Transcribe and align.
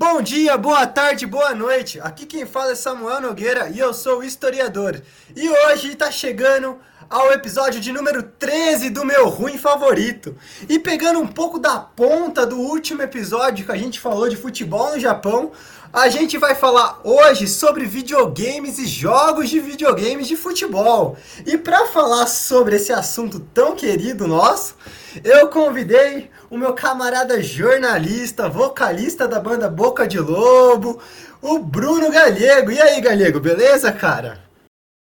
Bom 0.00 0.22
dia, 0.22 0.56
boa 0.56 0.86
tarde, 0.86 1.26
boa 1.26 1.52
noite. 1.56 1.98
Aqui 2.00 2.24
quem 2.24 2.46
fala 2.46 2.70
é 2.70 2.74
Samuel 2.76 3.20
Nogueira 3.20 3.68
e 3.68 3.80
eu 3.80 3.92
sou 3.92 4.22
historiador. 4.22 5.02
E 5.34 5.48
hoje 5.48 5.90
está 5.90 6.08
chegando 6.08 6.78
ao 7.10 7.32
episódio 7.32 7.80
de 7.80 7.90
número 7.90 8.22
13 8.22 8.90
do 8.90 9.04
meu 9.04 9.28
ruim 9.28 9.58
favorito. 9.58 10.36
E 10.68 10.78
pegando 10.78 11.18
um 11.18 11.26
pouco 11.26 11.58
da 11.58 11.80
ponta 11.80 12.46
do 12.46 12.60
último 12.60 13.02
episódio 13.02 13.66
que 13.66 13.72
a 13.72 13.76
gente 13.76 13.98
falou 13.98 14.28
de 14.28 14.36
futebol 14.36 14.92
no 14.92 15.00
Japão, 15.00 15.50
a 15.92 16.08
gente 16.08 16.36
vai 16.36 16.54
falar 16.54 17.00
hoje 17.02 17.46
sobre 17.46 17.86
videogames 17.86 18.78
e 18.78 18.86
jogos 18.86 19.48
de 19.48 19.58
videogames 19.58 20.26
de 20.26 20.36
futebol. 20.36 21.16
E 21.46 21.56
para 21.56 21.86
falar 21.86 22.26
sobre 22.26 22.76
esse 22.76 22.92
assunto 22.92 23.40
tão 23.40 23.74
querido 23.74 24.26
nosso, 24.26 24.76
eu 25.24 25.48
convidei 25.48 26.30
o 26.50 26.58
meu 26.58 26.74
camarada 26.74 27.42
jornalista, 27.42 28.48
vocalista 28.48 29.26
da 29.26 29.40
banda 29.40 29.68
Boca 29.68 30.06
de 30.06 30.18
Lobo, 30.18 31.00
o 31.40 31.58
Bruno 31.58 32.10
Galego. 32.10 32.70
E 32.70 32.80
aí, 32.80 33.00
Galego, 33.00 33.40
beleza, 33.40 33.90
cara? 33.90 34.40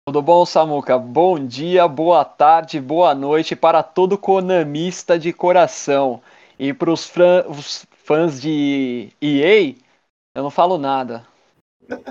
Tudo 0.06 0.20
bom, 0.20 0.44
Samuca? 0.44 0.98
Bom 0.98 1.46
dia, 1.46 1.86
boa 1.86 2.24
tarde, 2.24 2.80
boa 2.80 3.14
noite 3.14 3.54
para 3.54 3.84
todo 3.84 4.18
konamista 4.18 5.16
de 5.16 5.32
coração. 5.32 6.20
E 6.58 6.72
para 6.72 6.90
os 6.90 7.10
fãs 8.04 8.40
de 8.40 9.10
EA, 9.20 9.74
eu 10.34 10.42
não 10.42 10.50
falo 10.50 10.78
nada. 10.78 11.24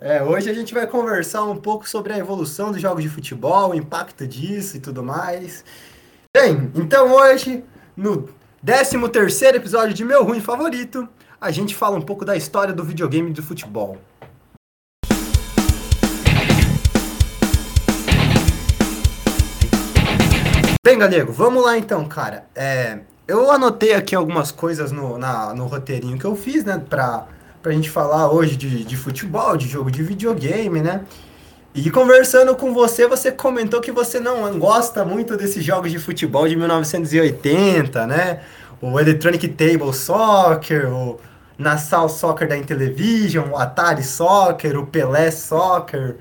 É, 0.00 0.22
hoje 0.22 0.48
a 0.48 0.54
gente 0.54 0.72
vai 0.72 0.86
conversar 0.86 1.44
um 1.44 1.56
pouco 1.56 1.88
sobre 1.88 2.12
a 2.12 2.18
evolução 2.18 2.70
dos 2.72 2.80
jogos 2.80 3.02
de 3.02 3.08
futebol, 3.08 3.70
o 3.70 3.74
impacto 3.74 4.26
disso 4.26 4.76
e 4.76 4.80
tudo 4.80 5.02
mais. 5.02 5.64
Bem, 6.34 6.70
então 6.74 7.12
hoje 7.12 7.64
no 7.96 8.28
13 8.64 8.96
episódio 9.54 9.94
de 9.94 10.04
Meu 10.04 10.24
Ruim 10.24 10.40
Favorito, 10.40 11.08
a 11.40 11.50
gente 11.50 11.74
fala 11.74 11.96
um 11.96 12.02
pouco 12.02 12.24
da 12.24 12.36
história 12.36 12.72
do 12.72 12.84
videogame 12.84 13.30
do 13.32 13.42
futebol. 13.42 13.98
Bem, 20.84 20.98
Galego, 20.98 21.32
vamos 21.32 21.62
lá 21.62 21.76
então, 21.76 22.06
cara. 22.08 22.46
É, 22.54 23.00
eu 23.30 23.50
anotei 23.50 23.94
aqui 23.94 24.14
algumas 24.14 24.50
coisas 24.50 24.90
no, 24.90 25.16
na, 25.16 25.54
no 25.54 25.66
roteirinho 25.66 26.18
que 26.18 26.24
eu 26.24 26.34
fiz, 26.34 26.64
né, 26.64 26.82
pra, 26.90 27.26
pra 27.62 27.72
gente 27.72 27.88
falar 27.88 28.30
hoje 28.32 28.56
de, 28.56 28.84
de 28.84 28.96
futebol, 28.96 29.56
de 29.56 29.68
jogo 29.68 29.90
de 29.90 30.02
videogame, 30.02 30.80
né? 30.80 31.04
E 31.72 31.88
conversando 31.88 32.56
com 32.56 32.74
você, 32.74 33.06
você 33.06 33.30
comentou 33.30 33.80
que 33.80 33.92
você 33.92 34.18
não 34.18 34.58
gosta 34.58 35.04
muito 35.04 35.36
desses 35.36 35.64
jogos 35.64 35.92
de 35.92 36.00
futebol 36.00 36.48
de 36.48 36.56
1980, 36.56 38.06
né? 38.08 38.40
O 38.82 38.98
Electronic 38.98 39.46
Table 39.46 39.94
Soccer, 39.94 40.92
o 40.92 41.20
Nassau 41.56 42.08
Soccer 42.08 42.48
da 42.48 42.56
Intellivision, 42.56 43.50
o 43.50 43.56
Atari 43.56 44.02
Soccer, 44.02 44.76
o 44.76 44.86
Pelé 44.86 45.30
Soccer. 45.30 46.16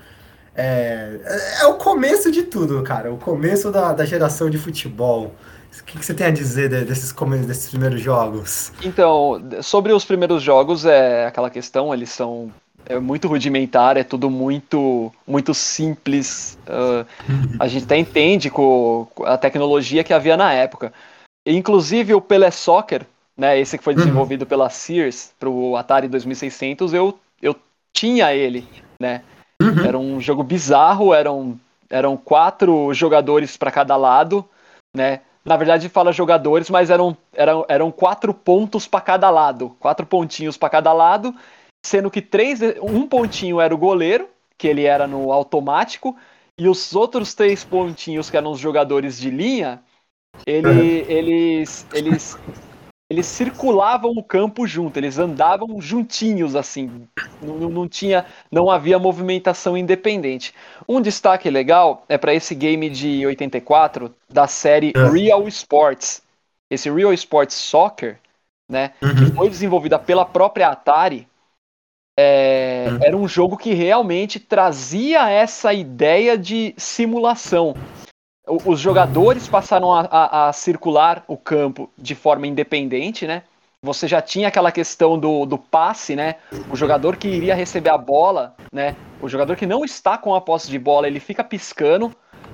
É, 0.56 1.20
é 1.62 1.66
o 1.66 1.76
começo 1.76 2.32
de 2.32 2.44
tudo, 2.44 2.84
cara. 2.84 3.12
O 3.12 3.18
começo 3.18 3.72
da, 3.72 3.94
da 3.94 4.06
geração 4.06 4.52
de 4.52 4.60
futebol. 4.60 5.34
O 5.72 5.84
que, 5.84 5.98
que, 5.98 6.06
você 6.06 6.14
tem 6.14 6.28
a 6.28 6.32
dizer 6.32 6.70
desses, 6.86 7.14
desses 7.46 7.70
primeiros 7.70 8.02
jogos? 8.02 8.72
Então, 8.84 9.42
sobre 9.62 9.92
os 9.94 10.06
primeiros 10.06 10.42
jogos, 10.42 10.86
é 10.86 11.26
aquela 11.26 11.50
questão, 11.50 11.94
eles 11.94 12.10
são 12.10 12.52
é 12.86 13.00
muito 13.00 13.28
rudimentar, 13.28 13.98
é 13.98 14.04
tudo 14.04 14.30
muito 14.30 15.12
muito 15.28 15.54
simples. 15.54 16.58
Uh, 16.68 17.06
a 17.60 17.68
gente 17.68 17.86
até 17.86 17.98
entende 17.98 18.50
com 18.50 19.08
a 19.26 19.38
tecnologia 19.38 20.04
que 20.04 20.14
havia 20.14 20.36
na 20.36 20.52
época. 20.52 20.92
Inclusive 21.46 22.14
o 22.16 22.22
Pelé 22.22 22.52
Soccer, 22.52 23.06
né, 23.38 23.60
esse 23.60 23.78
que 23.78 23.84
foi 23.84 23.94
uhum. 23.94 24.00
desenvolvido 24.00 24.46
pela 24.46 24.70
Sears 24.70 25.32
para 25.40 25.50
o 25.50 25.78
Atari 25.78 26.08
2600, 26.08 26.94
eu, 26.94 27.18
eu 27.42 27.56
tinha 27.94 28.34
ele, 28.34 28.68
né? 29.00 29.22
Uhum. 29.62 29.86
Era 29.86 29.98
um 29.98 30.20
jogo 30.20 30.44
bizarro, 30.44 31.14
eram, 31.14 31.60
eram 31.90 32.18
quatro 32.18 32.94
jogadores 32.94 33.56
para 33.56 33.72
cada 33.72 33.96
lado, 33.96 34.44
né? 34.96 35.22
Na 35.44 35.56
verdade 35.58 35.90
fala 35.90 36.12
jogadores, 36.12 36.70
mas 36.70 36.90
eram, 36.90 37.16
eram, 37.34 37.66
eram 37.68 37.92
quatro 37.92 38.34
pontos 38.34 38.86
para 38.86 39.02
cada 39.02 39.30
lado, 39.30 39.76
quatro 39.80 40.06
pontinhos 40.06 40.58
para 40.58 40.70
cada 40.70 40.94
lado 40.94 41.34
sendo 41.86 42.12
que 42.12 42.22
três, 42.22 42.60
um 42.82 43.08
pontinho 43.08 43.60
era 43.60 43.74
o 43.74 43.78
goleiro, 43.78 44.28
que 44.58 44.68
ele 44.68 44.84
era 44.84 45.08
no 45.08 45.32
automático, 45.32 46.16
e 46.58 46.68
os 46.68 46.94
outros 46.94 47.34
três 47.34 47.64
pontinhos, 47.64 48.30
que 48.30 48.38
eram 48.38 48.52
os 48.52 48.60
jogadores 48.60 49.18
de 49.18 49.30
linha, 49.30 49.82
ele, 50.46 51.06
eles, 51.08 51.88
eles, 51.94 52.38
eles 53.10 53.26
circulavam 53.26 54.12
o 54.12 54.24
campo 54.24 54.68
junto, 54.68 54.98
eles 54.98 55.18
andavam 55.18 55.82
juntinhos 55.82 56.56
assim, 56.56 57.08
não, 57.42 57.58
não 57.70 57.88
tinha, 57.88 58.26
não 58.52 58.70
havia 58.70 59.00
movimentação 59.00 59.76
independente. 59.76 60.54
Um 60.88 61.02
destaque 61.02 61.50
legal 61.50 62.06
é 62.08 62.18
para 62.18 62.34
esse 62.34 62.54
game 62.54 62.90
de 62.90 63.26
84 63.26 64.14
da 64.30 64.46
série 64.46 64.94
é. 64.96 65.10
Real 65.10 65.48
Sports. 65.48 66.22
Esse 66.70 66.90
Real 66.92 67.12
Sports 67.14 67.56
Soccer, 67.56 68.20
né, 68.70 68.94
uhum. 69.02 69.16
que 69.16 69.32
foi 69.32 69.50
desenvolvida 69.50 69.98
pela 69.98 70.24
própria 70.24 70.68
Atari, 70.68 71.28
é, 72.22 72.88
uhum. 72.90 73.00
Era 73.02 73.16
um 73.16 73.28
jogo 73.30 73.56
que 73.56 73.74
realmente 73.74 74.42
trazia 74.42 75.30
essa 75.30 75.74
ideia 75.74 76.38
de 76.38 76.74
simulação. 76.76 77.74
Os 78.66 78.80
jogadores 78.80 79.48
passaram 79.48 79.94
a, 79.94 80.02
a, 80.02 80.50
a, 80.50 80.54
circular 80.54 81.24
o 81.28 81.38
campo 81.38 81.90
de 81.98 82.16
forma 82.16 82.48
independente, 82.48 83.28
né? 83.28 83.44
Você 83.82 84.08
já 84.08 84.22
tinha 84.22 84.48
aquela 84.48 84.72
questão 84.72 85.18
do, 85.18 85.46
do 85.46 85.58
passe, 85.58 86.16
né? 86.16 86.36
O 86.70 86.76
jogador 86.76 87.16
que 87.16 87.28
iria 87.28 87.56
receber 87.56 87.92
a 87.92 87.98
bola, 87.98 88.56
né? 88.74 88.96
O 89.22 89.30
jogador 89.30 89.56
que 89.56 89.66
não 89.66 89.86
está 89.86 90.18
com 90.18 90.34
a 90.36 90.42
posse 90.42 90.70
de 90.70 90.80
bola, 90.80 91.08
ele 91.08 91.20
fica 91.20 91.44
piscando, 91.44 92.14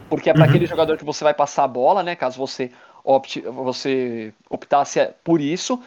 porque 0.10 0.30
é 0.30 0.34
para 0.34 0.44
uhum. 0.44 0.50
aquele 0.50 0.66
jogador 0.66 0.98
que 0.98 1.06
você 1.06 1.24
vai 1.24 1.34
passar 1.34 1.64
a 1.64 1.68
bola, 1.68 2.04
né? 2.04 2.16
Caso 2.16 2.38
você 2.38 2.72
opte, 3.04 3.42
você 3.42 4.34
optasse 4.50 5.10
por 5.24 5.40
isso. 5.40 5.82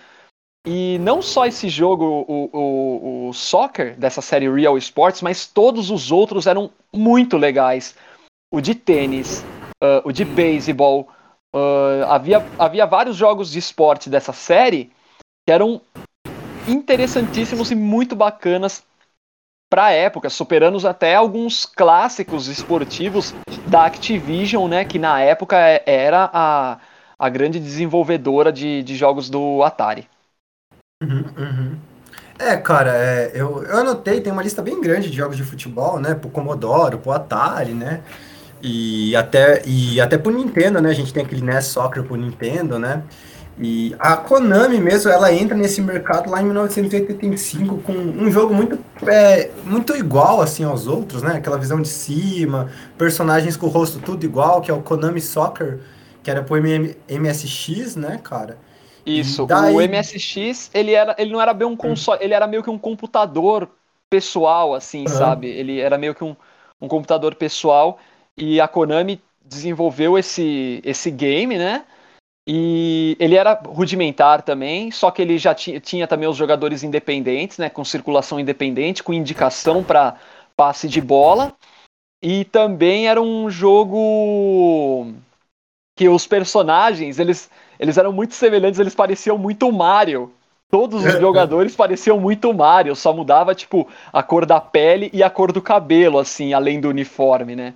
E 0.66 0.98
não 1.00 1.22
só 1.22 1.46
esse 1.46 1.68
jogo, 1.68 2.04
o, 2.28 2.50
o, 2.52 3.28
o 3.28 3.32
soccer 3.32 3.96
dessa 3.96 4.20
série 4.20 4.50
Real 4.50 4.76
Sports, 4.76 5.22
mas 5.22 5.46
todos 5.46 5.90
os 5.90 6.10
outros 6.10 6.46
eram 6.46 6.70
muito 6.92 7.36
legais. 7.36 7.94
O 8.52 8.60
de 8.60 8.74
tênis, 8.74 9.44
uh, 9.82 10.02
o 10.04 10.12
de 10.12 10.24
beisebol. 10.24 11.08
Uh, 11.54 12.04
havia, 12.08 12.44
havia 12.58 12.86
vários 12.86 13.16
jogos 13.16 13.50
de 13.50 13.58
esporte 13.58 14.10
dessa 14.10 14.32
série 14.32 14.92
que 15.46 15.52
eram 15.52 15.80
interessantíssimos 16.66 17.70
e 17.70 17.74
muito 17.74 18.14
bacanas 18.14 18.84
para 19.70 19.86
a 19.86 19.90
época, 19.90 20.30
superando 20.30 20.86
até 20.86 21.14
alguns 21.14 21.66
clássicos 21.66 22.48
esportivos 22.48 23.34
da 23.66 23.84
Activision, 23.84 24.68
né, 24.68 24.84
que 24.84 24.98
na 24.98 25.20
época 25.20 25.56
era 25.84 26.30
a, 26.32 26.78
a 27.18 27.28
grande 27.28 27.60
desenvolvedora 27.60 28.50
de, 28.50 28.82
de 28.82 28.96
jogos 28.96 29.28
do 29.28 29.62
Atari. 29.62 30.08
Uhum, 31.02 31.24
uhum. 31.36 31.78
É, 32.38 32.56
cara, 32.56 32.96
é, 32.96 33.32
eu, 33.34 33.62
eu 33.64 33.78
anotei, 33.78 34.20
tem 34.20 34.32
uma 34.32 34.42
lista 34.42 34.62
bem 34.62 34.80
grande 34.80 35.10
de 35.10 35.16
jogos 35.16 35.36
de 35.36 35.42
futebol, 35.42 35.98
né? 35.98 36.14
Pro 36.14 36.30
Commodore, 36.30 36.96
pro 36.96 37.10
Atari, 37.10 37.74
né? 37.74 38.02
E 38.62 39.14
até, 39.14 39.62
e 39.66 40.00
até 40.00 40.18
pro 40.18 40.32
Nintendo, 40.32 40.80
né? 40.80 40.90
A 40.90 40.94
gente 40.94 41.12
tem 41.12 41.22
aquele 41.22 41.42
NES 41.42 41.66
Soccer 41.66 42.02
pro 42.02 42.16
Nintendo, 42.16 42.78
né? 42.78 43.02
E 43.60 43.94
a 43.98 44.16
Konami 44.16 44.78
mesmo, 44.78 45.10
ela 45.10 45.32
entra 45.32 45.56
nesse 45.56 45.80
mercado 45.80 46.30
lá 46.30 46.40
em 46.40 46.44
1985 46.44 47.78
com 47.78 47.92
um 47.92 48.30
jogo 48.30 48.54
muito, 48.54 48.78
é, 49.04 49.50
muito 49.64 49.96
igual, 49.96 50.40
assim, 50.40 50.62
aos 50.62 50.86
outros, 50.86 51.22
né? 51.22 51.36
Aquela 51.36 51.58
visão 51.58 51.82
de 51.82 51.88
cima, 51.88 52.70
personagens 52.96 53.56
com 53.56 53.66
o 53.66 53.68
rosto 53.68 53.98
tudo 53.98 54.24
igual, 54.24 54.60
que 54.60 54.70
é 54.70 54.74
o 54.74 54.80
Konami 54.80 55.20
Soccer, 55.20 55.80
que 56.22 56.30
era 56.30 56.42
pro 56.42 56.56
MSX, 56.56 57.96
né, 57.96 58.20
cara? 58.22 58.58
Isso, 59.04 59.46
Daí... 59.46 59.74
o 59.74 59.80
MSX, 59.80 60.70
ele, 60.72 60.92
era, 60.92 61.16
ele 61.18 61.32
não 61.32 61.40
era 61.40 61.52
bem 61.52 61.66
um 61.66 61.76
console, 61.76 62.22
ele 62.22 62.34
era 62.34 62.46
meio 62.46 62.62
que 62.62 62.70
um 62.70 62.78
computador 62.78 63.68
pessoal, 64.08 64.72
assim, 64.74 65.00
uhum. 65.00 65.08
sabe? 65.08 65.48
Ele 65.48 65.80
era 65.80 65.98
meio 65.98 66.14
que 66.14 66.22
um, 66.22 66.36
um 66.80 66.86
computador 66.86 67.34
pessoal 67.34 67.98
e 68.38 68.60
a 68.60 68.68
Konami 68.68 69.20
desenvolveu 69.44 70.18
esse, 70.18 70.80
esse 70.84 71.10
game, 71.10 71.58
né? 71.58 71.84
E 72.46 73.16
ele 73.20 73.34
era 73.34 73.60
rudimentar 73.66 74.42
também, 74.42 74.90
só 74.90 75.10
que 75.10 75.20
ele 75.20 75.36
já 75.36 75.54
tinha, 75.54 75.78
tinha 75.80 76.06
também 76.06 76.28
os 76.28 76.36
jogadores 76.36 76.82
independentes, 76.82 77.58
né? 77.58 77.68
Com 77.68 77.84
circulação 77.84 78.40
independente, 78.40 79.02
com 79.02 79.12
indicação 79.12 79.84
para 79.84 80.16
passe 80.56 80.88
de 80.88 81.00
bola. 81.00 81.54
E 82.22 82.44
também 82.46 83.08
era 83.08 83.20
um 83.20 83.50
jogo 83.50 85.12
que 85.96 86.08
os 86.08 86.26
personagens, 86.26 87.18
eles 87.18 87.50
eles 87.78 87.96
eram 87.96 88.12
muito 88.12 88.34
semelhantes, 88.34 88.80
eles 88.80 88.94
pareciam 88.94 89.38
muito 89.38 89.70
Mario. 89.70 90.32
Todos 90.70 91.04
os 91.04 91.18
jogadores 91.18 91.74
pareciam 91.76 92.18
muito 92.20 92.52
Mario, 92.52 92.94
só 92.94 93.12
mudava, 93.12 93.54
tipo, 93.54 93.88
a 94.12 94.22
cor 94.22 94.44
da 94.44 94.60
pele 94.60 95.08
e 95.12 95.22
a 95.22 95.30
cor 95.30 95.52
do 95.52 95.62
cabelo, 95.62 96.18
assim, 96.18 96.52
além 96.52 96.80
do 96.80 96.88
uniforme, 96.88 97.56
né? 97.56 97.74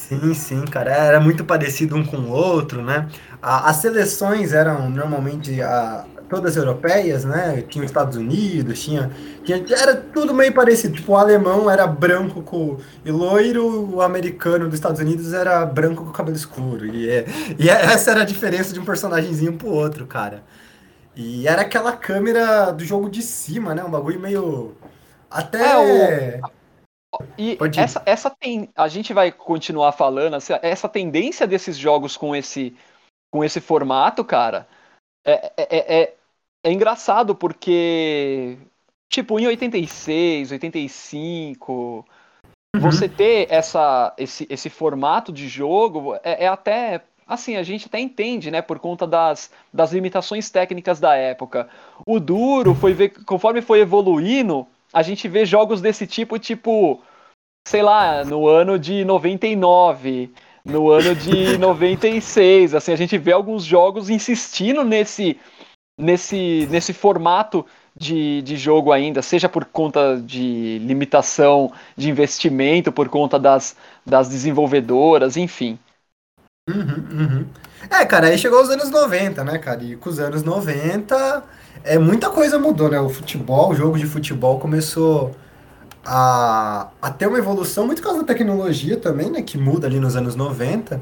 Sim, 0.00 0.34
sim, 0.34 0.64
cara, 0.64 0.90
era 0.92 1.20
muito 1.20 1.44
parecido 1.44 1.94
um 1.94 2.04
com 2.04 2.16
o 2.16 2.30
outro, 2.30 2.82
né? 2.82 3.08
As 3.40 3.76
seleções 3.76 4.52
eram 4.52 4.88
normalmente 4.90 5.60
a, 5.62 6.04
todas 6.28 6.56
europeias, 6.56 7.24
né? 7.24 7.62
Tinha 7.68 7.84
os 7.84 7.90
Estados 7.90 8.16
Unidos, 8.16 8.82
tinha, 8.82 9.10
tinha, 9.44 9.62
Era 9.70 9.94
tudo 9.96 10.32
meio 10.34 10.52
parecido. 10.54 10.94
Tipo, 10.96 11.12
o 11.12 11.16
alemão 11.16 11.70
era 11.70 11.86
branco 11.86 12.42
com, 12.42 12.78
e 13.04 13.10
loiro, 13.12 13.94
o 13.94 14.00
americano 14.02 14.66
dos 14.66 14.74
Estados 14.74 15.00
Unidos 15.00 15.32
era 15.32 15.64
branco 15.66 16.04
com 16.04 16.12
cabelo 16.12 16.36
escuro. 16.36 16.86
E, 16.86 17.08
é, 17.08 17.26
e 17.58 17.68
é, 17.68 17.72
essa 17.92 18.10
era 18.12 18.22
a 18.22 18.24
diferença 18.24 18.72
de 18.72 18.80
um 18.80 18.84
personagemzinho 18.84 19.52
pro 19.56 19.68
outro, 19.68 20.06
cara. 20.06 20.42
E 21.14 21.46
era 21.46 21.62
aquela 21.62 21.92
câmera 21.92 22.72
do 22.72 22.84
jogo 22.84 23.10
de 23.10 23.22
cima, 23.22 23.74
né? 23.74 23.84
Um 23.84 23.90
bagulho 23.90 24.18
meio. 24.18 24.74
Até. 25.30 25.72
É, 25.72 26.40
o... 26.42 26.59
E 27.38 27.58
essa, 27.76 28.02
essa 28.06 28.30
tem. 28.30 28.68
A 28.76 28.88
gente 28.88 29.12
vai 29.12 29.32
continuar 29.32 29.92
falando, 29.92 30.36
essa 30.62 30.88
tendência 30.88 31.46
desses 31.46 31.76
jogos 31.76 32.16
com 32.16 32.34
esse, 32.34 32.76
com 33.30 33.44
esse 33.44 33.60
formato, 33.60 34.24
cara, 34.24 34.66
é, 35.24 35.52
é, 35.56 36.02
é, 36.02 36.14
é 36.64 36.72
engraçado 36.72 37.34
porque, 37.34 38.58
tipo, 39.08 39.38
em 39.38 39.46
86, 39.46 40.52
85, 40.52 41.72
uhum. 41.72 42.80
você 42.80 43.08
ter 43.08 43.46
essa, 43.50 44.12
esse, 44.18 44.46
esse 44.50 44.68
formato 44.68 45.32
de 45.32 45.48
jogo 45.48 46.14
é, 46.22 46.44
é 46.44 46.48
até 46.48 47.02
assim, 47.26 47.54
a 47.54 47.62
gente 47.62 47.86
até 47.86 48.00
entende, 48.00 48.50
né, 48.50 48.60
por 48.60 48.80
conta 48.80 49.06
das, 49.06 49.52
das 49.72 49.92
limitações 49.92 50.50
técnicas 50.50 50.98
da 50.98 51.14
época. 51.14 51.68
O 52.04 52.18
duro 52.18 52.74
foi 52.74 52.92
ver, 52.92 53.10
conforme 53.24 53.62
foi 53.62 53.78
evoluindo, 53.78 54.66
a 54.92 55.00
gente 55.02 55.28
vê 55.28 55.46
jogos 55.46 55.80
desse 55.80 56.08
tipo, 56.08 56.40
tipo, 56.40 57.00
sei 57.66 57.82
lá, 57.82 58.24
no 58.24 58.48
ano 58.48 58.78
de 58.78 59.04
99, 59.04 60.32
no 60.64 60.90
ano 60.90 61.14
de 61.14 61.56
96, 61.58 62.74
assim, 62.74 62.92
a 62.92 62.96
gente 62.96 63.16
vê 63.18 63.32
alguns 63.32 63.64
jogos 63.64 64.10
insistindo 64.10 64.84
nesse 64.84 65.38
nesse 65.98 66.66
nesse 66.70 66.92
formato 66.92 67.66
de, 67.96 68.40
de 68.42 68.56
jogo 68.56 68.92
ainda, 68.92 69.20
seja 69.22 69.48
por 69.48 69.64
conta 69.64 70.16
de 70.16 70.78
limitação 70.78 71.72
de 71.96 72.08
investimento, 72.08 72.90
por 72.90 73.08
conta 73.08 73.38
das, 73.38 73.76
das 74.06 74.28
desenvolvedoras, 74.28 75.36
enfim. 75.36 75.78
Uhum, 76.68 77.06
uhum. 77.10 77.46
É, 77.90 78.04
cara, 78.06 78.28
aí 78.28 78.38
chegou 78.38 78.62
os 78.62 78.70
anos 78.70 78.90
90, 78.90 79.42
né, 79.44 79.58
cara? 79.58 79.82
E 79.82 79.96
com 79.96 80.08
os 80.08 80.18
anos 80.18 80.42
90, 80.42 81.42
é, 81.82 81.98
muita 81.98 82.30
coisa 82.30 82.58
mudou, 82.58 82.88
né? 82.88 83.00
O 83.00 83.08
futebol, 83.08 83.70
o 83.70 83.74
jogo 83.74 83.98
de 83.98 84.06
futebol 84.06 84.58
começou 84.58 85.34
a, 86.04 86.88
a 87.00 87.10
ter 87.10 87.26
uma 87.26 87.38
evolução 87.38 87.86
muito 87.86 88.00
por 88.00 88.08
causa 88.08 88.20
da 88.20 88.26
tecnologia 88.26 88.96
também, 88.96 89.30
né? 89.30 89.42
Que 89.42 89.58
muda 89.58 89.86
ali 89.86 90.00
nos 90.00 90.16
anos 90.16 90.34
90. 90.34 91.00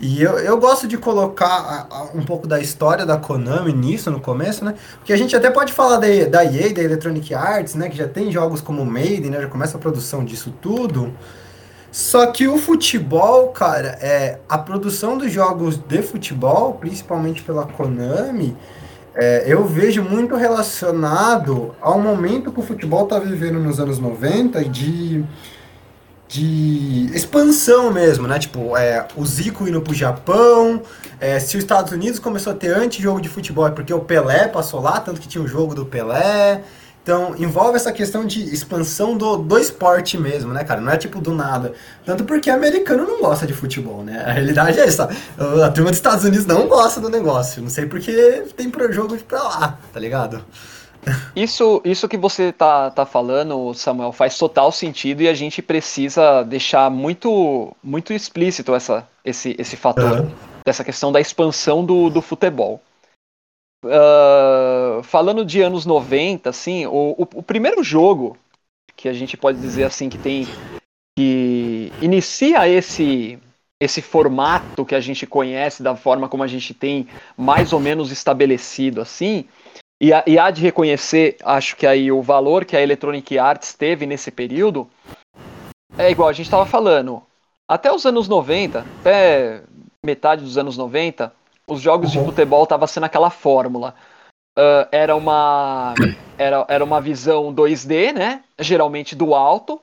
E 0.00 0.22
eu, 0.22 0.38
eu 0.38 0.58
gosto 0.58 0.86
de 0.86 0.96
colocar 0.96 1.46
a, 1.46 1.86
a, 1.90 2.02
um 2.14 2.24
pouco 2.24 2.46
da 2.46 2.60
história 2.60 3.04
da 3.04 3.16
Konami 3.16 3.72
nisso 3.72 4.10
no 4.10 4.20
começo, 4.20 4.64
né? 4.64 4.74
Porque 4.98 5.12
a 5.12 5.16
gente 5.16 5.34
até 5.34 5.50
pode 5.50 5.72
falar 5.72 5.96
da, 5.96 6.06
da 6.30 6.44
EA, 6.44 6.72
da 6.72 6.82
Electronic 6.82 7.34
Arts, 7.34 7.74
né? 7.74 7.88
Que 7.88 7.96
já 7.96 8.06
tem 8.06 8.30
jogos 8.30 8.60
como 8.60 8.84
Maiden, 8.84 9.30
né? 9.30 9.40
Já 9.40 9.48
começa 9.48 9.76
a 9.76 9.80
produção 9.80 10.24
disso 10.24 10.54
tudo. 10.60 11.12
Só 11.90 12.26
que 12.26 12.46
o 12.46 12.58
futebol, 12.58 13.48
cara, 13.48 13.98
é 14.00 14.38
a 14.48 14.58
produção 14.58 15.18
dos 15.18 15.32
jogos 15.32 15.76
de 15.76 16.02
futebol, 16.02 16.74
principalmente 16.74 17.42
pela 17.42 17.66
Konami, 17.66 18.56
é, 19.20 19.42
eu 19.48 19.64
vejo 19.64 20.00
muito 20.00 20.36
relacionado 20.36 21.74
ao 21.80 22.00
momento 22.00 22.52
que 22.52 22.60
o 22.60 22.62
futebol 22.62 23.02
está 23.02 23.18
vivendo 23.18 23.58
nos 23.58 23.80
anos 23.80 23.98
90 23.98 24.64
de, 24.66 25.24
de 26.28 27.10
expansão 27.12 27.92
mesmo, 27.92 28.28
né? 28.28 28.38
Tipo, 28.38 28.76
é, 28.76 29.08
o 29.16 29.26
Zico 29.26 29.66
indo 29.66 29.80
pro 29.80 29.92
Japão, 29.92 30.80
é, 31.18 31.40
se 31.40 31.56
os 31.56 31.64
Estados 31.64 31.92
Unidos 31.92 32.20
começou 32.20 32.52
a 32.52 32.56
ter 32.56 32.68
anti-jogo 32.68 33.20
de 33.20 33.28
futebol 33.28 33.66
é 33.66 33.72
porque 33.72 33.92
o 33.92 33.98
Pelé 33.98 34.46
passou 34.46 34.80
lá, 34.80 35.00
tanto 35.00 35.20
que 35.20 35.26
tinha 35.26 35.42
o 35.42 35.48
jogo 35.48 35.74
do 35.74 35.84
Pelé. 35.84 36.62
Então, 37.08 37.34
envolve 37.38 37.76
essa 37.76 37.90
questão 37.90 38.26
de 38.26 38.52
expansão 38.52 39.16
do, 39.16 39.38
do 39.38 39.58
esporte 39.58 40.18
mesmo, 40.18 40.52
né, 40.52 40.62
cara? 40.62 40.78
Não 40.78 40.92
é 40.92 40.96
tipo 40.98 41.22
do 41.22 41.32
nada. 41.32 41.72
Tanto 42.04 42.22
porque 42.22 42.50
americano 42.50 43.06
não 43.06 43.22
gosta 43.22 43.46
de 43.46 43.54
futebol, 43.54 44.04
né? 44.04 44.22
A 44.26 44.32
realidade 44.32 44.78
é 44.78 44.84
essa. 44.84 45.08
A 45.64 45.70
turma 45.70 45.88
dos 45.88 45.96
Estados 45.96 46.26
Unidos 46.26 46.44
não 46.44 46.68
gosta 46.68 47.00
do 47.00 47.08
negócio. 47.08 47.62
Não 47.62 47.70
sei 47.70 47.86
porque 47.86 48.44
tem 48.54 48.68
pro 48.68 48.92
jogo 48.92 49.16
pra 49.26 49.42
lá, 49.42 49.78
tá 49.90 49.98
ligado? 49.98 50.44
Isso, 51.34 51.80
isso 51.82 52.06
que 52.08 52.18
você 52.18 52.52
tá, 52.52 52.90
tá 52.90 53.06
falando, 53.06 53.72
Samuel, 53.72 54.12
faz 54.12 54.36
total 54.36 54.70
sentido 54.70 55.22
e 55.22 55.28
a 55.28 55.32
gente 55.32 55.62
precisa 55.62 56.42
deixar 56.42 56.90
muito, 56.90 57.74
muito 57.82 58.12
explícito 58.12 58.74
essa, 58.74 59.06
esse, 59.24 59.56
esse 59.58 59.76
fator, 59.76 60.20
uhum. 60.20 60.30
dessa 60.66 60.84
questão 60.84 61.10
da 61.10 61.20
expansão 61.20 61.82
do, 61.82 62.10
do 62.10 62.20
futebol. 62.20 62.82
Uh, 63.84 65.02
falando 65.04 65.44
de 65.44 65.62
anos 65.62 65.86
90, 65.86 66.50
assim, 66.50 66.84
o, 66.86 67.14
o, 67.16 67.22
o, 67.22 67.42
primeiro 67.42 67.84
jogo 67.84 68.36
que 68.96 69.08
a 69.08 69.12
gente 69.12 69.36
pode 69.36 69.60
dizer 69.60 69.84
assim 69.84 70.08
que 70.08 70.18
tem 70.18 70.48
que 71.16 71.92
inicia 72.02 72.68
esse 72.68 73.38
esse 73.80 74.02
formato 74.02 74.84
que 74.84 74.96
a 74.96 75.00
gente 75.00 75.24
conhece 75.24 75.84
da 75.84 75.94
forma 75.94 76.28
como 76.28 76.42
a 76.42 76.48
gente 76.48 76.74
tem 76.74 77.06
mais 77.36 77.72
ou 77.72 77.78
menos 77.78 78.10
estabelecido 78.10 79.00
assim 79.00 79.44
e, 80.02 80.10
e 80.26 80.36
há 80.36 80.50
de 80.50 80.60
reconhecer 80.60 81.36
acho 81.44 81.76
que 81.76 81.86
aí 81.86 82.10
o 82.10 82.20
valor 82.20 82.64
que 82.64 82.76
a 82.76 82.82
Electronic 82.82 83.38
Arts 83.38 83.74
teve 83.74 84.06
nesse 84.06 84.32
período 84.32 84.90
é 85.96 86.10
igual 86.10 86.28
a 86.28 86.32
gente 86.32 86.46
estava 86.46 86.66
falando 86.66 87.22
até 87.68 87.92
os 87.92 88.04
anos 88.04 88.26
90 88.26 88.84
até 89.00 89.62
metade 90.04 90.42
dos 90.42 90.58
anos 90.58 90.76
90 90.76 91.32
os 91.68 91.80
jogos 91.80 92.14
uhum. 92.14 92.22
de 92.22 92.26
futebol 92.28 92.66
tava 92.66 92.86
sendo 92.86 93.04
aquela 93.04 93.30
fórmula. 93.30 93.94
Uh, 94.58 94.88
era 94.90 95.14
uma 95.14 95.94
era, 96.36 96.64
era 96.68 96.84
uma 96.84 97.00
visão 97.00 97.54
2D, 97.54 98.12
né? 98.12 98.42
Geralmente 98.58 99.14
do 99.14 99.34
alto. 99.34 99.80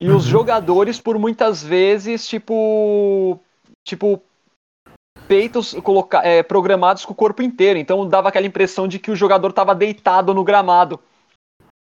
E 0.00 0.08
uhum. 0.08 0.16
os 0.16 0.24
jogadores, 0.24 1.00
por 1.00 1.18
muitas 1.18 1.62
vezes, 1.62 2.26
tipo. 2.26 3.38
Tipo. 3.84 4.22
Peitos 5.26 5.74
coloca, 5.82 6.22
é, 6.22 6.42
programados 6.42 7.04
com 7.04 7.12
o 7.12 7.16
corpo 7.16 7.42
inteiro. 7.42 7.78
Então 7.78 8.08
dava 8.08 8.30
aquela 8.30 8.46
impressão 8.46 8.88
de 8.88 8.98
que 8.98 9.10
o 9.10 9.16
jogador 9.16 9.50
estava 9.50 9.74
deitado 9.74 10.32
no 10.32 10.42
gramado. 10.42 10.98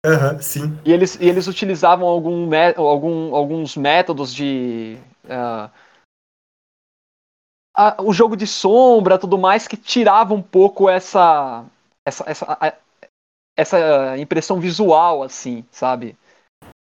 Uhum, 0.06 0.40
sim. 0.40 0.78
E 0.84 0.92
eles, 0.92 1.18
e 1.20 1.28
eles 1.28 1.48
utilizavam 1.48 2.06
algum, 2.06 2.48
algum, 2.76 3.34
alguns 3.34 3.76
métodos 3.76 4.32
de. 4.32 4.96
Uh, 5.24 5.70
a, 7.74 8.02
o 8.02 8.12
jogo 8.12 8.36
de 8.36 8.46
sombra, 8.46 9.18
tudo 9.18 9.38
mais, 9.38 9.66
que 9.66 9.76
tirava 9.76 10.34
um 10.34 10.42
pouco 10.42 10.88
essa 10.88 11.64
essa, 12.06 12.24
essa, 12.26 12.58
a, 12.60 12.72
essa 13.56 14.18
impressão 14.18 14.58
visual, 14.58 15.22
assim, 15.22 15.64
sabe? 15.70 16.16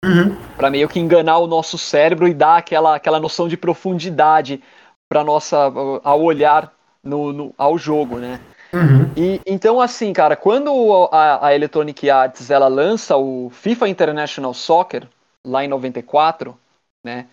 Uhum. 0.04 0.36
Para 0.58 0.70
meio 0.70 0.90
que 0.90 1.00
enganar 1.00 1.38
o 1.38 1.48
nosso 1.48 1.78
cérebro 1.78 2.28
e 2.28 2.34
dar 2.34 2.58
aquela, 2.58 2.96
aquela 2.96 3.20
noção 3.20 3.48
de 3.48 3.56
profundidade 3.56 4.62
para 5.10 5.24
nossa 5.24 5.72
ao 6.04 6.22
olhar 6.22 6.74
no, 7.04 7.32
no, 7.32 7.54
ao 7.58 7.78
jogo, 7.78 8.18
né? 8.18 8.40
Uhum. 8.74 9.12
E 9.16 9.40
então 9.46 9.80
assim, 9.80 10.12
cara, 10.12 10.36
quando 10.36 11.08
a, 11.12 11.48
a 11.48 11.56
Electronic 11.56 12.10
Arts 12.10 12.50
ela 12.50 12.68
lança 12.68 13.16
o 13.16 13.50
FIFA 13.52 13.88
International 13.88 14.54
Soccer 14.54 15.08
lá 15.46 15.64
em 15.64 15.68
94, 15.68 16.58
né? 17.06 17.28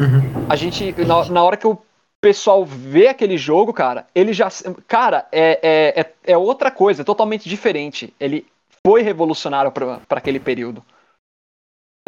Uhum. 0.00 0.46
A 0.48 0.56
gente 0.56 0.92
na, 1.04 1.24
na 1.28 1.42
hora 1.42 1.56
que 1.56 1.66
eu 1.66 1.82
pessoal 2.20 2.64
vê 2.64 3.08
aquele 3.08 3.36
jogo, 3.36 3.72
cara, 3.72 4.06
ele 4.14 4.32
já. 4.32 4.48
Cara, 4.86 5.26
é, 5.32 5.60
é, 5.62 6.00
é, 6.00 6.32
é 6.32 6.36
outra 6.36 6.70
coisa, 6.70 7.02
é 7.02 7.04
totalmente 7.04 7.48
diferente. 7.48 8.14
Ele 8.20 8.46
foi 8.86 9.02
revolucionário 9.02 9.72
para 9.72 10.00
aquele 10.10 10.40
período. 10.40 10.84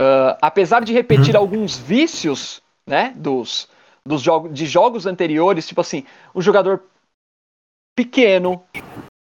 Uh, 0.00 0.36
apesar 0.40 0.82
de 0.82 0.92
repetir 0.92 1.34
uhum. 1.34 1.40
alguns 1.40 1.78
vícios, 1.78 2.62
né, 2.86 3.12
dos, 3.16 3.68
dos 4.04 4.20
jogos, 4.20 4.52
de 4.52 4.66
jogos 4.66 5.06
anteriores, 5.06 5.66
tipo 5.66 5.80
assim, 5.80 6.04
o 6.34 6.40
jogador 6.40 6.82
pequeno, 7.94 8.64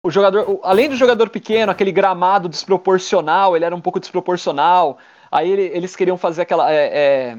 o 0.05 0.11
jogador, 0.11 0.61
além 0.63 0.89
do 0.89 0.97
jogador 0.97 1.31
pequeno, 1.31 1.73
aquele 1.73 1.93
gramado 1.93 2.49
desproporcional, 2.49 3.57
ele 3.57 3.65
era 3.65 3.75
um 3.75 3.81
pouco 3.81 4.01
desproporcional. 4.01 4.99
Aí 5.31 5.51
ele, 5.51 5.63
eles 5.63 5.97
queriam 5.97 6.17
fazer 6.17 6.43
aquela, 6.43 6.73
é, 6.73 6.87
é, 6.87 7.39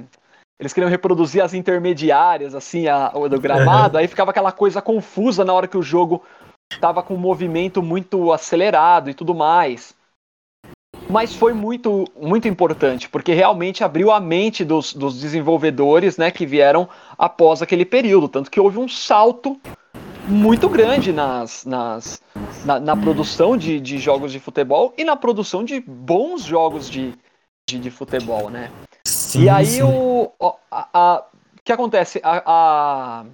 eles 0.60 0.74
queriam 0.74 0.90
reproduzir 0.90 1.44
as 1.44 1.54
intermediárias, 1.54 2.56
assim, 2.56 2.88
a, 2.88 3.10
do 3.10 3.40
gramado, 3.40 3.98
aí 3.98 4.08
ficava 4.08 4.32
aquela 4.32 4.52
coisa 4.52 4.82
confusa 4.82 5.46
na 5.46 5.54
hora 5.54 5.68
que 5.68 5.78
o 5.78 5.84
jogo 5.84 6.24
tava 6.82 7.04
com 7.04 7.14
um 7.14 7.20
movimento 7.20 7.82
muito 7.82 8.32
acelerado 8.34 9.10
e 9.10 9.14
tudo 9.14 9.36
mais. 9.36 9.96
Mas 11.10 11.34
foi 11.34 11.54
muito, 11.54 12.06
muito 12.20 12.48
importante, 12.48 13.08
porque 13.08 13.34
realmente 13.34 13.84
abriu 13.84 14.12
a 14.12 14.20
mente 14.20 14.66
dos, 14.66 14.94
dos 14.94 15.22
desenvolvedores 15.22 16.18
né, 16.18 16.32
que 16.32 16.46
vieram 16.46 16.90
após 17.18 17.62
aquele 17.62 17.86
período. 17.86 18.28
Tanto 18.28 18.52
que 18.52 18.60
houve 18.60 18.78
um 18.78 18.90
salto 18.90 19.60
muito 20.28 20.68
grande 20.68 21.14
nas, 21.14 21.64
nas, 21.66 22.22
na, 22.66 22.80
na 22.80 22.98
produção 22.98 23.56
de, 23.56 23.80
de 23.80 23.98
jogos 24.00 24.32
de 24.32 24.40
futebol 24.40 24.94
e 24.98 25.04
na 25.06 25.16
produção 25.16 25.64
de 25.64 25.80
bons 25.80 26.44
jogos 26.44 26.90
de, 26.90 27.14
de, 27.70 27.80
de 27.80 27.90
futebol, 27.90 28.50
né? 28.50 28.70
Sim, 29.28 29.44
e 29.44 29.50
aí 29.50 29.66
sim. 29.66 29.84
o, 29.84 30.32
a, 30.72 30.88
a, 30.94 31.26
que 31.62 31.74
acontece? 31.74 32.22
A, 32.24 32.44
a, 32.46 33.26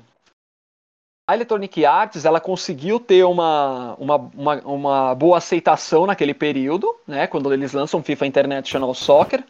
a 1.30 1.36
Electronic 1.36 1.86
Arts 1.86 2.26
ela 2.26 2.42
conseguiu 2.42 3.00
ter 3.00 3.24
uma, 3.24 3.94
uma, 4.00 4.16
uma, 4.16 4.56
uma, 4.62 5.16
boa 5.16 5.38
aceitação 5.38 6.08
naquele 6.08 6.34
período, 6.34 6.96
né, 7.08 7.28
quando 7.28 7.54
eles 7.54 7.74
lançam 7.74 8.02
FIFA 8.02 8.26
International 8.26 8.92
Soccer. 8.96 9.44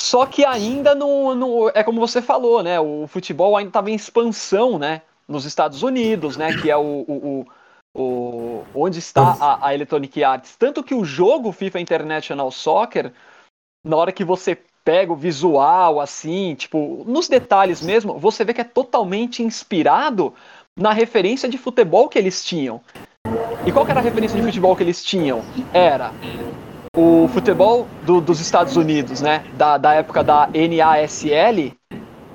Só 0.00 0.24
que 0.24 0.42
ainda 0.42 0.94
não, 0.94 1.34
não 1.34 1.68
é 1.68 1.84
como 1.84 2.00
você 2.00 2.22
falou, 2.22 2.62
né, 2.62 2.80
o 2.80 3.06
futebol 3.06 3.58
ainda 3.58 3.68
estava 3.68 3.90
em 3.90 3.94
expansão, 3.94 4.78
né, 4.78 5.02
nos 5.28 5.44
Estados 5.44 5.82
Unidos, 5.82 6.38
né, 6.38 6.56
que 6.56 6.70
é 6.70 6.76
o, 6.78 7.04
o, 7.06 7.46
o, 7.94 8.00
o 8.00 8.66
onde 8.74 9.00
está 9.00 9.36
a, 9.38 9.66
a 9.66 9.74
Electronic 9.74 10.24
Arts. 10.24 10.56
Tanto 10.56 10.82
que 10.82 10.94
o 10.94 11.04
jogo 11.04 11.52
FIFA 11.52 11.80
International 11.80 12.50
Soccer, 12.50 13.12
na 13.84 13.98
hora 13.98 14.12
que 14.12 14.24
você 14.24 14.58
pega 14.86 15.12
o 15.12 15.16
visual, 15.16 16.00
assim, 16.00 16.54
tipo, 16.54 17.02
nos 17.08 17.26
detalhes 17.26 17.82
mesmo, 17.82 18.20
você 18.20 18.44
vê 18.44 18.54
que 18.54 18.60
é 18.60 18.64
totalmente 18.64 19.42
inspirado 19.42 20.32
na 20.78 20.92
referência 20.92 21.48
de 21.48 21.58
futebol 21.58 22.08
que 22.08 22.16
eles 22.16 22.44
tinham. 22.44 22.80
E 23.66 23.72
qual 23.72 23.84
era 23.88 23.98
a 23.98 24.02
referência 24.02 24.38
de 24.38 24.46
futebol 24.46 24.76
que 24.76 24.84
eles 24.84 25.04
tinham? 25.04 25.42
Era 25.74 26.12
o 26.96 27.26
futebol 27.34 27.88
do, 28.04 28.20
dos 28.20 28.40
Estados 28.40 28.76
Unidos, 28.76 29.20
né? 29.20 29.44
Da, 29.54 29.76
da 29.76 29.92
época 29.94 30.22
da 30.22 30.48
NASL, 30.54 31.72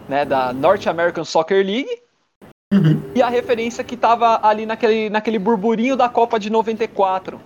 né? 0.09 0.25
Da 0.25 0.51
North 0.51 0.85
American 0.87 1.23
Soccer 1.23 1.65
League. 1.65 2.01
Uhum. 2.73 3.01
E 3.15 3.21
a 3.21 3.29
referência 3.29 3.81
que 3.81 3.95
estava 3.95 4.45
ali 4.45 4.65
naquele, 4.65 5.09
naquele 5.09 5.39
burburinho 5.39 5.95
da 5.95 6.09
Copa 6.09 6.37
de 6.37 6.49
94. 6.49 7.39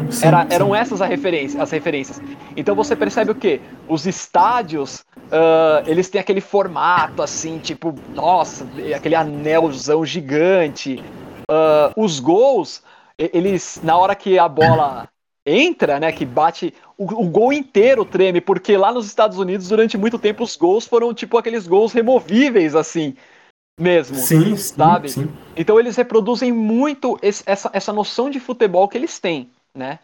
Uhum, 0.00 0.12
sim, 0.12 0.26
Era, 0.26 0.46
eram 0.50 0.68
sim. 0.68 0.76
essas 0.76 1.02
as 1.02 1.08
referências, 1.08 1.60
as 1.60 1.70
referências. 1.70 2.20
Então 2.56 2.74
você 2.74 2.94
percebe 2.94 3.30
o 3.30 3.34
que? 3.34 3.60
Os 3.88 4.06
estádios, 4.06 5.04
uh, 5.16 5.86
eles 5.86 6.08
têm 6.08 6.20
aquele 6.20 6.40
formato 6.40 7.22
assim, 7.22 7.58
tipo, 7.58 7.94
nossa, 8.14 8.66
aquele 8.94 9.14
anelzão 9.14 10.04
gigante. 10.04 11.02
Uh, 11.50 11.92
os 11.96 12.18
gols, 12.18 12.82
eles, 13.18 13.80
na 13.82 13.96
hora 13.96 14.14
que 14.14 14.38
a 14.38 14.48
bola 14.48 15.08
entra, 15.44 16.00
né, 16.00 16.10
que 16.10 16.24
bate, 16.24 16.74
o, 16.98 17.04
o, 17.04 17.28
gol 17.28 17.52
inteiro 17.52 18.04
treme, 18.04 18.40
porque 18.40 18.76
lá 18.76 18.92
nos 18.92 19.06
Estados 19.06 19.38
Unidos, 19.38 19.68
durante 19.68 19.96
muito 19.96 20.18
tempo, 20.18 20.42
os 20.42 20.56
gols 20.56 20.86
foram 20.86 21.14
tipo 21.14 21.38
aqueles 21.38 21.68
gols 21.68 21.92
removíveis, 21.92 22.74
assim 22.74 23.14
mesmo. 23.78 24.16
Sim, 24.16 24.56
sabe? 24.56 25.10
Sim. 25.10 25.28
Então 25.54 25.78
eles 25.78 25.96
reproduzem 25.96 26.50
muito 26.50 27.18
esse, 27.22 27.42
essa, 27.46 27.70
essa 27.72 27.92
noção 27.92 28.30
de 28.30 28.40
futebol 28.40 28.88
que 28.88 28.96
eles 28.96 29.18
têm, 29.18 29.50
né? 29.76 29.98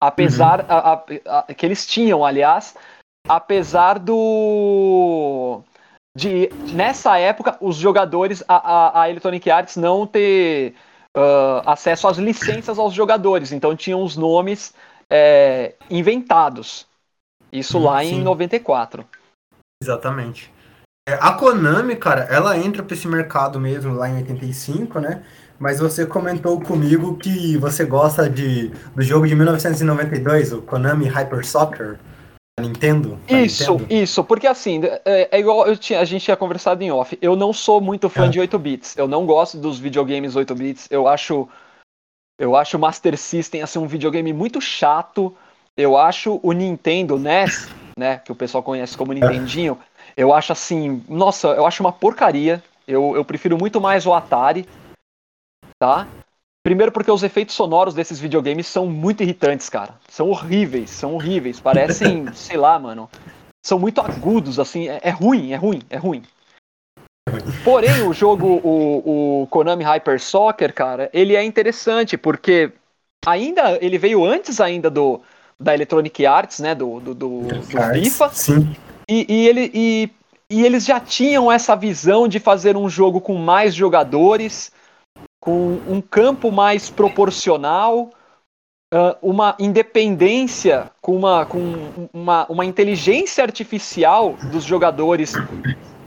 Apesar 0.00 0.60
uhum. 0.60 0.66
a, 0.68 0.92
a, 0.92 1.38
a, 1.38 1.54
que 1.54 1.64
eles 1.64 1.86
tinham, 1.86 2.24
aliás, 2.24 2.74
apesar 3.26 3.98
do 3.98 5.62
de 6.16 6.48
nessa 6.72 7.18
época 7.18 7.58
os 7.60 7.76
jogadores 7.76 8.42
a, 8.48 9.02
a, 9.02 9.10
Electronic 9.10 9.50
Arts 9.50 9.76
não 9.76 10.06
ter 10.06 10.74
uh, 11.16 11.62
acesso 11.66 12.08
às 12.08 12.16
licenças 12.16 12.78
aos 12.78 12.94
jogadores, 12.94 13.52
então 13.52 13.76
tinham 13.76 14.02
os 14.02 14.16
nomes 14.16 14.74
é, 15.10 15.74
inventados. 15.90 16.86
Isso 17.52 17.78
lá 17.78 18.02
Sim. 18.02 18.16
em 18.16 18.22
94. 18.22 19.06
Exatamente. 19.82 20.52
É, 21.08 21.14
a 21.14 21.32
Konami, 21.32 21.94
cara, 21.96 22.22
ela 22.22 22.58
entra 22.58 22.82
para 22.82 22.94
esse 22.94 23.06
mercado 23.06 23.60
mesmo 23.60 23.94
lá 23.94 24.08
em 24.08 24.16
85, 24.16 24.98
né? 24.98 25.24
Mas 25.58 25.78
você 25.78 26.04
comentou 26.04 26.60
comigo 26.60 27.16
que 27.16 27.56
você 27.56 27.84
gosta 27.84 28.28
de, 28.28 28.68
do 28.94 29.02
jogo 29.02 29.26
de 29.26 29.34
1992, 29.34 30.52
o 30.52 30.62
Konami 30.62 31.06
Hyper 31.06 31.46
Soccer. 31.46 31.98
Nintendo? 32.58 33.18
Isso, 33.28 33.72
Nintendo. 33.72 33.92
isso, 33.92 34.24
porque 34.24 34.46
assim, 34.46 34.80
é, 35.04 35.28
é 35.30 35.38
igual 35.38 35.66
eu 35.66 35.76
tinha, 35.76 36.00
a 36.00 36.04
gente 36.06 36.24
tinha 36.24 36.36
conversado 36.36 36.82
em 36.82 36.90
off. 36.90 37.18
Eu 37.20 37.36
não 37.36 37.52
sou 37.52 37.82
muito 37.82 38.08
fã 38.08 38.26
é. 38.26 38.28
de 38.28 38.40
8 38.40 38.58
bits. 38.58 38.96
Eu 38.96 39.06
não 39.06 39.26
gosto 39.26 39.58
dos 39.58 39.78
videogames 39.78 40.36
8 40.36 40.54
bits. 40.54 40.88
Eu 40.90 41.06
acho 41.06 41.46
eu 42.38 42.56
acho 42.56 42.76
o 42.76 42.80
Master 42.80 43.16
System 43.16 43.62
assim 43.62 43.78
um 43.78 43.86
videogame 43.86 44.32
muito 44.32 44.60
chato. 44.60 45.34
Eu 45.76 45.98
acho 45.98 46.40
o 46.42 46.52
Nintendo 46.52 47.18
NES, 47.18 47.68
né, 47.98 48.18
que 48.24 48.32
o 48.32 48.34
pessoal 48.34 48.62
conhece 48.62 48.96
como 48.96 49.12
Nintendinho, 49.12 49.78
eu 50.16 50.32
acho 50.32 50.50
assim, 50.50 51.02
nossa, 51.06 51.48
eu 51.48 51.66
acho 51.66 51.82
uma 51.82 51.92
porcaria. 51.92 52.62
Eu, 52.88 53.14
eu 53.14 53.24
prefiro 53.24 53.58
muito 53.58 53.80
mais 53.80 54.06
o 54.06 54.14
Atari, 54.14 54.66
tá? 55.78 56.06
Primeiro 56.62 56.90
porque 56.90 57.10
os 57.10 57.22
efeitos 57.22 57.54
sonoros 57.54 57.94
desses 57.94 58.18
videogames 58.18 58.66
são 58.66 58.86
muito 58.86 59.22
irritantes, 59.22 59.68
cara. 59.68 59.94
São 60.08 60.30
horríveis, 60.30 60.90
são 60.90 61.14
horríveis. 61.14 61.60
Parecem, 61.60 62.26
sei 62.34 62.56
lá, 62.56 62.78
mano. 62.78 63.08
São 63.64 63.78
muito 63.78 64.00
agudos, 64.00 64.58
assim. 64.58 64.88
É, 64.88 65.00
é, 65.02 65.10
ruim, 65.10 65.52
é 65.52 65.56
ruim, 65.56 65.82
é 65.88 65.96
ruim. 65.96 66.22
Porém, 67.64 68.02
o 68.02 68.12
jogo, 68.12 68.60
o, 68.64 69.42
o 69.42 69.46
Konami 69.48 69.84
Hyper 69.84 70.20
Soccer, 70.20 70.72
cara, 70.72 71.10
ele 71.12 71.36
é 71.36 71.44
interessante 71.44 72.16
porque 72.16 72.72
ainda 73.24 73.78
ele 73.80 73.98
veio 73.98 74.24
antes 74.24 74.60
ainda 74.60 74.90
do 74.90 75.20
da 75.58 75.74
Electronic 75.74 76.26
Arts, 76.26 76.60
né, 76.60 76.74
do, 76.74 77.00
do, 77.00 77.14
do, 77.14 77.40
do 77.42 77.62
FIFA. 77.62 78.30
Sim. 78.30 78.76
E, 79.08 79.26
e, 79.28 79.48
ele, 79.48 79.70
e, 79.72 80.10
e 80.50 80.64
eles 80.64 80.84
já 80.84 81.00
tinham 81.00 81.50
essa 81.50 81.74
visão 81.74 82.28
de 82.28 82.38
fazer 82.38 82.76
um 82.76 82.88
jogo 82.88 83.20
com 83.20 83.36
mais 83.36 83.74
jogadores, 83.74 84.70
com 85.46 85.80
um 85.86 86.00
campo 86.00 86.50
mais 86.50 86.90
proporcional, 86.90 88.10
uh, 88.92 89.16
uma 89.22 89.54
independência, 89.60 90.90
com, 91.00 91.14
uma, 91.14 91.46
com 91.46 92.08
uma, 92.12 92.46
uma 92.46 92.64
inteligência 92.64 93.44
artificial 93.44 94.32
dos 94.50 94.64
jogadores 94.64 95.34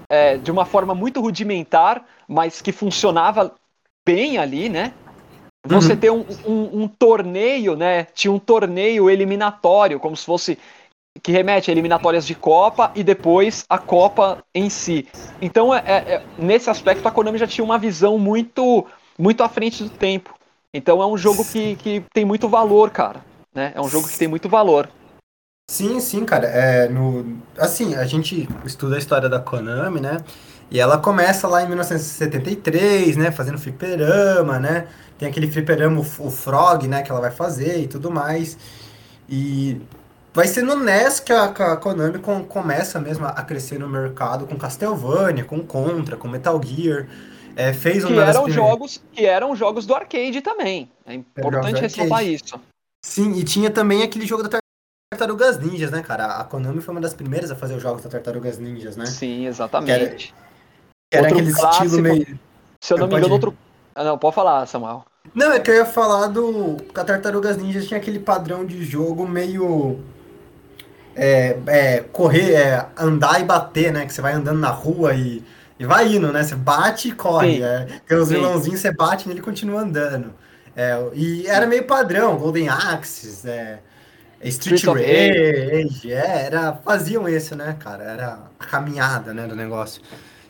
é, 0.09 0.35
de 0.35 0.51
uma 0.51 0.65
forma 0.65 0.93
muito 0.93 1.21
rudimentar, 1.21 2.03
mas 2.27 2.61
que 2.61 2.73
funcionava 2.73 3.55
bem 4.05 4.37
ali, 4.37 4.67
né? 4.67 4.91
Você 5.65 5.93
uhum. 5.93 5.99
ter 5.99 6.09
um, 6.11 6.25
um, 6.45 6.83
um, 6.83 6.87
torneio, 6.89 7.77
né? 7.77 8.03
Tinha 8.13 8.33
um 8.33 8.39
torneio 8.39 9.09
eliminatório, 9.09 10.01
como 10.01 10.17
se 10.17 10.25
fosse 10.25 10.59
que 11.23 11.31
remete 11.31 11.71
a 11.71 11.73
eliminatórias 11.73 12.27
de 12.27 12.35
Copa 12.35 12.91
e 12.93 13.03
depois 13.03 13.65
a 13.69 13.77
Copa 13.77 14.43
em 14.53 14.69
si. 14.69 15.07
Então, 15.41 15.73
é, 15.73 15.83
é, 15.85 16.13
é, 16.15 16.23
nesse 16.37 16.69
aspecto, 16.69 17.07
a 17.07 17.11
Konami 17.11 17.37
já 17.37 17.47
tinha 17.47 17.63
uma 17.63 17.77
visão 17.77 18.17
muito, 18.17 18.85
muito 19.19 19.43
à 19.43 19.49
frente 19.49 19.83
do 19.83 19.89
tempo. 19.89 20.33
Então, 20.73 21.01
é 21.01 21.05
um 21.05 21.17
jogo 21.17 21.43
que, 21.43 21.75
que 21.75 22.03
tem 22.13 22.23
muito 22.23 22.47
valor, 22.47 22.89
cara. 22.89 23.21
Né? 23.53 23.73
É 23.75 23.81
um 23.81 23.89
jogo 23.89 24.07
que 24.07 24.17
tem 24.17 24.27
muito 24.27 24.47
valor. 24.47 24.89
Sim, 25.69 25.99
sim, 25.99 26.25
cara. 26.25 26.47
É, 26.47 26.87
no, 26.87 27.37
assim, 27.57 27.95
a 27.95 28.05
gente 28.05 28.47
estuda 28.65 28.95
a 28.95 28.99
história 28.99 29.27
da 29.27 29.39
Konami, 29.39 29.99
né? 29.99 30.17
E 30.71 30.79
ela 30.79 30.97
começa 30.97 31.47
lá 31.47 31.63
em 31.63 31.67
1973, 31.67 33.17
né? 33.17 33.31
Fazendo 33.31 33.57
fliperama, 33.57 34.59
né? 34.59 34.87
Tem 35.17 35.27
aquele 35.27 35.51
fliperama, 35.51 35.99
o 35.99 36.31
Frog, 36.31 36.87
né? 36.87 37.01
Que 37.01 37.11
ela 37.11 37.21
vai 37.21 37.31
fazer 37.31 37.81
e 37.81 37.87
tudo 37.87 38.09
mais. 38.09 38.57
E 39.27 39.81
vai 40.33 40.47
ser 40.47 40.63
no 40.63 40.75
NES 40.75 41.19
que 41.19 41.31
a, 41.31 41.45
a 41.45 41.77
Konami 41.77 42.19
com, 42.19 42.43
começa 42.43 42.99
mesmo 42.99 43.25
a 43.25 43.41
crescer 43.43 43.79
no 43.79 43.87
mercado 43.87 44.47
com 44.47 44.55
Castlevania, 44.57 45.43
com 45.43 45.61
Contra, 45.61 46.17
com 46.17 46.27
Metal 46.27 46.59
Gear. 46.63 47.07
É, 47.59 47.73
fez 47.73 48.05
que 48.05 48.13
eram 48.13 48.43
primeiras... 48.43 48.53
jogos 48.53 49.03
que 49.11 49.25
eram 49.25 49.53
jogos 49.53 49.85
do 49.85 49.93
arcade 49.93 50.39
também. 50.39 50.89
É 51.05 51.13
importante 51.13 51.81
ressaltar 51.81 52.25
isso. 52.25 52.57
Sim, 53.05 53.33
e 53.33 53.43
tinha 53.43 53.69
também 53.69 54.01
aquele 54.01 54.25
jogo 54.25 54.43
da 54.43 54.61
Tartarugas 55.11 55.59
Ninjas, 55.59 55.91
né, 55.91 56.01
cara? 56.01 56.37
A 56.37 56.45
Konami 56.45 56.79
foi 56.79 56.93
uma 56.93 57.01
das 57.01 57.13
primeiras 57.13 57.51
a 57.51 57.57
fazer 57.57 57.75
os 57.75 57.83
jogos 57.83 58.01
da 58.01 58.09
Tartarugas 58.09 58.57
Ninjas, 58.57 58.95
né? 58.95 59.05
Sim, 59.05 59.45
exatamente. 59.45 60.33
Que 61.11 61.17
era, 61.17 61.27
que 61.27 61.27
era 61.27 61.27
aquele 61.27 61.53
clássico, 61.53 61.83
estilo 61.83 62.01
meio. 62.01 62.39
Se 62.79 62.93
eu 62.93 62.97
não 62.97 63.07
me 63.09 63.17
engano, 63.17 63.33
outro. 63.33 63.57
Ah, 63.93 64.05
não, 64.05 64.17
pode 64.17 64.35
falar, 64.35 64.65
Samuel. 64.65 65.03
Não, 65.35 65.51
é 65.51 65.59
que 65.59 65.69
eu 65.69 65.75
ia 65.75 65.85
falar 65.85 66.27
do. 66.27 66.77
A 66.95 67.03
Tartarugas 67.03 67.57
Ninjas 67.57 67.87
tinha 67.87 67.99
aquele 67.99 68.19
padrão 68.19 68.65
de 68.65 68.85
jogo 68.85 69.27
meio 69.27 69.99
é, 71.13 71.57
é, 71.67 71.99
correr, 72.13 72.53
é, 72.53 72.87
andar 72.97 73.41
e 73.41 73.43
bater, 73.43 73.91
né? 73.91 74.05
Que 74.05 74.13
você 74.13 74.21
vai 74.21 74.31
andando 74.31 74.59
na 74.59 74.69
rua 74.69 75.13
e, 75.13 75.43
e 75.79 75.85
vai 75.85 76.13
indo, 76.13 76.31
né? 76.33 76.43
Você 76.43 76.55
bate 76.55 77.07
e 77.07 77.11
corre. 77.13 77.63
É, 77.63 77.87
tem 78.05 78.17
os 78.17 78.29
vilãozinhos, 78.29 78.81
você 78.81 78.91
bate 78.91 79.27
nele 79.27 79.39
e 79.39 79.43
continua 79.43 79.81
andando. 79.81 80.33
É, 80.75 80.97
e 81.13 81.47
era 81.47 81.65
meio 81.65 81.85
padrão, 81.85 82.37
Golden 82.37 82.67
Axes, 82.67 83.45
é, 83.45 83.79
Street, 84.43 84.83
Rage, 84.83 86.11
é, 86.11 86.45
era, 86.45 86.73
faziam 86.73 87.27
isso, 87.27 87.55
né, 87.55 87.75
cara? 87.79 88.03
Era 88.03 88.39
a 88.59 88.65
caminhada, 88.65 89.33
né, 89.33 89.47
do 89.47 89.55
negócio. 89.55 90.01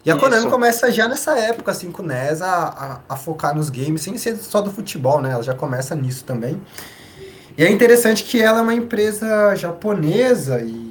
E 0.05 0.09
a 0.09 0.15
Isso. 0.15 0.23
Konami 0.23 0.49
começa 0.49 0.91
já 0.91 1.07
nessa 1.07 1.37
época, 1.37 1.71
assim, 1.71 1.91
com 1.91 2.01
o 2.01 2.05
NES, 2.05 2.41
a, 2.41 3.01
a, 3.07 3.13
a, 3.13 3.15
focar 3.17 3.55
nos 3.55 3.69
games, 3.69 4.01
sem 4.01 4.17
ser 4.17 4.37
só 4.37 4.61
do 4.61 4.71
futebol, 4.71 5.21
né? 5.21 5.31
Ela 5.31 5.43
já 5.43 5.53
começa 5.53 5.93
nisso 5.93 6.23
também. 6.23 6.61
E 7.57 7.63
é 7.63 7.69
interessante 7.69 8.23
que 8.23 8.41
ela 8.41 8.59
é 8.59 8.61
uma 8.61 8.73
empresa 8.73 9.55
japonesa 9.55 10.61
e, 10.61 10.88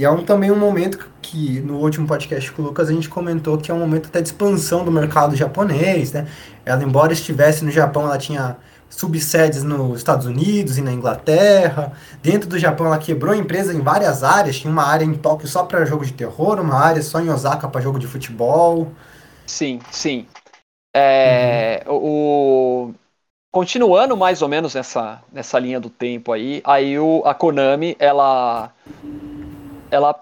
e 0.00 0.04
é 0.06 0.10
um, 0.10 0.24
também 0.24 0.50
um 0.50 0.56
momento 0.56 1.10
que 1.20 1.60
no 1.60 1.76
último 1.76 2.06
podcast 2.06 2.50
com 2.52 2.62
o 2.62 2.64
Lucas 2.64 2.88
a 2.88 2.92
gente 2.94 3.06
comentou 3.06 3.58
que 3.58 3.70
é 3.70 3.74
um 3.74 3.80
momento 3.80 4.06
até 4.06 4.22
de 4.22 4.28
expansão 4.28 4.82
do 4.82 4.90
mercado 4.90 5.36
japonês, 5.36 6.10
né? 6.10 6.26
Ela, 6.64 6.82
embora 6.82 7.12
estivesse 7.12 7.62
no 7.62 7.70
Japão, 7.70 8.04
ela 8.04 8.16
tinha 8.16 8.56
subsedes 8.88 9.62
nos 9.62 9.98
Estados 9.98 10.24
Unidos 10.24 10.78
e 10.78 10.80
na 10.80 10.90
Inglaterra. 10.90 11.92
Dentro 12.22 12.48
do 12.48 12.58
Japão, 12.58 12.86
ela 12.86 12.96
quebrou 12.96 13.34
a 13.34 13.36
empresa 13.36 13.74
em 13.74 13.80
várias 13.82 14.24
áreas. 14.24 14.58
Tinha 14.58 14.72
uma 14.72 14.84
área 14.84 15.04
em 15.04 15.12
Tóquio 15.12 15.46
só 15.46 15.64
para 15.64 15.84
jogo 15.84 16.06
de 16.06 16.14
terror, 16.14 16.58
uma 16.58 16.76
área 16.76 17.02
só 17.02 17.20
em 17.20 17.28
Osaka 17.28 17.68
para 17.68 17.82
jogo 17.82 17.98
de 17.98 18.06
futebol. 18.06 18.90
Sim, 19.46 19.80
sim. 19.90 20.26
É, 20.96 21.84
uhum. 21.86 21.94
o, 21.94 22.94
continuando 23.52 24.16
mais 24.16 24.40
ou 24.40 24.48
menos 24.48 24.74
nessa, 24.74 25.20
nessa 25.30 25.58
linha 25.58 25.78
do 25.78 25.90
tempo 25.90 26.32
aí, 26.32 26.62
aí 26.64 26.98
o, 26.98 27.22
a 27.26 27.34
Konami, 27.34 27.94
ela, 27.98 28.72
ela 29.90 30.14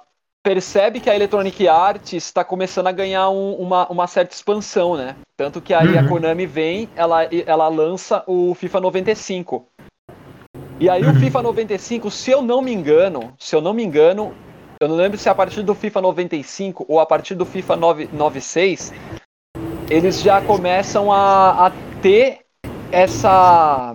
percebe 0.42 1.00
que 1.00 1.10
a 1.10 1.14
Electronic 1.14 1.68
Arts 1.68 2.12
está 2.12 2.42
começando 2.42 2.86
a 2.86 2.92
ganhar 2.92 3.28
um, 3.28 3.54
uma, 3.54 3.86
uma 3.88 4.06
certa 4.06 4.34
expansão, 4.34 4.96
né? 4.96 5.16
Tanto 5.36 5.60
que 5.60 5.74
aí 5.74 5.88
uhum. 5.88 5.98
a 5.98 6.08
Konami 6.08 6.46
vem, 6.46 6.88
ela, 6.96 7.24
ela 7.24 7.68
lança 7.68 8.24
o 8.26 8.54
FIFA 8.54 8.80
95. 8.80 9.66
E 10.80 10.88
aí 10.88 11.02
uhum. 11.02 11.10
o 11.10 11.14
FIFA 11.14 11.42
95, 11.42 12.10
se 12.10 12.30
eu 12.30 12.40
não 12.40 12.62
me 12.62 12.72
engano, 12.72 13.34
se 13.38 13.54
eu 13.54 13.60
não 13.60 13.74
me 13.74 13.84
engano, 13.84 14.32
eu 14.80 14.88
não 14.88 14.96
lembro 14.96 15.18
se 15.18 15.28
é 15.28 15.32
a 15.32 15.34
partir 15.34 15.62
do 15.62 15.74
FIFA 15.74 16.00
95 16.00 16.86
ou 16.88 17.00
a 17.00 17.06
partir 17.06 17.34
do 17.34 17.44
FIFA 17.44 17.76
96, 18.12 18.94
eles 19.90 20.22
já 20.22 20.40
começam 20.40 21.12
a, 21.12 21.66
a 21.66 21.72
ter 22.00 22.40
essa 22.92 23.94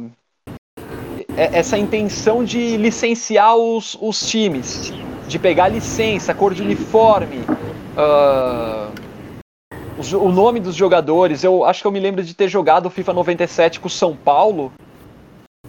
essa 1.35 1.77
intenção 1.79 2.43
de 2.43 2.77
licenciar 2.77 3.55
os, 3.55 3.97
os 3.99 4.19
times, 4.29 4.93
de 5.33 5.39
pegar 5.39 5.67
licença, 5.67 6.31
cor 6.31 6.53
de 6.53 6.61
uniforme, 6.61 7.39
uh, 7.97 8.93
o, 9.97 10.17
o, 10.17 10.31
nome 10.31 10.59
dos 10.59 10.75
jogadores. 10.75 11.43
Eu 11.43 11.65
acho 11.65 11.81
que 11.81 11.87
eu 11.87 11.91
me 11.91 11.99
lembro 11.99 12.23
de 12.23 12.35
ter 12.35 12.47
jogado 12.47 12.85
o 12.85 12.89
FIFA 12.91 13.13
97 13.13 13.79
com 13.79 13.87
o 13.87 13.89
São 13.89 14.15
Paulo. 14.15 14.71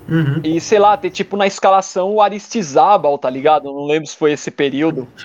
Uhum. 0.06 0.42
E 0.44 0.61
sei 0.61 0.78
lá, 0.78 0.99
ter 0.99 1.09
tipo 1.09 1.35
na 1.35 1.47
escalação 1.47 2.12
o 2.12 2.21
Aristizábal, 2.21 3.16
tá 3.16 3.30
ligado? 3.30 3.68
Eu 3.68 3.73
não 3.73 3.87
lembro 3.87 4.06
se 4.06 4.14
foi 4.14 4.33
esse 4.33 4.50
período. 4.50 5.09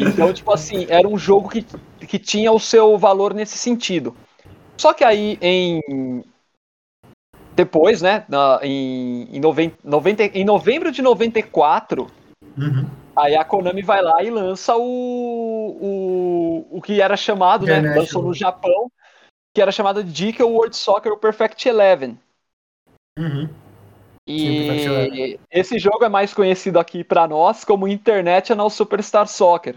Então, 0.00 0.32
tipo 0.32 0.50
assim, 0.50 0.86
era 0.88 1.06
um 1.06 1.18
jogo 1.18 1.50
que, 1.50 1.62
que 2.06 2.18
tinha 2.18 2.50
o 2.50 2.58
seu 2.58 2.96
valor 2.96 3.34
nesse 3.34 3.58
sentido. 3.58 4.16
Só 4.78 4.94
que 4.94 5.04
aí 5.04 5.36
em 5.42 6.24
depois, 7.54 8.00
né, 8.00 8.24
na, 8.30 8.60
em, 8.62 9.28
em, 9.30 9.38
noven, 9.38 9.70
90, 9.84 10.38
em 10.38 10.42
novembro 10.42 10.90
de 10.90 11.02
94, 11.02 12.06
uhum. 12.56 12.86
Aí 13.18 13.34
a 13.36 13.44
Konami 13.44 13.82
vai 13.82 14.00
lá 14.00 14.22
e 14.22 14.30
lança 14.30 14.76
o, 14.76 14.82
o, 15.80 16.78
o 16.78 16.82
que 16.82 17.00
era 17.00 17.16
chamado, 17.16 17.66
né, 17.66 17.80
lançou 17.80 18.22
no 18.22 18.32
Japão, 18.32 18.90
que 19.54 19.60
era 19.60 19.72
chamado 19.72 20.04
de 20.04 20.32
DK 20.32 20.42
World 20.42 20.76
Soccer 20.76 21.16
Perfect 21.16 21.68
Eleven. 21.68 22.18
Uhum. 23.18 23.48
E 24.26 25.38
Sim, 25.38 25.38
esse 25.50 25.78
jogo 25.78 26.04
é 26.04 26.08
mais 26.08 26.34
conhecido 26.34 26.78
aqui 26.78 27.02
para 27.02 27.26
nós 27.26 27.64
como 27.64 27.88
International 27.88 28.68
Superstar 28.68 29.26
Soccer. 29.26 29.76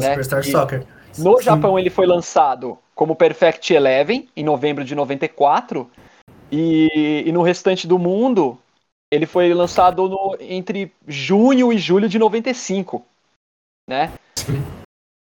Né? 0.00 0.10
Superstar 0.10 0.40
e 0.40 0.50
Soccer. 0.50 0.86
No 1.18 1.36
Sim. 1.38 1.44
Japão 1.44 1.78
ele 1.78 1.90
foi 1.90 2.06
lançado 2.06 2.78
como 2.94 3.14
Perfect 3.14 3.74
Eleven 3.74 4.28
em 4.34 4.42
novembro 4.42 4.82
de 4.82 4.94
94 4.94 5.90
e, 6.50 7.24
e 7.26 7.32
no 7.32 7.42
restante 7.42 7.86
do 7.86 7.98
mundo, 7.98 8.58
ele 9.10 9.26
foi 9.26 9.52
lançado 9.54 10.08
no, 10.08 10.36
entre 10.40 10.92
junho 11.06 11.72
e 11.72 11.78
julho 11.78 12.08
de 12.08 12.18
95, 12.18 13.04
né? 13.88 14.12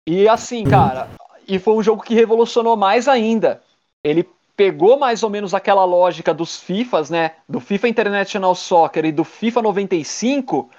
E 0.08 0.28
assim, 0.28 0.64
cara, 0.64 1.10
e 1.48 1.60
foi 1.60 1.74
um 1.76 1.84
jogo 1.84 2.04
que 2.04 2.16
revolucionou 2.16 2.76
mais 2.76 3.08
ainda. 3.08 3.62
Ele 4.04 4.28
pegou 4.56 4.98
mais 4.98 5.22
ou 5.22 5.30
menos 5.30 5.54
aquela 5.54 5.86
lógica 5.86 6.34
dos 6.34 6.58
FIFAs, 6.60 7.10
né? 7.10 7.36
Do 7.48 7.60
FIFA 7.60 7.88
International 7.88 8.56
Soccer 8.56 9.06
e 9.06 9.12
do 9.12 9.24
FIFA 9.24 9.62
95, 9.62 10.70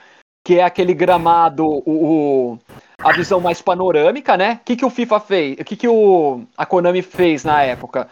que 0.45 0.59
é 0.59 0.65
aquele 0.65 0.95
gramado, 0.95 1.65
o, 1.65 1.83
o 1.87 2.59
a 3.01 3.13
visão 3.13 3.41
mais 3.41 3.63
panorâmica, 3.63 4.37
né? 4.37 4.55
O 4.55 4.65
que, 4.65 4.77
que 4.77 4.85
o 4.85 4.91
FIFA 4.91 5.21
fez? 5.21 5.61
O 5.61 5.65
que, 5.65 5.77
que 5.77 5.89
o, 5.89 6.43
a 6.57 6.67
Konami 6.67 7.03
fez 7.03 7.45
na 7.45 7.63
época? 7.63 8.09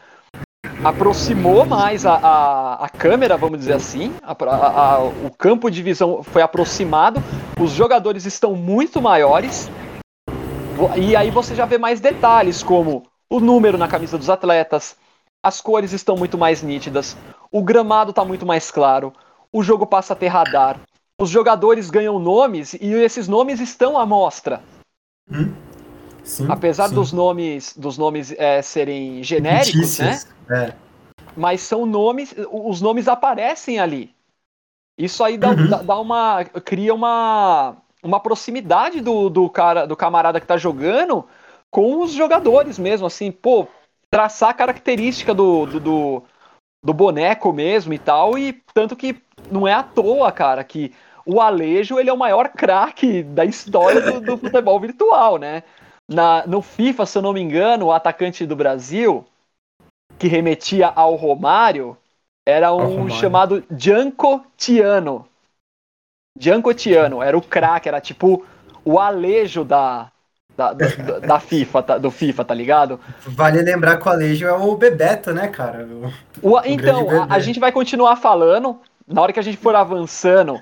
Aproximou 0.84 1.64
mais 1.64 2.04
a, 2.06 2.14
a, 2.14 2.84
a, 2.84 2.88
câmera, 2.88 3.36
vamos 3.36 3.58
dizer 3.58 3.74
assim, 3.74 4.14
a, 4.22 4.98
o 5.24 5.30
campo 5.36 5.70
de 5.70 5.82
visão 5.82 6.22
foi 6.22 6.42
aproximado, 6.42 7.22
os 7.60 7.70
jogadores 7.70 8.26
estão 8.26 8.54
muito 8.54 9.00
maiores, 9.00 9.70
e 10.96 11.16
aí 11.16 11.30
você 11.30 11.54
já 11.54 11.64
vê 11.64 11.78
mais 11.78 12.00
detalhes, 12.00 12.62
como 12.62 13.04
o 13.30 13.40
número 13.40 13.78
na 13.78 13.88
camisa 13.88 14.18
dos 14.18 14.30
atletas, 14.30 14.96
as 15.42 15.60
cores 15.60 15.92
estão 15.92 16.16
muito 16.16 16.36
mais 16.36 16.62
nítidas, 16.62 17.16
o 17.50 17.62
gramado 17.62 18.10
está 18.10 18.24
muito 18.24 18.44
mais 18.44 18.70
claro, 18.70 19.12
o 19.52 19.62
jogo 19.62 19.86
passa 19.86 20.12
a 20.12 20.16
ter 20.16 20.28
radar, 20.28 20.80
os 21.20 21.30
jogadores 21.30 21.88
ganham 21.88 22.18
nomes 22.18 22.74
e 22.74 22.92
esses 22.92 23.26
nomes 23.26 23.60
estão 23.60 23.98
à 23.98 24.04
mostra. 24.04 24.62
Hum? 25.30 25.65
Sim, 26.26 26.48
Apesar 26.50 26.88
sim. 26.88 26.94
dos 26.96 27.12
nomes 27.12 27.72
dos 27.76 27.96
nomes 27.96 28.32
é, 28.32 28.60
serem 28.60 29.22
genéricos, 29.22 29.98
né? 30.00 30.20
É. 30.50 30.72
Mas 31.36 31.60
são 31.60 31.86
nomes, 31.86 32.34
os 32.50 32.80
nomes 32.80 33.06
aparecem 33.06 33.78
ali. 33.78 34.12
Isso 34.98 35.22
aí 35.22 35.38
dá, 35.38 35.50
uhum. 35.50 35.68
dá, 35.68 35.82
dá, 35.82 36.00
uma. 36.00 36.44
cria 36.44 36.92
uma, 36.92 37.76
uma 38.02 38.18
proximidade 38.18 39.00
do, 39.00 39.30
do 39.30 39.48
cara, 39.48 39.86
do 39.86 39.94
camarada 39.94 40.40
que 40.40 40.46
tá 40.46 40.56
jogando 40.56 41.24
com 41.70 42.02
os 42.02 42.12
jogadores 42.12 42.76
mesmo, 42.78 43.06
assim, 43.06 43.30
pô, 43.30 43.68
traçar 44.10 44.50
a 44.50 44.54
característica 44.54 45.32
do, 45.32 45.66
do, 45.66 45.80
do, 45.80 46.22
do 46.82 46.94
boneco 46.94 47.52
mesmo 47.52 47.92
e 47.92 47.98
tal, 47.98 48.36
e 48.38 48.52
tanto 48.74 48.96
que 48.96 49.16
não 49.50 49.68
é 49.68 49.74
à 49.74 49.82
toa, 49.82 50.32
cara, 50.32 50.64
que 50.64 50.92
o 51.24 51.40
Alejo 51.40 52.00
ele 52.00 52.10
é 52.10 52.12
o 52.12 52.18
maior 52.18 52.48
craque 52.48 53.22
da 53.22 53.44
história 53.44 54.00
do, 54.00 54.20
do 54.20 54.38
futebol 54.38 54.80
virtual, 54.80 55.36
né? 55.36 55.62
Na, 56.08 56.46
no 56.46 56.62
FIFA, 56.62 57.06
se 57.06 57.18
eu 57.18 57.22
não 57.22 57.32
me 57.32 57.40
engano, 57.40 57.86
o 57.86 57.92
atacante 57.92 58.46
do 58.46 58.54
Brasil, 58.54 59.24
que 60.18 60.28
remetia 60.28 60.88
ao 60.88 61.14
Romário, 61.16 61.96
era 62.46 62.72
um 62.72 63.10
chamado 63.10 63.64
Gianco 63.76 64.44
Tiano. 64.56 65.26
Gianco 66.38 66.72
Tiano, 66.74 67.22
era 67.22 67.36
o 67.36 67.42
craque, 67.42 67.88
era 67.88 68.00
tipo 68.00 68.46
o 68.84 69.00
alejo 69.00 69.64
da, 69.64 70.12
da, 70.56 70.72
da, 70.72 71.18
da, 71.20 71.40
FIFA, 71.40 71.82
tá, 71.82 71.98
do 71.98 72.10
FIFA, 72.10 72.44
tá 72.44 72.54
ligado? 72.54 72.98
Vale 73.26 73.62
lembrar 73.62 73.98
que 73.98 74.08
o 74.08 74.10
Alejo 74.10 74.46
é 74.46 74.52
o 74.52 74.76
Bebeto, 74.76 75.32
né, 75.32 75.48
cara? 75.48 75.86
O, 76.40 76.52
o 76.52 76.60
então, 76.64 77.08
a, 77.10 77.34
a, 77.34 77.38
gente 77.38 77.60
vai 77.60 77.70
continuar 77.70 78.16
falando, 78.16 78.80
na 79.06 79.22
hora 79.22 79.32
que 79.32 79.38
a 79.38 79.42
gente 79.42 79.56
for 79.56 79.74
avançando 79.76 80.60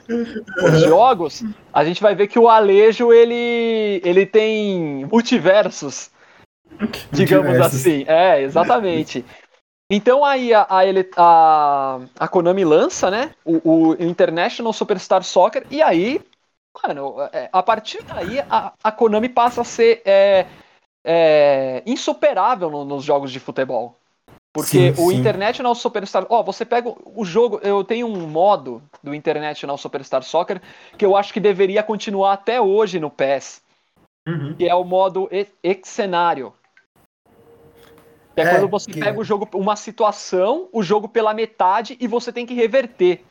os 0.62 0.80
jogos, 0.82 1.42
a 1.72 1.84
gente 1.84 2.02
vai 2.02 2.14
ver 2.14 2.26
que 2.26 2.38
o 2.38 2.48
Alejo 2.48 3.12
ele, 3.12 4.02
ele 4.04 4.26
tem 4.26 5.06
multiversos, 5.06 6.10
digamos 7.10 7.46
multiversos. 7.46 7.80
assim. 7.80 8.04
É, 8.06 8.42
exatamente. 8.42 9.24
Então 9.90 10.24
aí 10.24 10.52
a, 10.52 10.62
a, 10.62 10.80
a, 11.16 12.00
a 12.18 12.28
Konami 12.28 12.64
lança, 12.64 13.10
né, 13.10 13.34
o, 13.44 13.60
o, 13.90 13.92
International 14.02 14.72
Superstar 14.72 15.22
Soccer, 15.22 15.66
e 15.70 15.82
aí, 15.82 16.20
mano, 16.82 17.16
é, 17.32 17.48
a 17.52 17.62
partir 17.62 18.02
daí 18.02 18.40
a, 18.40 18.72
a 18.82 18.92
Konami 18.92 19.28
passa 19.28 19.60
a 19.60 19.64
ser 19.64 20.02
é, 20.04 20.46
é, 21.04 21.82
insuperável 21.86 22.70
no, 22.70 22.84
nos 22.84 23.04
jogos 23.04 23.30
de 23.30 23.38
futebol. 23.38 23.98
Porque 24.54 24.94
sim, 24.94 25.02
o 25.02 25.10
sim. 25.10 25.16
International 25.16 25.74
Superstar. 25.74 26.24
Ó, 26.30 26.38
oh, 26.38 26.44
você 26.44 26.64
pega 26.64 26.94
o 27.04 27.24
jogo. 27.24 27.58
Eu 27.60 27.82
tenho 27.82 28.06
um 28.06 28.28
modo 28.28 28.80
do 29.02 29.12
International 29.12 29.76
Superstar 29.76 30.22
Soccer 30.22 30.62
que 30.96 31.04
eu 31.04 31.16
acho 31.16 31.32
que 31.32 31.40
deveria 31.40 31.82
continuar 31.82 32.34
até 32.34 32.60
hoje 32.60 33.00
no 33.00 33.10
PES. 33.10 33.60
Uhum. 34.28 34.54
Que 34.54 34.68
é 34.68 34.74
o 34.74 34.84
modo 34.84 35.28
Excenário. 35.60 36.54
Que 38.36 38.42
é, 38.42 38.44
é 38.44 38.50
quando 38.50 38.68
você 38.68 38.92
que... 38.92 39.00
pega 39.00 39.18
o 39.18 39.24
jogo, 39.24 39.48
uma 39.54 39.74
situação, 39.74 40.68
o 40.72 40.84
jogo 40.84 41.08
pela 41.08 41.34
metade 41.34 41.96
e 42.00 42.06
você 42.06 42.32
tem 42.32 42.46
que 42.46 42.54
reverter. 42.54 43.24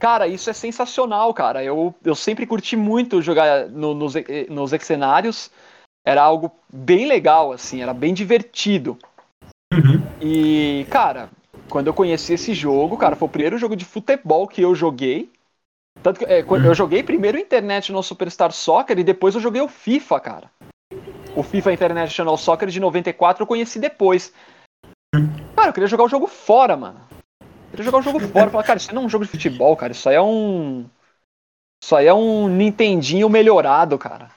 Cara, 0.00 0.26
isso 0.26 0.50
é 0.50 0.52
sensacional, 0.52 1.32
cara. 1.32 1.62
Eu, 1.62 1.94
eu 2.04 2.16
sempre 2.16 2.44
curti 2.46 2.74
muito 2.74 3.22
jogar 3.22 3.68
no, 3.68 3.94
nos, 3.94 4.14
nos 4.48 4.72
Excenários. 4.72 5.52
Era 6.04 6.22
algo 6.22 6.50
bem 6.72 7.06
legal, 7.06 7.52
assim, 7.52 7.80
era 7.80 7.94
bem 7.94 8.12
divertido. 8.12 8.98
Uhum. 9.72 10.02
E, 10.20 10.86
cara, 10.90 11.30
quando 11.68 11.88
eu 11.88 11.94
conheci 11.94 12.32
esse 12.34 12.54
jogo, 12.54 12.96
cara, 12.96 13.16
foi 13.16 13.26
o 13.26 13.30
primeiro 13.30 13.58
jogo 13.58 13.76
de 13.76 13.84
futebol 13.84 14.48
que 14.48 14.62
eu 14.62 14.74
joguei. 14.74 15.30
Tanto 16.02 16.20
que 16.20 16.24
é, 16.24 16.42
uhum. 16.42 16.64
eu 16.64 16.74
joguei 16.74 17.02
primeiro 17.02 17.38
o 17.38 17.40
Internet 17.40 17.92
no 17.92 18.02
Superstar 18.02 18.52
Soccer 18.52 18.98
e 18.98 19.04
depois 19.04 19.34
eu 19.34 19.40
joguei 19.40 19.60
o 19.60 19.68
FIFA, 19.68 20.20
cara. 20.20 20.50
O 21.36 21.42
FIFA 21.42 21.72
International 21.72 22.36
Soccer 22.36 22.68
de 22.68 22.80
94 22.80 23.42
eu 23.42 23.46
conheci 23.46 23.78
depois. 23.78 24.32
Cara, 25.54 25.68
eu 25.68 25.72
queria 25.72 25.88
jogar 25.88 26.04
o 26.04 26.08
jogo 26.08 26.26
fora, 26.26 26.76
mano. 26.76 27.00
Eu 27.40 27.70
queria 27.70 27.84
jogar 27.84 27.98
o 27.98 28.02
jogo 28.02 28.20
fora. 28.20 28.50
Falar, 28.50 28.64
cara, 28.64 28.78
isso 28.78 28.94
não 28.94 29.02
é 29.02 29.06
um 29.06 29.08
jogo 29.08 29.24
de 29.24 29.30
futebol, 29.30 29.76
cara. 29.76 29.92
Isso 29.92 30.08
aí 30.08 30.14
é 30.14 30.22
um. 30.22 30.88
Isso 31.82 31.94
aí 31.94 32.06
é 32.06 32.14
um 32.14 32.48
Nintendinho 32.48 33.28
melhorado, 33.28 33.98
cara. 33.98 34.30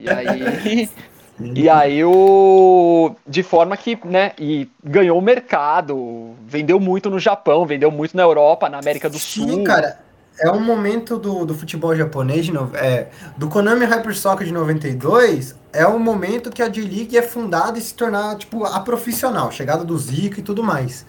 E 0.00 0.08
aí. 0.08 0.88
E 1.40 1.68
aí 1.68 2.04
o. 2.04 3.14
De 3.26 3.42
forma 3.42 3.76
que, 3.76 3.98
né, 4.04 4.32
e 4.38 4.68
ganhou 4.82 5.18
o 5.18 5.22
mercado, 5.22 6.34
vendeu 6.46 6.80
muito 6.80 7.08
no 7.08 7.18
Japão, 7.18 7.64
vendeu 7.64 7.90
muito 7.90 8.16
na 8.16 8.22
Europa, 8.22 8.68
na 8.68 8.78
América 8.78 9.08
do 9.08 9.18
Sim, 9.18 9.48
Sul. 9.48 9.64
cara. 9.64 10.00
é 10.40 10.50
um 10.50 10.60
momento 10.60 11.16
do, 11.16 11.44
do 11.44 11.54
futebol 11.54 11.94
japonês, 11.94 12.46
de 12.46 12.52
no, 12.52 12.70
é, 12.74 13.08
do 13.36 13.48
Konami 13.48 13.84
Hyper 13.84 14.16
Soccer 14.16 14.46
de 14.46 14.52
92, 14.52 15.54
é 15.72 15.86
o 15.86 15.98
momento 15.98 16.50
que 16.50 16.62
a 16.62 16.68
J-League 16.68 17.16
é 17.16 17.22
fundada 17.22 17.78
e 17.78 17.82
se 17.82 17.94
tornar, 17.94 18.36
tipo, 18.36 18.64
a 18.64 18.80
profissional, 18.80 19.50
chegada 19.52 19.84
do 19.84 19.96
Zico 19.96 20.40
e 20.40 20.42
tudo 20.42 20.62
mais. 20.62 21.04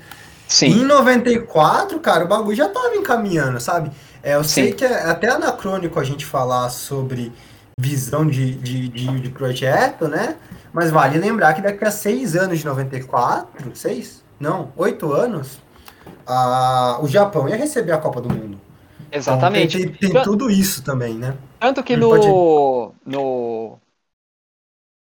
Sim. 0.48 0.82
Em 0.82 0.84
94, 0.84 2.00
cara, 2.00 2.26
o 2.26 2.28
bagulho 2.28 2.56
já 2.56 2.68
tava 2.68 2.96
encaminhando, 2.96 3.60
sabe? 3.60 3.92
É, 4.22 4.36
eu 4.36 4.44
sei 4.44 4.70
Sim. 4.70 4.74
que 4.74 4.86
é 4.86 5.04
até 5.06 5.30
anacrônico 5.30 6.00
a 6.00 6.04
gente 6.04 6.26
falar 6.26 6.70
sobre 6.70 7.32
visão 7.80 8.28
de, 8.28 8.56
de, 8.56 8.90
de, 8.90 9.20
de, 9.22 9.30
projeto, 9.30 10.08
né? 10.08 10.36
Mas 10.74 10.92
vale 10.92 11.18
lembrar 11.18 11.54
que 11.54 11.62
daqui 11.62 11.86
a 11.86 11.92
seis 11.92 12.36
anos 12.36 12.60
de 12.60 12.66
94, 12.66 13.72
seis? 13.74 14.22
Não, 14.38 14.72
oito 14.76 15.14
anos, 15.14 15.60
a, 16.28 17.00
o 17.02 17.08
Japão 17.08 17.48
ia 17.48 17.56
receber 17.56 17.94
a 17.94 17.98
Copa 17.98 18.20
do 18.20 18.30
Mundo. 18.30 18.60
Exatamente. 19.10 19.78
Então, 19.78 19.92
tem, 19.92 20.00
tem, 20.00 20.12
tem 20.12 20.24
tudo 20.24 20.52
isso 20.52 20.84
também, 20.84 21.14
né? 21.14 21.38
Tanto 21.60 21.82
que 21.82 21.96
no, 21.96 22.10
pode... 22.10 22.28
no. 23.06 23.80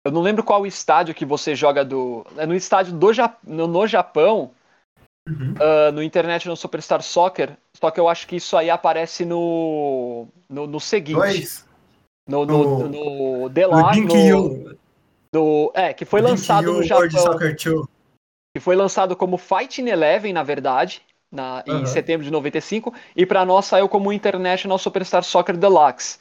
Eu 0.05 0.11
não 0.11 0.21
lembro 0.21 0.43
qual 0.43 0.65
estádio 0.65 1.15
que 1.15 1.25
você 1.25 1.55
joga 1.55 1.83
do. 1.83 2.25
É 2.37 2.45
no 2.45 2.55
estádio 2.55 2.93
do 2.93 3.07
no, 3.43 3.67
no 3.67 3.87
Japão. 3.87 4.51
Uhum. 5.27 5.53
Uh, 5.53 5.91
no 5.91 6.01
International 6.01 6.55
Superstar 6.55 7.01
Soccer. 7.03 7.55
Só 7.79 7.91
que 7.91 7.99
eu 7.99 8.07
acho 8.07 8.27
que 8.27 8.37
isso 8.37 8.55
aí 8.55 8.69
aparece 8.69 9.25
no. 9.25 10.27
No, 10.49 10.67
no 10.67 10.79
seguinte. 10.79 11.15
Dois. 11.15 11.65
No, 12.27 12.45
no, 12.45 12.87
no, 12.87 13.39
no 13.39 13.49
The 13.49 13.67
no, 13.67 14.77
do, 15.31 15.71
é, 15.73 15.93
que 15.93 16.05
foi 16.05 16.21
lançado 16.21 16.73
no 16.73 16.83
Japão. 16.83 17.37
Que 18.53 18.59
foi 18.59 18.75
lançado 18.75 19.15
como 19.15 19.37
Fighting 19.37 19.87
Eleven, 19.87 20.33
na 20.33 20.43
verdade, 20.43 21.01
na, 21.31 21.63
em 21.65 21.85
setembro 21.85 22.25
de 22.25 22.31
95, 22.31 22.93
e 23.15 23.25
para 23.25 23.45
nós 23.45 23.65
saiu 23.65 23.87
como 23.87 24.11
International 24.11 24.77
Superstar 24.77 25.23
Soccer 25.23 25.55
Deluxe. 25.55 26.19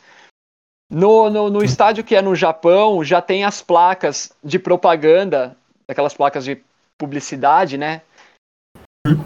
No, 0.88 1.28
no, 1.28 1.50
no 1.50 1.62
estádio 1.62 2.04
que 2.04 2.16
é 2.16 2.22
no 2.22 2.34
Japão, 2.34 3.02
já 3.04 3.20
tem 3.20 3.44
as 3.44 3.60
placas 3.60 4.32
de 4.42 4.58
propaganda, 4.58 5.56
aquelas 5.88 6.14
placas 6.14 6.44
de 6.44 6.60
publicidade, 6.96 7.76
né? 7.76 8.02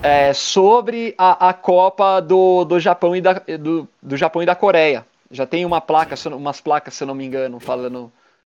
É, 0.02 0.32
sobre 0.32 1.14
a, 1.18 1.48
a 1.48 1.52
Copa 1.52 2.20
do, 2.20 2.64
do, 2.64 2.78
Japão 2.78 3.16
e 3.16 3.20
da, 3.20 3.32
do, 3.32 3.88
do 4.00 4.16
Japão 4.16 4.42
e 4.42 4.46
da 4.46 4.54
Coreia. 4.54 5.06
Já 5.30 5.46
tem 5.46 5.64
uma 5.64 5.80
placa, 5.80 6.14
umas 6.28 6.60
placas, 6.60 6.94
se 6.94 7.02
eu 7.02 7.06
não 7.06 7.14
me 7.14 7.24
engano, 7.24 7.58
falando, 7.58 8.12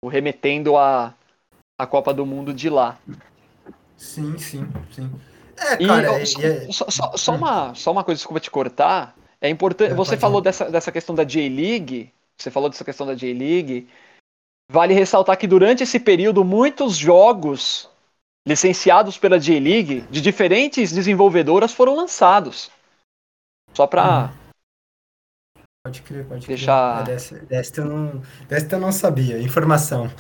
remetendo 0.05 0.77
a, 0.77 1.15
a 1.79 1.87
Copa 1.87 2.13
do 2.13 2.25
Mundo 2.27 2.53
de 2.53 2.69
lá. 2.69 2.99
Sim, 3.97 4.37
sim, 4.39 4.67
sim. 4.91 5.11
É, 5.57 5.87
cara, 5.87 6.21
e, 6.21 6.27
só, 6.27 6.41
é... 6.41 6.73
só, 6.73 6.91
só, 6.91 7.17
só, 7.17 7.35
uma, 7.35 7.75
só 7.75 7.93
uma 7.93 8.05
coisa, 8.05 8.19
desculpa 8.19 8.41
te 8.41 8.51
cortar. 8.51 9.17
É 9.41 9.49
importante. 9.49 9.93
É, 9.93 9.95
você 9.95 10.17
falou 10.17 10.41
dessa, 10.41 10.71
dessa 10.71 10.91
questão 10.91 11.15
da 11.15 11.25
J-League. 11.25 12.13
Você 12.37 12.51
falou 12.51 12.69
dessa 12.69 12.85
questão 12.85 13.07
da 13.07 13.15
J-League. 13.15 13.89
Vale 14.71 14.95
ressaltar 14.95 15.37
que 15.37 15.47
durante 15.47 15.83
esse 15.83 16.01
período, 16.01 16.45
muitos 16.45 16.97
jogos 16.97 17.89
licenciados 18.47 19.17
pela 19.17 19.39
J-League 19.39 20.03
de 20.11 20.21
diferentes 20.21 20.93
desenvolvedoras 20.93 21.73
foram 21.73 21.95
lançados. 21.95 22.71
Só 23.73 23.87
para 23.87 24.27
hum. 24.27 24.44
Pode 25.87 26.01
crer, 26.01 26.25
pode 26.25 26.47
Deixar... 26.47 27.05
crer. 27.05 27.15
Dessa, 27.15 27.37
dessa, 27.41 27.81
eu 27.83 27.85
não, 27.85 28.23
dessa 28.49 28.75
eu 28.75 28.81
não 28.81 28.91
sabia. 28.91 29.39
Informação. 29.39 30.11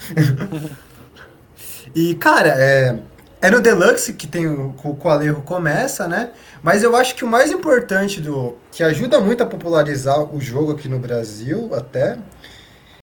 e, 1.96 2.14
cara, 2.16 2.48
é, 2.48 2.98
é 3.40 3.50
no 3.50 3.62
Deluxe 3.62 4.12
que 4.12 4.27
tem 4.27 4.46
o, 4.46 4.74
o 4.85 4.94
Coaleiro 4.94 5.40
começa, 5.40 6.07
né? 6.07 6.33
Mas 6.62 6.83
eu 6.83 6.94
acho 6.94 7.14
que 7.14 7.24
o 7.24 7.27
mais 7.27 7.50
importante 7.50 8.20
do. 8.20 8.59
que 8.70 8.83
ajuda 8.83 9.18
muito 9.22 9.42
a 9.42 9.46
popularizar 9.46 10.20
o 10.35 10.38
jogo 10.38 10.72
aqui 10.72 10.87
no 10.87 10.98
Brasil, 10.98 11.74
até, 11.74 12.18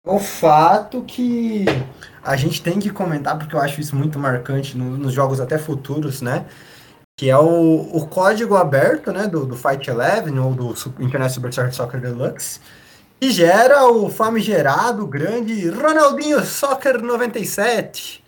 é 0.06 0.10
o 0.10 0.18
fato 0.18 1.02
que 1.02 1.66
a 2.24 2.34
gente 2.34 2.62
tem 2.62 2.78
que 2.78 2.88
comentar, 2.88 3.36
porque 3.36 3.54
eu 3.54 3.60
acho 3.60 3.78
isso 3.78 3.94
muito 3.94 4.18
marcante 4.18 4.74
no, 4.74 4.96
nos 4.96 5.12
jogos 5.12 5.38
até 5.38 5.58
futuros, 5.58 6.22
né? 6.22 6.46
Que 7.18 7.28
é 7.28 7.36
o, 7.36 7.80
o 7.92 8.06
código 8.06 8.54
aberto 8.54 9.12
né, 9.12 9.26
do, 9.26 9.44
do 9.44 9.56
Fight 9.56 9.90
Eleven 9.90 10.38
ou 10.38 10.54
do 10.54 10.72
Internet 11.00 11.32
Superstar 11.32 11.72
Soccer 11.72 12.00
Deluxe, 12.00 12.60
que 13.20 13.32
gera 13.32 13.90
o 13.90 14.08
famigerado 14.08 15.04
grande 15.04 15.68
Ronaldinho 15.68 16.40
Soccer 16.44 17.02
97. 17.02 18.22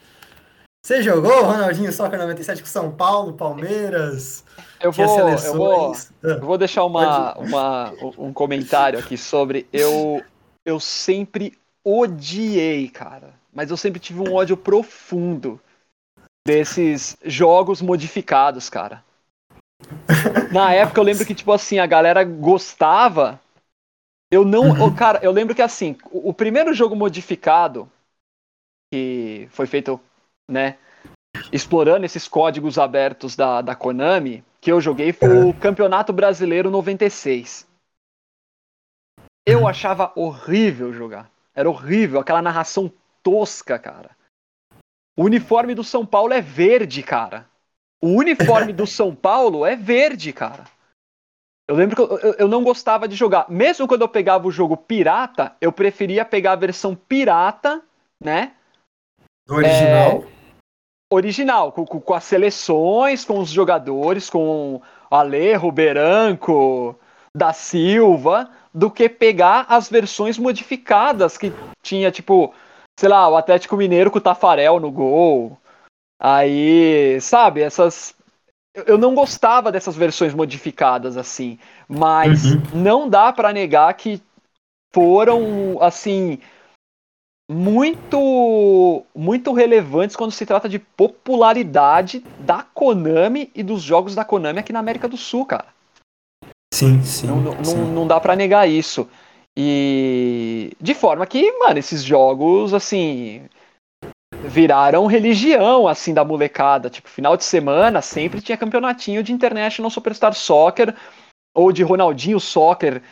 Você 0.84 1.04
jogou 1.04 1.44
Ronaldinho 1.44 1.92
Soccer 1.92 2.18
97 2.18 2.62
com 2.62 2.68
São 2.68 2.90
Paulo, 2.90 3.34
Palmeiras? 3.34 4.42
Eu 4.80 4.90
vou, 4.90 5.28
eu 5.28 5.54
vou, 5.54 5.96
eu 6.20 6.40
vou 6.40 6.58
deixar 6.58 6.84
uma, 6.84 7.34
uma, 7.34 7.92
um 8.18 8.32
comentário 8.32 8.98
aqui 8.98 9.16
sobre. 9.16 9.68
Eu, 9.72 10.20
eu 10.66 10.80
sempre 10.80 11.56
odiei, 11.84 12.88
cara. 12.88 13.34
Mas 13.54 13.70
eu 13.70 13.76
sempre 13.76 14.00
tive 14.00 14.18
um 14.18 14.34
ódio 14.34 14.56
profundo 14.56 15.60
desses 16.50 17.16
jogos 17.24 17.80
modificados, 17.80 18.68
cara. 18.68 19.04
Na 20.52 20.74
época 20.74 20.98
eu 21.00 21.04
lembro 21.04 21.24
que, 21.24 21.34
tipo 21.34 21.52
assim, 21.52 21.78
a 21.78 21.86
galera 21.86 22.24
gostava. 22.24 23.40
Eu 24.30 24.44
não. 24.44 24.70
Uhum. 24.70 24.94
Cara, 24.94 25.20
eu 25.22 25.30
lembro 25.30 25.54
que 25.54 25.62
assim, 25.62 25.96
o, 26.10 26.30
o, 26.30 26.34
primeiro 26.34 26.74
jogo 26.74 26.96
modificado 26.96 27.88
que 28.92 29.48
foi 29.52 29.66
feito, 29.66 30.00
né? 30.50 30.76
Explorando 31.52 32.04
esses 32.04 32.26
códigos 32.26 32.78
abertos 32.78 33.36
da, 33.36 33.62
da 33.62 33.76
Konami, 33.76 34.44
que 34.60 34.72
eu 34.72 34.80
joguei 34.80 35.12
foi 35.12 35.44
o 35.44 35.54
Campeonato 35.54 36.12
Brasileiro 36.12 36.68
96. 36.68 37.64
Eu 39.46 39.60
uhum. 39.60 39.68
achava 39.68 40.12
horrível 40.16 40.92
jogar. 40.92 41.30
Era 41.54 41.70
horrível, 41.70 42.18
aquela 42.18 42.42
narração 42.42 42.92
tosca, 43.22 43.78
cara. 43.78 44.10
O 45.20 45.24
uniforme 45.24 45.74
do 45.74 45.84
São 45.84 46.06
Paulo 46.06 46.32
é 46.32 46.40
verde, 46.40 47.02
cara. 47.02 47.44
O 48.02 48.08
uniforme 48.08 48.72
do 48.72 48.86
São 48.86 49.14
Paulo 49.14 49.66
é 49.66 49.76
verde, 49.76 50.32
cara. 50.32 50.64
Eu 51.68 51.76
lembro 51.76 51.94
que 51.94 52.00
eu, 52.00 52.34
eu, 52.38 52.48
não 52.48 52.64
gostava 52.64 53.06
de 53.06 53.14
jogar. 53.14 53.44
Mesmo 53.50 53.86
quando 53.86 54.00
eu 54.00 54.08
pegava 54.08 54.48
o 54.48 54.50
jogo 54.50 54.78
pirata, 54.78 55.54
eu 55.60 55.70
preferia 55.70 56.24
pegar 56.24 56.52
a 56.52 56.56
versão 56.56 56.94
pirata, 56.94 57.82
né? 58.18 58.52
Do 59.46 59.56
original? 59.56 60.22
É, 60.22 60.26
original, 61.12 61.70
com, 61.70 61.84
com, 61.84 62.14
as 62.14 62.24
seleções, 62.24 63.22
com 63.22 63.40
os 63.40 63.50
jogadores, 63.50 64.30
com 64.30 64.80
Alejo, 65.10 65.70
Beranco, 65.70 66.98
da 67.36 67.52
Silva, 67.52 68.50
do 68.72 68.90
que 68.90 69.06
pegar 69.06 69.66
as 69.68 69.86
versões 69.86 70.38
modificadas 70.38 71.36
que 71.36 71.52
tinha, 71.82 72.10
tipo, 72.10 72.54
sei 73.00 73.08
lá, 73.08 73.26
o 73.30 73.36
Atlético 73.36 73.78
Mineiro 73.78 74.10
com 74.10 74.18
o 74.18 74.20
Tafarel 74.20 74.78
no 74.78 74.90
gol. 74.90 75.56
Aí, 76.20 77.18
sabe, 77.22 77.62
essas. 77.62 78.14
Eu 78.74 78.98
não 78.98 79.14
gostava 79.14 79.72
dessas 79.72 79.96
versões 79.96 80.34
modificadas 80.34 81.16
assim, 81.16 81.58
mas 81.88 82.44
uhum. 82.44 82.62
não 82.74 83.08
dá 83.08 83.32
para 83.32 83.54
negar 83.54 83.92
que 83.94 84.22
foram 84.92 85.78
assim 85.80 86.38
muito 87.50 89.04
muito 89.14 89.52
relevantes 89.52 90.14
quando 90.14 90.30
se 90.30 90.46
trata 90.46 90.68
de 90.68 90.78
popularidade 90.78 92.20
da 92.38 92.62
Konami 92.62 93.50
e 93.54 93.62
dos 93.62 93.82
jogos 93.82 94.14
da 94.14 94.24
Konami 94.24 94.60
aqui 94.60 94.72
na 94.72 94.78
América 94.78 95.08
do 95.08 95.16
Sul, 95.16 95.46
cara. 95.46 95.66
Sim, 96.72 97.02
sim. 97.02 97.26
Não, 97.26 97.64
sim. 97.64 97.74
não, 97.74 97.86
não 97.86 98.06
dá 98.06 98.20
para 98.20 98.36
negar 98.36 98.68
isso. 98.68 99.08
E 99.62 100.72
de 100.80 100.94
forma 100.94 101.26
que, 101.26 101.52
mano, 101.58 101.78
esses 101.78 102.02
jogos, 102.02 102.72
assim, 102.72 103.46
viraram 104.42 105.04
religião, 105.04 105.86
assim, 105.86 106.14
da 106.14 106.24
molecada. 106.24 106.88
Tipo, 106.88 107.10
final 107.10 107.36
de 107.36 107.44
semana 107.44 108.00
sempre 108.00 108.40
tinha 108.40 108.56
campeonatinho 108.56 109.22
de 109.22 109.34
International 109.34 109.90
Superstar 109.90 110.32
Soccer 110.32 110.96
ou 111.54 111.70
de 111.72 111.82
Ronaldinho 111.82 112.40
Soccer 112.40 113.02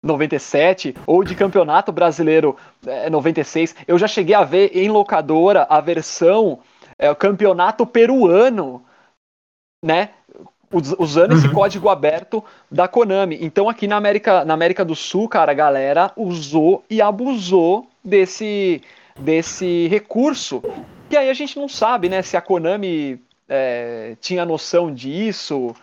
97 0.00 0.94
ou 1.08 1.24
de 1.24 1.34
Campeonato 1.34 1.90
Brasileiro 1.90 2.56
é, 2.86 3.10
96. 3.10 3.74
Eu 3.88 3.98
já 3.98 4.06
cheguei 4.06 4.36
a 4.36 4.44
ver 4.44 4.76
em 4.76 4.88
locadora 4.88 5.66
a 5.68 5.80
versão 5.80 6.60
é, 6.96 7.12
Campeonato 7.16 7.84
Peruano, 7.84 8.86
né? 9.84 10.10
Usando 10.98 11.32
uhum. 11.32 11.38
esse 11.38 11.48
código 11.48 11.88
aberto 11.88 12.44
da 12.70 12.88
Konami. 12.88 13.38
Então 13.40 13.68
aqui 13.68 13.86
na 13.86 13.96
América, 13.96 14.44
na 14.44 14.54
América 14.54 14.84
do 14.84 14.94
Sul, 14.94 15.28
cara, 15.28 15.52
a 15.52 15.54
galera 15.54 16.12
usou 16.16 16.84
e 16.90 17.00
abusou 17.00 17.86
desse, 18.04 18.82
desse 19.18 19.88
recurso. 19.88 20.62
E 21.10 21.16
aí 21.16 21.30
a 21.30 21.34
gente 21.34 21.58
não 21.58 21.68
sabe, 21.68 22.08
né, 22.08 22.22
se 22.22 22.36
a 22.36 22.40
Konami 22.40 23.20
é, 23.48 24.16
tinha 24.20 24.44
noção 24.44 24.92
disso, 24.92 25.74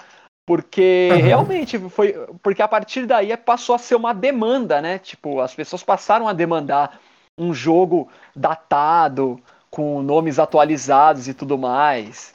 porque 0.46 1.10
uhum. 1.12 1.22
realmente 1.22 1.80
foi. 1.90 2.14
Porque 2.42 2.62
a 2.62 2.68
partir 2.68 3.06
daí 3.06 3.36
passou 3.38 3.76
a 3.76 3.80
ser 3.80 3.96
uma 3.96 4.14
demanda, 4.14 4.82
né? 4.82 5.00
Tipo, 5.00 5.40
as 5.40 5.56
pessoas 5.56 5.84
passaram 5.84 6.28
a 6.28 6.34
demandar 6.34 7.00
um 7.38 7.54
jogo 7.54 8.10
datado, 8.36 9.40
com 9.72 10.02
nomes 10.02 10.38
atualizados 10.38 11.28
e 11.28 11.34
tudo 11.34 11.58
mais. 11.58 12.33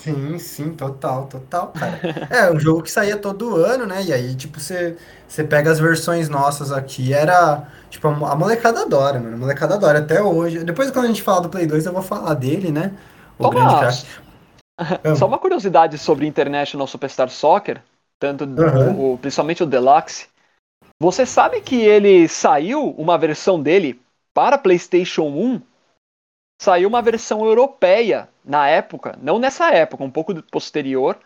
Sim, 0.00 0.38
sim, 0.38 0.72
total, 0.72 1.26
total, 1.26 1.68
cara. 1.68 2.00
É, 2.30 2.50
um 2.50 2.58
jogo 2.58 2.82
que 2.82 2.90
saía 2.90 3.16
todo 3.16 3.56
ano, 3.56 3.84
né? 3.86 4.02
E 4.02 4.12
aí, 4.12 4.34
tipo, 4.34 4.58
você, 4.58 4.96
você 5.28 5.44
pega 5.44 5.70
as 5.70 5.78
versões 5.78 6.28
nossas 6.30 6.72
aqui, 6.72 7.12
era. 7.12 7.68
Tipo, 7.90 8.08
a 8.08 8.34
molecada 8.34 8.80
adora, 8.82 9.20
mano. 9.20 9.34
A 9.34 9.38
molecada 9.38 9.74
adora 9.74 9.98
até 9.98 10.20
hoje. 10.22 10.64
Depois, 10.64 10.90
quando 10.90 11.04
a 11.04 11.08
gente 11.08 11.22
falar 11.22 11.40
do 11.40 11.50
Play 11.50 11.66
2, 11.66 11.84
eu 11.84 11.92
vou 11.92 12.02
falar 12.02 12.34
dele, 12.34 12.72
né? 12.72 12.92
O 13.38 13.50
grande 13.50 13.78
craque. 13.78 14.06
Só 15.16 15.26
uma 15.26 15.38
curiosidade 15.38 15.98
sobre 15.98 16.26
International 16.26 16.86
Superstar 16.86 17.28
Soccer, 17.28 17.82
tanto 18.18 18.44
uhum. 18.44 19.12
o, 19.12 19.18
principalmente 19.18 19.62
o 19.62 19.66
Deluxe. 19.66 20.26
Você 21.00 21.26
sabe 21.26 21.60
que 21.60 21.76
ele 21.80 22.26
saiu 22.28 22.90
uma 22.96 23.18
versão 23.18 23.60
dele 23.60 24.00
para 24.32 24.56
PlayStation 24.56 25.24
1 25.24 25.60
saiu 26.62 26.88
uma 26.88 27.02
versão 27.02 27.44
europeia 27.44 28.28
na 28.44 28.68
época, 28.68 29.18
não 29.22 29.38
nessa 29.38 29.70
época, 29.70 30.04
um 30.04 30.10
pouco 30.10 30.42
posterior, 30.44 31.18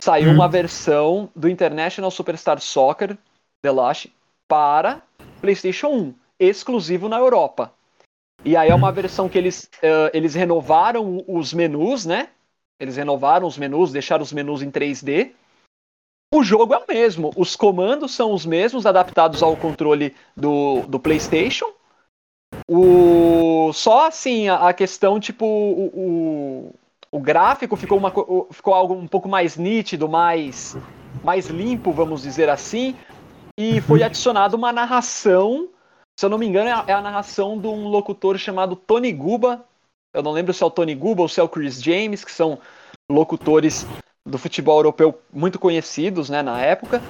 saiu 0.00 0.30
hum. 0.30 0.34
uma 0.34 0.48
versão 0.48 1.30
do 1.34 1.48
International 1.48 2.10
Superstar 2.10 2.60
Soccer 2.60 3.16
Deluxe 3.62 4.12
para 4.46 5.02
PlayStation 5.40 5.88
1, 5.88 6.14
exclusivo 6.38 7.08
na 7.08 7.18
Europa. 7.18 7.72
E 8.44 8.56
aí 8.56 8.68
é 8.68 8.74
uma 8.74 8.92
versão 8.92 9.28
que 9.28 9.38
eles, 9.38 9.70
uh, 9.76 10.10
eles 10.12 10.34
renovaram 10.34 11.24
os 11.26 11.54
menus, 11.54 12.04
né? 12.04 12.28
Eles 12.78 12.96
renovaram 12.96 13.46
os 13.46 13.56
menus, 13.56 13.90
deixaram 13.90 14.22
os 14.22 14.32
menus 14.32 14.60
em 14.60 14.70
3D. 14.70 15.32
O 16.32 16.42
jogo 16.42 16.74
é 16.74 16.78
o 16.78 16.84
mesmo, 16.86 17.30
os 17.36 17.54
comandos 17.54 18.12
são 18.12 18.32
os 18.32 18.44
mesmos, 18.44 18.86
adaptados 18.86 19.42
ao 19.42 19.56
controle 19.56 20.14
do, 20.36 20.82
do 20.88 20.98
PlayStation. 20.98 21.72
O, 22.68 23.72
só 23.72 24.08
assim, 24.08 24.48
a, 24.48 24.72
questão, 24.72 25.20
tipo, 25.20 25.44
o, 25.44 25.86
o, 25.94 26.74
o, 27.12 27.20
gráfico 27.20 27.76
ficou, 27.76 27.98
uma, 27.98 28.10
ficou 28.50 28.72
algo 28.72 28.94
um 28.94 29.06
pouco 29.06 29.28
mais 29.28 29.56
nítido, 29.56 30.08
mais, 30.08 30.74
mais 31.22 31.48
limpo, 31.48 31.92
vamos 31.92 32.22
dizer 32.22 32.48
assim, 32.48 32.96
e 33.58 33.80
foi 33.82 34.00
uhum. 34.00 34.06
adicionado 34.06 34.56
uma 34.56 34.72
narração, 34.72 35.68
se 36.18 36.24
eu 36.24 36.30
não 36.30 36.38
me 36.38 36.46
engano, 36.46 36.70
é 36.70 36.72
a, 36.72 36.84
é 36.88 36.92
a 36.92 37.02
narração 37.02 37.58
de 37.58 37.66
um 37.66 37.88
locutor 37.88 38.38
chamado 38.38 38.74
Tony 38.76 39.12
Guba. 39.12 39.64
Eu 40.14 40.22
não 40.22 40.32
lembro 40.32 40.54
se 40.54 40.62
é 40.62 40.66
o 40.66 40.70
Tony 40.70 40.94
Guba 40.94 41.22
ou 41.22 41.28
se 41.28 41.40
é 41.40 41.42
o 41.42 41.48
Chris 41.48 41.82
James, 41.82 42.24
que 42.24 42.32
são 42.32 42.58
locutores 43.10 43.86
do 44.24 44.38
futebol 44.38 44.78
europeu 44.78 45.20
muito 45.30 45.58
conhecidos 45.58 46.30
né, 46.30 46.42
na 46.42 46.60
época. 46.60 47.02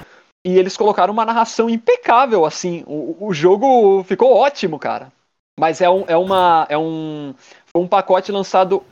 E 0.45 0.57
eles 0.57 0.75
colocaram 0.77 1.13
uma 1.13 1.25
narração 1.25 1.69
impecável, 1.69 2.45
assim. 2.45 2.83
O, 2.85 3.27
o 3.27 3.33
jogo 3.33 4.03
ficou 4.03 4.35
ótimo, 4.35 4.77
cara. 4.77 5.11
Mas 5.59 5.81
é 5.81 5.89
um, 5.89 6.03
é 6.07 6.17
uma, 6.17 6.65
é 6.69 6.77
um, 6.77 7.33
um 7.73 7.87
pacote 7.87 8.31
lançado 8.31 8.83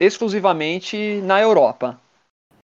exclusivamente 0.00 1.20
na 1.22 1.40
Europa. 1.40 1.98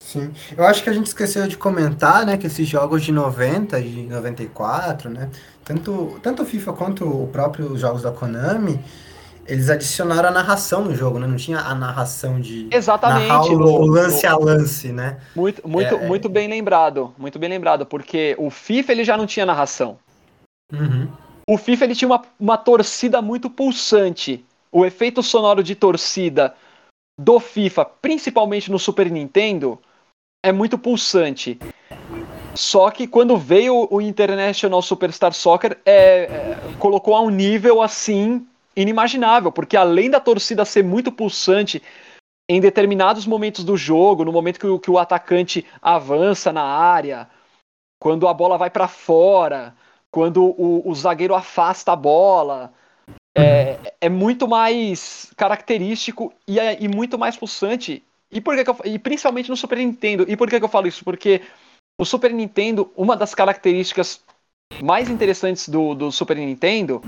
Sim, 0.02 0.33
eu 0.57 0.64
acho 0.64 0.83
que 0.83 0.90
a 0.90 0.92
gente 0.92 1.07
esqueceu 1.07 1.46
de 1.46 1.57
comentar, 1.57 2.26
né, 2.26 2.37
que 2.37 2.48
esses 2.48 2.66
jogos 2.66 3.05
de 3.05 3.12
90, 3.12 3.81
de 3.81 4.02
94, 4.02 5.09
né, 5.09 5.31
tanto, 5.64 6.18
tanto 6.20 6.42
o 6.42 6.46
FIFA 6.46 6.72
quanto 6.72 7.05
o 7.05 7.28
próprio 7.28 7.76
jogos 7.78 8.02
da 8.02 8.11
Konami, 8.11 8.81
eles 9.46 9.70
adicionaram 9.70 10.28
a 10.28 10.33
narração 10.33 10.85
no 10.85 10.94
jogo, 10.94 11.20
né, 11.20 11.26
não 11.28 11.37
tinha 11.37 11.61
a 11.61 11.72
narração 11.72 12.40
de 12.40 12.68
Exatamente, 12.72 13.55
o, 13.55 13.61
o 13.61 13.87
lance 13.87 14.26
a 14.26 14.37
lance, 14.37 14.92
né. 14.92 15.18
Muito, 15.37 15.66
muito, 15.68 15.94
é, 15.94 16.07
muito 16.07 16.28
bem 16.28 16.48
lembrado, 16.48 17.14
muito 17.16 17.38
bem 17.38 17.48
lembrado, 17.48 17.87
porque 17.87 18.35
o 18.40 18.50
FIFA 18.50 18.92
ele 18.92 19.05
já 19.05 19.16
não 19.16 19.26
tinha 19.26 19.46
narração. 19.46 19.98
Uhum. 20.72 21.09
O 21.52 21.58
FIFA 21.58 21.84
ele 21.84 21.94
tinha 21.94 22.08
uma, 22.08 22.22
uma 22.40 22.56
torcida 22.56 23.20
muito 23.20 23.50
pulsante. 23.50 24.42
O 24.72 24.86
efeito 24.86 25.22
sonoro 25.22 25.62
de 25.62 25.74
torcida 25.74 26.54
do 27.20 27.38
FIFA, 27.38 27.84
principalmente 27.84 28.70
no 28.70 28.78
Super 28.78 29.10
Nintendo, 29.10 29.78
é 30.42 30.50
muito 30.50 30.78
pulsante. 30.78 31.58
Só 32.54 32.90
que 32.90 33.06
quando 33.06 33.36
veio 33.36 33.86
o 33.90 34.00
International 34.00 34.80
Superstar 34.80 35.34
Soccer, 35.34 35.78
é, 35.84 36.22
é, 36.22 36.58
colocou 36.78 37.14
a 37.14 37.20
um 37.20 37.28
nível 37.28 37.82
assim 37.82 38.46
inimaginável, 38.74 39.52
porque 39.52 39.76
além 39.76 40.08
da 40.08 40.20
torcida 40.20 40.64
ser 40.64 40.82
muito 40.82 41.12
pulsante 41.12 41.82
em 42.48 42.62
determinados 42.62 43.26
momentos 43.26 43.62
do 43.62 43.76
jogo, 43.76 44.24
no 44.24 44.32
momento 44.32 44.58
que 44.58 44.66
o, 44.66 44.78
que 44.78 44.90
o 44.90 44.98
atacante 44.98 45.66
avança 45.82 46.50
na 46.50 46.64
área, 46.64 47.28
quando 48.00 48.26
a 48.26 48.32
bola 48.32 48.56
vai 48.56 48.70
para 48.70 48.88
fora, 48.88 49.74
quando 50.12 50.44
o, 50.44 50.88
o 50.88 50.94
zagueiro 50.94 51.35
afasta 51.35 51.90
a 51.92 51.96
bola. 51.96 52.72
É, 53.37 53.79
é, 53.98 54.09
muito 54.11 54.46
mais 54.46 55.33
característico 55.37 56.35
e, 56.46 56.61
é, 56.61 56.77
e 56.79 56.87
muito 56.87 57.18
mais 57.18 57.35
pulsante. 57.35 58.05
E, 58.31 58.40
por 58.40 58.55
que, 58.55 58.62
que 58.62 58.70
eu, 58.70 58.77
e 58.85 58.98
principalmente 58.98 59.48
no 59.48 59.57
Super 59.57 59.79
Nintendo. 59.79 60.27
E 60.29 60.37
por 60.37 60.48
que, 60.48 60.59
que 60.59 60.64
eu 60.64 60.68
falo 60.68 60.87
isso? 60.87 61.03
Porque 61.03 61.40
o 61.98 62.05
Super 62.05 62.33
Nintendo, 62.33 62.92
uma 62.94 63.16
das 63.16 63.35
características 63.35 64.22
mais 64.83 65.09
interessantes 65.09 65.68
do, 65.68 65.94
do 65.94 66.12
Super 66.12 66.37
Nintendo 66.37 67.03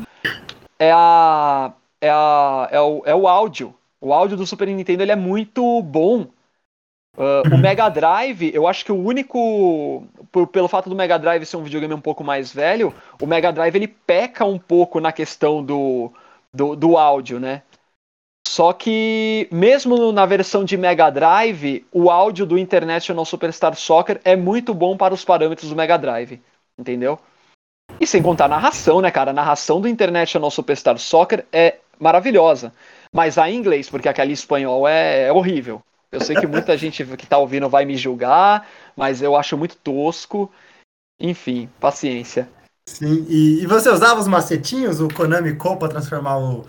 é, 0.78 0.90
a, 0.90 1.72
é, 2.00 2.10
a, 2.10 2.68
é, 2.70 2.80
o, 2.80 3.02
é 3.04 3.14
o 3.14 3.28
áudio. 3.28 3.74
O 4.00 4.12
áudio 4.12 4.36
do 4.36 4.46
Super 4.46 4.68
Nintendo 4.68 5.02
ele 5.02 5.12
é 5.12 5.16
muito 5.16 5.82
bom 5.82 6.26
Uh, 7.16 7.54
o 7.54 7.58
Mega 7.58 7.88
Drive, 7.88 8.50
eu 8.52 8.66
acho 8.66 8.84
que 8.84 8.90
o 8.90 8.96
único. 8.96 10.04
Por, 10.32 10.48
pelo 10.48 10.66
fato 10.66 10.90
do 10.90 10.96
Mega 10.96 11.18
Drive 11.18 11.46
ser 11.46 11.56
um 11.56 11.62
videogame 11.62 11.94
um 11.94 12.00
pouco 12.00 12.24
mais 12.24 12.52
velho, 12.52 12.92
o 13.22 13.26
Mega 13.26 13.52
Drive 13.52 13.76
ele 13.76 13.86
peca 13.86 14.44
um 14.44 14.58
pouco 14.58 14.98
na 14.98 15.12
questão 15.12 15.62
do, 15.62 16.12
do, 16.52 16.74
do 16.74 16.96
áudio, 16.96 17.38
né? 17.38 17.62
Só 18.46 18.72
que, 18.72 19.48
mesmo 19.50 20.12
na 20.12 20.26
versão 20.26 20.64
de 20.64 20.76
Mega 20.76 21.10
Drive, 21.10 21.86
o 21.90 22.10
áudio 22.10 22.44
do 22.44 22.58
International 22.58 23.24
Superstar 23.24 23.74
Soccer 23.74 24.20
é 24.24 24.36
muito 24.36 24.74
bom 24.74 24.96
para 24.96 25.14
os 25.14 25.24
parâmetros 25.24 25.70
do 25.70 25.76
Mega 25.76 25.96
Drive, 25.96 26.40
entendeu? 26.78 27.18
E 28.00 28.06
sem 28.06 28.22
contar 28.22 28.46
a 28.46 28.48
narração, 28.48 29.00
né, 29.00 29.10
cara? 29.10 29.30
A 29.30 29.34
narração 29.34 29.80
do 29.80 29.88
International 29.88 30.50
Superstar 30.50 30.98
Soccer 30.98 31.46
é 31.52 31.78
maravilhosa. 31.98 32.72
Mas 33.12 33.38
a 33.38 33.50
inglês, 33.50 33.88
porque 33.88 34.08
aquela 34.08 34.30
em 34.30 34.34
espanhol 34.34 34.86
é, 34.86 35.28
é 35.28 35.32
horrível. 35.32 35.82
Eu 36.14 36.20
sei 36.20 36.36
que 36.36 36.46
muita 36.46 36.76
gente 36.76 37.04
que 37.04 37.26
tá 37.26 37.36
ouvindo 37.36 37.68
vai 37.68 37.84
me 37.84 37.96
julgar, 37.96 38.68
mas 38.96 39.20
eu 39.20 39.34
acho 39.34 39.58
muito 39.58 39.76
tosco. 39.76 40.50
Enfim, 41.18 41.68
paciência. 41.80 42.48
Sim, 42.88 43.26
e, 43.28 43.62
e 43.62 43.66
você 43.66 43.90
usava 43.90 44.20
os 44.20 44.28
macetinhos, 44.28 45.00
o 45.00 45.08
Konami 45.08 45.56
Co 45.56 45.76
pra 45.76 45.88
transformar 45.88 46.38
o, 46.38 46.64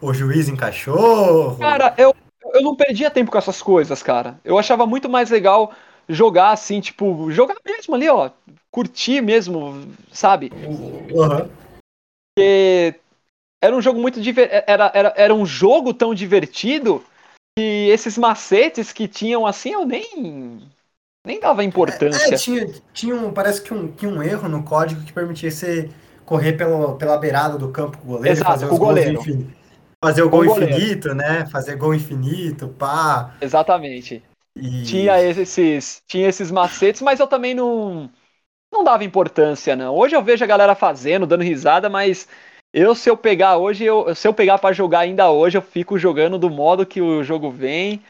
o 0.00 0.12
juiz 0.12 0.48
em 0.48 0.56
cachorro? 0.56 1.58
Cara, 1.58 1.94
eu, 1.96 2.14
eu 2.54 2.62
não 2.62 2.74
perdia 2.74 3.10
tempo 3.10 3.30
com 3.30 3.38
essas 3.38 3.62
coisas, 3.62 4.02
cara. 4.02 4.40
Eu 4.44 4.58
achava 4.58 4.84
muito 4.84 5.08
mais 5.08 5.30
legal 5.30 5.72
jogar 6.08 6.50
assim, 6.50 6.80
tipo, 6.80 7.30
jogar 7.30 7.56
mesmo 7.64 7.94
ali, 7.94 8.08
ó. 8.08 8.30
Curtir 8.70 9.20
mesmo, 9.20 9.86
sabe? 10.10 10.50
Uhum. 10.66 11.48
Porque 12.34 12.94
era 13.62 13.76
um 13.76 13.82
jogo 13.82 14.00
muito 14.00 14.20
divertido. 14.20 14.64
Era, 14.66 14.90
era, 14.92 15.14
era 15.16 15.34
um 15.34 15.46
jogo 15.46 15.94
tão 15.94 16.12
divertido 16.14 17.04
e 17.58 17.90
esses 17.90 18.16
macetes 18.16 18.92
que 18.92 19.08
tinham 19.08 19.46
assim, 19.46 19.72
eu 19.72 19.84
nem 19.84 20.60
nem 21.26 21.40
dava 21.40 21.64
importância. 21.64 22.30
É, 22.30 22.34
é, 22.34 22.36
tinha, 22.36 22.74
tinha 22.92 23.14
um, 23.14 23.32
parece 23.32 23.60
que 23.60 23.74
um, 23.74 23.88
que 23.92 24.06
um 24.06 24.22
erro 24.22 24.48
no 24.48 24.62
código 24.62 25.02
que 25.02 25.12
permitia 25.12 25.50
você 25.50 25.90
correr 26.24 26.54
pelo, 26.54 26.96
pela 26.96 27.18
beirada 27.18 27.58
do 27.58 27.70
campo 27.70 27.98
com 27.98 28.04
o 28.04 28.10
goleiro 28.12 28.36
Exato, 28.36 28.50
fazer 28.50 28.66
o 28.66 28.78
goleiro. 28.78 29.22
Fazer 30.02 30.22
o 30.22 30.30
gol 30.30 30.44
infinito, 30.44 31.14
né? 31.14 31.46
Fazer 31.46 31.74
gol 31.76 31.94
infinito, 31.94 32.68
pá. 32.68 33.34
Exatamente. 33.40 34.22
E... 34.54 34.84
Tinha 34.84 35.20
esses, 35.20 36.02
tinha 36.06 36.28
esses 36.28 36.50
macetes, 36.50 37.02
mas 37.02 37.18
eu 37.18 37.26
também 37.26 37.54
não 37.54 38.10
não 38.70 38.84
dava 38.84 39.04
importância, 39.04 39.74
não. 39.74 39.94
Hoje 39.94 40.14
eu 40.14 40.22
vejo 40.22 40.44
a 40.44 40.46
galera 40.46 40.74
fazendo, 40.74 41.26
dando 41.26 41.42
risada, 41.42 41.88
mas 41.88 42.28
eu, 42.72 42.94
se 42.94 43.08
eu 43.08 43.16
pegar 43.16 43.56
hoje, 43.56 43.84
eu, 43.84 44.14
se 44.14 44.28
eu 44.28 44.34
pegar 44.34 44.58
para 44.58 44.74
jogar 44.74 45.00
ainda 45.00 45.30
hoje, 45.30 45.56
eu 45.56 45.62
fico 45.62 45.98
jogando 45.98 46.38
do 46.38 46.50
modo 46.50 46.86
que 46.86 47.00
o 47.00 47.22
jogo 47.22 47.50
vem, 47.50 48.02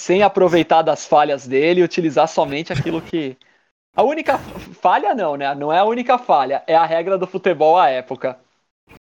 sem 0.00 0.22
aproveitar 0.22 0.82
das 0.82 1.06
falhas 1.06 1.46
dele, 1.46 1.82
utilizar 1.82 2.28
somente 2.28 2.72
aquilo 2.72 3.00
que. 3.00 3.36
A 3.94 4.04
única 4.04 4.38
falha 4.38 5.14
não, 5.16 5.36
né? 5.36 5.52
Não 5.52 5.72
é 5.72 5.80
a 5.80 5.84
única 5.84 6.16
falha, 6.16 6.62
é 6.64 6.76
a 6.76 6.86
regra 6.86 7.18
do 7.18 7.26
futebol 7.26 7.76
à 7.76 7.90
época. 7.90 8.38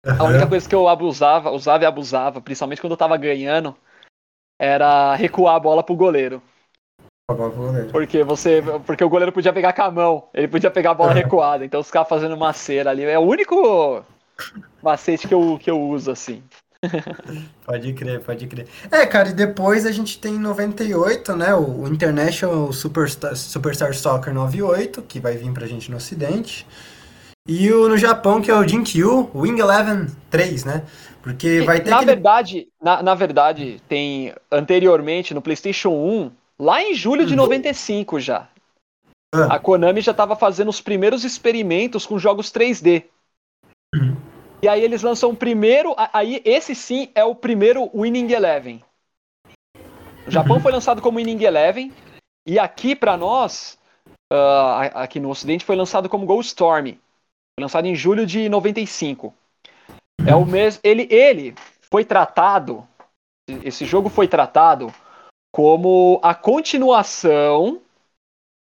A 0.05 0.23
única 0.23 0.47
coisa 0.47 0.69
que 0.69 0.75
eu 0.75 0.87
abusava, 0.87 1.49
usava 1.49 1.83
e 1.83 1.87
abusava, 1.87 2.39
principalmente 2.39 2.79
quando 2.79 2.91
eu 2.91 2.97
tava 2.97 3.17
ganhando, 3.17 3.75
era 4.61 5.15
recuar 5.15 5.55
a 5.55 5.59
bola 5.59 5.81
pro 5.81 5.95
goleiro. 5.95 6.43
Porque 7.91 8.23
você. 8.23 8.61
Porque 8.85 9.03
o 9.03 9.09
goleiro 9.09 9.33
podia 9.33 9.51
pegar 9.51 9.73
com 9.73 9.81
a 9.81 9.91
mão, 9.91 10.29
ele 10.31 10.47
podia 10.47 10.69
pegar 10.69 10.91
a 10.91 10.93
bola 10.93 11.11
recuada, 11.11 11.65
então 11.65 11.81
os 11.81 11.89
caras 11.89 12.07
fazendo 12.07 12.35
uma 12.35 12.53
cera 12.53 12.91
ali. 12.91 13.03
É 13.03 13.17
o 13.17 13.23
único 13.23 14.05
macete 14.81 15.27
que 15.27 15.33
eu, 15.33 15.59
que 15.61 15.69
eu 15.69 15.81
uso, 15.81 16.11
assim. 16.11 16.43
pode 17.65 17.93
crer, 17.93 18.19
pode 18.21 18.47
crer. 18.47 18.67
É, 18.91 19.05
cara, 19.05 19.29
e 19.29 19.33
depois 19.33 19.85
a 19.85 19.91
gente 19.91 20.19
tem 20.19 20.35
em 20.35 20.39
98, 20.39 21.35
né, 21.35 21.55
o 21.55 21.87
International 21.87 22.71
Superstar, 22.71 23.35
Superstar 23.35 23.93
Soccer 23.93 24.33
98, 24.33 25.01
que 25.01 25.19
vai 25.19 25.35
vir 25.35 25.51
pra 25.51 25.67
gente 25.67 25.89
no 25.89 25.97
ocidente. 25.97 26.65
E 27.47 27.71
o 27.71 27.87
no 27.87 27.97
Japão, 27.97 28.41
que 28.41 28.51
é 28.51 28.53
o 28.53 28.67
Jinkyu 28.67 29.31
Wing 29.33 29.59
Eleven 29.59 30.07
3, 30.29 30.65
né? 30.65 30.83
Porque 31.21 31.61
vai 31.61 31.79
ter 31.79 31.89
Na 31.89 31.97
aquele... 31.97 32.11
verdade, 32.11 32.67
na, 32.81 33.01
na 33.01 33.15
verdade, 33.15 33.81
tem 33.87 34.33
anteriormente 34.51 35.33
no 35.33 35.41
PlayStation 35.41 35.89
1, 35.89 36.31
lá 36.59 36.81
em 36.81 36.93
julho 36.93 37.25
de 37.25 37.35
95 37.35 38.19
já. 38.19 38.47
Ah. 39.33 39.55
A 39.55 39.59
Konami 39.59 40.01
já 40.01 40.11
estava 40.11 40.35
fazendo 40.35 40.69
os 40.69 40.81
primeiros 40.81 41.23
experimentos 41.23 42.05
com 42.05 42.19
jogos 42.19 42.51
3D. 42.51 43.05
Uhum. 43.95 44.15
E 44.61 44.67
aí 44.67 44.81
eles 44.83 45.03
lançam 45.03 45.29
o 45.29 45.35
primeiro, 45.35 45.93
aí 46.11 46.41
esse 46.43 46.73
sim 46.73 47.11
é 47.13 47.23
o 47.23 47.35
primeiro 47.35 47.91
Winning 47.93 48.31
Eleven. 48.31 48.83
O 50.25 50.31
Japão 50.31 50.57
uhum. 50.57 50.61
foi 50.61 50.71
lançado 50.71 51.01
como 51.01 51.19
Winning 51.19 51.43
Eleven 51.43 51.93
e 52.45 52.57
aqui 52.57 52.95
para 52.95 53.15
nós, 53.15 53.77
uh, 54.31 54.95
aqui 54.95 55.19
no 55.19 55.29
Ocidente 55.29 55.63
foi 55.63 55.75
lançado 55.75 56.09
como 56.09 56.25
Ghost 56.25 56.49
Storm. 56.49 56.87
Foi 56.87 57.61
lançado 57.61 57.85
em 57.85 57.95
julho 57.95 58.25
de 58.25 58.49
95. 58.49 59.33
É 60.25 60.35
o 60.35 60.45
mesmo, 60.45 60.81
ele 60.83 61.07
ele 61.11 61.53
foi 61.89 62.03
tratado, 62.03 62.87
esse 63.63 63.85
jogo 63.85 64.09
foi 64.09 64.27
tratado 64.27 64.91
como 65.53 66.19
a 66.23 66.33
continuação 66.33 67.79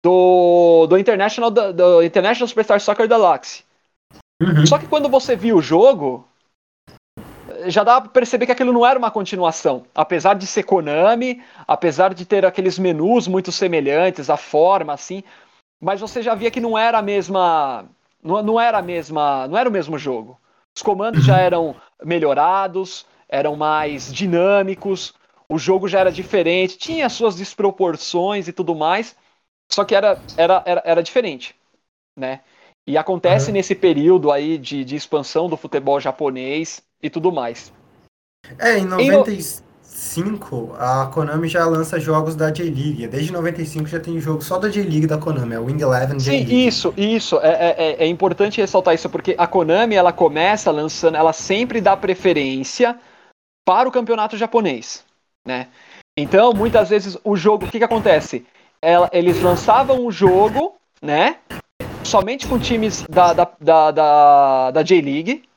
do, 0.04 0.86
do 0.86 0.98
International 0.98 1.50
do, 1.50 1.72
do 1.72 2.02
International 2.02 2.48
Superstar 2.48 2.80
Soccer 2.80 3.06
Deluxe. 3.06 3.64
Uhum. 4.42 4.66
Só 4.66 4.78
que 4.78 4.86
quando 4.86 5.08
você 5.08 5.36
viu 5.36 5.56
o 5.56 5.62
jogo, 5.62 6.26
já 7.66 7.84
dá 7.84 8.00
pra 8.00 8.10
perceber 8.10 8.46
que 8.46 8.52
aquilo 8.52 8.72
não 8.72 8.84
era 8.84 8.98
uma 8.98 9.10
continuação. 9.10 9.84
Apesar 9.94 10.34
de 10.34 10.46
ser 10.46 10.64
Konami, 10.64 11.42
apesar 11.66 12.14
de 12.14 12.24
ter 12.24 12.44
aqueles 12.44 12.78
menus 12.78 13.28
muito 13.28 13.52
semelhantes, 13.52 14.30
a 14.30 14.36
forma, 14.36 14.92
assim, 14.92 15.22
mas 15.80 16.00
você 16.00 16.22
já 16.22 16.34
via 16.34 16.50
que 16.50 16.60
não 16.60 16.76
era 16.76 16.98
a 16.98 17.02
mesma. 17.02 17.86
Não, 18.22 18.42
não 18.42 18.60
era 18.60 18.78
a 18.78 18.82
mesma. 18.82 19.46
Não 19.46 19.58
era 19.58 19.68
o 19.68 19.72
mesmo 19.72 19.98
jogo. 19.98 20.38
Os 20.76 20.82
comandos 20.82 21.24
já 21.24 21.34
uhum. 21.34 21.40
eram 21.40 21.76
melhorados, 22.02 23.06
eram 23.28 23.54
mais 23.54 24.12
dinâmicos, 24.12 25.14
o 25.48 25.58
jogo 25.58 25.86
já 25.86 26.00
era 26.00 26.10
diferente, 26.10 26.76
tinha 26.76 27.08
suas 27.08 27.36
desproporções 27.36 28.48
e 28.48 28.52
tudo 28.52 28.74
mais, 28.74 29.16
só 29.70 29.84
que 29.84 29.94
era, 29.94 30.18
era, 30.36 30.62
era, 30.66 30.82
era 30.84 31.02
diferente, 31.02 31.54
né? 32.16 32.40
E 32.86 32.98
acontece 32.98 33.48
uhum. 33.48 33.54
nesse 33.54 33.74
período 33.74 34.30
aí 34.30 34.58
de, 34.58 34.84
de 34.84 34.94
expansão 34.94 35.48
do 35.48 35.56
futebol 35.56 35.98
japonês 35.98 36.82
e 37.02 37.08
tudo 37.08 37.32
mais. 37.32 37.72
É, 38.58 38.78
em 38.78 38.84
95 38.84 40.74
a 40.78 41.06
Konami 41.06 41.48
já 41.48 41.64
lança 41.64 41.98
jogos 41.98 42.36
da 42.36 42.50
J-League. 42.50 43.06
Desde 43.06 43.32
95 43.32 43.86
já 43.86 43.98
tem 43.98 44.20
jogo 44.20 44.42
só 44.42 44.58
da 44.58 44.68
J-League 44.68 45.06
da 45.06 45.16
Konami, 45.16 45.54
é 45.54 45.58
o 45.58 45.64
Wing 45.64 45.82
Eleven 45.82 46.18
J-League. 46.18 46.50
Sim, 46.50 46.66
isso, 46.66 46.94
isso. 46.96 47.40
É, 47.40 47.48
é, 47.48 47.74
é, 47.78 48.04
é 48.04 48.06
importante 48.06 48.60
ressaltar 48.60 48.94
isso, 48.94 49.08
porque 49.08 49.34
a 49.38 49.46
Konami 49.46 49.94
ela 49.94 50.12
começa 50.12 50.70
lançando, 50.70 51.16
ela 51.16 51.32
sempre 51.32 51.80
dá 51.80 51.96
preferência 51.96 52.98
para 53.64 53.88
o 53.88 53.92
campeonato 53.92 54.36
japonês, 54.36 55.02
né? 55.46 55.68
Então, 56.16 56.52
muitas 56.52 56.90
vezes 56.90 57.16
o 57.24 57.34
jogo, 57.34 57.64
o 57.64 57.70
que, 57.70 57.78
que 57.78 57.84
acontece? 57.84 58.46
Ela, 58.80 59.08
eles 59.10 59.40
lançavam 59.40 60.06
o 60.06 60.12
jogo, 60.12 60.76
né? 61.02 61.38
Somente 62.04 62.46
com 62.46 62.58
times 62.58 63.02
da, 63.08 63.32
da, 63.32 63.50
da, 63.60 63.90
da, 63.90 64.70
da 64.70 64.82
J-League. 64.82 65.48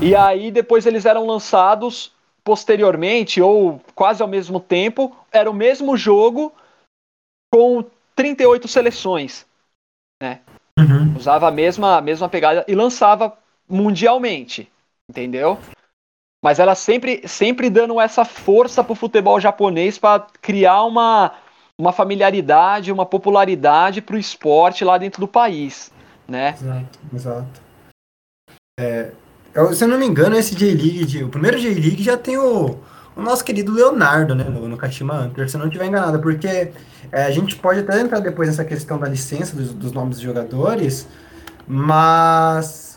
E 0.00 0.14
aí 0.14 0.50
depois 0.50 0.86
eles 0.86 1.04
eram 1.04 1.26
lançados 1.26 2.12
posteriormente, 2.44 3.42
ou 3.42 3.80
quase 3.94 4.22
ao 4.22 4.28
mesmo 4.28 4.58
tempo, 4.58 5.14
era 5.30 5.50
o 5.50 5.54
mesmo 5.54 5.96
jogo 5.96 6.52
com 7.52 7.84
38 8.14 8.66
seleções. 8.66 9.46
Né? 10.22 10.40
Uhum. 10.78 11.14
Usava 11.16 11.48
a 11.48 11.50
mesma, 11.50 11.98
a 11.98 12.00
mesma 12.00 12.28
pegada 12.28 12.64
e 12.66 12.74
lançava 12.74 13.36
mundialmente, 13.68 14.70
entendeu? 15.08 15.58
Mas 16.42 16.58
ela 16.58 16.74
sempre, 16.74 17.26
sempre 17.26 17.68
dando 17.68 18.00
essa 18.00 18.24
força 18.24 18.82
pro 18.82 18.94
futebol 18.94 19.40
japonês 19.40 19.98
para 19.98 20.26
criar 20.40 20.84
uma, 20.84 21.34
uma 21.80 21.92
familiaridade, 21.92 22.90
uma 22.90 23.06
popularidade 23.06 24.02
para 24.02 24.16
o 24.16 24.18
esporte 24.18 24.84
lá 24.84 24.98
dentro 24.98 25.20
do 25.20 25.28
país, 25.28 25.92
né? 26.26 26.56
Exato, 26.60 26.98
exato. 27.14 27.62
É, 28.80 29.12
se 29.72 29.84
eu 29.84 29.88
não 29.88 29.98
me 29.98 30.06
engano, 30.06 30.36
esse 30.36 30.54
J-League, 30.54 31.24
o 31.24 31.28
primeiro 31.28 31.58
J-League 31.58 32.02
já 32.02 32.16
tem 32.16 32.36
o, 32.36 32.78
o, 33.16 33.22
nosso 33.22 33.44
querido 33.44 33.72
Leonardo, 33.72 34.34
né, 34.34 34.44
no, 34.44 34.68
no 34.68 34.76
Kashima 34.76 35.14
Antlers, 35.14 35.50
se 35.50 35.56
eu 35.56 35.60
não 35.60 35.68
estiver 35.68 35.86
enganado, 35.86 36.20
porque 36.20 36.72
é, 37.12 37.24
a 37.24 37.30
gente 37.30 37.56
pode 37.56 37.80
até 37.80 38.00
entrar 38.00 38.20
depois 38.20 38.48
nessa 38.48 38.64
questão 38.64 38.98
da 38.98 39.08
licença 39.08 39.56
dos, 39.56 39.72
dos 39.72 39.92
nomes 39.92 40.16
dos 40.16 40.24
jogadores, 40.24 41.08
mas 41.66 42.87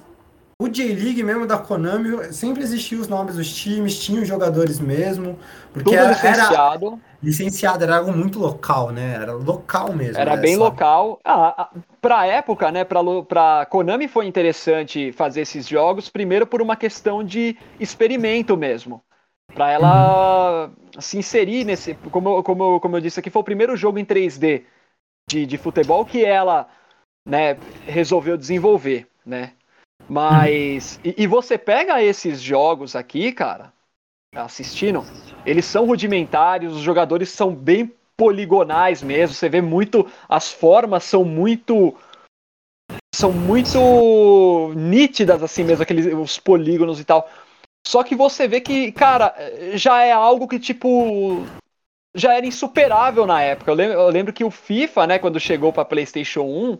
o 0.61 0.69
J-League 0.69 1.23
mesmo 1.23 1.47
da 1.47 1.57
Konami, 1.57 2.31
sempre 2.31 2.61
existiam 2.61 3.01
os 3.01 3.07
nomes 3.07 3.35
dos 3.35 3.51
times, 3.51 3.97
tinha 3.99 4.21
os 4.21 4.27
jogadores 4.27 4.79
mesmo. 4.79 5.39
Porque 5.73 5.89
Tudo 5.89 5.95
era, 5.95 6.09
licenciado. 6.09 6.87
Era, 6.87 6.99
licenciado, 7.23 7.83
era 7.83 7.97
algo 7.97 8.13
muito 8.13 8.37
local, 8.37 8.91
né? 8.91 9.15
Era 9.15 9.33
local 9.33 9.91
mesmo. 9.91 10.21
Era 10.21 10.35
né? 10.35 10.41
bem 10.41 10.55
Só... 10.55 10.65
local. 10.65 11.19
Ah, 11.25 11.71
pra 11.99 12.27
época, 12.27 12.71
né, 12.71 12.83
pra, 12.83 12.99
pra 13.27 13.65
Konami 13.65 14.07
foi 14.07 14.27
interessante 14.27 15.11
fazer 15.11 15.41
esses 15.41 15.67
jogos, 15.67 16.09
primeiro 16.09 16.45
por 16.45 16.61
uma 16.61 16.75
questão 16.75 17.23
de 17.23 17.57
experimento 17.79 18.55
mesmo. 18.55 19.01
Pra 19.55 19.71
ela 19.71 20.67
uhum. 20.67 21.01
se 21.01 21.17
inserir 21.17 21.65
nesse. 21.65 21.95
Como, 22.11 22.43
como, 22.43 22.79
como 22.79 22.97
eu 22.97 23.01
disse 23.01 23.19
aqui, 23.19 23.31
foi 23.31 23.41
o 23.41 23.45
primeiro 23.45 23.75
jogo 23.75 23.97
em 23.97 24.05
3D 24.05 24.63
de, 25.27 25.47
de 25.47 25.57
futebol 25.57 26.05
que 26.05 26.23
ela 26.23 26.67
né, 27.27 27.57
resolveu 27.87 28.37
desenvolver, 28.37 29.07
né? 29.25 29.53
Mas. 30.09 30.99
E, 31.03 31.23
e, 31.23 31.27
você 31.27 31.57
pega 31.57 32.03
esses 32.03 32.41
jogos 32.41 32.95
aqui, 32.95 33.31
cara, 33.31 33.71
assistindo, 34.35 35.05
eles 35.45 35.65
são 35.65 35.85
rudimentares, 35.85 36.71
os 36.71 36.81
jogadores 36.81 37.29
são 37.29 37.53
bem 37.53 37.91
poligonais 38.17 39.01
mesmo. 39.01 39.35
Você 39.35 39.49
vê 39.49 39.61
muito. 39.61 40.09
As 40.29 40.51
formas 40.51 41.03
são 41.03 41.23
muito. 41.23 41.95
São 43.15 43.31
muito 43.31 44.73
nítidas, 44.75 45.43
assim 45.43 45.63
mesmo, 45.63 45.83
aqueles 45.83 46.05
os 46.13 46.39
polígonos 46.39 46.99
e 46.99 47.03
tal. 47.03 47.29
Só 47.85 48.03
que 48.03 48.15
você 48.15 48.47
vê 48.47 48.61
que, 48.61 48.91
cara, 48.91 49.35
já 49.73 50.03
é 50.03 50.11
algo 50.11 50.47
que, 50.47 50.59
tipo. 50.59 51.45
Já 52.13 52.33
era 52.33 52.45
insuperável 52.45 53.25
na 53.25 53.41
época. 53.41 53.71
Eu 53.71 53.75
lembro, 53.75 53.97
eu 53.97 54.09
lembro 54.09 54.33
que 54.33 54.43
o 54.43 54.51
FIFA, 54.51 55.07
né, 55.07 55.19
quando 55.19 55.39
chegou 55.39 55.71
pra 55.71 55.85
PlayStation 55.85 56.41
1, 56.41 56.77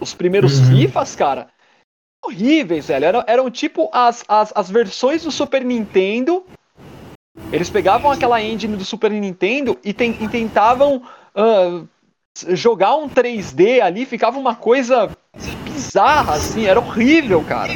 os 0.00 0.14
primeiros 0.14 0.60
uhum. 0.60 0.66
FIFAs, 0.66 1.16
cara, 1.16 1.48
horríveis, 2.24 2.88
velho. 2.88 3.04
Eram, 3.04 3.24
eram 3.26 3.50
tipo 3.50 3.88
as, 3.92 4.24
as, 4.28 4.52
as 4.54 4.70
versões 4.70 5.24
do 5.24 5.30
Super 5.30 5.64
Nintendo. 5.64 6.44
Eles 7.52 7.70
pegavam 7.70 8.10
aquela 8.10 8.42
engine 8.42 8.76
do 8.76 8.84
Super 8.84 9.10
Nintendo 9.10 9.78
e, 9.84 9.90
e 9.90 10.28
tentavam 10.28 11.02
uh, 11.34 11.88
jogar 12.54 12.96
um 12.96 13.08
3D 13.08 13.80
ali, 13.80 14.04
ficava 14.04 14.38
uma 14.38 14.54
coisa 14.54 15.10
bizarra, 15.64 16.34
assim, 16.34 16.66
era 16.66 16.78
horrível, 16.78 17.42
cara. 17.44 17.72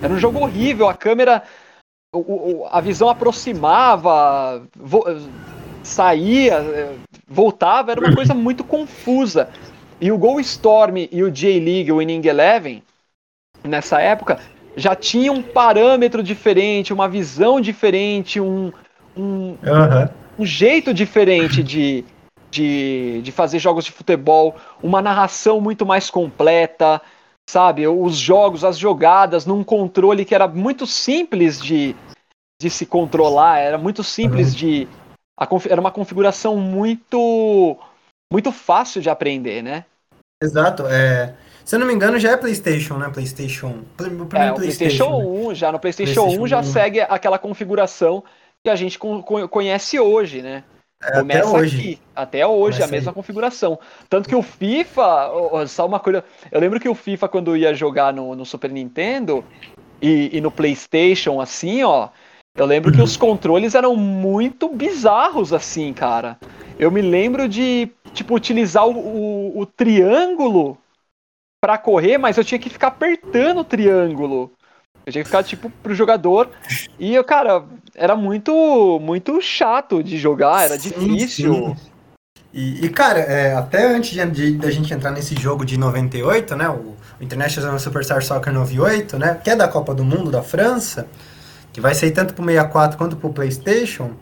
Era 0.00 0.12
um 0.12 0.18
jogo 0.18 0.40
horrível, 0.40 0.88
a 0.88 0.94
câmera. 0.94 1.42
O, 2.14 2.18
o, 2.18 2.66
a 2.70 2.80
visão 2.80 3.08
aproximava, 3.08 4.62
vo, 4.74 5.04
saía, 5.82 6.96
voltava, 7.26 7.92
era 7.92 8.00
uma 8.00 8.14
coisa 8.14 8.34
muito 8.34 8.64
confusa. 8.64 9.50
E 10.00 10.12
o 10.12 10.18
Go 10.18 10.38
Storm 10.40 11.08
e 11.10 11.22
o 11.22 11.30
J-League, 11.30 11.90
o 11.90 12.00
Inning 12.00 12.26
Eleven, 12.26 12.82
nessa 13.68 14.00
época 14.00 14.38
já 14.76 14.94
tinha 14.94 15.32
um 15.32 15.42
parâmetro 15.42 16.22
diferente, 16.22 16.92
uma 16.92 17.08
visão 17.08 17.60
diferente, 17.60 18.40
um, 18.40 18.72
um, 19.16 19.50
uhum. 19.50 20.08
um 20.38 20.46
jeito 20.46 20.94
diferente 20.94 21.62
de, 21.62 22.04
de, 22.50 23.20
de 23.22 23.32
fazer 23.32 23.58
jogos 23.58 23.84
de 23.84 23.90
futebol, 23.90 24.54
uma 24.82 25.02
narração 25.02 25.60
muito 25.60 25.84
mais 25.84 26.10
completa, 26.10 27.02
sabe? 27.48 27.88
Os 27.88 28.16
jogos, 28.16 28.62
as 28.62 28.78
jogadas 28.78 29.44
num 29.44 29.64
controle 29.64 30.24
que 30.24 30.34
era 30.34 30.46
muito 30.46 30.86
simples 30.86 31.60
de, 31.60 31.96
de 32.60 32.70
se 32.70 32.86
controlar, 32.86 33.58
era 33.58 33.78
muito 33.78 34.04
simples 34.04 34.52
uhum. 34.52 34.56
de. 34.56 34.88
A, 35.38 35.46
era 35.68 35.80
uma 35.80 35.90
configuração 35.90 36.56
muito 36.56 37.76
muito 38.32 38.52
fácil 38.52 39.00
de 39.00 39.08
aprender, 39.08 39.62
né? 39.62 39.84
Exato. 40.42 40.86
É, 40.86 41.34
se 41.68 41.74
eu 41.74 41.80
não 41.80 41.86
me 41.86 41.92
engano, 41.92 42.18
já 42.18 42.30
é 42.30 42.36
PlayStation, 42.38 42.96
né? 42.96 43.10
PlayStation. 43.12 43.84
O 44.00 44.36
é, 44.36 44.52
o 44.52 44.54
PlayStation 44.54 45.18
1 45.18 45.48
né? 45.48 45.54
já. 45.54 45.70
No 45.70 45.78
PlayStation, 45.78 46.22
PlayStation 46.22 46.42
1 46.42 46.46
já 46.46 46.60
1. 46.60 46.62
segue 46.62 47.00
aquela 47.02 47.38
configuração 47.38 48.24
que 48.64 48.70
a 48.70 48.74
gente 48.74 48.98
conhece 48.98 50.00
hoje, 50.00 50.40
né? 50.40 50.64
É, 51.02 51.18
Começa 51.18 51.46
até 51.46 51.58
hoje. 51.58 51.76
aqui, 51.76 51.98
até 52.16 52.46
hoje, 52.46 52.78
Começa 52.78 52.84
a 52.84 52.90
mesma 52.90 53.10
aí. 53.10 53.14
configuração. 53.14 53.78
Tanto 54.08 54.30
que 54.30 54.34
o 54.34 54.40
FIFA, 54.40 55.30
só 55.66 55.84
uma 55.84 56.00
coisa. 56.00 56.24
Eu 56.50 56.58
lembro 56.58 56.80
que 56.80 56.88
o 56.88 56.94
FIFA, 56.94 57.28
quando 57.28 57.54
ia 57.54 57.74
jogar 57.74 58.14
no, 58.14 58.34
no 58.34 58.46
Super 58.46 58.70
Nintendo 58.70 59.44
e, 60.00 60.38
e, 60.38 60.40
no 60.40 60.50
PlayStation, 60.50 61.38
assim, 61.38 61.82
ó. 61.82 62.08
Eu 62.56 62.64
lembro 62.64 62.90
que 62.90 63.02
os 63.02 63.12
uhum. 63.12 63.20
controles 63.20 63.74
eram 63.74 63.94
muito 63.94 64.70
bizarros, 64.70 65.52
assim, 65.52 65.92
cara. 65.92 66.38
Eu 66.78 66.90
me 66.90 67.02
lembro 67.02 67.46
de, 67.46 67.90
tipo, 68.14 68.34
utilizar 68.34 68.88
o, 68.88 68.98
o, 68.98 69.60
o 69.60 69.66
triângulo 69.66 70.78
para 71.60 71.78
correr, 71.78 72.18
mas 72.18 72.36
eu 72.36 72.44
tinha 72.44 72.58
que 72.58 72.70
ficar 72.70 72.88
apertando 72.88 73.58
o 73.58 73.64
triângulo. 73.64 74.52
Eu 75.04 75.12
tinha 75.12 75.24
que 75.24 75.28
ficar, 75.28 75.42
tipo, 75.42 75.70
pro 75.82 75.94
jogador. 75.94 76.50
E, 76.98 77.14
eu, 77.14 77.24
cara, 77.24 77.64
era 77.94 78.14
muito, 78.14 78.98
muito 79.00 79.40
chato 79.40 80.02
de 80.02 80.18
jogar, 80.18 80.64
era 80.64 80.78
sim, 80.78 80.90
difícil. 80.90 81.76
Sim. 81.76 81.76
E, 82.52 82.86
e 82.86 82.88
cara, 82.88 83.20
é, 83.20 83.54
até 83.54 83.86
antes 83.86 84.10
de, 84.32 84.52
da 84.54 84.70
gente 84.70 84.92
entrar 84.92 85.10
nesse 85.10 85.34
jogo 85.34 85.64
de 85.64 85.76
98, 85.76 86.56
né? 86.56 86.68
O, 86.68 86.96
o 87.20 87.22
International 87.22 87.78
Superstar 87.78 88.22
Soccer 88.22 88.52
98, 88.52 89.18
né? 89.18 89.40
Que 89.42 89.50
é 89.50 89.56
da 89.56 89.68
Copa 89.68 89.94
do 89.94 90.04
Mundo 90.04 90.30
da 90.30 90.42
França, 90.42 91.06
que 91.72 91.80
vai 91.80 91.94
sair 91.94 92.10
tanto 92.12 92.34
pro 92.34 92.44
64 92.44 92.96
quanto 92.96 93.16
pro 93.16 93.32
PlayStation. 93.32 94.12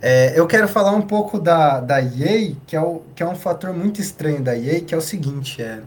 É, 0.00 0.32
eu 0.38 0.46
quero 0.46 0.66
falar 0.66 0.92
um 0.92 1.02
pouco 1.02 1.38
da, 1.38 1.80
da 1.80 2.02
EA, 2.02 2.54
que 2.66 2.74
é, 2.74 2.80
o, 2.80 3.02
que 3.14 3.22
é 3.22 3.26
um 3.26 3.36
fator 3.36 3.72
muito 3.72 4.00
estranho 4.00 4.42
da 4.42 4.56
EA, 4.56 4.80
que 4.80 4.94
é 4.94 4.98
o 4.98 5.00
seguinte, 5.00 5.62
é, 5.62 5.80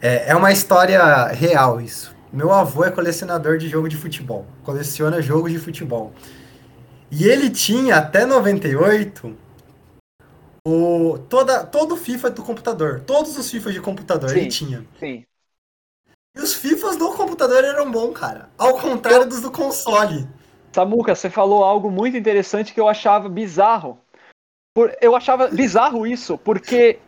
é, 0.00 0.30
é 0.30 0.36
uma 0.36 0.52
história 0.52 1.26
real 1.26 1.80
isso. 1.80 2.14
Meu 2.32 2.52
avô 2.52 2.84
é 2.84 2.90
colecionador 2.90 3.58
de 3.58 3.68
jogo 3.68 3.88
de 3.88 3.96
futebol, 3.96 4.46
coleciona 4.62 5.20
jogos 5.20 5.52
de 5.52 5.58
futebol. 5.58 6.12
E 7.10 7.24
ele 7.24 7.50
tinha 7.50 7.96
até 7.96 8.24
98 8.24 9.36
o, 10.66 11.18
toda, 11.28 11.64
todo 11.64 11.96
FIFA 11.96 12.30
do 12.30 12.42
computador. 12.42 13.00
Todos 13.00 13.36
os 13.36 13.50
FIFA 13.50 13.72
de 13.72 13.80
computador 13.80 14.30
sim, 14.30 14.38
ele 14.38 14.48
tinha. 14.48 14.86
Sim. 14.98 15.24
E 16.36 16.40
os 16.40 16.54
FIFAs 16.54 16.96
do 16.96 17.12
computador 17.12 17.64
eram 17.64 17.90
bons, 17.90 18.12
cara. 18.12 18.48
Ao 18.56 18.78
contrário 18.78 19.26
dos 19.26 19.40
do 19.40 19.50
console. 19.50 20.28
Samuca, 20.72 21.14
você 21.14 21.28
falou 21.28 21.64
algo 21.64 21.90
muito 21.90 22.16
interessante 22.16 22.72
que 22.72 22.80
eu 22.80 22.88
achava 22.88 23.28
bizarro. 23.28 23.98
Eu 25.00 25.16
achava 25.16 25.48
bizarro 25.48 26.06
isso, 26.06 26.38
porque 26.38 27.00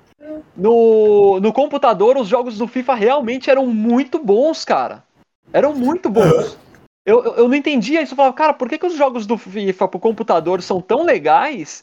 no, 0.56 1.40
no 1.40 1.52
computador 1.52 2.16
os 2.16 2.28
jogos 2.28 2.58
do 2.58 2.68
FIFA 2.68 2.94
realmente 2.94 3.50
eram 3.50 3.66
muito 3.66 4.18
bons, 4.18 4.64
cara. 4.64 5.04
Eram 5.52 5.74
muito 5.74 6.08
bons. 6.08 6.56
Eu, 7.04 7.24
eu, 7.24 7.34
eu 7.36 7.48
não 7.48 7.54
entendia 7.54 8.00
isso. 8.00 8.12
Eu 8.12 8.16
falava, 8.16 8.34
cara, 8.34 8.54
por 8.54 8.68
que, 8.68 8.78
que 8.78 8.86
os 8.86 8.96
jogos 8.96 9.26
do 9.26 9.36
FIFA 9.36 9.88
pro 9.88 10.00
computador 10.00 10.62
são 10.62 10.80
tão 10.80 11.04
legais 11.04 11.82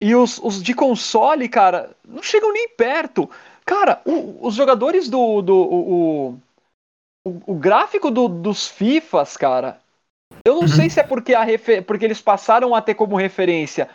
e 0.00 0.14
os, 0.14 0.38
os 0.38 0.62
de 0.62 0.74
console, 0.74 1.48
cara, 1.48 1.90
não 2.06 2.22
chegam 2.22 2.52
nem 2.52 2.68
perto. 2.68 3.30
Cara, 3.64 4.02
o, 4.04 4.46
os 4.46 4.54
jogadores 4.54 5.08
do. 5.08 5.40
do 5.40 5.54
o, 5.54 6.28
o, 7.24 7.42
o 7.46 7.54
gráfico 7.54 8.10
do, 8.10 8.28
dos 8.28 8.66
FIFAs, 8.66 9.36
cara. 9.36 9.80
Eu 10.44 10.54
não 10.54 10.62
uhum. 10.62 10.68
sei 10.68 10.90
se 10.90 10.98
é 10.98 11.02
porque, 11.04 11.34
a 11.34 11.46
porque 11.86 12.04
eles 12.04 12.20
passaram 12.20 12.74
a 12.74 12.82
ter 12.82 12.94
como 12.94 13.16
referência 13.16 13.88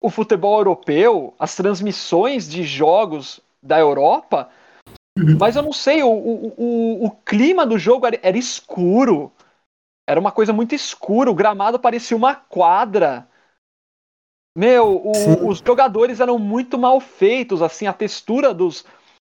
o 0.00 0.10
futebol 0.10 0.58
europeu, 0.58 1.34
as 1.38 1.54
transmissões 1.54 2.48
de 2.48 2.62
jogos 2.62 3.40
da 3.62 3.78
Europa, 3.78 4.48
uhum. 5.18 5.36
mas 5.38 5.56
eu 5.56 5.62
não 5.62 5.72
sei, 5.72 6.02
o, 6.02 6.10
o, 6.10 6.54
o, 6.56 7.06
o 7.06 7.10
clima 7.10 7.66
do 7.66 7.78
jogo 7.78 8.06
era, 8.06 8.18
era, 8.22 8.38
escuro. 8.38 9.32
Era 10.08 10.20
uma 10.20 10.32
coisa 10.32 10.52
muito 10.52 10.74
escura, 10.74 11.30
o 11.30 11.34
gramado 11.34 11.78
parecia 11.78 12.16
uma 12.16 12.34
quadra. 12.34 13.28
Meu, 14.56 15.02
os 15.46 15.58
jogadores 15.58 16.18
eram 16.20 16.38
muito 16.38 16.78
mal 16.78 16.98
feitos, 16.98 17.62
assim, 17.62 17.86
a 17.86 17.92
textura 17.92 18.54
dos, 18.54 18.84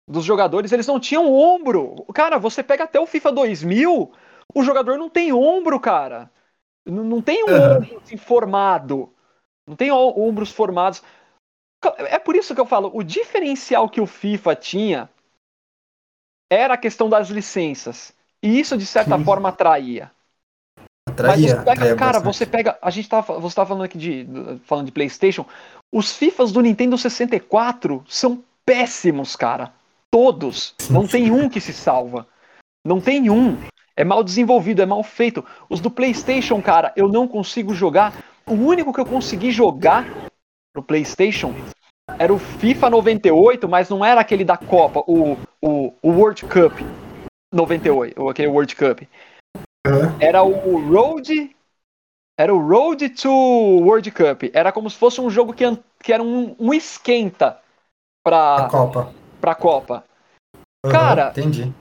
dos 0.08 0.24
jogadores, 0.24 0.72
eles 0.72 0.86
não 0.86 0.98
tinham 0.98 1.32
ombro. 1.32 2.04
Cara, 2.12 2.38
você 2.38 2.62
pega 2.62 2.84
até 2.84 2.98
o 2.98 3.06
FIFA 3.06 3.32
2000, 3.32 4.12
o 4.54 4.62
jogador 4.62 4.98
não 4.98 5.08
tem 5.08 5.32
ombro, 5.32 5.78
cara. 5.78 6.30
Não, 6.84 7.04
não 7.04 7.22
tem 7.22 7.44
um 7.44 7.46
uhum. 7.46 7.76
ombro 7.76 8.00
assim, 8.02 8.16
formado. 8.16 9.11
Não 9.66 9.76
tem 9.76 9.90
ombros 9.90 10.50
formados. 10.50 11.02
É 11.98 12.18
por 12.18 12.36
isso 12.36 12.54
que 12.54 12.60
eu 12.60 12.66
falo, 12.66 12.90
o 12.94 13.02
diferencial 13.02 13.88
que 13.88 14.00
o 14.00 14.06
FIFA 14.06 14.54
tinha 14.54 15.10
era 16.50 16.74
a 16.74 16.78
questão 16.78 17.08
das 17.08 17.28
licenças. 17.28 18.14
E 18.42 18.58
isso, 18.58 18.76
de 18.76 18.86
certa 18.86 19.16
Sim. 19.16 19.24
forma, 19.24 19.48
atraía. 19.48 20.10
Atraía, 21.08 21.32
Mas 21.32 21.40
você 21.40 21.64
pega, 21.64 21.96
cara, 21.96 22.12
bastante. 22.20 22.24
você 22.24 22.46
pega. 22.46 22.78
A 22.82 22.90
gente 22.90 23.08
tava, 23.08 23.38
você 23.38 23.56
tava 23.56 23.68
falando 23.68 23.84
aqui 23.84 23.98
de. 23.98 24.26
falando 24.64 24.86
de 24.86 24.92
Playstation. 24.92 25.46
Os 25.92 26.16
FIFAs 26.16 26.52
do 26.52 26.60
Nintendo 26.60 26.96
64 26.96 28.04
são 28.08 28.42
péssimos, 28.64 29.36
cara. 29.36 29.72
Todos. 30.10 30.74
Não 30.90 31.06
tem 31.06 31.30
um 31.30 31.48
que 31.48 31.60
se 31.60 31.72
salva. 31.72 32.26
Não 32.84 33.00
tem 33.00 33.30
um. 33.30 33.56
É 33.96 34.04
mal 34.04 34.22
desenvolvido, 34.24 34.82
é 34.82 34.86
mal 34.86 35.02
feito. 35.02 35.44
Os 35.68 35.80
do 35.80 35.90
PlayStation, 35.90 36.60
cara, 36.62 36.92
eu 36.96 37.08
não 37.08 37.28
consigo 37.28 37.74
jogar. 37.74 38.12
O 38.46 38.54
único 38.54 38.92
que 38.92 39.00
eu 39.00 39.06
consegui 39.06 39.50
jogar 39.50 40.06
no 40.74 40.82
PlayStation 40.82 41.54
era 42.18 42.32
o 42.32 42.38
FIFA 42.38 42.90
98, 42.90 43.68
mas 43.68 43.88
não 43.88 44.04
era 44.04 44.20
aquele 44.20 44.44
da 44.44 44.56
Copa, 44.56 45.00
o, 45.06 45.36
o, 45.60 45.94
o 46.02 46.10
World 46.10 46.44
Cup 46.46 46.72
98, 47.52 48.20
ou 48.20 48.28
aquele 48.28 48.48
World 48.48 48.74
Cup. 48.74 49.02
Era 50.20 50.42
o 50.42 50.90
Road. 50.90 51.54
Era 52.38 52.54
o 52.54 52.66
Road 52.66 53.08
to 53.10 53.30
World 53.30 54.10
Cup. 54.10 54.44
Era 54.52 54.72
como 54.72 54.88
se 54.88 54.96
fosse 54.96 55.20
um 55.20 55.28
jogo 55.28 55.52
que, 55.52 55.64
que 56.02 56.12
era 56.12 56.22
um, 56.22 56.56
um 56.58 56.72
esquenta 56.72 57.60
pra, 58.24 58.66
a 58.66 58.68
Copa. 58.68 59.12
pra 59.40 59.54
Copa. 59.54 60.04
Uhum, 60.84 60.90
Cara, 60.90 61.30
entendi. 61.30 61.72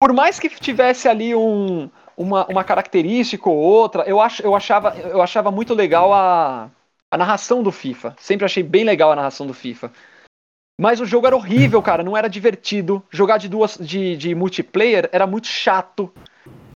por 0.00 0.12
mais 0.12 0.38
que 0.38 0.48
tivesse 0.48 1.08
ali 1.08 1.34
um, 1.34 1.90
uma, 2.20 2.46
uma 2.48 2.62
característica 2.62 3.48
ou 3.48 3.56
outra, 3.56 4.02
eu, 4.02 4.20
ach, 4.20 4.40
eu, 4.40 4.54
achava, 4.54 4.94
eu 4.98 5.22
achava 5.22 5.50
muito 5.50 5.72
legal 5.72 6.12
a, 6.12 6.70
a 7.10 7.16
narração 7.16 7.62
do 7.62 7.72
FIFA. 7.72 8.14
Sempre 8.18 8.44
achei 8.44 8.62
bem 8.62 8.84
legal 8.84 9.10
a 9.10 9.16
narração 9.16 9.46
do 9.46 9.54
FIFA. 9.54 9.90
Mas 10.78 11.00
o 11.00 11.06
jogo 11.06 11.26
era 11.26 11.36
horrível, 11.36 11.80
cara, 11.80 12.04
não 12.04 12.14
era 12.14 12.28
divertido. 12.28 13.02
Jogar 13.10 13.38
de 13.38 13.48
duas 13.48 13.78
de, 13.80 14.18
de 14.18 14.34
multiplayer 14.34 15.08
era 15.12 15.26
muito 15.26 15.46
chato. 15.46 16.12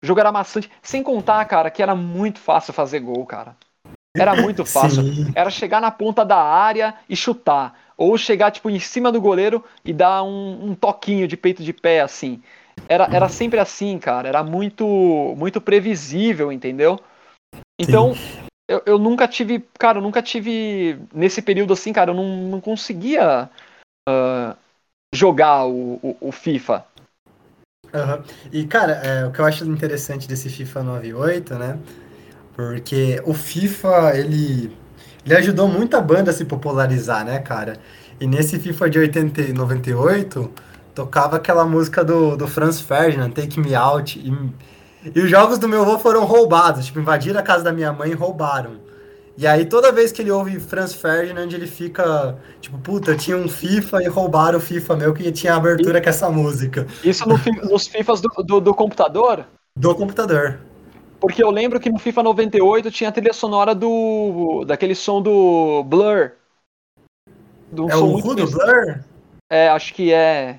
O 0.02 0.06
jogo 0.06 0.20
era 0.20 0.30
maçante. 0.30 0.70
Sem 0.82 1.02
contar, 1.02 1.42
cara, 1.46 1.70
que 1.70 1.82
era 1.82 1.94
muito 1.94 2.38
fácil 2.38 2.74
fazer 2.74 3.00
gol, 3.00 3.24
cara. 3.24 3.56
Era 4.14 4.36
muito 4.36 4.64
fácil. 4.66 5.02
Sim. 5.02 5.32
Era 5.34 5.48
chegar 5.48 5.80
na 5.80 5.90
ponta 5.90 6.22
da 6.22 6.38
área 6.38 6.94
e 7.08 7.16
chutar. 7.16 7.78
Ou 7.96 8.16
chegar, 8.18 8.50
tipo, 8.50 8.68
em 8.68 8.78
cima 8.78 9.10
do 9.10 9.20
goleiro 9.20 9.64
e 9.82 9.92
dar 9.92 10.22
um, 10.22 10.70
um 10.70 10.74
toquinho 10.74 11.26
de 11.26 11.36
peito 11.36 11.62
de 11.62 11.72
pé, 11.72 12.00
assim. 12.00 12.42
Era, 12.88 13.08
era 13.12 13.28
sempre 13.28 13.58
assim, 13.58 13.98
cara. 13.98 14.28
Era 14.28 14.42
muito, 14.42 14.86
muito 15.36 15.60
previsível, 15.60 16.50
entendeu? 16.50 16.98
Então, 17.78 18.14
eu, 18.68 18.82
eu, 18.86 18.98
nunca 18.98 19.26
tive. 19.26 19.64
Cara, 19.78 19.98
eu 19.98 20.02
nunca 20.02 20.22
tive. 20.22 20.98
Nesse 21.12 21.42
período 21.42 21.72
assim, 21.72 21.92
cara, 21.92 22.10
eu 22.10 22.14
não, 22.14 22.48
não 22.48 22.60
conseguia 22.60 23.48
uh, 24.08 24.56
jogar 25.14 25.66
o, 25.66 25.94
o, 26.02 26.16
o 26.20 26.32
FIFA. 26.32 26.84
Uhum. 27.92 28.22
E, 28.52 28.66
cara, 28.66 28.92
é, 28.92 29.26
o 29.26 29.32
que 29.32 29.40
eu 29.40 29.44
acho 29.44 29.64
interessante 29.64 30.28
desse 30.28 30.48
FIFA 30.48 30.82
98, 30.82 31.54
né? 31.54 31.78
Porque 32.54 33.20
o 33.24 33.34
FIFA, 33.34 34.16
ele, 34.16 34.76
ele 35.24 35.34
ajudou 35.34 35.66
muita 35.66 36.00
banda 36.00 36.30
a 36.30 36.34
se 36.34 36.44
popularizar, 36.44 37.24
né, 37.24 37.38
cara? 37.40 37.78
E 38.20 38.26
nesse 38.26 38.58
FIFA 38.58 38.90
de 38.90 38.98
80 38.98 39.40
e 39.40 39.52
98, 39.52 40.52
tocava 40.94 41.36
aquela 41.36 41.64
música 41.64 42.04
do, 42.04 42.36
do 42.36 42.46
Franz 42.46 42.80
Ferdinand, 42.80 43.30
Take 43.30 43.60
Me 43.60 43.74
Out. 43.74 44.18
E, 44.18 45.10
e 45.14 45.20
os 45.20 45.30
jogos 45.30 45.58
do 45.58 45.68
meu 45.68 45.82
avô 45.82 45.98
foram 45.98 46.24
roubados, 46.24 46.86
tipo, 46.86 47.00
invadiram 47.00 47.40
a 47.40 47.42
casa 47.42 47.64
da 47.64 47.72
minha 47.72 47.92
mãe 47.92 48.10
e 48.10 48.14
roubaram. 48.14 48.90
E 49.40 49.46
aí 49.46 49.64
toda 49.64 49.90
vez 49.90 50.12
que 50.12 50.20
ele 50.20 50.30
ouve 50.30 50.60
Franz 50.60 50.92
Ferdinand, 50.92 51.48
ele 51.50 51.66
fica 51.66 52.36
tipo, 52.60 52.76
puta, 52.78 53.16
tinha 53.16 53.36
um 53.36 53.48
FIFA 53.48 54.02
e 54.02 54.06
roubaram 54.06 54.58
o 54.58 54.60
FIFA 54.60 54.96
meu 54.96 55.14
que 55.14 55.32
tinha 55.32 55.54
abertura 55.54 55.98
e... 55.98 56.02
com 56.02 56.08
essa 56.10 56.28
música. 56.28 56.86
Isso 57.02 57.26
no, 57.26 57.38
nos 57.70 57.86
FIFAs 57.86 58.20
do, 58.20 58.28
do, 58.42 58.60
do, 58.60 58.74
computador? 58.74 59.46
Do 59.74 59.94
computador. 59.94 60.60
Porque 61.18 61.42
eu 61.42 61.50
lembro 61.50 61.80
que 61.80 61.88
no 61.88 61.98
FIFA 61.98 62.22
98 62.24 62.90
tinha 62.90 63.08
a 63.08 63.12
trilha 63.12 63.32
sonora 63.32 63.74
do. 63.74 64.64
daquele 64.66 64.94
som 64.94 65.22
do 65.22 65.84
Blur. 65.84 66.32
Do 67.72 67.90
é 67.90 67.96
o 67.96 68.16
Who 68.18 68.34
do 68.34 68.50
Blur? 68.50 69.00
É, 69.50 69.68
acho 69.68 69.94
que 69.94 70.12
é. 70.12 70.58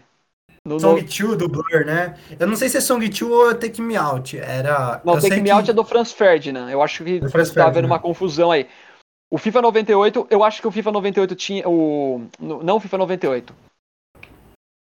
No, 0.74 0.80
Song 0.80 1.02
2 1.02 1.38
do 1.38 1.48
Blur, 1.48 1.86
né? 1.86 2.16
Eu 2.40 2.48
não 2.48 2.56
sei 2.56 2.70
se 2.70 2.78
é 2.78 2.82
Song 2.82 3.08
2 3.08 3.22
ou 3.22 3.54
Take 3.56 3.82
Me 3.82 3.96
Out. 3.96 4.38
Era. 4.38 5.02
Não, 5.04 5.20
Take 5.20 5.38
Me 5.38 5.44
que... 5.44 5.52
Out 5.52 5.72
é 5.72 5.74
do 5.74 5.84
Franz 5.84 6.12
Ferdinand. 6.12 6.70
Eu 6.70 6.82
acho 6.82 7.04
que 7.04 7.20
tá 7.54 7.66
havendo 7.66 7.86
uma 7.86 8.00
confusão 8.00 8.52
aí. 8.52 8.68
O 9.30 9.38
FIFA 9.38 9.62
98, 9.62 10.28
eu 10.30 10.44
acho 10.44 10.62
que 10.62 10.68
o 10.68 10.72
FIFA 10.72 10.92
98 10.92 11.36
tinha. 11.36 11.68
O... 11.68 12.24
Não 12.40 12.78
o 12.78 12.80
FIFA 12.80 12.98
98. 13.00 13.56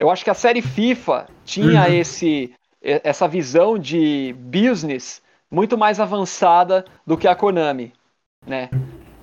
Eu 0.01 0.11
acho 0.11 0.25
que 0.25 0.31
a 0.31 0.35
série 0.35 0.63
FIFA 0.63 1.27
tinha 1.45 1.83
uhum. 1.83 1.95
esse, 1.95 2.53
essa 2.83 3.29
visão 3.29 3.79
de 3.79 4.35
business 4.39 5.23
muito 5.51 5.77
mais 5.77 6.01
avançada 6.01 6.85
do 7.07 7.19
que 7.19 7.29
a 7.29 7.35
Konami, 7.35 7.93
né? 8.47 8.71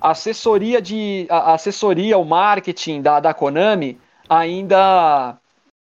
A 0.00 0.10
assessoria 0.10 0.80
de 0.80 1.26
a 1.28 1.54
assessoria, 1.54 2.16
o 2.16 2.24
marketing 2.24 3.02
da, 3.02 3.18
da 3.18 3.34
Konami 3.34 3.98
ainda 4.28 5.36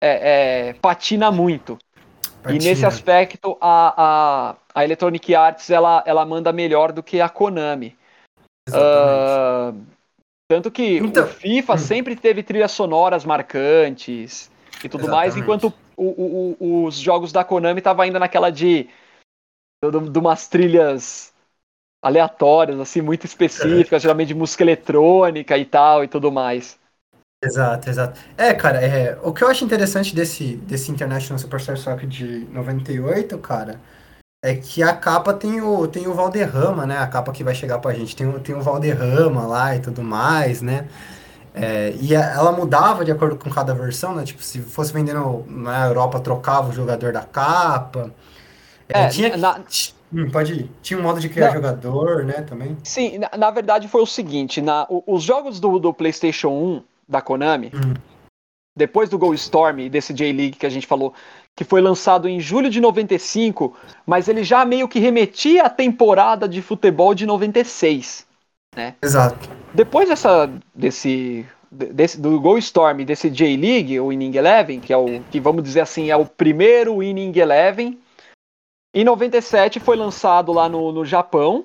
é, 0.04 0.68
é, 0.68 0.72
patina 0.74 1.30
muito. 1.30 1.78
Patina. 2.42 2.62
E 2.62 2.68
nesse 2.68 2.84
aspecto, 2.84 3.56
a, 3.58 3.94
a, 3.96 4.56
a 4.74 4.84
Electronic 4.84 5.34
Arts 5.34 5.70
ela, 5.70 6.04
ela 6.04 6.26
manda 6.26 6.52
melhor 6.52 6.92
do 6.92 7.02
que 7.02 7.22
a 7.22 7.28
Konami. 7.28 7.96
Uh, 8.68 9.78
tanto 10.46 10.70
que 10.70 10.98
então, 10.98 11.24
o 11.24 11.26
FIFA 11.26 11.74
hum. 11.74 11.78
sempre 11.78 12.16
teve 12.16 12.42
trilhas 12.42 12.72
sonoras 12.72 13.24
marcantes 13.24 14.50
e 14.82 14.88
tudo 14.88 15.04
Exatamente. 15.04 15.10
mais, 15.10 15.36
enquanto 15.36 15.72
o, 15.96 16.56
o, 16.58 16.84
os 16.84 16.96
jogos 16.96 17.32
da 17.32 17.42
Konami 17.42 17.80
estavam 17.80 18.02
ainda 18.02 18.18
naquela 18.18 18.50
de, 18.50 18.88
de, 19.82 20.10
de 20.10 20.18
umas 20.18 20.48
trilhas 20.48 21.32
aleatórias, 22.02 22.78
assim, 22.78 23.00
muito 23.00 23.24
específicas, 23.24 23.92
é. 23.92 24.00
geralmente 24.00 24.28
de 24.28 24.34
música 24.34 24.62
eletrônica 24.62 25.56
e 25.56 25.64
tal 25.64 26.04
e 26.04 26.08
tudo 26.08 26.30
mais. 26.30 26.78
Exato, 27.44 27.90
exato. 27.90 28.20
É, 28.36 28.54
cara, 28.54 28.80
é, 28.80 29.18
o 29.22 29.32
que 29.32 29.44
eu 29.44 29.48
acho 29.48 29.64
interessante 29.64 30.14
desse, 30.14 30.56
desse 30.56 30.90
International 30.90 31.38
Superstar 31.38 31.76
Soccer 31.76 32.08
de 32.08 32.46
98, 32.50 33.36
cara, 33.38 33.80
é 34.42 34.54
que 34.54 34.82
a 34.82 34.94
capa 34.94 35.34
tem 35.34 35.60
o, 35.60 35.86
tem 35.88 36.06
o 36.06 36.14
Valderrama, 36.14 36.86
né? 36.86 36.98
A 36.98 37.06
capa 37.06 37.32
que 37.32 37.44
vai 37.44 37.54
chegar 37.54 37.78
pra 37.78 37.92
gente 37.94 38.14
tem, 38.16 38.26
o- 38.26 38.40
tem 38.40 38.54
o 38.54 38.62
Valderrama 38.62 39.46
lá 39.46 39.76
e 39.76 39.80
tudo 39.80 40.02
mais, 40.02 40.62
né? 40.62 40.86
É, 41.54 41.94
e 42.00 42.14
a- 42.16 42.32
ela 42.34 42.52
mudava 42.52 43.04
de 43.04 43.12
acordo 43.12 43.36
com 43.36 43.50
cada 43.50 43.74
versão, 43.74 44.14
né? 44.14 44.24
Tipo, 44.24 44.42
se 44.42 44.60
fosse 44.60 44.92
vendendo 44.92 45.44
na 45.48 45.86
Europa, 45.86 46.20
trocava 46.20 46.70
o 46.70 46.72
jogador 46.72 47.12
da 47.12 47.22
capa. 47.22 48.10
É, 48.88 49.02
É, 49.04 49.08
tinha. 49.08 49.36
na- 49.36 49.60
Hum, 50.12 50.30
pode 50.30 50.52
ir. 50.52 50.70
Tinha 50.82 50.98
um 51.00 51.02
modo 51.02 51.18
de 51.18 51.28
criar 51.28 51.46
Não. 51.48 51.54
jogador, 51.54 52.24
né? 52.24 52.34
Também. 52.42 52.76
Sim, 52.84 53.18
na, 53.18 53.30
na 53.36 53.50
verdade 53.50 53.88
foi 53.88 54.00
o 54.02 54.06
seguinte, 54.06 54.60
na, 54.62 54.86
os 54.88 55.22
jogos 55.24 55.58
do, 55.58 55.78
do 55.78 55.92
PlayStation 55.92 56.50
1 56.50 56.82
da 57.08 57.20
Konami, 57.20 57.70
Hum. 57.74 57.94
depois 58.76 59.08
do 59.08 59.18
Go 59.18 59.32
Storm 59.34 59.80
e 59.80 59.88
desse 59.88 60.12
J-League 60.12 60.56
que 60.56 60.66
a 60.66 60.70
gente 60.70 60.86
falou, 60.86 61.14
que 61.56 61.64
foi 61.64 61.80
lançado 61.80 62.28
em 62.28 62.40
julho 62.40 62.68
de 62.68 62.80
95, 62.80 63.76
mas 64.04 64.28
ele 64.28 64.42
já 64.42 64.64
meio 64.64 64.88
que 64.88 64.98
remetia 64.98 65.64
à 65.64 65.70
temporada 65.70 66.48
de 66.48 66.60
futebol 66.60 67.14
de 67.14 67.26
96. 67.26 68.26
Exato. 69.00 69.48
Depois 69.72 70.08
dessa, 70.08 70.50
desse, 70.74 71.46
desse 71.70 72.20
do 72.20 72.40
Go 72.40 72.58
Storm 72.58 73.04
desse 73.04 73.30
J-League, 73.30 74.00
o 74.00 74.12
Inning 74.12 74.36
Eleven, 74.36 74.80
que 74.80 74.92
é 74.92 74.96
o 74.96 75.20
que 75.30 75.38
vamos 75.38 75.62
dizer 75.62 75.80
assim 75.80 76.10
é 76.10 76.16
o 76.16 76.26
primeiro 76.26 77.02
Inning 77.02 77.38
Eleven, 77.38 77.98
em 78.92 79.04
97 79.04 79.80
foi 79.80 79.96
lançado 79.96 80.52
lá 80.52 80.68
no, 80.68 80.92
no 80.92 81.04
Japão 81.04 81.64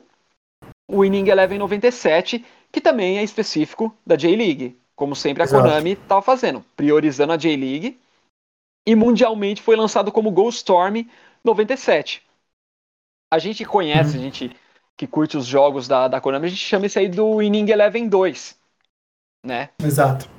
o 0.90 1.06
Inning 1.06 1.30
Eleven 1.30 1.60
97, 1.60 2.44
que 2.72 2.82
também 2.82 3.20
é 3.20 3.24
específico 3.24 3.96
da 4.06 4.16
J-League, 4.16 4.76
como 5.00 5.16
sempre 5.16 5.42
a 5.42 5.46
Exato. 5.46 5.64
Konami 5.64 5.92
estava 5.94 6.22
fazendo, 6.22 6.62
priorizando 6.76 7.32
a 7.32 7.38
J-League. 7.38 7.98
E 8.86 8.96
mundialmente 8.96 9.62
foi 9.62 9.78
lançado 9.78 10.12
como 10.12 10.30
Go 10.30 10.50
Storm 10.50 11.06
97. 11.44 12.22
A 13.34 13.40
gente 13.40 13.64
conhece, 13.64 14.18
Uhum. 14.18 14.20
a 14.22 14.24
gente 14.26 14.56
que 14.98 15.08
curte 15.08 15.38
os 15.38 15.46
jogos 15.46 15.88
da, 15.88 16.10
da 16.10 16.20
Konami, 16.20 16.48
a 16.48 16.50
gente 16.50 16.60
chama 16.62 16.86
isso 16.86 17.00
aí 17.00 17.08
do 17.08 17.42
Inning 17.42 17.70
Eleven 17.72 18.10
2, 18.10 18.60
né? 19.46 19.70
Exato. 19.82 20.30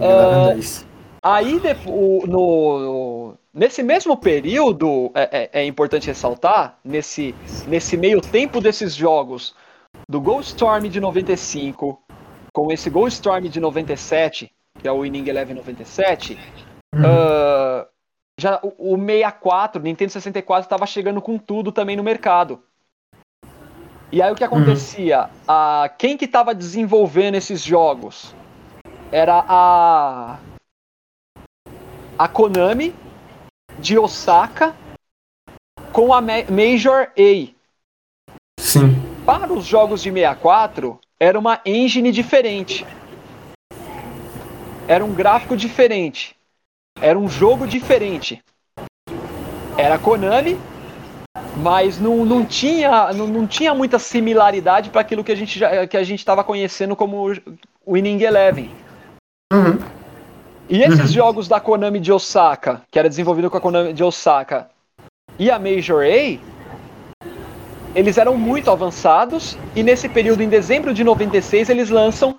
Ah, 0.00 0.54
Isso. 0.56 0.86
Aí, 1.24 1.58
depo- 1.60 1.90
o- 1.90 2.26
no, 2.26 2.78
no- 2.78 3.38
nesse 3.52 3.82
mesmo 3.82 4.16
período, 4.16 5.10
é, 5.14 5.42
é- 5.42 5.60
é 5.62 5.64
importante 5.64 6.06
ressaltar, 6.06 6.78
nesse, 6.84 7.34
nesse 7.66 7.96
meio 7.96 8.20
tempo 8.20 8.60
desses 8.60 8.94
jogos, 8.94 9.54
do 10.08 10.20
Ghost 10.20 10.52
Storm 10.52 10.88
de 10.88 11.00
95, 11.00 12.00
com 12.52 12.70
esse 12.70 12.90
Ghost 12.90 13.14
Storm 13.16 13.48
de 13.48 13.60
97, 13.60 14.52
que 14.80 14.86
é 14.88 14.92
o 14.92 15.04
Inning 15.04 15.28
Eleven 15.28 15.56
97, 15.56 16.38
Uhum. 16.94 17.02
ah, 17.06 17.86
já 18.38 18.60
o, 18.62 18.94
o 18.94 18.98
64, 18.98 19.82
Nintendo 19.82 20.12
64 20.12 20.66
estava 20.66 20.84
chegando 20.86 21.22
com 21.22 21.38
tudo 21.38 21.72
também 21.72 21.96
no 21.96 22.02
mercado. 22.02 22.62
E 24.10 24.20
aí 24.20 24.30
o 24.30 24.34
que 24.34 24.44
acontecia? 24.44 25.30
A, 25.48 25.90
quem 25.96 26.18
que 26.18 26.26
estava 26.26 26.54
desenvolvendo 26.54 27.34
esses 27.36 27.62
jogos? 27.62 28.34
Era 29.10 29.42
a 29.48 30.38
a 32.18 32.28
Konami 32.28 32.94
de 33.78 33.98
Osaka 33.98 34.76
com 35.92 36.12
a 36.12 36.20
Ma- 36.20 36.44
Major 36.50 37.10
A. 37.18 37.52
Sim. 38.60 38.94
Para 39.24 39.50
os 39.52 39.64
jogos 39.64 40.02
de 40.02 40.10
64, 40.10 41.00
era 41.18 41.38
uma 41.38 41.60
engine 41.64 42.12
diferente. 42.12 42.86
Era 44.88 45.04
um 45.04 45.12
gráfico 45.12 45.56
diferente. 45.56 46.36
Era 47.00 47.18
um 47.18 47.28
jogo 47.28 47.66
diferente. 47.66 48.42
Era 49.78 49.98
Konami, 49.98 50.58
mas 51.56 51.98
não, 51.98 52.24
não, 52.24 52.44
tinha, 52.44 53.12
não, 53.12 53.26
não 53.26 53.46
tinha 53.46 53.74
muita 53.74 53.98
similaridade 53.98 54.90
para 54.90 55.00
aquilo 55.00 55.24
que 55.24 55.32
a 55.32 55.34
gente 56.04 56.14
estava 56.14 56.44
conhecendo 56.44 56.94
como 56.94 57.32
Winning 57.86 58.22
Eleven. 58.22 58.70
Uhum. 59.52 59.78
E 60.68 60.82
esses 60.82 61.00
Uhum. 61.00 61.06
jogos 61.06 61.48
da 61.48 61.60
Konami 61.60 62.00
de 62.00 62.12
Osaka, 62.12 62.82
que 62.90 62.98
era 62.98 63.08
desenvolvido 63.08 63.50
com 63.50 63.56
a 63.56 63.60
Konami 63.60 63.92
de 63.92 64.04
Osaka, 64.04 64.68
e 65.38 65.50
a 65.50 65.58
Major 65.58 66.04
A, 66.04 66.51
eles 67.94 68.16
eram 68.18 68.36
muito 68.36 68.70
avançados, 68.70 69.56
e 69.76 69.82
nesse 69.82 70.08
período, 70.08 70.42
em 70.42 70.48
dezembro 70.48 70.94
de 70.94 71.04
96, 71.04 71.68
eles 71.68 71.90
lançam 71.90 72.38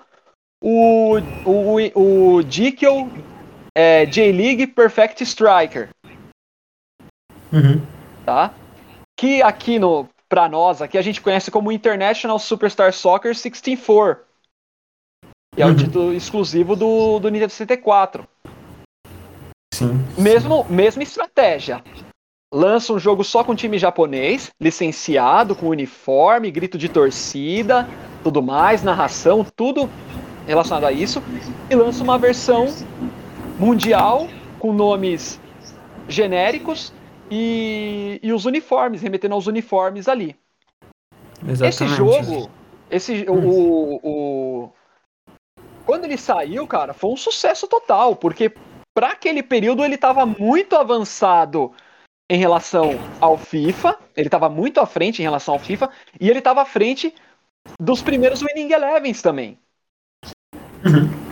o, 0.62 1.16
o, 1.44 1.76
o 2.38 2.42
Jekyll 2.42 3.10
é, 3.76 4.06
J-League 4.06 4.66
Perfect 4.68 5.22
Striker, 5.22 5.88
Uhum. 7.52 7.80
tá? 8.26 8.52
Que 9.16 9.40
aqui 9.40 9.78
no, 9.78 10.08
pra 10.28 10.48
nós, 10.48 10.82
aqui 10.82 10.98
a 10.98 11.02
gente 11.02 11.20
conhece 11.20 11.50
como 11.50 11.70
International 11.70 12.36
Superstar 12.38 12.92
Soccer 12.92 13.32
64. 13.34 14.24
Que 15.54 15.62
é 15.62 15.66
o 15.66 15.68
Uhum. 15.68 15.76
título 15.76 16.12
exclusivo 16.12 16.74
do, 16.74 17.20
do 17.20 17.28
Nintendo 17.28 17.52
64. 17.52 18.26
Sim. 19.72 19.92
Mesmo, 20.18 20.64
mesma 20.68 21.04
estratégia. 21.04 21.80
Lança 22.54 22.92
um 22.92 23.00
jogo 23.00 23.24
só 23.24 23.42
com 23.42 23.52
time 23.52 23.76
japonês, 23.78 24.52
licenciado, 24.60 25.56
com 25.56 25.66
uniforme, 25.66 26.52
grito 26.52 26.78
de 26.78 26.88
torcida, 26.88 27.88
tudo 28.22 28.40
mais, 28.40 28.80
narração, 28.80 29.44
tudo 29.56 29.90
relacionado 30.46 30.84
a 30.84 30.92
isso. 30.92 31.20
E 31.68 31.74
lança 31.74 32.04
uma 32.04 32.16
versão 32.16 32.66
mundial 33.58 34.28
com 34.60 34.72
nomes 34.72 35.40
genéricos 36.08 36.92
e, 37.28 38.20
e 38.22 38.32
os 38.32 38.44
uniformes, 38.44 39.02
remetendo 39.02 39.34
aos 39.34 39.48
uniformes 39.48 40.06
ali. 40.06 40.36
Esse 41.42 41.82
Exatamente. 41.84 41.96
jogo, 41.96 42.50
esse, 42.88 43.26
o, 43.28 43.34
o, 43.34 44.00
o- 44.04 44.72
quando 45.84 46.04
ele 46.04 46.16
saiu, 46.16 46.68
cara, 46.68 46.94
foi 46.94 47.10
um 47.10 47.16
sucesso 47.16 47.66
total, 47.66 48.14
porque 48.14 48.52
para 48.94 49.08
aquele 49.08 49.42
período 49.42 49.84
ele 49.84 49.96
estava 49.96 50.24
muito 50.24 50.76
avançado 50.76 51.72
em 52.30 52.38
relação 52.38 52.92
ao 53.20 53.36
FIFA, 53.36 53.98
ele 54.16 54.28
estava 54.28 54.48
muito 54.48 54.80
à 54.80 54.86
frente 54.86 55.20
em 55.20 55.22
relação 55.22 55.54
ao 55.54 55.60
FIFA, 55.60 55.90
e 56.20 56.28
ele 56.30 56.38
estava 56.38 56.62
à 56.62 56.64
frente 56.64 57.14
dos 57.78 58.02
primeiros 58.02 58.40
Winning 58.42 58.72
Elevens 58.72 59.20
também. 59.20 59.58
Uhum. 60.84 61.24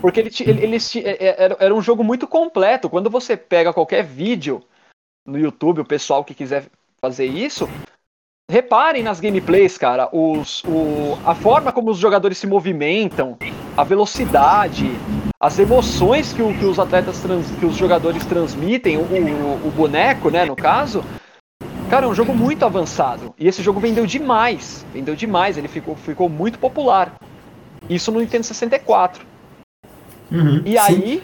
Porque 0.00 0.20
ele, 0.20 0.30
ele, 0.40 0.62
ele 0.62 0.76
é- 0.76 1.26
é- 1.26 1.42
era, 1.44 1.56
era 1.58 1.74
um 1.74 1.82
jogo 1.82 2.04
muito 2.04 2.26
completo. 2.28 2.88
Quando 2.88 3.10
você 3.10 3.36
pega 3.36 3.72
qualquer 3.72 4.04
vídeo 4.04 4.62
no 5.26 5.38
YouTube, 5.38 5.80
o 5.80 5.84
pessoal 5.86 6.24
que 6.24 6.34
quiser 6.34 6.66
fazer 7.00 7.26
isso, 7.26 7.68
reparem 8.50 9.02
nas 9.02 9.18
gameplays, 9.18 9.76
cara, 9.76 10.08
os, 10.12 10.62
o, 10.64 11.18
a 11.24 11.34
forma 11.34 11.72
como 11.72 11.90
os 11.90 11.98
jogadores 11.98 12.38
se 12.38 12.46
movimentam, 12.46 13.36
a 13.76 13.82
velocidade, 13.82 14.86
as 15.38 15.58
emoções 15.58 16.32
que, 16.32 16.42
o- 16.42 16.56
que 16.58 16.64
os 16.64 16.78
atletas, 16.78 17.20
trans- 17.20 17.50
que 17.58 17.66
os 17.66 17.76
jogadores 17.76 18.24
transmitem, 18.24 18.96
o, 18.96 19.02
o, 19.02 19.68
o 19.68 19.70
boneco, 19.70 20.30
né, 20.30 20.44
no 20.44 20.56
caso. 20.56 21.04
Cara, 21.90 22.06
é 22.06 22.08
um 22.08 22.14
jogo 22.14 22.34
muito 22.34 22.64
avançado. 22.64 23.34
E 23.38 23.46
esse 23.46 23.62
jogo 23.62 23.78
vendeu 23.78 24.06
demais. 24.06 24.84
Vendeu 24.92 25.14
demais, 25.14 25.56
ele 25.56 25.68
ficou, 25.68 25.94
ficou 25.94 26.28
muito 26.28 26.58
popular. 26.58 27.18
Isso 27.88 28.10
no 28.10 28.18
Nintendo 28.20 28.44
64. 28.44 29.24
Uhum. 30.32 30.62
E 30.64 30.72
Sim. 30.72 30.78
aí, 30.78 31.22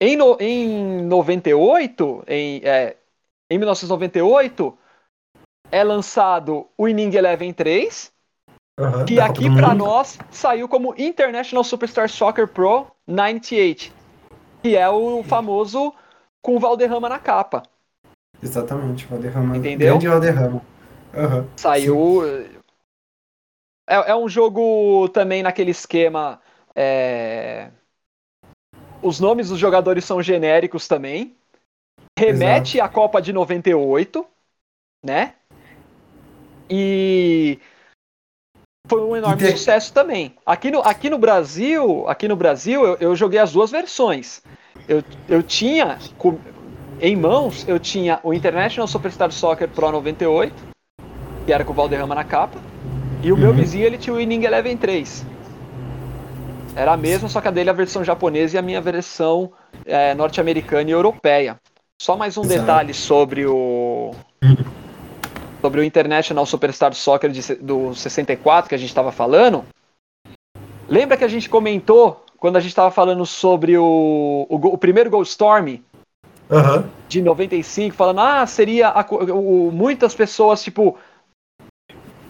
em, 0.00 0.16
no, 0.16 0.36
em 0.40 1.02
98, 1.02 2.24
em, 2.26 2.62
é, 2.64 2.96
em 3.50 3.58
1998, 3.58 4.78
é 5.70 5.84
lançado 5.84 6.66
o 6.78 6.88
Inning 6.88 7.14
Eleven 7.14 7.52
3, 7.52 8.10
Uhum. 8.80 9.04
que 9.04 9.20
aqui 9.20 9.48
Mundo. 9.50 9.74
nós 9.74 10.18
saiu 10.30 10.66
como 10.66 10.94
International 10.96 11.62
Superstar 11.62 12.08
Soccer 12.08 12.48
Pro 12.48 12.86
98, 13.06 13.92
que 14.62 14.74
é 14.76 14.88
o 14.88 15.22
famoso 15.22 15.94
com 16.40 16.56
o 16.56 16.60
Valderrama 16.60 17.08
na 17.08 17.18
capa. 17.18 17.62
Exatamente, 18.42 19.06
Valderrama. 19.06 19.56
Entendeu? 19.56 19.98
Grande 19.98 20.08
Valderrama. 20.08 20.62
Uhum. 21.14 21.46
Saiu. 21.56 22.22
É, 23.88 24.12
é 24.12 24.16
um 24.16 24.28
jogo 24.28 25.08
também 25.10 25.42
naquele 25.42 25.72
esquema. 25.72 26.40
é, 26.74 27.70
Os 29.02 29.20
nomes 29.20 29.50
dos 29.50 29.58
jogadores 29.58 30.04
são 30.04 30.22
genéricos 30.22 30.88
também. 30.88 31.36
Remete 32.18 32.80
à 32.80 32.88
Copa 32.88 33.20
de 33.20 33.32
98, 33.32 34.26
né? 35.04 35.34
E 36.70 37.58
foi 38.90 39.00
um 39.02 39.16
enorme 39.16 39.42
E 39.42 39.46
tem- 39.46 39.56
sucesso 39.56 39.92
também. 39.92 40.34
Aqui 40.44 40.70
no, 40.70 40.80
aqui 40.80 41.08
no 41.08 41.16
Brasil, 41.16 42.04
aqui 42.08 42.26
no 42.28 42.34
Brasil, 42.36 42.84
eu, 42.84 42.96
eu 43.00 43.16
joguei 43.16 43.38
as 43.38 43.52
duas 43.52 43.70
versões. 43.70 44.42
Eu, 44.88 45.02
eu 45.28 45.42
tinha 45.42 45.96
com- 46.18 46.38
em 47.00 47.14
mãos, 47.16 47.64
eu 47.68 47.78
tinha 47.78 48.18
o 48.22 48.34
International 48.34 48.86
Superstar 48.88 49.30
Soccer 49.30 49.68
Pro 49.68 49.90
98, 49.92 50.52
que 51.46 51.52
era 51.52 51.64
com 51.64 51.72
o 51.72 51.74
Valderrama 51.74 52.14
na 52.14 52.24
capa, 52.24 52.58
e 53.22 53.32
o 53.32 53.36
meu 53.36 53.50
Uhum. 53.50 53.56
vizinho 53.56 53.84
ele 53.86 53.96
tinha 53.96 54.12
o 54.14 54.20
Inning 54.20 54.44
Eleven 54.44 54.76
3. 54.76 55.24
Era 56.74 56.92
a 56.92 56.96
mesma, 56.96 57.28
só 57.28 57.40
que 57.40 57.48
a 57.48 57.50
dele 57.50 57.68
é 57.70 57.72
a 57.72 57.76
versão 57.76 58.02
japonesa 58.04 58.56
e 58.56 58.58
a 58.58 58.62
minha 58.62 58.80
versão 58.80 59.52
é, 59.86 60.14
norte-americana 60.14 60.88
e 60.88 60.92
europeia. 60.92 61.56
Só 62.00 62.16
mais 62.16 62.36
um 62.36 62.42
Exato. 62.42 62.60
detalhe 62.60 62.94
sobre 62.94 63.46
o. 63.46 64.12
Sobre 65.60 65.80
o 65.80 65.84
International 65.84 66.46
Superstar 66.46 66.94
Soccer 66.94 67.30
de, 67.30 67.54
do 67.56 67.94
64 67.94 68.68
que 68.68 68.74
a 68.74 68.78
gente 68.78 68.88
estava 68.88 69.12
falando. 69.12 69.64
Lembra 70.88 71.16
que 71.16 71.24
a 71.24 71.28
gente 71.28 71.48
comentou 71.48 72.24
quando 72.38 72.56
a 72.56 72.60
gente 72.60 72.70
estava 72.70 72.90
falando 72.90 73.24
sobre 73.26 73.76
o, 73.76 74.46
o, 74.48 74.56
o 74.56 74.78
primeiro 74.78 75.10
Goldstorm 75.10 75.78
uhum. 76.48 76.88
de 77.08 77.22
95, 77.22 77.94
falando, 77.94 78.20
ah, 78.20 78.46
seria. 78.46 78.88
A, 78.88 79.06
o, 79.10 79.70
muitas 79.70 80.14
pessoas, 80.14 80.62
tipo, 80.62 80.98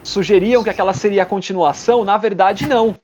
sugeriam 0.03 0.62
que 0.62 0.70
aquela 0.70 0.93
seria 0.93 1.22
a 1.22 1.26
continuação. 1.26 2.05
Na 2.05 2.18
verdade, 2.18 2.66
não. 2.66 2.97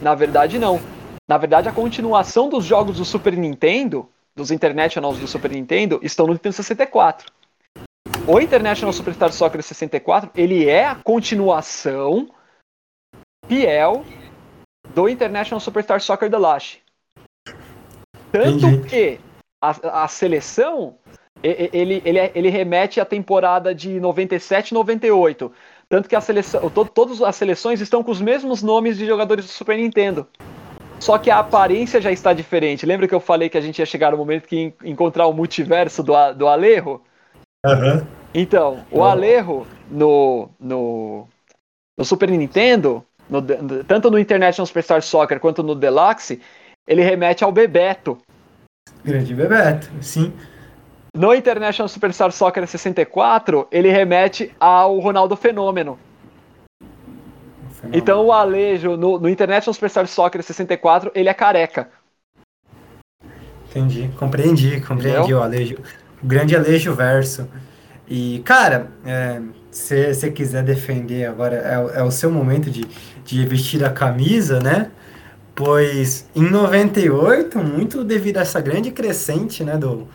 Na 0.00 0.14
verdade, 0.14 0.58
não. 0.58 0.80
Na 1.26 1.38
verdade, 1.38 1.68
a 1.68 1.72
continuação 1.72 2.48
dos 2.48 2.64
jogos 2.64 2.98
do 2.98 3.04
Super 3.04 3.34
Nintendo, 3.36 4.08
dos 4.36 4.50
Internationals 4.50 5.18
do 5.18 5.26
Super 5.26 5.50
Nintendo, 5.50 5.98
estão 6.02 6.26
no 6.26 6.34
Nintendo 6.34 6.54
64. 6.54 7.32
O 8.26 8.40
International 8.40 8.90
Superstar 8.90 9.30
Soccer 9.32 9.62
64, 9.62 10.30
ele 10.34 10.66
é 10.66 10.86
a 10.86 10.94
continuação 10.94 12.30
fiel 13.46 14.02
do 14.94 15.10
International 15.10 15.60
Superstar 15.60 16.00
Soccer 16.00 16.30
The 16.30 16.38
Last. 16.38 16.82
Tanto 18.32 18.82
que 18.88 19.20
a, 19.62 20.04
a 20.04 20.08
seleção 20.08 20.96
ele, 21.42 22.00
ele, 22.02 22.18
ele 22.34 22.48
remete 22.48 22.98
à 22.98 23.04
temporada 23.04 23.74
de 23.74 24.00
97 24.00 24.70
e 24.70 24.74
98. 24.74 25.52
Tanto 25.86 26.08
que 26.08 26.16
a 26.16 26.20
seleção, 26.22 26.70
to, 26.70 26.86
todas 26.86 27.20
as 27.20 27.36
seleções 27.36 27.82
estão 27.82 28.02
com 28.02 28.10
os 28.10 28.22
mesmos 28.22 28.62
nomes 28.62 28.96
de 28.96 29.04
jogadores 29.04 29.44
do 29.44 29.50
Super 29.50 29.76
Nintendo. 29.76 30.26
Só 30.98 31.18
que 31.18 31.30
a 31.30 31.40
aparência 31.40 32.00
já 32.00 32.10
está 32.10 32.32
diferente. 32.32 32.86
Lembra 32.86 33.06
que 33.06 33.14
eu 33.14 33.20
falei 33.20 33.50
que 33.50 33.58
a 33.58 33.60
gente 33.60 33.80
ia 33.80 33.86
chegar 33.86 34.12
no 34.12 34.16
momento 34.16 34.48
que 34.48 34.56
ia 34.56 34.74
encontrar 34.90 35.26
o 35.26 35.34
multiverso 35.34 36.02
do, 36.02 36.14
do 36.32 36.48
Alejo? 36.48 37.02
Uhum. 37.64 38.06
Então, 38.34 38.84
o 38.90 39.02
Alejo 39.02 39.66
no, 39.90 40.50
no, 40.60 41.26
no 41.96 42.04
Super 42.04 42.28
Nintendo, 42.28 43.04
no, 43.30 43.40
tanto 43.84 44.10
no 44.10 44.18
International 44.18 44.66
Superstar 44.66 45.02
Soccer 45.02 45.40
quanto 45.40 45.62
no 45.62 45.74
Deluxe, 45.74 46.42
ele 46.86 47.02
remete 47.02 47.42
ao 47.42 47.52
Bebeto. 47.52 48.18
Grande 49.04 49.34
Bebeto, 49.34 49.88
sim. 50.02 50.32
No 51.16 51.32
International 51.32 51.88
Superstar 51.88 52.32
Soccer 52.32 52.66
64, 52.66 53.68
ele 53.70 53.88
remete 53.88 54.52
ao 54.58 54.98
Ronaldo 54.98 55.36
Fenômeno. 55.36 55.98
Fenômeno. 57.70 57.96
Então 57.96 58.26
o 58.26 58.32
Alejo, 58.32 58.96
no, 58.96 59.18
no 59.18 59.28
International 59.28 59.72
Superstar 59.72 60.06
Soccer 60.08 60.42
64, 60.42 61.12
ele 61.14 61.28
é 61.28 61.34
careca. 61.34 61.88
Entendi, 63.70 64.10
compreendi, 64.18 64.80
compreendi 64.80 65.18
Entendeu? 65.18 65.38
o 65.38 65.42
Alejo. 65.42 65.76
O 66.24 66.26
grande 66.26 66.56
Alejo 66.56 66.94
verso. 66.94 67.46
E, 68.08 68.40
cara, 68.46 68.88
é, 69.04 69.42
se 69.70 70.14
você 70.14 70.30
quiser 70.30 70.62
defender 70.62 71.26
agora, 71.26 71.56
é, 71.56 72.00
é, 72.00 72.02
o 72.02 72.10
seu 72.10 72.30
momento 72.30 72.70
de, 72.70 72.86
de 73.26 73.44
vestir 73.44 73.84
a 73.84 73.90
camisa, 73.90 74.58
né? 74.58 74.90
Pois 75.54 76.26
em 76.34 76.48
98, 76.48 77.58
muito 77.58 78.02
devido 78.02 78.38
a 78.38 78.40
essa 78.40 78.58
grande 78.58 78.90
crescente, 78.90 79.62
né, 79.62 79.76
do, 79.76 80.08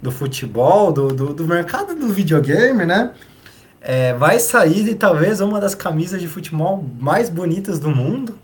do 0.00 0.12
futebol, 0.12 0.92
do, 0.92 1.08
do, 1.08 1.34
do 1.34 1.44
mercado 1.44 1.92
do 1.96 2.06
videogame, 2.08 2.86
né? 2.86 3.10
É, 3.80 4.14
vai 4.14 4.38
sair 4.38 4.94
talvez 4.94 5.40
uma 5.40 5.60
das 5.60 5.74
camisas 5.74 6.20
de 6.20 6.28
futebol 6.28 6.88
mais 7.00 7.28
bonitas 7.28 7.80
do 7.80 7.90
mundo, 7.90 8.38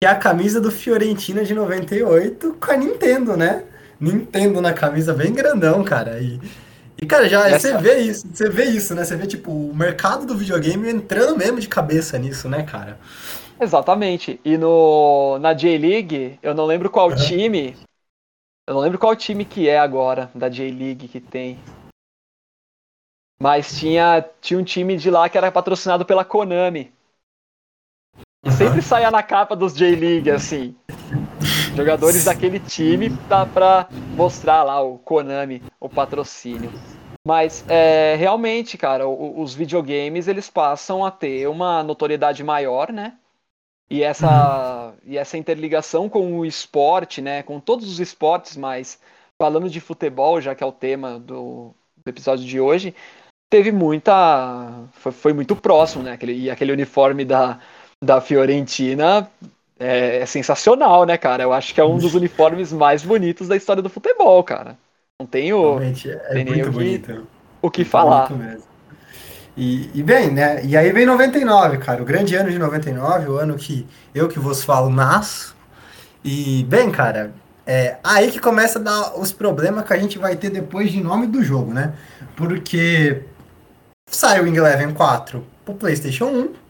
que 0.00 0.06
é 0.06 0.08
a 0.08 0.16
camisa 0.16 0.62
do 0.62 0.70
Fiorentina 0.70 1.44
de 1.44 1.54
98 1.54 2.56
com 2.58 2.72
a 2.72 2.76
Nintendo, 2.76 3.36
né? 3.36 3.64
Nintendo 4.00 4.60
na 4.60 4.72
camisa 4.72 5.12
bem 5.12 5.32
grandão, 5.32 5.82
cara. 5.82 6.20
E, 6.20 6.40
e 7.00 7.06
cara, 7.06 7.28
já 7.28 7.48
Essa... 7.48 7.58
você 7.58 7.78
vê 7.78 7.98
isso, 7.98 8.28
você 8.32 8.48
vê 8.48 8.64
isso, 8.64 8.94
né? 8.94 9.04
Você 9.04 9.16
vê, 9.16 9.26
tipo, 9.26 9.50
o 9.50 9.74
mercado 9.74 10.26
do 10.26 10.36
videogame 10.36 10.90
entrando 10.90 11.36
mesmo 11.36 11.60
de 11.60 11.68
cabeça 11.68 12.18
nisso, 12.18 12.48
né, 12.48 12.62
cara? 12.62 12.98
Exatamente. 13.60 14.40
E 14.44 14.56
no, 14.56 15.38
na 15.40 15.52
J-League, 15.52 16.38
eu 16.42 16.54
não 16.54 16.64
lembro 16.64 16.90
qual 16.90 17.10
uhum. 17.10 17.16
time, 17.16 17.76
eu 18.66 18.74
não 18.74 18.80
lembro 18.80 18.98
qual 18.98 19.16
time 19.16 19.44
que 19.44 19.68
é 19.68 19.78
agora, 19.78 20.30
da 20.34 20.48
J-League 20.48 21.08
que 21.08 21.20
tem. 21.20 21.58
Mas 23.40 23.78
tinha, 23.78 24.24
tinha 24.40 24.58
um 24.58 24.64
time 24.64 24.96
de 24.96 25.10
lá 25.10 25.28
que 25.28 25.38
era 25.38 25.50
patrocinado 25.52 26.04
pela 26.04 26.24
Konami. 26.24 26.92
E 28.48 28.52
sempre 28.52 28.80
saía 28.80 29.10
na 29.10 29.22
capa 29.22 29.54
dos 29.54 29.74
J-League, 29.74 30.30
assim. 30.30 30.74
Jogadores 31.76 32.24
daquele 32.24 32.58
time 32.58 33.10
dá 33.28 33.44
pra 33.44 33.86
mostrar 34.16 34.62
lá 34.62 34.80
o 34.80 34.98
Konami, 34.98 35.62
o 35.78 35.88
patrocínio. 35.88 36.72
Mas 37.26 37.62
é, 37.68 38.16
realmente, 38.18 38.78
cara, 38.78 39.06
os 39.06 39.54
videogames 39.54 40.28
eles 40.28 40.48
passam 40.48 41.04
a 41.04 41.10
ter 41.10 41.46
uma 41.46 41.82
notoriedade 41.82 42.42
maior, 42.42 42.90
né? 42.90 43.18
E 43.90 44.02
essa, 44.02 44.86
uhum. 44.88 45.12
e 45.12 45.18
essa 45.18 45.36
interligação 45.36 46.08
com 46.08 46.38
o 46.38 46.44
esporte, 46.44 47.20
né, 47.20 47.42
com 47.42 47.58
todos 47.58 47.88
os 47.90 48.00
esportes, 48.00 48.56
mas 48.56 49.00
falando 49.38 49.68
de 49.68 49.80
futebol, 49.80 50.40
já 50.40 50.54
que 50.54 50.62
é 50.62 50.66
o 50.66 50.72
tema 50.72 51.18
do, 51.18 51.74
do 51.96 52.08
episódio 52.08 52.44
de 52.44 52.60
hoje, 52.60 52.94
teve 53.50 53.72
muita. 53.72 54.84
Foi, 54.92 55.12
foi, 55.12 55.32
muito 55.32 55.56
próximo, 55.56 56.02
né? 56.02 56.12
Aquele, 56.12 56.34
e 56.34 56.50
aquele 56.50 56.72
uniforme 56.72 57.24
da, 57.24 57.60
da 58.02 58.20
Fiorentina 58.20 59.28
é, 59.78 60.18
é, 60.18 60.26
sensacional, 60.26 61.04
né, 61.04 61.16
cara? 61.16 61.42
Eu 61.42 61.52
acho 61.52 61.74
que 61.74 61.80
é 61.80 61.84
um 61.84 61.98
dos 61.98 62.14
uniformes 62.16 62.72
mais 62.72 63.02
bonitos 63.02 63.48
da 63.48 63.56
história 63.56 63.82
do 63.82 63.88
futebol, 63.88 64.42
cara. 64.42 64.76
Não 65.20 65.26
tenho, 65.26 65.60
Realmente, 65.60 66.10
é 66.10 66.16
tem 66.16 66.44
muito 66.44 66.68
o 66.68 66.72
que, 66.72 66.78
bonito. 66.78 67.26
o 67.62 67.70
que 67.70 67.84
falar. 67.84 68.30
E, 69.56 69.90
e, 69.92 70.02
bem, 70.04 70.30
né? 70.30 70.64
E 70.64 70.76
aí 70.76 70.92
vem 70.92 71.04
99, 71.04 71.78
cara. 71.78 72.00
O 72.00 72.04
grande 72.04 72.36
ano 72.36 72.48
de 72.48 72.58
99, 72.58 73.28
o 73.28 73.36
ano 73.36 73.56
que 73.56 73.84
eu 74.14 74.28
que 74.28 74.38
vos 74.38 74.62
falo 74.62 74.88
nasço. 74.88 75.56
E, 76.24 76.64
bem, 76.68 76.92
cara, 76.92 77.32
é 77.66 77.96
aí 78.04 78.30
que 78.30 78.38
começa 78.38 78.78
a 78.78 78.82
dar 78.82 79.18
os 79.18 79.32
problemas 79.32 79.84
que 79.84 79.92
a 79.92 79.98
gente 79.98 80.16
vai 80.16 80.36
ter 80.36 80.50
depois 80.50 80.92
de 80.92 81.02
nome 81.02 81.26
do 81.26 81.42
jogo, 81.42 81.74
né? 81.74 81.92
Porque 82.36 83.22
saiu 84.08 84.44
o 84.44 84.46
Wing 84.46 84.56
Eleven 84.56 84.94
4 84.94 85.44
pro 85.64 85.74
PlayStation 85.74 86.26
1. 86.26 86.67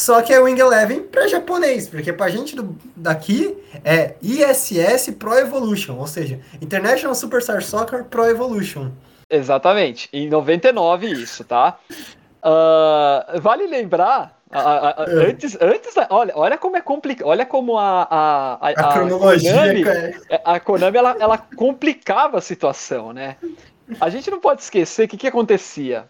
Só 0.00 0.22
que 0.22 0.32
é 0.32 0.40
o 0.40 0.44
Wing 0.44 0.58
Eleven 0.58 1.02
para 1.02 1.28
japonês, 1.28 1.86
porque 1.86 2.10
pra 2.10 2.30
gente 2.30 2.56
do, 2.56 2.74
daqui 2.96 3.54
é 3.84 4.14
ISS 4.22 5.10
Pro 5.18 5.34
Evolution, 5.34 5.98
ou 5.98 6.06
seja, 6.06 6.40
International 6.58 7.14
Superstar 7.14 7.62
Soccer 7.62 8.04
Pro 8.04 8.24
Evolution. 8.24 8.92
Exatamente. 9.28 10.08
Em 10.10 10.26
99 10.26 11.06
isso, 11.06 11.44
tá? 11.44 11.78
Uh, 12.42 13.38
vale 13.42 13.66
lembrar 13.66 14.40
a, 14.50 15.02
a, 15.02 15.04
é. 15.06 15.28
antes, 15.28 15.58
antes, 15.60 15.94
olha, 16.08 16.32
olha 16.34 16.56
como 16.56 16.78
é 16.78 16.80
complicado, 16.80 17.28
olha 17.28 17.44
como 17.44 17.76
a 17.76 18.08
a, 18.10 18.54
a, 18.54 18.70
a 18.70 18.92
cronologia, 18.94 19.52
Konami, 19.52 19.84
é, 20.30 20.40
a 20.42 20.58
Konami 20.58 20.96
ela, 20.96 21.16
ela 21.20 21.36
complicava 21.36 22.38
a 22.38 22.40
situação, 22.40 23.12
né? 23.12 23.36
A 24.00 24.08
gente 24.08 24.30
não 24.30 24.40
pode 24.40 24.62
esquecer 24.62 25.06
que 25.06 25.16
o 25.16 25.18
que 25.18 25.28
acontecia. 25.28 26.08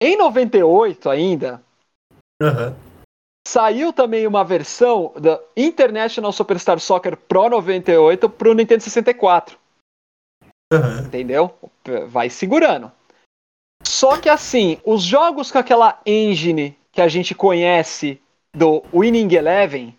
Em 0.00 0.16
98 0.16 1.10
ainda, 1.10 1.62
uhum. 2.40 2.74
saiu 3.46 3.92
também 3.92 4.26
uma 4.26 4.44
versão 4.44 5.12
da 5.20 5.40
International 5.56 6.32
Superstar 6.32 6.78
Soccer 6.80 7.16
Pro 7.16 7.48
98 7.48 8.28
para 8.28 8.50
o 8.50 8.54
Nintendo 8.54 8.82
64. 8.82 9.58
Uhum. 10.72 11.06
Entendeu? 11.06 11.58
Vai 12.08 12.28
segurando. 12.28 12.92
Só 13.82 14.20
que 14.20 14.28
assim, 14.28 14.80
os 14.84 15.02
jogos 15.02 15.50
com 15.50 15.58
aquela 15.58 16.00
engine 16.04 16.76
que 16.92 17.00
a 17.00 17.08
gente 17.08 17.34
conhece 17.34 18.20
do 18.54 18.82
Winning 18.92 19.34
Eleven, 19.34 19.96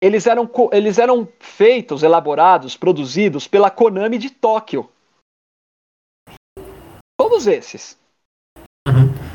eles 0.00 0.26
eram, 0.26 0.50
eles 0.72 0.98
eram 0.98 1.28
feitos, 1.38 2.02
elaborados, 2.02 2.76
produzidos 2.76 3.46
pela 3.46 3.70
Konami 3.70 4.16
de 4.16 4.30
Tóquio. 4.30 4.90
Todos 7.18 7.46
esses. 7.46 7.99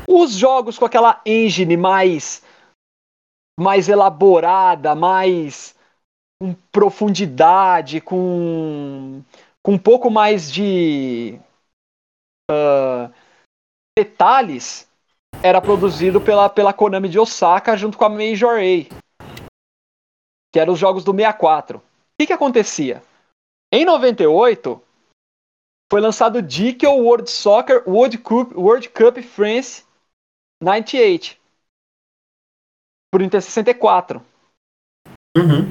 Os 0.08 0.32
jogos 0.32 0.78
com 0.78 0.84
aquela 0.84 1.20
engine 1.26 1.76
mais 1.76 2.42
mais 3.58 3.88
elaborada, 3.88 4.94
mais 4.94 5.74
com 6.40 6.54
profundidade, 6.70 8.00
com 8.00 9.22
com 9.64 9.72
um 9.72 9.78
pouco 9.78 10.10
mais 10.10 10.52
de 10.52 11.40
uh, 12.50 13.12
detalhes, 13.98 14.88
era 15.42 15.60
produzido 15.60 16.20
pela, 16.20 16.48
pela 16.48 16.72
Konami 16.72 17.08
de 17.08 17.18
Osaka 17.18 17.76
junto 17.76 17.98
com 17.98 18.04
a 18.04 18.08
Major 18.08 18.58
A, 18.58 18.84
que 20.52 20.60
eram 20.60 20.74
os 20.74 20.78
jogos 20.78 21.02
do 21.02 21.12
64. 21.12 21.78
O 21.78 21.82
que, 22.20 22.28
que 22.28 22.32
acontecia? 22.32 23.02
Em 23.72 23.84
98, 23.84 24.80
foi 25.90 26.00
lançado 26.00 26.42
DK 26.42 26.86
World 26.86 27.30
Soccer 27.30 27.82
World 27.88 28.18
Cup, 28.18 28.52
World 28.56 28.88
Cup 28.90 29.18
France 29.18 29.85
98 30.60 31.36
por 33.10 33.20
Nintendo 33.20 33.42
64. 33.42 34.22
Uhum. 35.36 35.70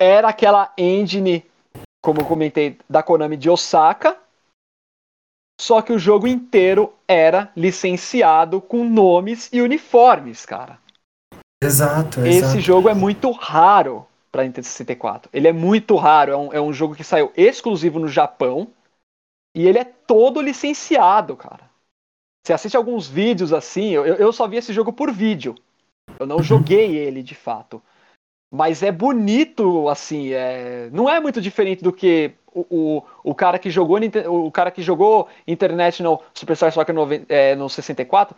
Era 0.00 0.28
aquela 0.28 0.72
engine, 0.76 1.44
como 2.02 2.20
eu 2.20 2.26
comentei, 2.26 2.78
da 2.88 3.02
Konami 3.02 3.36
de 3.36 3.50
Osaka. 3.50 4.18
Só 5.60 5.80
que 5.80 5.92
o 5.92 5.98
jogo 5.98 6.26
inteiro 6.26 6.92
era 7.06 7.52
licenciado 7.56 8.60
com 8.60 8.84
nomes 8.84 9.48
e 9.52 9.60
uniformes, 9.60 10.44
cara. 10.44 10.80
Exato, 11.62 12.20
Esse 12.20 12.38
exato. 12.38 12.60
jogo 12.60 12.88
é 12.88 12.94
muito 12.94 13.30
raro 13.30 14.06
para 14.32 14.42
Nintendo 14.42 14.66
64. 14.66 15.30
Ele 15.32 15.46
é 15.46 15.52
muito 15.52 15.94
raro, 15.94 16.32
é 16.32 16.36
um, 16.36 16.52
é 16.54 16.60
um 16.60 16.72
jogo 16.72 16.96
que 16.96 17.04
saiu 17.04 17.32
exclusivo 17.36 18.00
no 18.00 18.08
Japão 18.08 18.72
e 19.54 19.68
ele 19.68 19.78
é 19.78 19.84
todo 19.84 20.40
licenciado, 20.40 21.36
cara. 21.36 21.70
Você 22.42 22.52
assiste 22.52 22.76
alguns 22.76 23.06
vídeos 23.06 23.52
assim, 23.52 23.90
eu, 23.90 24.04
eu 24.04 24.32
só 24.32 24.48
vi 24.48 24.56
esse 24.56 24.72
jogo 24.72 24.92
por 24.92 25.12
vídeo. 25.12 25.54
Eu 26.18 26.26
não 26.26 26.42
joguei 26.42 26.96
ele 26.96 27.22
de 27.22 27.34
fato. 27.34 27.80
Mas 28.52 28.82
é 28.82 28.92
bonito, 28.92 29.88
assim, 29.88 30.32
é... 30.32 30.90
não 30.92 31.08
é 31.08 31.20
muito 31.20 31.40
diferente 31.40 31.82
do 31.82 31.92
que 31.92 32.32
o, 32.52 32.66
o, 32.68 33.02
o 33.30 33.34
cara 33.34 33.58
que 33.58 33.70
jogou 33.70 33.98
o 34.28 34.50
cara 34.50 34.70
que 34.70 34.82
jogou 34.82 35.28
International 35.46 36.22
Superstar 36.34 36.70
Soccer 36.70 36.94
no, 36.94 37.08
é, 37.28 37.54
no 37.54 37.68
64 37.70 38.36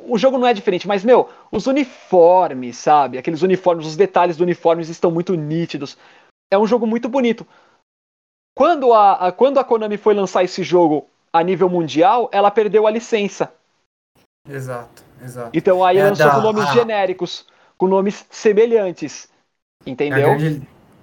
o 0.00 0.16
jogo 0.16 0.38
não 0.38 0.46
é 0.46 0.54
diferente, 0.54 0.86
mas, 0.86 1.04
meu, 1.04 1.28
os 1.50 1.66
uniformes, 1.66 2.76
sabe? 2.76 3.18
Aqueles 3.18 3.42
uniformes, 3.42 3.86
os 3.86 3.96
detalhes 3.96 4.36
dos 4.36 4.44
uniformes 4.44 4.88
estão 4.88 5.10
muito 5.10 5.34
nítidos. 5.34 5.98
É 6.50 6.58
um 6.58 6.66
jogo 6.66 6.86
muito 6.86 7.08
bonito. 7.08 7.46
Quando 8.54 8.92
a, 8.92 9.28
a, 9.28 9.32
quando 9.32 9.58
a 9.58 9.64
Konami 9.64 9.96
foi 9.96 10.14
lançar 10.14 10.44
esse 10.44 10.62
jogo 10.62 11.08
a 11.32 11.42
nível 11.42 11.68
mundial, 11.68 12.28
ela 12.32 12.50
perdeu 12.50 12.86
a 12.86 12.90
licença. 12.90 13.52
Exato, 14.48 15.02
exato. 15.22 15.50
Então 15.52 15.84
aí 15.84 15.98
é 15.98 16.04
lançou 16.04 16.26
da, 16.26 16.34
com 16.34 16.40
nomes 16.40 16.64
a... 16.64 16.72
genéricos, 16.72 17.46
com 17.76 17.86
nomes 17.86 18.26
semelhantes. 18.30 19.28
Entendeu? 19.86 20.30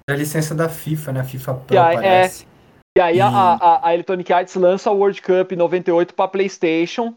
É 0.08 0.12
a, 0.12 0.16
licença 0.16 0.54
da 0.54 0.68
FIFA, 0.68 1.12
né? 1.12 1.24
FIFA 1.24 1.54
Pro, 1.54 1.74
e 1.74 1.78
aí, 1.78 1.94
parece. 1.94 2.44
É, 2.96 3.00
e 3.00 3.02
aí 3.02 3.16
e... 3.16 3.20
A, 3.20 3.28
a, 3.28 3.88
a 3.88 3.94
Electronic 3.94 4.32
Arts 4.32 4.54
lança 4.54 4.90
o 4.90 4.96
World 4.96 5.20
Cup 5.20 5.52
98 5.52 6.14
para 6.14 6.28
PlayStation 6.28 7.14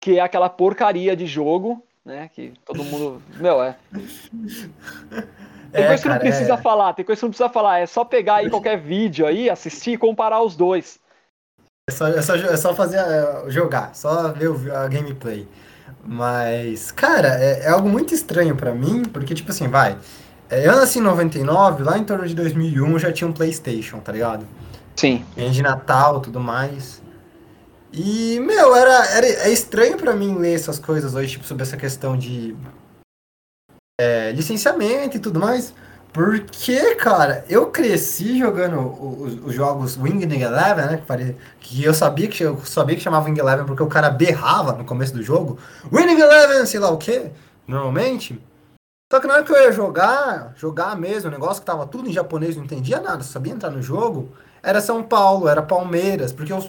que 0.00 0.18
é 0.18 0.20
aquela 0.20 0.48
porcaria 0.48 1.14
de 1.14 1.26
jogo, 1.26 1.84
né? 2.04 2.30
Que 2.34 2.54
todo 2.64 2.82
mundo. 2.82 3.22
Meu, 3.36 3.62
é. 3.62 3.76
Tem 5.70 5.84
é, 5.84 5.86
coisa 5.86 6.02
que 6.02 6.08
não 6.08 6.18
precisa 6.18 6.54
é... 6.54 6.56
falar, 6.56 6.94
tem 6.94 7.04
coisa 7.04 7.20
que 7.20 7.24
não 7.24 7.30
precisa 7.30 7.50
falar. 7.50 7.78
É 7.78 7.86
só 7.86 8.04
pegar 8.04 8.36
aí 8.36 8.50
qualquer 8.50 8.78
vídeo 8.78 9.26
aí, 9.26 9.50
assistir 9.50 9.92
e 9.92 9.98
comparar 9.98 10.40
os 10.40 10.56
dois. 10.56 10.98
É 11.88 11.92
só, 11.92 12.08
é 12.08 12.22
só, 12.22 12.34
é 12.34 12.56
só 12.56 12.74
fazer 12.74 12.98
é, 12.98 13.44
jogar, 13.48 13.94
só 13.94 14.32
ver 14.32 14.50
a 14.72 14.86
gameplay. 14.88 15.48
Mas, 16.04 16.90
cara, 16.90 17.28
é, 17.28 17.64
é 17.64 17.68
algo 17.68 17.88
muito 17.88 18.14
estranho 18.14 18.56
para 18.56 18.74
mim, 18.74 19.04
porque, 19.04 19.34
tipo 19.34 19.50
assim, 19.50 19.68
vai. 19.68 19.98
É, 20.48 20.66
eu 20.66 20.72
nasci 20.72 20.98
em 20.98 21.02
99, 21.02 21.82
lá 21.82 21.98
em 21.98 22.04
torno 22.04 22.26
de 22.26 22.34
2001 22.34 22.98
já 22.98 23.12
tinha 23.12 23.28
um 23.28 23.32
PlayStation, 23.32 23.98
tá 24.00 24.12
ligado? 24.12 24.46
Sim. 24.96 25.24
de 25.36 25.62
Natal 25.62 26.20
tudo 26.20 26.40
mais. 26.40 27.00
E, 27.92 28.38
meu, 28.40 28.74
era, 28.74 29.06
era 29.16 29.26
é 29.26 29.52
estranho 29.52 29.96
para 29.96 30.14
mim 30.14 30.36
ler 30.36 30.54
essas 30.54 30.78
coisas 30.78 31.14
hoje, 31.14 31.32
tipo, 31.32 31.44
sobre 31.44 31.62
essa 31.62 31.76
questão 31.76 32.16
de 32.16 32.56
é, 34.00 34.32
licenciamento 34.32 35.16
e 35.16 35.20
tudo 35.20 35.40
mais. 35.40 35.74
Porque, 36.12 36.96
cara, 36.96 37.44
eu 37.48 37.66
cresci 37.66 38.38
jogando 38.38 38.80
os, 38.80 39.46
os 39.46 39.54
jogos 39.54 39.96
Winged 39.96 40.32
Eleven, 40.32 40.86
né? 40.86 41.02
Que, 41.06 41.36
que 41.60 41.84
eu 41.84 41.94
sabia 41.94 42.26
que 42.26 42.42
eu 42.42 42.60
sabia 42.64 42.96
que 42.96 43.02
chamava 43.02 43.26
Wing 43.26 43.38
Eleven 43.38 43.64
porque 43.64 43.82
o 43.82 43.86
cara 43.86 44.10
berrava 44.10 44.72
no 44.72 44.84
começo 44.84 45.14
do 45.14 45.22
jogo. 45.22 45.58
Winning 45.92 46.20
Eleven, 46.20 46.66
sei 46.66 46.80
lá 46.80 46.90
o 46.90 46.98
que, 46.98 47.30
normalmente. 47.66 48.40
Só 49.12 49.20
que 49.20 49.26
na 49.26 49.34
hora 49.34 49.44
que 49.44 49.52
eu 49.52 49.62
ia 49.62 49.72
jogar, 49.72 50.52
jogar 50.56 50.96
mesmo, 50.96 51.28
o 51.28 51.32
negócio 51.32 51.60
que 51.60 51.66
tava 51.66 51.86
tudo 51.86 52.08
em 52.08 52.12
japonês, 52.12 52.56
não 52.56 52.64
entendia 52.64 53.00
nada, 53.00 53.22
sabia 53.22 53.52
entrar 53.52 53.70
no 53.70 53.82
jogo 53.82 54.30
era 54.62 54.80
São 54.80 55.02
Paulo, 55.02 55.48
era 55.48 55.62
Palmeiras, 55.62 56.32
porque 56.32 56.52
eu, 56.52 56.62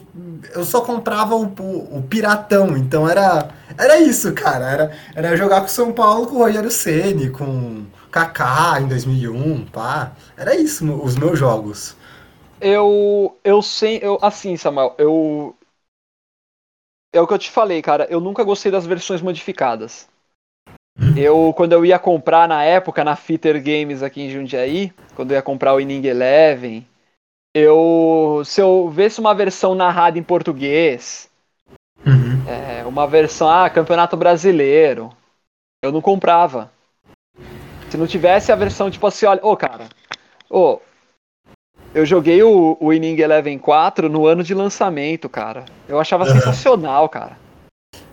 eu 0.54 0.64
só 0.64 0.82
comprava 0.82 1.36
o, 1.36 1.44
o, 1.44 1.98
o, 1.98 2.04
Piratão, 2.04 2.78
então 2.78 3.08
era 3.08 3.50
era 3.78 4.00
isso, 4.00 4.32
cara, 4.34 4.70
era, 4.70 4.92
era 5.16 5.36
jogar 5.36 5.62
com 5.62 5.68
São 5.68 5.92
Paulo 5.92 6.28
com 6.28 6.36
o 6.36 6.40
Rogério 6.40 6.72
Ceni, 6.72 7.30
com 7.30 7.86
Kaká 8.12 8.82
em 8.82 8.88
2001, 8.88 9.66
pá, 9.68 10.12
era 10.36 10.56
isso 10.56 10.92
os 11.02 11.16
meus 11.16 11.40
jogos. 11.40 11.96
Eu 12.60 13.38
eu 13.44 13.62
sei, 13.62 14.00
eu 14.04 14.20
assim, 14.22 14.58
Samuel, 14.58 14.94
eu 14.98 15.56
é 17.14 17.20
o 17.20 17.28
que 17.28 17.34
eu 17.34 17.40
te 17.40 17.50
falei, 17.50 17.82
cara, 17.82 18.08
eu 18.10 18.20
nunca 18.20 18.44
gostei 18.44 18.72
das 18.72 18.86
versões 18.86 19.22
modificadas. 19.22 20.08
Uhum. 21.00 21.18
Eu, 21.18 21.54
quando 21.56 21.74
eu 21.74 21.86
ia 21.86 21.98
comprar 21.98 22.48
na 22.48 22.64
época, 22.64 23.04
na 23.04 23.16
Fitter 23.16 23.62
Games 23.62 24.04
aqui 24.04 24.22
em 24.22 24.30
Jundiaí, 24.30 24.94
quando 25.16 25.32
eu 25.32 25.36
ia 25.36 25.42
comprar 25.42 25.74
o 25.74 25.80
Inning 25.80 26.06
Eleven, 26.06 26.88
eu 27.54 28.44
se 28.46 28.62
eu 28.62 28.90
visse 28.90 29.20
uma 29.20 29.34
versão 29.34 29.76
narrada 29.76 30.18
em 30.18 30.24
português, 30.24 31.30
uhum. 32.06 32.48
é, 32.48 32.86
uma 32.86 33.08
versão, 33.08 33.50
ah, 33.50 33.70
Campeonato 33.70 34.16
Brasileiro, 34.16 35.10
eu 35.84 35.92
não 35.92 36.02
comprava. 36.02 36.72
Se 37.92 37.98
não 37.98 38.08
tivesse 38.08 38.54
a 38.54 38.56
versão 38.56 38.90
tipo 38.90 39.06
assim, 39.06 39.26
olha, 39.26 39.42
ô 39.44 39.52
oh, 39.52 39.58
cara, 39.58 39.90
ô, 40.50 40.60
oh, 40.60 40.80
eu 41.94 42.06
joguei 42.06 42.42
o, 42.42 42.78
o 42.80 42.94
Inning 42.94 43.20
Eleven 43.20 43.60
4 43.60 44.08
no 44.08 44.26
ano 44.26 44.46
de 44.46 44.54
lançamento, 44.54 45.28
cara. 45.28 45.66
Eu 45.90 46.00
achava 46.00 46.24
uhum. 46.24 46.32
sensacional, 46.32 47.10
cara. 47.10 47.36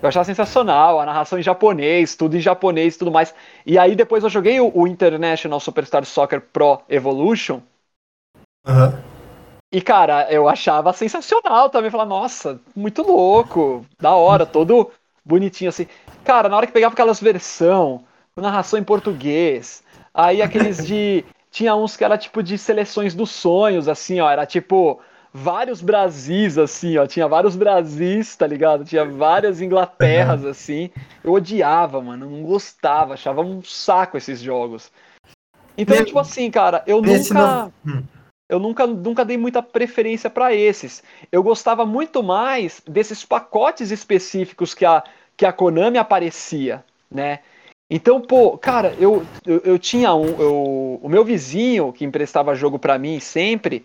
Eu 0.03 0.09
achava 0.09 0.25
sensacional, 0.25 0.99
a 0.99 1.07
narração 1.07 1.39
em 1.39 1.45
japonês, 1.45 2.17
tudo 2.17 2.37
em 2.37 2.41
japonês 2.41 2.97
e 2.97 2.99
tudo 2.99 3.13
mais. 3.13 3.33
E 3.65 3.79
aí 3.79 3.95
depois 3.95 4.25
eu 4.25 4.31
joguei 4.31 4.59
o, 4.59 4.69
o 4.75 4.85
International 4.89 5.61
Superstar 5.61 6.05
Soccer 6.05 6.41
Pro 6.41 6.83
Evolution. 6.89 7.61
Uhum. 8.67 8.99
E, 9.73 9.81
cara, 9.81 10.27
eu 10.29 10.49
achava 10.49 10.93
sensacional 10.93 11.71
também. 11.71 11.89
Falar, 11.89 12.05
nossa, 12.07 12.61
muito 12.75 13.03
louco, 13.03 13.87
da 13.97 14.13
hora, 14.17 14.45
todo 14.45 14.91
bonitinho 15.25 15.69
assim. 15.69 15.87
Cara, 16.25 16.49
na 16.49 16.57
hora 16.57 16.67
que 16.67 16.73
pegava 16.73 16.95
aquelas 16.95 17.21
versão, 17.21 18.03
narração 18.41 18.79
em 18.79 18.85
português, 18.85 19.83
aí 20.13 20.43
aqueles 20.43 20.87
de. 20.87 21.25
Tinha 21.51 21.75
uns 21.75 21.97
que 21.97 22.05
era 22.05 22.19
tipo 22.19 22.43
de 22.43 22.59
seleções 22.59 23.15
dos 23.15 23.31
sonhos, 23.31 23.89
assim, 23.89 24.21
ó. 24.21 24.31
Era 24.31 24.45
tipo 24.45 25.01
vários 25.33 25.81
Brasis, 25.81 26.59
assim, 26.59 26.99
ó. 26.99 27.07
Tinha 27.07 27.27
vários 27.27 27.57
Brasis, 27.57 28.37
tá 28.37 28.47
ligado? 28.47 28.85
Tinha 28.85 29.05
várias 29.07 29.61
Inglaterras, 29.61 30.45
assim. 30.45 30.91
Eu 31.25 31.33
odiava, 31.33 32.03
mano. 32.03 32.29
Não 32.29 32.43
gostava, 32.43 33.15
achava 33.15 33.41
um 33.41 33.63
saco 33.63 34.19
esses 34.19 34.41
jogos. 34.41 34.93
Então, 35.77 36.05
tipo 36.05 36.19
assim, 36.19 36.51
cara, 36.51 36.83
eu 36.87 37.01
nunca. 37.01 37.73
Hum 37.85 38.03
eu 38.49 38.59
nunca, 38.59 38.87
nunca 38.87 39.25
dei 39.25 39.37
muita 39.37 39.63
preferência 39.63 40.31
para 40.31 40.55
esses. 40.55 41.03
Eu 41.31 41.43
gostava 41.43 41.85
muito 41.85 42.23
mais 42.23 42.81
desses 42.89 43.25
pacotes 43.25 43.91
específicos 43.91 44.73
que 44.75 44.87
a, 44.87 45.05
que 45.37 45.45
a 45.45 45.53
Konami 45.53 45.99
aparecia, 45.99 46.83
né? 47.11 47.41
Então, 47.91 48.21
pô, 48.21 48.59
cara, 48.59 48.95
eu, 48.99 49.25
eu, 49.47 49.61
eu 49.65 49.79
tinha 49.79 50.15
um. 50.15 50.41
Eu, 50.41 51.01
o 51.03 51.09
meu 51.09 51.25
vizinho, 51.25 51.93
que 51.93 52.05
emprestava 52.05 52.55
jogo 52.55 52.79
para 52.79 52.99
mim 52.99 53.19
sempre, 53.19 53.85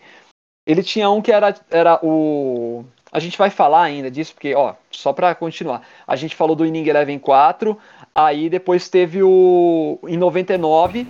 ele 0.68 0.84
tinha 0.84 1.10
um 1.10 1.22
que 1.22 1.32
era, 1.32 1.56
era 1.70 2.00
o. 2.04 2.84
A 3.12 3.20
gente 3.20 3.38
vai 3.38 3.50
falar 3.50 3.84
ainda 3.84 4.10
disso, 4.10 4.34
porque, 4.34 4.54
ó, 4.56 4.76
só 4.92 5.14
pra 5.14 5.36
continuar. 5.36 5.88
A 6.06 6.16
gente 6.16 6.36
falou 6.36 6.56
do 6.56 6.66
Inning 6.66 6.88
Eleven 6.88 7.20
4, 7.20 7.78
aí 8.14 8.50
depois 8.50 8.90
teve 8.90 9.24
o. 9.24 10.00
Em 10.08 10.18
99. 10.18 11.08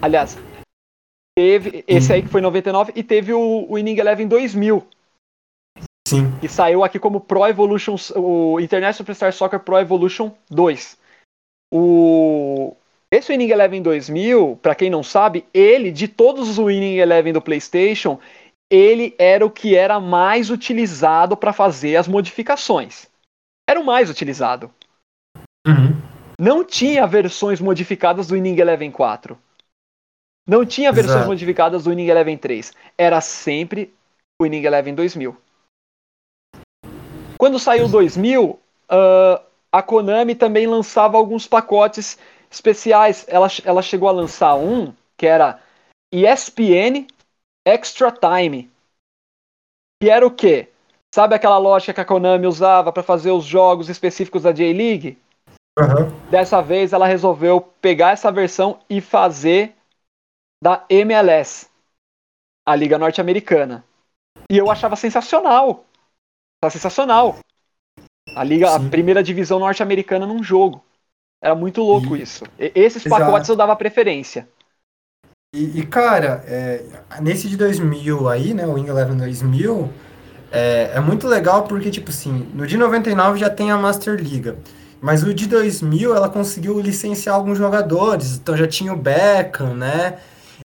Aliás, 0.00 0.38
Teve 1.36 1.84
esse 1.88 2.12
aí 2.12 2.22
que 2.22 2.28
foi 2.28 2.40
99 2.40 2.92
e 2.94 3.02
teve 3.02 3.32
o, 3.32 3.66
o 3.68 3.76
Inning 3.76 3.98
Eleven 3.98 4.28
2000. 4.28 4.86
Sim. 6.06 6.30
Que 6.40 6.48
saiu 6.48 6.84
aqui 6.84 6.98
como 6.98 7.20
Pro 7.20 7.44
Evolution, 7.46 7.96
o 8.14 8.60
International 8.60 8.94
Superstar 8.94 9.32
Soccer 9.32 9.58
Pro 9.58 9.78
Evolution 9.78 10.30
2. 10.48 10.96
O 11.76 12.76
esse 13.10 13.32
Winning 13.32 13.50
Eleven 13.50 13.82
2000, 13.82 14.58
para 14.62 14.74
quem 14.74 14.90
não 14.90 15.02
sabe, 15.02 15.44
ele 15.52 15.90
de 15.90 16.06
todos 16.06 16.48
os 16.48 16.56
Winning 16.56 16.96
Eleven 16.96 17.32
do 17.32 17.42
PlayStation, 17.42 18.18
ele 18.70 19.14
era 19.18 19.44
o 19.44 19.50
que 19.50 19.76
era 19.76 20.00
mais 20.00 20.50
utilizado 20.50 21.36
para 21.36 21.52
fazer 21.52 21.96
as 21.96 22.08
modificações. 22.08 23.06
Era 23.68 23.80
o 23.80 23.84
mais 23.84 24.10
utilizado. 24.10 24.68
Uhum. 25.66 26.00
Não 26.38 26.64
tinha 26.64 27.06
versões 27.06 27.60
modificadas 27.60 28.28
do 28.28 28.34
Winning 28.34 28.58
Eleven 28.58 28.90
4. 28.90 29.38
Não 30.46 30.66
tinha 30.66 30.92
versões 30.92 31.16
Exato. 31.16 31.28
modificadas 31.28 31.84
do 31.84 31.90
Winning 31.90 32.08
Eleven 32.08 32.36
3. 32.36 32.72
Era 32.98 33.20
sempre 33.20 33.92
o 34.40 34.44
Winning 34.44 34.64
Eleven 34.64 34.94
2000. 34.94 35.36
Quando 37.38 37.58
saiu 37.58 37.88
2000, 37.88 38.44
uh, 38.44 38.58
a 39.74 39.82
Konami 39.82 40.36
também 40.36 40.68
lançava 40.68 41.16
alguns 41.16 41.48
pacotes 41.48 42.16
especiais. 42.48 43.26
Ela, 43.26 43.48
ela 43.64 43.82
chegou 43.82 44.08
a 44.08 44.12
lançar 44.12 44.54
um 44.54 44.94
que 45.16 45.26
era 45.26 45.60
ESPN 46.12 47.08
Extra 47.66 48.12
Time. 48.12 48.70
Que 50.00 50.08
era 50.08 50.24
o 50.24 50.30
quê? 50.30 50.68
Sabe 51.12 51.34
aquela 51.34 51.58
lógica 51.58 51.92
que 51.92 52.00
a 52.00 52.04
Konami 52.04 52.46
usava 52.46 52.92
para 52.92 53.02
fazer 53.02 53.32
os 53.32 53.44
jogos 53.44 53.88
específicos 53.88 54.44
da 54.44 54.52
J-League? 54.52 55.18
Uhum. 55.76 56.30
Dessa 56.30 56.62
vez 56.62 56.92
ela 56.92 57.08
resolveu 57.08 57.60
pegar 57.60 58.12
essa 58.12 58.30
versão 58.30 58.78
e 58.88 59.00
fazer 59.00 59.74
da 60.62 60.84
MLS, 60.88 61.68
a 62.64 62.76
Liga 62.76 62.96
Norte-Americana. 62.96 63.84
E 64.48 64.56
eu 64.56 64.70
achava 64.70 64.94
sensacional. 64.94 65.84
Tá 66.60 66.70
sensacional. 66.70 67.38
A 68.34 68.44
liga, 68.44 68.68
Sim. 68.68 68.86
a 68.86 68.90
primeira 68.90 69.22
divisão 69.22 69.58
norte-americana 69.58 70.26
num 70.26 70.42
jogo. 70.42 70.82
Era 71.42 71.54
muito 71.54 71.82
louco 71.82 72.16
e... 72.16 72.22
isso. 72.22 72.44
E, 72.58 72.72
esses 72.74 73.04
Exato. 73.04 73.22
pacotes 73.22 73.48
eu 73.48 73.56
dava 73.56 73.76
preferência. 73.76 74.48
E, 75.54 75.80
e 75.80 75.86
cara, 75.86 76.42
é, 76.46 76.84
nesse 77.20 77.48
de 77.48 77.56
2000 77.56 78.28
aí, 78.28 78.52
né, 78.52 78.66
o 78.66 78.72
Wing 78.72 78.88
Eleven 78.88 79.16
2000, 79.16 79.88
é, 80.50 80.92
é 80.94 81.00
muito 81.00 81.28
legal 81.28 81.64
porque, 81.64 81.90
tipo 81.90 82.10
assim, 82.10 82.48
no 82.54 82.66
de 82.66 82.76
99 82.76 83.38
já 83.38 83.50
tem 83.50 83.70
a 83.70 83.76
Master 83.76 84.16
Liga. 84.16 84.56
Mas 85.00 85.22
o 85.22 85.34
de 85.34 85.46
2000 85.46 86.14
ela 86.14 86.28
conseguiu 86.28 86.80
licenciar 86.80 87.36
alguns 87.36 87.58
jogadores, 87.58 88.36
então 88.36 88.56
já 88.56 88.66
tinha 88.66 88.92
o 88.92 88.96
Beckham, 88.96 89.74
né? 89.74 90.18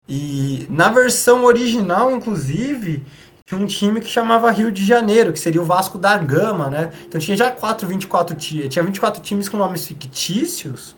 E 0.09 0.67
na 0.71 0.89
versão 0.89 1.45
original, 1.45 2.11
inclusive, 2.11 3.05
tinha 3.49 3.59
um 3.59 3.67
time 3.67 3.99
que 4.03 4.09
chamava 4.09 4.51
Rio 4.51 4.71
de 4.71 4.85
Janeiro, 4.85 5.33
que 5.33 5.39
seria 5.39 5.63
o 5.63 5.65
Vasco 5.65 5.97
da 5.97 6.19
Gama, 6.19 6.69
né? 6.69 6.93
Então 7.07 7.19
tinha 7.19 7.35
já 7.35 7.51
4, 7.51 7.89
24 7.89 8.37
times, 8.37 8.69
tinha 8.69 8.85
24 8.85 9.23
times 9.23 9.49
com 9.49 9.57
nomes 9.57 9.87
fictícios, 9.87 10.95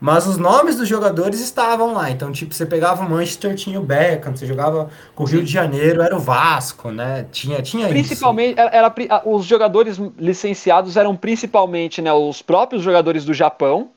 mas 0.00 0.26
os 0.26 0.38
nomes 0.38 0.76
dos 0.76 0.88
jogadores 0.88 1.40
estavam 1.40 1.92
lá. 1.92 2.10
Então, 2.10 2.32
tipo, 2.32 2.54
você 2.54 2.64
pegava 2.64 3.04
o 3.04 3.10
Manchester, 3.10 3.54
tinha 3.54 3.78
o 3.78 3.82
Beckham, 3.84 4.34
você 4.34 4.46
jogava 4.46 4.88
com 5.14 5.24
o 5.24 5.26
Rio 5.26 5.44
de 5.44 5.52
Janeiro, 5.52 6.00
era 6.00 6.16
o 6.16 6.18
Vasco, 6.18 6.90
né? 6.90 7.26
Tinha, 7.30 7.60
tinha 7.60 7.86
Principalmente, 7.88 8.58
isso. 8.58 8.60
Era, 8.60 8.94
era, 8.98 9.22
os 9.26 9.44
jogadores 9.44 9.98
licenciados 10.18 10.96
eram 10.96 11.14
principalmente 11.14 12.00
né, 12.00 12.10
os 12.14 12.40
próprios 12.40 12.82
jogadores 12.82 13.26
do 13.26 13.34
Japão 13.34 13.90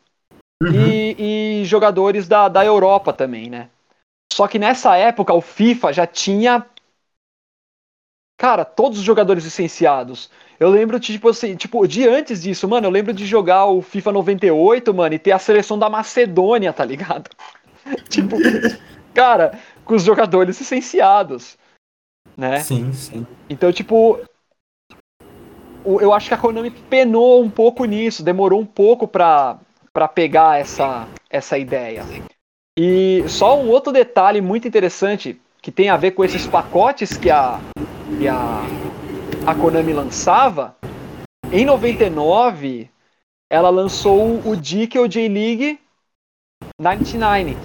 uhum. 0.62 0.74
e, 0.74 1.62
e 1.62 1.66
jogadores 1.66 2.28
da, 2.28 2.50
da 2.50 2.66
Europa 2.66 3.14
também, 3.14 3.50
né? 3.50 3.70
Só 4.34 4.46
que 4.46 4.60
nessa 4.60 4.98
época 4.98 5.34
o 5.34 5.40
FIFA 5.40 5.94
já 5.94 6.06
tinha 6.06 6.66
Cara, 8.38 8.64
todos 8.64 9.00
os 9.00 9.04
jogadores 9.04 9.44
licenciados. 9.44 10.30
Eu 10.60 10.70
lembro, 10.70 11.00
tipo 11.00 11.30
assim, 11.30 11.56
tipo, 11.56 11.88
de 11.88 12.08
antes 12.08 12.44
disso, 12.44 12.68
mano, 12.68 12.88
eu 12.88 12.92
lembro 12.92 13.12
de 13.12 13.26
jogar 13.26 13.66
o 13.66 13.82
FIFA 13.82 14.12
98, 14.12 14.94
mano, 14.94 15.16
e 15.16 15.20
ter 15.20 15.32
a 15.32 15.40
seleção 15.40 15.78
da 15.78 15.90
Macedônia, 15.90 16.72
tá 16.72 16.86
ligado? 16.86 17.30
tipo, 18.10 18.38
cara, 19.14 19.60
com 19.84 19.96
os 19.96 20.04
jogadores 20.04 20.60
licenciados, 20.60 21.58
né? 22.36 22.60
Sim, 22.60 22.94
sim. 22.94 23.26
Então, 23.50 23.72
tipo, 23.72 24.20
eu 25.84 26.14
acho 26.14 26.28
que 26.28 26.34
a 26.34 26.38
Konami 26.38 26.70
penou 26.70 27.42
um 27.42 27.50
pouco 27.50 27.86
nisso, 27.86 28.24
demorou 28.24 28.60
um 28.60 28.66
pouco 28.66 29.08
pra, 29.08 29.58
pra 29.92 30.08
pegar 30.08 30.60
essa, 30.60 31.08
essa 31.30 31.58
ideia. 31.58 32.04
E 32.78 33.24
só 33.28 33.60
um 33.60 33.70
outro 33.70 33.92
detalhe 33.92 34.42
muito 34.42 34.68
interessante 34.68 35.42
que 35.62 35.72
tem 35.72 35.90
a 35.90 35.98
ver 35.98 36.12
com 36.12 36.24
esses 36.24 36.46
pacotes 36.46 37.18
que 37.18 37.32
a, 37.32 37.60
que 38.18 38.28
a, 38.28 38.62
a 39.46 39.56
Konami 39.56 39.94
lançava, 39.94 40.76
em 41.52 41.66
99 41.66 42.90
ela 43.50 43.70
lançou 43.70 44.42
o 44.46 44.56
Dickel 44.56 45.08
J-League 45.08 45.80
99, 46.80 47.56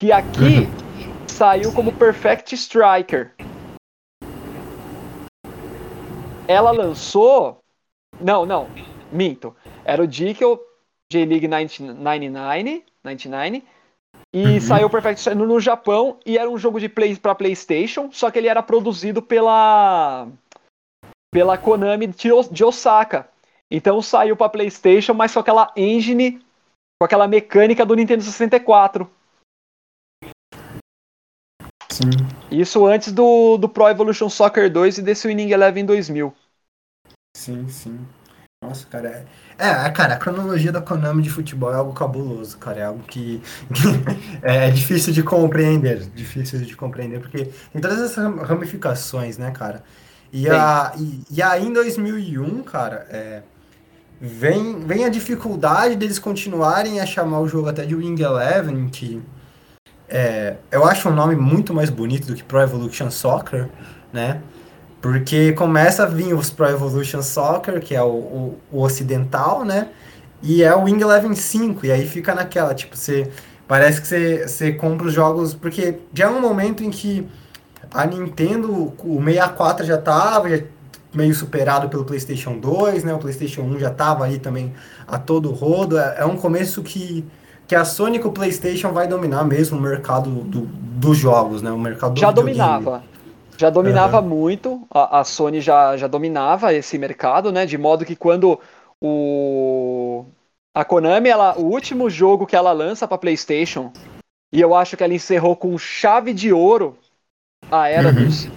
que 0.00 0.12
aqui 0.12 0.60
uhum. 0.60 1.26
saiu 1.26 1.72
como 1.72 1.92
Perfect 1.92 2.54
Striker. 2.54 3.34
Ela 6.46 6.70
lançou. 6.70 7.60
Não, 8.20 8.46
não, 8.46 8.68
minto. 9.12 9.54
Era 9.84 10.02
o 10.02 10.06
Dickel 10.06 10.60
J-League 11.10 11.48
99, 11.48 12.84
99 13.04 13.62
e 14.32 14.44
uhum. 14.44 14.60
saiu 14.60 14.90
Perfect 14.90 15.34
no, 15.34 15.46
no 15.46 15.60
Japão 15.60 16.18
e 16.24 16.36
era 16.36 16.48
um 16.48 16.58
jogo 16.58 16.78
de 16.78 16.88
play 16.88 17.16
para 17.16 17.34
PlayStation, 17.34 18.10
só 18.12 18.30
que 18.30 18.38
ele 18.38 18.48
era 18.48 18.62
produzido 18.62 19.22
pela 19.22 20.28
pela 21.32 21.58
Konami 21.58 22.06
de, 22.06 22.28
de 22.50 22.64
Osaka. 22.64 23.28
Então 23.70 24.00
saiu 24.00 24.36
para 24.36 24.48
PlayStation, 24.48 25.14
mas 25.14 25.32
com 25.32 25.40
aquela 25.40 25.72
engine, 25.76 26.40
com 27.00 27.04
aquela 27.04 27.28
mecânica 27.28 27.84
do 27.84 27.94
Nintendo 27.94 28.22
64. 28.22 29.10
Sim. 31.90 32.10
Isso 32.50 32.86
antes 32.86 33.12
do, 33.12 33.56
do 33.58 33.68
Pro 33.68 33.88
Evolution 33.88 34.28
Soccer 34.28 34.72
2 34.72 34.98
e 34.98 35.02
desse 35.02 35.26
Winning 35.26 35.50
Eleven 35.50 35.84
2000. 35.84 36.34
Sim, 37.36 37.68
sim. 37.68 38.06
Nossa, 38.60 38.86
cara, 38.88 39.24
é, 39.56 39.68
é, 39.68 39.90
cara, 39.90 40.14
a 40.14 40.16
cronologia 40.16 40.72
da 40.72 40.80
Konami 40.80 41.22
de 41.22 41.30
futebol 41.30 41.72
é 41.72 41.76
algo 41.76 41.92
cabuloso, 41.92 42.58
cara, 42.58 42.80
é 42.80 42.84
algo 42.84 43.04
que, 43.04 43.40
é, 44.42 44.66
é 44.66 44.70
difícil 44.70 45.12
de 45.12 45.22
compreender, 45.22 46.00
difícil 46.12 46.58
de 46.60 46.76
compreender, 46.76 47.20
porque 47.20 47.50
tem 47.72 47.80
todas 47.80 48.00
essas 48.00 48.16
ramificações, 48.16 49.38
né, 49.38 49.52
cara? 49.52 49.84
E, 50.32 50.50
a, 50.50 50.92
e, 50.98 51.22
e 51.30 51.40
aí 51.40 51.66
em 51.66 51.72
2001, 51.72 52.64
cara, 52.64 53.06
é, 53.10 53.42
vem, 54.20 54.80
vem 54.80 55.04
a 55.04 55.08
dificuldade 55.08 55.94
deles 55.94 56.18
continuarem 56.18 57.00
a 57.00 57.06
chamar 57.06 57.38
o 57.38 57.48
jogo 57.48 57.68
até 57.68 57.86
de 57.86 57.94
Wing 57.94 58.20
Eleven, 58.20 58.88
que 58.88 59.22
é, 60.08 60.56
eu 60.72 60.84
acho 60.84 61.08
um 61.08 61.14
nome 61.14 61.36
muito 61.36 61.72
mais 61.72 61.90
bonito 61.90 62.26
do 62.26 62.34
que 62.34 62.42
Pro 62.42 62.60
Evolution 62.60 63.08
Soccer, 63.08 63.68
né? 64.12 64.42
Porque 65.00 65.52
começa 65.52 66.02
a 66.02 66.06
vir 66.06 66.34
os 66.34 66.50
Pro 66.50 66.66
Evolution 66.66 67.22
Soccer, 67.22 67.80
que 67.80 67.94
é 67.94 68.02
o, 68.02 68.08
o, 68.08 68.58
o 68.72 68.82
ocidental, 68.82 69.64
né? 69.64 69.88
E 70.42 70.62
é 70.62 70.74
o 70.74 70.84
Wing 70.84 71.00
Eleven 71.00 71.34
5, 71.34 71.86
e 71.86 71.92
aí 71.92 72.06
fica 72.06 72.34
naquela, 72.34 72.74
tipo, 72.74 72.96
você. 72.96 73.30
Parece 73.66 74.00
que 74.00 74.08
você, 74.08 74.48
você 74.48 74.72
compra 74.72 75.06
os 75.06 75.12
jogos. 75.12 75.54
Porque 75.54 75.98
já 76.12 76.26
é 76.26 76.28
um 76.28 76.40
momento 76.40 76.82
em 76.82 76.90
que 76.90 77.28
a 77.92 78.06
Nintendo, 78.06 78.94
o 78.98 79.22
64 79.24 79.86
já 79.86 79.98
tava 79.98 80.48
já 80.48 80.62
meio 81.14 81.34
superado 81.34 81.88
pelo 81.88 82.04
PlayStation 82.04 82.58
2, 82.58 83.04
né? 83.04 83.14
O 83.14 83.18
PlayStation 83.18 83.62
1 83.62 83.78
já 83.78 83.90
tava 83.90 84.24
ali 84.24 84.38
também 84.38 84.72
a 85.06 85.18
todo 85.18 85.50
rodo. 85.50 85.98
É, 85.98 86.16
é 86.18 86.24
um 86.24 86.36
começo 86.36 86.82
que, 86.82 87.24
que 87.66 87.74
a 87.74 87.84
Sony 87.84 88.18
com 88.18 88.28
o 88.28 88.32
PlayStation 88.32 88.92
vai 88.92 89.06
dominar 89.06 89.44
mesmo 89.44 89.78
o 89.78 89.80
mercado 89.80 90.30
do, 90.30 90.62
dos 90.62 91.16
jogos, 91.16 91.62
né? 91.62 91.70
O 91.70 91.78
mercado 91.78 92.14
do 92.14 92.20
Já 92.20 92.30
dominava 92.30 93.02
já 93.58 93.70
dominava 93.70 94.20
uhum. 94.20 94.28
muito, 94.28 94.86
a, 94.88 95.18
a, 95.18 95.24
Sony 95.24 95.60
já, 95.60 95.96
já 95.96 96.06
dominava 96.06 96.72
esse 96.72 96.96
mercado, 96.96 97.50
né? 97.50 97.66
De 97.66 97.76
modo 97.76 98.04
que 98.04 98.14
quando 98.14 98.58
o 99.00 100.24
a 100.72 100.84
Konami, 100.84 101.28
ela, 101.28 101.58
o 101.58 101.62
último 101.62 102.08
jogo 102.08 102.46
que 102.46 102.54
ela 102.54 102.70
lança 102.70 103.08
para 103.08 103.18
PlayStation, 103.18 103.92
e 104.52 104.60
eu 104.60 104.76
acho 104.76 104.96
que 104.96 105.02
ela 105.02 105.12
encerrou 105.12 105.56
com 105.56 105.76
chave 105.76 106.32
de 106.32 106.52
ouro 106.52 106.96
a 107.68 107.88
era 107.88 108.08
uhum. 108.10 108.26
dos, 108.26 108.48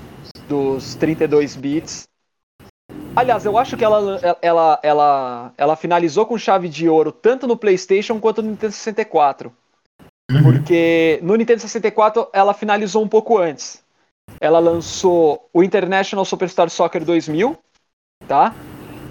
dos 0.48 0.96
32 0.96 1.56
bits. 1.56 2.04
Aliás, 3.16 3.44
eu 3.44 3.58
acho 3.58 3.76
que 3.76 3.84
ela, 3.84 4.20
ela, 4.40 4.80
ela, 4.84 5.54
ela 5.58 5.76
finalizou 5.76 6.28
com 6.28 6.38
chave 6.38 6.70
de 6.70 6.88
ouro 6.88 7.12
tanto 7.12 7.48
no 7.48 7.58
PlayStation 7.58 8.20
quanto 8.20 8.44
no 8.44 8.52
Nintendo 8.52 8.74
64. 8.74 9.52
Uhum. 10.30 10.44
Porque 10.44 11.20
no 11.24 11.36
Nintendo 11.36 11.62
64 11.62 12.28
ela 12.32 12.54
finalizou 12.54 13.04
um 13.04 13.08
pouco 13.08 13.40
antes 13.40 13.82
ela 14.40 14.60
lançou 14.60 15.50
o 15.54 15.64
International 15.64 16.26
Superstar 16.26 16.70
Soccer 16.70 17.06
2000, 17.06 17.58
tá? 18.28 18.56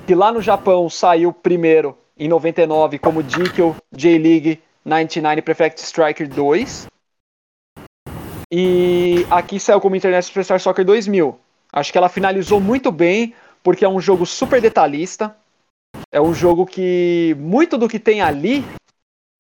Que 0.06 0.14
lá 0.14 0.32
no 0.32 0.42
Japão 0.42 0.90
saiu 0.90 1.32
primeiro 1.32 1.96
em 2.18 2.28
99 2.28 2.98
como 2.98 3.22
Dikyo 3.22 3.76
J-League 3.92 4.60
99 4.84 5.42
Prefect 5.42 5.80
Striker 5.80 6.28
2. 6.28 6.88
E 8.52 9.24
aqui 9.30 9.60
saiu 9.60 9.80
como 9.80 9.94
International 9.94 10.28
Superstar 10.28 10.60
Soccer 10.60 10.84
2000. 10.84 11.38
Acho 11.72 11.92
que 11.92 11.98
ela 11.98 12.08
finalizou 12.08 12.60
muito 12.60 12.90
bem, 12.90 13.32
porque 13.62 13.84
é 13.84 13.88
um 13.88 14.00
jogo 14.00 14.26
super 14.26 14.60
detalhista. 14.60 15.36
É 16.12 16.20
um 16.20 16.34
jogo 16.34 16.66
que 16.66 17.36
muito 17.38 17.78
do 17.78 17.88
que 17.88 17.98
tem 17.98 18.20
ali 18.20 18.64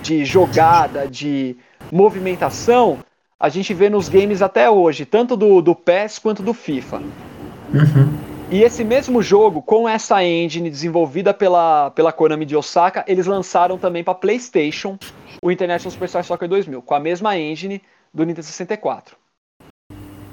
de 0.00 0.24
jogada, 0.24 1.08
de 1.08 1.56
movimentação, 1.90 3.00
a 3.40 3.48
gente 3.48 3.72
vê 3.72 3.88
nos 3.88 4.08
games 4.10 4.42
até 4.42 4.68
hoje, 4.68 5.06
tanto 5.06 5.34
do, 5.34 5.62
do 5.62 5.74
PES 5.74 6.18
quanto 6.18 6.42
do 6.42 6.52
FIFA. 6.52 6.98
Uhum. 6.98 8.18
E 8.50 8.62
esse 8.62 8.84
mesmo 8.84 9.22
jogo, 9.22 9.62
com 9.62 9.88
essa 9.88 10.22
engine 10.22 10.68
desenvolvida 10.68 11.32
pela, 11.32 11.90
pela 11.92 12.12
Konami 12.12 12.44
de 12.44 12.54
Osaka, 12.54 13.02
eles 13.08 13.26
lançaram 13.26 13.78
também 13.78 14.04
para 14.04 14.14
PlayStation 14.14 14.98
o 15.42 15.50
International 15.50 15.90
Superstar 15.90 16.22
Soccer 16.22 16.48
2000, 16.48 16.82
com 16.82 16.94
a 16.94 17.00
mesma 17.00 17.38
engine 17.38 17.80
do 18.12 18.24
Nintendo 18.24 18.44
64. 18.44 19.16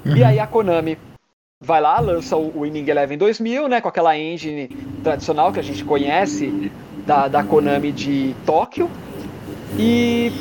Uhum. 0.05 0.17
E 0.17 0.23
aí 0.23 0.39
a 0.39 0.47
Konami 0.47 0.97
vai 1.61 1.79
lá, 1.79 1.99
lança 1.99 2.35
o 2.35 2.61
Winning 2.61 2.89
Eleven 2.89 3.17
2000, 3.17 3.69
né, 3.69 3.79
com 3.79 3.87
aquela 3.87 4.17
engine 4.17 4.67
tradicional 5.03 5.53
que 5.53 5.59
a 5.59 5.63
gente 5.63 5.85
conhece 5.85 6.71
da, 7.05 7.27
da 7.27 7.43
Konami 7.43 7.91
de 7.91 8.35
Tóquio. 8.45 8.89
E 9.77 10.31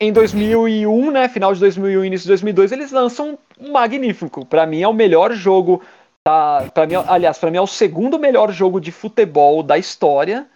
em 0.00 0.12
2001, 0.12 1.10
né, 1.10 1.28
final 1.28 1.52
de 1.52 1.60
2001 1.60 2.04
início 2.06 2.24
de 2.24 2.28
2002, 2.28 2.72
eles 2.72 2.90
lançam 2.90 3.38
um 3.58 3.70
magnífico. 3.70 4.46
Para 4.46 4.66
mim 4.66 4.80
é 4.80 4.88
o 4.88 4.94
melhor 4.94 5.32
jogo, 5.32 5.82
tá, 6.24 6.70
para 6.72 6.86
mim, 6.86 6.94
aliás, 7.06 7.38
para 7.38 7.50
mim 7.50 7.58
é 7.58 7.60
o 7.60 7.66
segundo 7.66 8.18
melhor 8.18 8.50
jogo 8.50 8.80
de 8.80 8.90
futebol 8.90 9.62
da 9.62 9.76
história, 9.76 10.48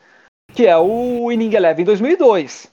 que 0.54 0.66
é 0.66 0.76
o 0.78 1.30
Inning 1.30 1.54
Eleven 1.54 1.84
2002. 1.84 2.72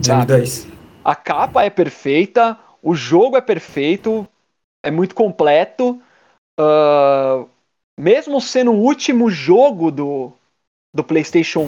2002. 0.00 0.68
A 1.04 1.14
capa 1.14 1.62
é 1.62 1.68
perfeita, 1.68 2.58
o 2.82 2.94
jogo 2.94 3.36
é 3.36 3.42
perfeito, 3.42 4.26
é 4.82 4.90
muito 4.90 5.14
completo. 5.14 6.00
Uh, 6.58 7.46
mesmo 7.98 8.40
sendo 8.40 8.72
o 8.72 8.80
último 8.80 9.28
jogo 9.28 9.90
do, 9.90 10.32
do 10.94 11.04
PlayStation 11.04 11.66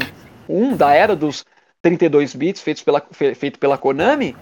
1, 0.49 0.77
da 0.77 0.95
era 0.95 1.15
dos 1.15 1.45
32 1.87 2.35
bits, 2.35 2.61
feito 2.61 2.85
pela, 2.85 3.01
feito 3.01 3.59
pela 3.61 3.79
Konami, 3.79 4.35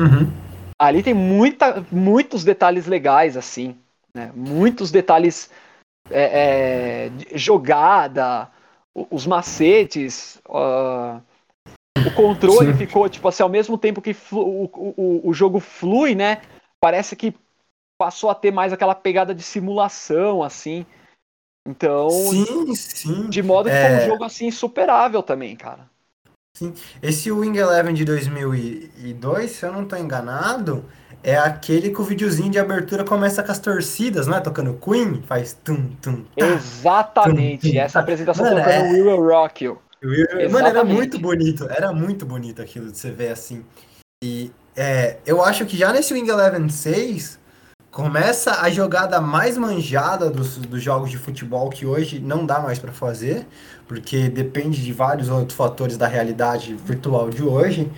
uhum. 0.00 0.32
ali 0.80 1.00
tem 1.00 1.14
muita, 1.14 1.86
muitos 1.92 2.42
detalhes 2.42 2.86
legais, 2.86 3.36
assim. 3.36 3.76
Né? 4.12 4.32
Muitos 4.34 4.90
detalhes 4.90 5.48
é, 6.10 7.10
é, 7.12 7.38
jogada, 7.38 8.50
os 8.92 9.26
macetes, 9.26 10.40
uh, 10.48 11.22
o 12.04 12.14
controle 12.16 12.72
Sim. 12.72 12.78
ficou, 12.78 13.08
tipo 13.08 13.28
assim, 13.28 13.44
ao 13.44 13.48
mesmo 13.48 13.78
tempo 13.78 14.02
que 14.02 14.16
o, 14.32 14.64
o, 14.64 15.28
o 15.28 15.32
jogo 15.32 15.60
flui, 15.60 16.16
né? 16.16 16.42
Parece 16.80 17.14
que 17.14 17.32
passou 17.96 18.28
a 18.28 18.34
ter 18.34 18.50
mais 18.50 18.72
aquela 18.72 18.94
pegada 18.94 19.32
de 19.32 19.42
simulação, 19.42 20.42
assim. 20.42 20.84
Então, 21.64 22.10
sim, 22.10 22.74
sim. 22.74 23.28
de 23.28 23.42
modo 23.42 23.68
que 23.68 23.74
é... 23.74 23.86
foi 23.86 23.96
um 23.96 24.00
é. 24.00 24.06
jogo 24.06 24.24
assim 24.24 24.46
insuperável 24.46 25.22
também, 25.22 25.54
cara. 25.54 25.88
Sim. 26.58 26.74
Esse 27.00 27.30
Wing 27.30 27.56
Eleven 27.56 27.94
de 27.94 28.04
2002, 28.04 29.48
se 29.48 29.64
eu 29.64 29.72
não 29.72 29.84
tô 29.84 29.94
enganado, 29.94 30.84
é 31.22 31.36
aquele 31.36 31.90
que 31.90 32.00
o 32.00 32.04
videozinho 32.04 32.50
de 32.50 32.58
abertura 32.58 33.04
começa 33.04 33.44
com 33.44 33.52
as 33.52 33.60
torcidas, 33.60 34.26
não 34.26 34.36
é? 34.36 34.40
Tocando 34.40 34.74
Queen, 34.74 35.22
faz 35.22 35.52
tum, 35.52 35.90
tum, 36.02 36.24
tá, 36.36 36.46
Exatamente, 36.46 37.68
tum, 37.68 37.74
tum, 37.74 37.80
essa 37.80 37.92
tá. 37.92 38.00
apresentação 38.00 38.44
Mano, 38.44 38.56
tocando 38.56 38.72
é... 38.72 38.90
We 38.90 39.02
Will 39.02 39.24
Rock 39.24 39.64
You. 39.66 39.78
Mano, 40.50 40.66
era 40.66 40.82
muito 40.82 41.16
bonito, 41.20 41.68
era 41.70 41.92
muito 41.92 42.26
bonito 42.26 42.60
aquilo 42.60 42.90
de 42.90 42.98
você 42.98 43.12
ver 43.12 43.30
assim. 43.30 43.64
E 44.24 44.50
é, 44.76 45.18
eu 45.24 45.44
acho 45.44 45.64
que 45.64 45.76
já 45.76 45.92
nesse 45.92 46.12
Wing 46.12 46.28
Eleven 46.28 46.68
6 46.68 47.37
começa 47.98 48.62
a 48.62 48.70
jogada 48.70 49.20
mais 49.20 49.58
manjada 49.58 50.30
dos, 50.30 50.56
dos 50.56 50.80
jogos 50.80 51.10
de 51.10 51.18
futebol 51.18 51.68
que 51.68 51.84
hoje 51.84 52.20
não 52.20 52.46
dá 52.46 52.60
mais 52.60 52.78
para 52.78 52.92
fazer, 52.92 53.44
porque 53.88 54.28
depende 54.28 54.84
de 54.84 54.92
vários 54.92 55.28
outros 55.28 55.58
fatores 55.58 55.96
da 55.96 56.06
realidade 56.06 56.76
virtual 56.76 57.28
de 57.28 57.42
hoje. 57.42 57.90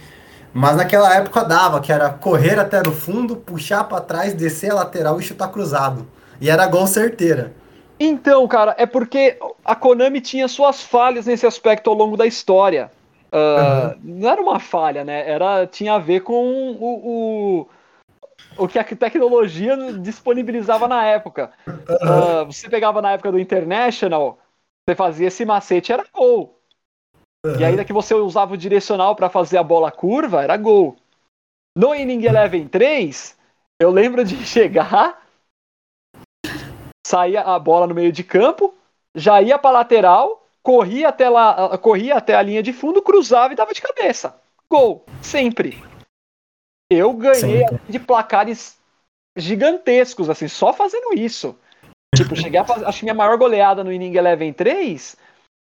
Mas 0.55 0.75
naquela 0.75 1.15
época 1.15 1.45
dava, 1.45 1.83
que 1.83 1.93
era 1.93 2.09
correr 2.09 2.59
até 2.59 2.83
no 2.83 2.93
fundo, 2.93 3.37
puxar 3.37 3.85
para 3.85 4.01
trás, 4.01 4.33
descer 4.33 4.71
a 4.71 4.77
lateral 4.77 5.21
e 5.21 5.23
chutar 5.23 5.49
cruzado. 5.49 6.09
E 6.41 6.49
era 6.49 6.67
gol 6.67 6.87
certeira. 6.87 7.53
Então, 8.01 8.49
cara, 8.49 8.75
é 8.79 8.87
porque 8.87 9.37
a 9.63 9.75
Konami 9.77 10.23
tinha 10.23 10.49
suas 10.49 10.81
falhas 10.81 11.27
nesse 11.27 11.47
aspecto 11.47 11.91
ao 11.91 11.95
longo 11.95 12.17
da 12.17 12.27
história. 12.27 12.91
Uh, 13.31 13.37
uhum. 13.37 14.21
Não 14.23 14.31
era 14.31 14.41
uma 14.41 14.59
falha, 14.59 15.05
né? 15.05 15.31
Era, 15.31 15.67
tinha 15.67 15.93
a 15.93 15.99
ver 15.99 16.21
com 16.21 16.73
o, 16.81 16.87
o, 17.61 17.67
o 18.57 18.69
que 18.69 18.79
a 18.79 18.85
tecnologia 18.85 19.77
disponibilizava 19.95 20.87
na 20.87 21.05
época. 21.05 21.53
Uh, 21.67 22.47
você 22.47 22.69
pegava 22.69 23.01
na 23.01 23.13
época 23.13 23.33
do 23.33 23.39
International, 23.39 24.39
você 24.89 24.95
fazia 24.95 25.29
esse 25.29 25.45
macete, 25.45 25.93
era 25.93 26.05
gol. 26.13 26.59
Uhum. 27.45 27.59
E 27.59 27.65
ainda 27.65 27.85
que 27.85 27.93
você 27.93 28.15
usava 28.15 28.55
o 28.55 28.59
direcional 28.59 29.17
para 29.17 29.31
fazer 29.31 29.59
a 29.59 29.63
bola 29.63 29.91
curva, 29.91 30.43
era 30.43 30.57
gol. 30.57 30.97
No 31.77 31.95
Inning 31.95 32.25
Eleven 32.25 32.69
3, 32.69 33.39
eu 33.81 33.91
lembro 33.91 34.25
de 34.25 34.37
chegar 34.45 35.21
saía 37.11 37.43
a 37.43 37.59
bola 37.59 37.89
no 37.89 37.95
meio 37.95 38.13
de 38.13 38.23
campo, 38.23 38.73
já 39.15 39.43
ia 39.43 39.59
para 39.59 39.79
lateral, 39.79 40.47
corria 40.63 41.09
até, 41.09 41.29
lá, 41.29 41.77
corria 41.79 42.17
até 42.17 42.37
a 42.37 42.43
linha 42.43 42.63
de 42.63 42.73
fundo, 42.73 43.03
cruzava 43.03 43.53
e 43.53 43.57
dava 43.57 43.75
de 43.75 43.83
cabeça. 43.83 44.39
Gol, 44.71 45.05
sempre. 45.21 45.83
Eu 46.91 47.13
ganhei 47.13 47.67
sempre. 47.69 47.81
de 47.89 48.01
placares 48.01 48.77
gigantescos, 49.37 50.29
assim, 50.29 50.49
só 50.49 50.73
fazendo 50.73 51.15
isso. 51.15 51.57
Tipo, 52.15 52.35
cheguei 52.35 52.59
a 52.59 52.65
fazer, 52.65 52.85
acho 52.87 52.99
que 52.99 53.05
minha 53.05 53.15
maior 53.15 53.39
goleada 53.39 53.85
no 53.85 53.93
Inning 53.93 54.17
Eleven 54.17 54.53
3 54.53 55.17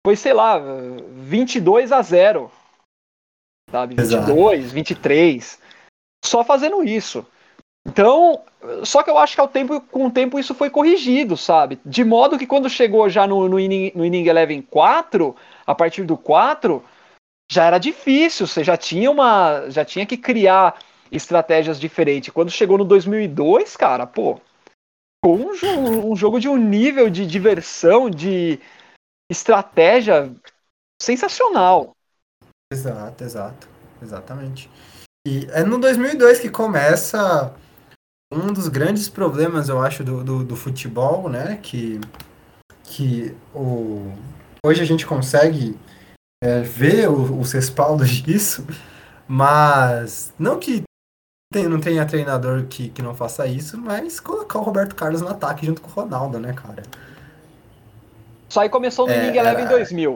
foi, 0.07 0.15
sei 0.15 0.33
lá, 0.33 0.59
22 0.59 1.91
a 1.91 2.01
0. 2.01 2.51
Sabe? 3.71 3.97
22, 3.97 4.61
Exato. 4.61 4.75
23. 4.75 5.59
Só 6.25 6.45
fazendo 6.45 6.85
isso. 6.85 7.27
Então, 7.87 8.43
só 8.85 9.03
que 9.03 9.11
eu 9.11 9.19
acho 9.19 9.35
que 9.35 9.41
ao 9.41 9.49
tempo, 9.49 9.81
com 9.81 10.07
o 10.07 10.11
tempo 10.11 10.39
isso 10.39 10.55
foi 10.55 10.71
corrigido, 10.71 11.37
sabe? 11.37 11.81
De 11.85 12.05
modo 12.05 12.39
que 12.39 12.47
quando 12.47 12.69
chegou 12.69 13.09
já 13.09 13.27
no, 13.27 13.49
no, 13.49 13.59
inning, 13.59 13.93
no 13.95 14.05
inning 14.05 14.27
Eleven 14.27 14.63
4, 14.63 15.35
a 15.67 15.75
partir 15.75 16.05
do 16.05 16.17
4, 16.17 16.85
já 17.51 17.65
era 17.65 17.79
difícil, 17.79 18.47
você 18.47 18.63
já 18.63 18.77
tinha 18.77 19.11
uma. 19.11 19.69
já 19.71 19.85
tinha 19.85 20.05
que 20.05 20.17
criar 20.17 20.79
estratégias 21.11 21.79
diferentes. 21.79 22.33
Quando 22.33 22.51
chegou 22.51 22.79
no 22.79 22.85
2002, 22.85 23.77
cara, 23.77 24.07
pô, 24.07 24.41
um, 25.25 26.13
um 26.13 26.17
jogo 26.17 26.39
de 26.39 26.49
um 26.49 26.57
nível 26.57 27.11
de 27.11 27.27
diversão, 27.27 28.09
de 28.09 28.61
estratégia 29.31 30.33
sensacional. 31.01 31.95
Exato, 32.73 33.25
exato. 33.25 33.79
Exatamente. 34.03 34.71
E 35.27 35.47
é 35.51 35.65
no 35.65 35.79
2002 35.79 36.39
que 36.39 36.49
começa 36.49 37.55
um 38.33 38.53
dos 38.53 38.69
grandes 38.69 39.09
problemas, 39.09 39.69
eu 39.69 39.81
acho, 39.81 40.05
do, 40.05 40.23
do, 40.23 40.45
do 40.45 40.57
futebol, 40.57 41.29
né? 41.29 41.59
Que, 41.63 42.01
que 42.85 43.35
o, 43.55 44.13
hoje 44.65 44.83
a 44.83 44.85
gente 44.85 45.07
consegue 45.07 45.79
é, 46.43 46.61
ver 46.61 47.09
o, 47.09 47.41
os 47.41 47.53
respaldos 47.53 48.11
disso, 48.23 48.67
mas 49.27 50.33
não 50.39 50.59
que 50.59 50.83
tem, 51.51 51.67
não 51.67 51.81
tenha 51.81 52.05
treinador 52.05 52.67
que, 52.67 52.91
que 52.91 53.03
não 53.03 53.15
faça 53.15 53.47
isso, 53.47 53.79
mas 53.79 54.21
colocar 54.21 54.59
o 54.59 54.63
Roberto 54.63 54.95
Carlos 54.95 55.23
no 55.23 55.29
ataque 55.29 55.65
junto 55.65 55.81
com 55.81 55.89
o 55.89 56.05
Ronaldo, 56.05 56.39
né, 56.39 56.53
cara? 56.53 56.83
Isso 58.49 58.61
aí 58.61 58.69
começou 58.69 59.07
no 59.07 59.13
é, 59.13 59.17
League 59.17 59.39
Eleven 59.39 59.65
era... 59.65 59.77
2000. 59.77 60.15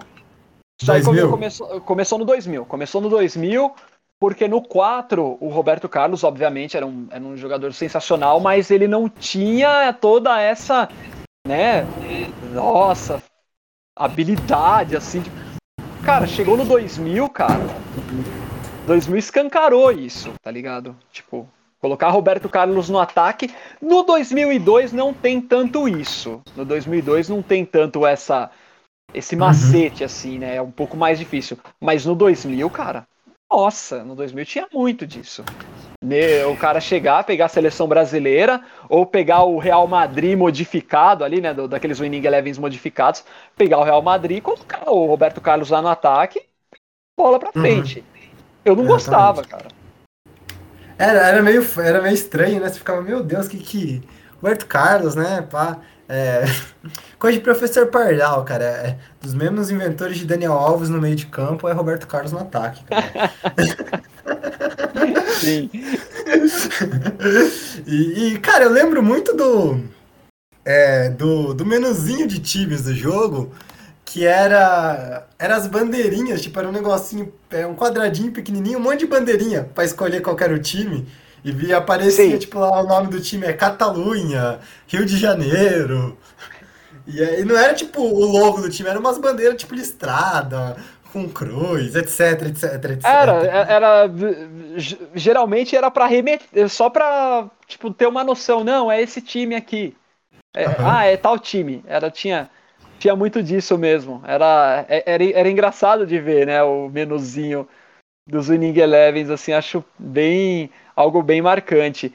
Isso 0.80 0.86
2000? 0.86 1.24
aí 1.24 1.30
começou, 1.30 1.80
começou 1.80 2.18
no 2.18 2.24
2000. 2.24 2.64
Começou 2.66 3.00
no 3.00 3.08
2000, 3.08 3.74
porque 4.20 4.46
no 4.46 4.62
4, 4.62 5.38
o 5.40 5.48
Roberto 5.48 5.88
Carlos, 5.88 6.22
obviamente, 6.22 6.76
era 6.76 6.86
um, 6.86 7.06
era 7.10 7.22
um 7.22 7.36
jogador 7.36 7.72
sensacional, 7.72 8.38
mas 8.38 8.70
ele 8.70 8.86
não 8.86 9.08
tinha 9.08 9.92
toda 9.92 10.40
essa, 10.40 10.88
né, 11.46 11.86
nossa, 12.52 13.22
habilidade, 13.96 14.96
assim. 14.96 15.20
De... 15.20 15.30
Cara, 16.04 16.26
chegou 16.26 16.56
no 16.56 16.64
2000, 16.64 17.28
cara. 17.30 17.60
2000 18.86 19.18
escancarou 19.18 19.90
isso, 19.92 20.32
tá 20.42 20.50
ligado? 20.50 20.96
Tipo, 21.12 21.48
colocar 21.80 22.08
Roberto 22.10 22.48
Carlos 22.48 22.88
no 22.88 22.98
ataque. 22.98 23.50
No 23.80 24.02
2002 24.02 24.92
não 24.92 25.12
tem 25.12 25.40
tanto 25.40 25.88
isso. 25.88 26.42
No 26.56 26.64
2002 26.64 27.28
não 27.28 27.42
tem 27.42 27.64
tanto 27.64 28.06
essa 28.06 28.50
esse 29.14 29.36
macete 29.36 30.02
uhum. 30.02 30.06
assim, 30.06 30.38
né? 30.38 30.56
É 30.56 30.62
um 30.62 30.70
pouco 30.70 30.96
mais 30.96 31.18
difícil. 31.18 31.58
Mas 31.80 32.06
no 32.06 32.14
2000, 32.14 32.68
cara, 32.70 33.06
nossa, 33.50 34.02
no 34.02 34.14
2000 34.14 34.46
tinha 34.46 34.66
muito 34.72 35.06
disso. 35.06 35.44
O 36.50 36.56
cara 36.56 36.80
chegar, 36.80 37.22
pegar 37.24 37.44
a 37.44 37.48
seleção 37.48 37.86
brasileira, 37.86 38.64
ou 38.88 39.04
pegar 39.04 39.42
o 39.42 39.58
Real 39.58 39.86
Madrid 39.86 40.36
modificado 40.36 41.22
ali, 41.22 41.40
né? 41.40 41.52
Daqueles 41.52 42.00
Winning 42.00 42.24
Elevens 42.24 42.58
modificados, 42.58 43.22
pegar 43.54 43.78
o 43.78 43.84
Real 43.84 44.00
Madrid 44.00 44.38
e 44.38 44.40
colocar 44.40 44.90
o 44.90 45.06
Roberto 45.06 45.40
Carlos 45.40 45.68
lá 45.68 45.82
no 45.82 45.88
ataque, 45.88 46.42
bola 47.16 47.38
pra 47.38 47.50
uhum. 47.54 47.60
frente. 47.60 47.98
Uhum. 47.98 48.21
Eu 48.64 48.76
não 48.76 48.84
Exatamente. 48.84 48.92
gostava, 48.92 49.44
cara. 49.44 49.68
Era, 50.98 51.28
era, 51.28 51.42
meio, 51.42 51.66
era 51.78 52.00
meio 52.00 52.14
estranho, 52.14 52.60
né? 52.60 52.68
Você 52.68 52.78
ficava, 52.78 53.02
meu 53.02 53.22
Deus, 53.22 53.48
que 53.48 53.58
que. 53.58 54.02
Roberto 54.40 54.66
Carlos, 54.66 55.14
né? 55.14 55.46
Pá. 55.50 55.78
É... 56.08 56.44
Coisa 57.18 57.38
de 57.38 57.44
professor 57.44 57.86
Pardal, 57.86 58.44
cara. 58.44 58.64
É... 58.64 58.98
Dos 59.20 59.34
mesmos 59.34 59.70
inventores 59.70 60.18
de 60.18 60.26
Daniel 60.26 60.52
Alves 60.52 60.88
no 60.88 61.00
meio 61.00 61.16
de 61.16 61.26
campo 61.26 61.68
é 61.68 61.72
Roberto 61.72 62.06
Carlos 62.06 62.32
no 62.32 62.40
ataque, 62.40 62.84
cara. 62.84 63.32
Sim. 65.40 65.70
e, 67.86 68.34
e, 68.34 68.38
cara, 68.38 68.64
eu 68.64 68.70
lembro 68.70 69.02
muito 69.02 69.34
do. 69.34 69.80
É, 70.64 71.08
do, 71.10 71.52
do 71.52 71.66
menuzinho 71.66 72.28
de 72.28 72.38
times 72.38 72.84
do 72.84 72.94
jogo, 72.94 73.52
que 74.12 74.26
era. 74.26 75.26
Era 75.38 75.56
as 75.56 75.66
bandeirinhas, 75.66 76.42
tipo, 76.42 76.58
era 76.58 76.68
um 76.68 76.72
negocinho, 76.72 77.32
é, 77.50 77.66
um 77.66 77.74
quadradinho 77.74 78.30
pequenininho, 78.30 78.78
um 78.78 78.82
monte 78.82 79.00
de 79.00 79.06
bandeirinha 79.06 79.64
para 79.74 79.84
escolher 79.84 80.20
qual 80.20 80.36
era 80.38 80.52
o 80.52 80.58
time. 80.58 81.08
E 81.42 81.50
via, 81.50 81.78
aparecia, 81.78 82.30
Sim. 82.30 82.38
tipo, 82.38 82.58
lá 82.58 82.82
o 82.82 82.86
nome 82.86 83.08
do 83.08 83.20
time 83.20 83.46
é 83.46 83.54
Catalunha, 83.54 84.60
Rio 84.86 85.06
de 85.06 85.16
Janeiro. 85.16 86.16
E 87.06 87.20
aí 87.20 87.44
não 87.44 87.56
era 87.56 87.74
tipo 87.74 88.02
o 88.02 88.24
logo 88.24 88.60
do 88.60 88.68
time, 88.68 88.88
era 88.88 89.00
umas 89.00 89.18
bandeiras 89.18 89.56
tipo 89.56 89.74
listrada, 89.74 90.76
com 91.12 91.28
cruz, 91.28 91.96
etc, 91.96 92.42
etc, 92.48 92.90
etc. 92.90 93.04
Era, 93.04 93.32
era 93.46 94.10
geralmente 95.14 95.74
era 95.74 95.90
para 95.90 96.06
remeter, 96.06 96.68
só 96.68 96.90
para 96.90 97.48
tipo 97.66 97.90
ter 97.90 98.06
uma 98.06 98.22
noção, 98.22 98.62
não, 98.62 98.92
é 98.92 99.00
esse 99.00 99.20
time 99.22 99.56
aqui. 99.56 99.96
É, 100.54 100.68
uhum. 100.68 100.74
Ah, 100.78 101.06
é 101.06 101.16
tal 101.16 101.38
time. 101.38 101.82
Era 101.88 102.10
tinha 102.10 102.48
tinha 103.02 103.16
muito 103.16 103.42
disso 103.42 103.76
mesmo. 103.76 104.22
Era, 104.24 104.86
é, 104.88 105.02
era, 105.04 105.24
era 105.24 105.50
engraçado 105.50 106.06
de 106.06 106.20
ver, 106.20 106.46
né, 106.46 106.62
o 106.62 106.88
menuzinho 106.88 107.68
dos 108.28 108.48
Winning 108.48 108.78
Elevens, 108.78 109.28
assim, 109.28 109.52
acho 109.52 109.84
bem 109.98 110.70
algo 110.94 111.20
bem 111.20 111.42
marcante. 111.42 112.14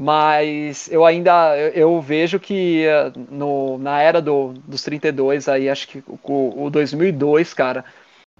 Mas 0.00 0.90
eu 0.90 1.04
ainda 1.04 1.54
eu, 1.74 2.00
vejo 2.00 2.40
que 2.40 2.86
eh, 2.86 3.12
no, 3.30 3.76
na 3.76 4.00
era 4.00 4.22
do, 4.22 4.54
dos 4.66 4.82
32, 4.82 5.48
aí 5.48 5.68
acho 5.68 5.86
que 5.86 6.02
o, 6.08 6.64
o 6.64 6.70
2002, 6.70 7.52
cara, 7.52 7.84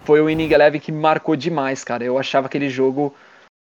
foi 0.02 0.22
o 0.22 0.30
Inning 0.30 0.50
Eleven 0.50 0.80
que 0.80 0.90
me 0.90 0.98
marcou 0.98 1.36
demais, 1.36 1.84
cara. 1.84 2.02
Eu 2.02 2.18
achava 2.18 2.46
aquele 2.46 2.70
jogo, 2.70 3.14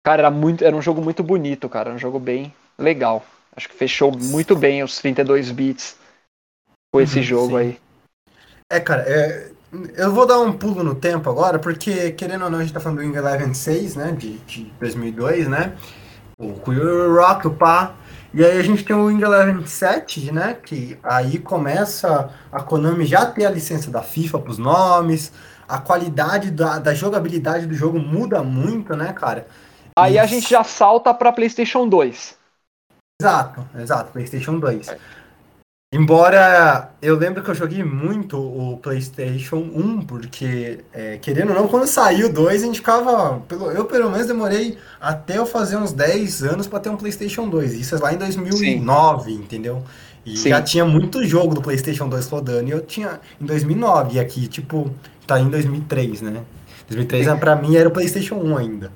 cara, 0.01 0.21
era 0.21 0.32
muito, 0.32 0.63
era 0.63 0.76
um 0.76 0.82
jogo 0.82 1.01
muito 1.01 1.21
bonito, 1.21 1.67
cara, 1.67 1.91
um 1.91 1.99
jogo 1.99 2.19
bem 2.19 2.53
legal. 2.80 3.26
Acho 3.53 3.67
que 3.67 3.76
fechou 3.76 4.17
muito 4.17 4.55
bem 4.55 4.82
os 4.82 4.97
32 4.99 5.51
bits 5.51 5.99
com 6.91 7.01
esse 7.01 7.19
uhum, 7.19 7.24
jogo 7.24 7.49
sim. 7.49 7.57
aí. 7.57 7.84
É, 8.74 8.80
cara, 8.80 9.03
é, 9.07 9.51
eu 9.95 10.11
vou 10.11 10.26
dar 10.26 10.39
um 10.39 10.51
pulo 10.51 10.84
no 10.84 10.95
tempo 10.95 11.30
agora, 11.30 11.59
porque, 11.59 12.11
querendo 12.13 12.45
ou 12.45 12.49
não, 12.49 12.57
a 12.57 12.61
gente 12.63 12.74
tá 12.74 12.80
falando 12.80 12.97
do 12.97 13.03
Wing 13.03 13.15
Eleven 13.15 13.53
6, 13.53 13.95
né, 13.95 14.11
de, 14.13 14.39
de 14.39 14.63
2002, 14.80 15.47
né, 15.47 15.78
o 16.39 16.53
Queer 16.53 17.13
Rock, 17.13 17.45
o 17.45 17.51
pá, 17.51 17.93
e 18.34 18.43
aí 18.43 18.57
a 18.57 18.63
gente 18.63 18.84
tem 18.84 18.95
o 18.95 19.05
Wing 19.05 19.21
Eleven 19.21 19.63
7, 19.63 20.32
né, 20.32 20.57
que 20.65 20.97
aí 21.03 21.38
começa 21.38 22.32
a 22.51 22.63
Konami 22.63 23.05
já 23.05 23.28
ter 23.28 23.45
a 23.45 23.51
licença 23.51 23.91
da 23.91 24.01
FIFA 24.01 24.39
pros 24.39 24.57
nomes, 24.57 25.32
a 25.69 25.78
qualidade 25.78 26.49
da, 26.49 26.80
da 26.80 26.95
jogabilidade 26.95 27.67
do 27.67 27.76
jogo 27.76 27.99
muda 27.99 28.41
muito, 28.41 28.95
né, 28.95 29.13
cara. 29.13 29.45
Aí 29.95 30.15
e... 30.15 30.19
a 30.19 30.26
gente 30.26 30.49
já 30.49 30.63
salta 30.63 31.13
pra 31.13 31.32
PlayStation 31.32 31.88
2. 31.88 32.36
Exato, 33.21 33.67
exato, 33.78 34.11
PlayStation 34.11 34.57
2. 34.57 34.88
É. 34.88 34.97
Embora 35.93 36.89
eu 37.03 37.15
lembro 37.15 37.43
que 37.43 37.51
eu 37.51 37.53
joguei 37.53 37.83
muito 37.83 38.35
o 38.35 38.77
PlayStation 38.77 39.57
1, 39.57 40.01
porque, 40.07 40.79
é, 40.91 41.17
querendo 41.17 41.49
ou 41.49 41.55
não, 41.55 41.67
quando 41.67 41.85
saiu 41.85 42.29
o 42.29 42.33
2, 42.33 42.63
a 42.63 42.65
gente 42.65 42.79
ficava. 42.79 43.39
Pelo, 43.47 43.69
eu, 43.69 43.85
pelo 43.85 44.09
menos, 44.09 44.25
demorei 44.25 44.75
até 44.99 45.37
eu 45.37 45.45
fazer 45.45 45.77
uns 45.77 45.93
10 45.93 46.45
anos 46.45 46.65
para 46.65 46.79
ter 46.79 46.89
um 46.89 46.97
PlayStation 46.97 47.47
2. 47.47 47.75
Isso 47.75 47.93
é 47.93 47.99
lá 47.99 48.11
em 48.11 48.17
2009, 48.17 49.33
Sim. 49.33 49.37
entendeu? 49.37 49.83
E 50.25 50.35
Sim. 50.35 50.49
já 50.49 50.63
tinha 50.63 50.83
muito 50.83 51.23
jogo 51.23 51.53
do 51.53 51.61
PlayStation 51.61 52.09
2 52.09 52.27
rodando. 52.27 52.69
E 52.69 52.71
eu 52.71 52.81
tinha 52.81 53.21
em 53.39 53.45
2009, 53.45 54.15
e 54.15 54.19
aqui, 54.19 54.47
tipo, 54.47 54.89
tá 55.27 55.39
em 55.39 55.47
2003, 55.47 56.23
né? 56.23 56.41
2003 56.87 57.27
Sim. 57.27 57.37
pra 57.37 57.55
mim 57.55 57.75
era 57.75 57.87
o 57.87 57.91
PlayStation 57.91 58.37
1 58.37 58.57
ainda. 58.57 58.91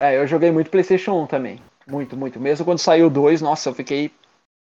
É, 0.00 0.16
eu 0.16 0.26
joguei 0.26 0.50
muito 0.50 0.70
PlayStation 0.70 1.12
1 1.24 1.26
também. 1.26 1.60
Muito, 1.86 2.16
muito. 2.16 2.40
Mesmo 2.40 2.64
quando 2.64 2.78
saiu 2.78 3.08
o 3.08 3.10
2, 3.10 3.42
nossa, 3.42 3.68
eu 3.68 3.74
fiquei 3.74 4.10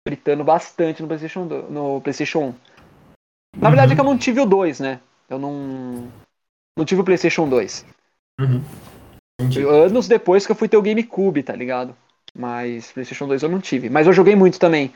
fritando 0.08 0.41
bastante 0.41 1.01
no 1.01 1.08
PlayStation, 1.08 1.43
no 1.70 1.99
PlayStation 1.99 2.39
1. 2.39 3.60
Na 3.60 3.70
verdade 3.70 3.91
é 3.91 3.95
que 3.95 3.99
eu 3.99 4.05
não 4.05 4.18
tive 4.18 4.39
o 4.39 4.45
2, 4.45 4.80
né? 4.80 5.01
Eu 5.30 5.38
não. 5.38 6.08
Não 6.78 6.86
tive 6.86 7.01
o 7.01 7.03
PlayStation 7.03 7.49
2. 7.49 7.86
Uhum. 8.39 8.62
Anos 9.70 10.08
depois 10.08 10.45
que 10.45 10.51
eu 10.51 10.55
fui 10.55 10.70
ter 10.70 10.78
o 10.78 10.82
GameCube, 10.82 11.43
tá 11.43 11.53
ligado? 11.53 11.93
Mas 12.34 12.91
PlayStation 12.91 13.28
2 13.28 13.43
eu 13.43 13.49
não 13.49 13.60
tive. 13.60 13.89
Mas 13.89 14.08
eu 14.08 14.14
joguei 14.14 14.36
muito 14.36 14.60
também. 14.60 14.93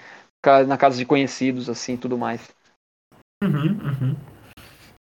Na 0.68 0.78
casa 0.78 0.98
de 0.98 1.06
conhecidos, 1.06 1.70
assim, 1.70 1.98
tudo 1.98 2.18
mais. 2.18 2.50
Uhum, 3.44 3.80
uhum. 3.84 4.16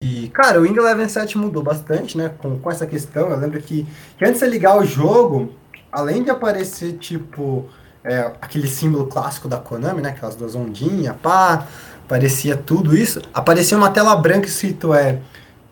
E, 0.02 0.28
cara, 0.28 0.60
o 0.60 0.62
Wing 0.62 0.78
Eleven 0.78 1.08
7 1.08 1.36
mudou 1.36 1.62
bastante, 1.62 2.16
né? 2.16 2.28
Com, 2.28 2.58
com 2.60 2.70
essa 2.70 2.86
questão. 2.86 3.30
Eu 3.30 3.36
lembro 3.36 3.60
que, 3.60 3.84
que 4.16 4.24
antes 4.24 4.40
de 4.40 4.46
ligar 4.46 4.78
o 4.78 4.84
jogo, 4.84 5.54
além 5.90 6.22
de 6.22 6.30
aparecer, 6.30 6.98
tipo, 6.98 7.68
é, 8.08 8.32
aquele 8.40 8.66
símbolo 8.66 9.06
clássico 9.06 9.48
da 9.48 9.58
Konami, 9.58 10.00
né? 10.00 10.10
Aquelas 10.10 10.34
duas 10.34 10.54
ondinhas, 10.54 11.14
pá, 11.22 11.66
aparecia 12.04 12.56
tudo 12.56 12.96
isso. 12.96 13.20
Aparecia 13.34 13.76
uma 13.76 13.90
tela 13.90 14.16
branca 14.16 14.46
escrito 14.46 14.94
é 14.94 15.20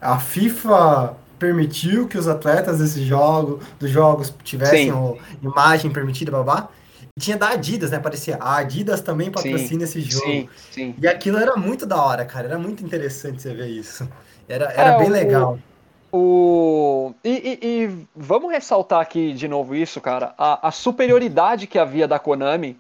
a 0.01 0.19
FIFA 0.19 1.17
permitiu 1.39 2.07
que 2.07 2.17
os 2.17 2.29
atletas 2.29 2.79
desse 2.79 3.05
jogo, 3.05 3.61
dos 3.79 3.91
jogos 3.91 4.33
tivessem 4.45 4.93
o, 4.93 5.19
imagem 5.43 5.91
permitida, 5.91 6.31
babá. 6.31 6.69
E 7.17 7.21
tinha 7.21 7.37
da 7.37 7.51
Adidas, 7.51 7.91
né? 7.91 7.97
Aparecia 7.97 8.37
a 8.37 8.59
Adidas 8.59 9.01
também 9.01 9.31
patrocina 9.31 9.87
sim, 9.87 9.99
esse 9.99 10.01
jogo. 10.03 10.27
Sim, 10.27 10.49
sim. 10.71 10.95
E 11.01 11.09
aquilo 11.09 11.39
era 11.39 11.57
muito 11.57 11.87
da 11.87 11.97
hora, 12.03 12.25
cara. 12.25 12.47
Era 12.47 12.59
muito 12.59 12.85
interessante 12.85 13.41
você 13.41 13.55
ver 13.55 13.69
isso. 13.69 14.09
Era, 14.49 14.67
era 14.73 14.91
é, 14.93 14.99
bem 14.99 15.09
o, 15.09 15.13
legal. 15.13 15.59
O... 16.13 17.13
E, 17.25 17.31
e, 17.31 17.59
e, 17.63 18.07
vamos 18.15 18.51
ressaltar 18.51 19.01
aqui 19.01 19.33
de 19.33 19.49
novo 19.49 19.75
isso, 19.75 20.01
cara. 20.01 20.35
A, 20.39 20.69
a 20.69 20.71
superioridade 20.71 21.67
que 21.67 21.79
havia 21.79 22.07
da 22.07 22.19
Konami, 22.19 22.79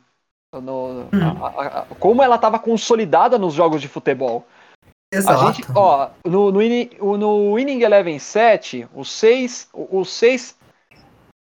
no, 0.52 1.02
hum. 1.02 1.44
a, 1.44 1.80
a, 1.80 1.86
como 1.98 2.22
ela 2.22 2.36
estava 2.36 2.58
consolidada 2.58 3.38
nos 3.38 3.54
jogos 3.54 3.80
de 3.80 3.88
futebol. 3.88 4.46
Exato. 5.12 5.44
A 5.44 5.52
gente, 5.52 5.66
ó, 5.74 6.10
no, 6.24 6.50
no, 6.50 7.16
no 7.16 7.54
Winning 7.54 7.82
Eleven 7.82 8.18
7, 8.18 8.88
o 8.94 9.04
6, 9.04 9.68
o, 9.72 10.00
o 10.00 10.04
6 10.04 10.56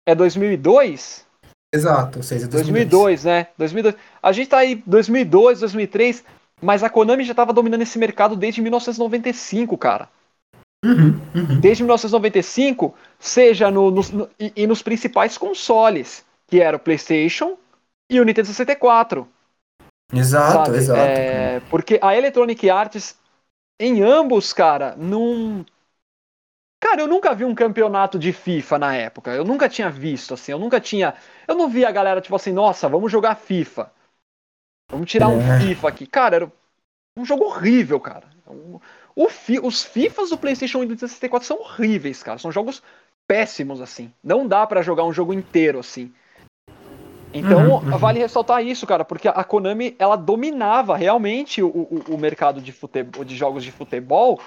é 0.07 0.15
2002? 0.15 1.25
Exato, 1.73 2.19
o 2.19 2.23
6 2.23 2.43
é 2.43 2.47
2002. 2.47 2.89
2002, 2.89 3.23
né? 3.25 3.47
2002. 3.57 3.95
A 4.21 4.32
gente 4.32 4.49
tá 4.49 4.57
aí 4.57 4.82
2002, 4.86 5.59
2003, 5.59 6.23
mas 6.61 6.84
a 6.84 6.89
Konami 6.89 7.23
já 7.23 7.32
estava 7.32 7.53
dominando 7.53 7.82
esse 7.82 7.99
mercado 7.99 8.36
desde 8.36 8.61
1995, 8.61 9.77
cara. 9.77 10.09
Uhum, 10.84 11.19
uhum. 11.36 11.59
Desde 11.59 11.84
1995, 11.84 12.95
seja 13.19 13.69
no, 13.69 13.91
no, 13.91 14.01
no 14.13 14.30
e, 14.39 14.53
e, 14.55 14.67
nos 14.67 14.82
principais 14.82 15.38
consoles, 15.38 16.25
que 16.47 16.61
era 16.61 16.77
o 16.77 16.80
PlayStation 16.80 17.57
e 18.09 18.19
o 18.19 18.23
Nintendo 18.23 18.47
64. 18.47 19.27
Exato, 20.13 20.65
sabe? 20.65 20.77
exato. 20.77 20.99
É, 20.99 21.59
porque 21.69 21.99
a 22.01 22.15
Electronic 22.15 22.69
Arts, 22.69 23.17
em 23.80 24.01
ambos, 24.01 24.53
cara, 24.53 24.95
não. 24.95 25.65
Cara, 26.82 27.01
eu 27.01 27.07
nunca 27.07 27.36
vi 27.36 27.43
um 27.43 27.53
campeonato 27.53 28.17
de 28.17 28.32
FIFA 28.32 28.80
na 28.80 28.95
época. 28.95 29.32
Eu 29.32 29.43
nunca 29.43 29.67
tinha 29.67 29.89
visto, 29.89 30.34
assim. 30.34 30.53
Eu 30.53 30.59
nunca 30.59 30.80
tinha. 30.80 31.13
Eu 31.45 31.55
não 31.55 31.69
vi 31.69 31.86
a 31.86 31.91
galera, 31.91 32.21
tipo 32.21 32.36
assim, 32.36 32.53
nossa, 32.53 32.88
vamos 32.88 33.11
jogar 33.11 33.36
FIFA. 33.36 33.91
Vamos 34.89 35.11
tirar 35.11 35.25
é. 35.25 35.27
um 35.27 35.59
FIFA 35.59 35.89
aqui. 35.89 36.07
Cara, 36.07 36.36
era 36.38 36.51
um 37.17 37.25
jogo 37.25 37.43
horrível, 37.43 37.99
cara. 37.99 38.27
Fi, 39.28 39.59
os 39.59 39.84
FIFAs 39.84 40.30
do 40.30 40.38
PlayStation 40.38 40.80
1 40.80 40.84
e 40.84 40.86
do 40.88 40.99
64 40.99 41.45
são 41.45 41.59
horríveis, 41.59 42.24
cara. 42.24 42.38
São 42.38 42.51
jogos 42.51 42.82
péssimos, 43.28 43.82
assim. 43.82 44.13
Não 44.24 44.47
dá 44.47 44.65
para 44.65 44.82
jogar 44.82 45.03
um 45.03 45.11
jogo 45.11 45.34
inteiro, 45.34 45.80
assim. 45.80 46.13
Então, 47.34 47.59
uhum, 47.59 47.76
uhum. 47.76 47.97
vale 47.97 48.20
ressaltar 48.20 48.63
isso, 48.65 48.88
cara, 48.88 49.05
porque 49.05 49.28
a 49.28 49.43
Konami, 49.43 49.95
ela 49.99 50.15
dominava 50.15 50.97
realmente 50.97 51.61
o, 51.61 51.67
o, 51.67 52.03
o, 52.15 52.17
mercado 52.17 52.59
de, 52.59 52.72
futebol, 52.72 53.24
de 53.24 53.36
jogos 53.36 53.63
de 53.63 53.72
futebol. 53.72 54.39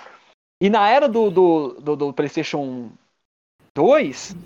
E 0.60 0.68
na 0.68 0.88
era 0.88 1.08
do, 1.08 1.30
do, 1.30 1.68
do, 1.80 1.96
do 1.96 2.12
PlayStation 2.12 2.90
2. 3.76 4.36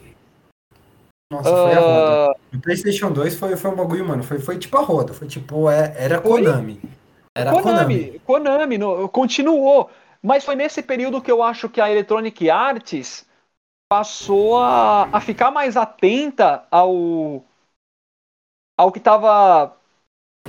Nossa, 1.32 1.50
foi 1.50 1.74
uh... 1.74 1.78
a 1.78 1.80
roda. 1.80 2.38
O 2.54 2.60
PlayStation 2.60 3.10
2 3.10 3.36
foi, 3.36 3.56
foi 3.56 3.70
um 3.70 3.76
bagulho, 3.76 4.06
mano. 4.06 4.22
Foi, 4.22 4.38
foi 4.38 4.58
tipo 4.58 4.76
a 4.76 4.82
roda. 4.82 5.14
Foi 5.14 5.26
tipo, 5.26 5.70
é, 5.70 5.94
era 5.96 6.20
Konami. 6.20 6.80
Era 7.34 7.52
Konami. 7.52 8.20
Konami, 8.20 8.20
Konami 8.20 8.78
no, 8.78 9.08
continuou. 9.08 9.90
Mas 10.26 10.44
foi 10.44 10.56
nesse 10.56 10.82
período 10.82 11.22
que 11.22 11.30
eu 11.30 11.40
acho 11.40 11.68
que 11.68 11.80
a 11.80 11.88
Electronic 11.88 12.50
Arts 12.50 13.24
passou 13.88 14.58
a, 14.58 15.04
a 15.04 15.20
ficar 15.20 15.52
mais 15.52 15.76
atenta 15.76 16.66
ao, 16.68 17.44
ao 18.76 18.90
que 18.90 18.98
estava. 18.98 19.76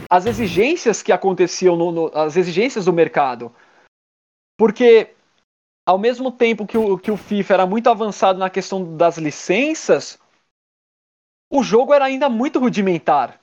as 0.09 0.25
exigências 0.25 1.03
que 1.03 1.11
aconteciam, 1.11 1.75
no, 1.75 1.91
no, 1.91 2.07
as 2.17 2.35
exigências 2.35 2.85
do 2.85 2.91
mercado. 2.91 3.53
Porque, 4.57 5.13
ao 5.87 5.99
mesmo 5.99 6.31
tempo 6.31 6.65
que 6.65 6.75
o, 6.75 6.97
que 6.97 7.11
o 7.11 7.17
FIFA 7.17 7.53
era 7.53 7.65
muito 7.67 7.87
avançado 7.87 8.39
na 8.39 8.49
questão 8.49 8.97
das 8.97 9.19
licenças, 9.19 10.19
o 11.53 11.61
jogo 11.61 11.93
era 11.93 12.05
ainda 12.05 12.27
muito 12.27 12.57
rudimentar. 12.57 13.39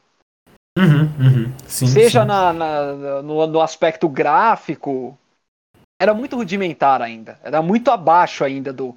Uhum, 0.76 1.04
uhum. 1.16 1.58
Sim, 1.64 1.86
Seja 1.86 2.22
sim. 2.22 2.26
Na, 2.26 2.52
na 2.52 3.22
no, 3.22 3.46
no 3.46 3.60
aspecto 3.60 4.08
gráfico, 4.08 5.16
era 6.04 6.14
muito 6.14 6.36
rudimentar 6.36 7.00
ainda. 7.00 7.38
Era 7.42 7.62
muito 7.62 7.90
abaixo 7.90 8.44
ainda 8.44 8.72
do, 8.72 8.94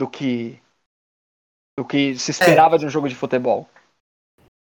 do 0.00 0.08
que 0.08 0.60
do 1.76 1.84
que 1.84 2.16
se 2.16 2.30
esperava 2.30 2.76
é. 2.76 2.78
de 2.78 2.86
um 2.86 2.90
jogo 2.90 3.08
de 3.08 3.16
futebol. 3.16 3.68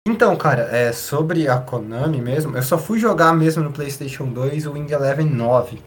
Então, 0.08 0.34
cara, 0.36 0.62
é, 0.74 0.92
sobre 0.92 1.46
a 1.46 1.58
Konami 1.58 2.20
mesmo, 2.20 2.56
eu 2.56 2.62
só 2.62 2.78
fui 2.78 2.98
jogar 2.98 3.34
mesmo 3.34 3.62
no 3.62 3.72
PlayStation 3.72 4.26
2 4.26 4.66
o 4.66 4.72
Wing 4.72 4.90
Eleven 4.90 5.26
9. 5.26 5.82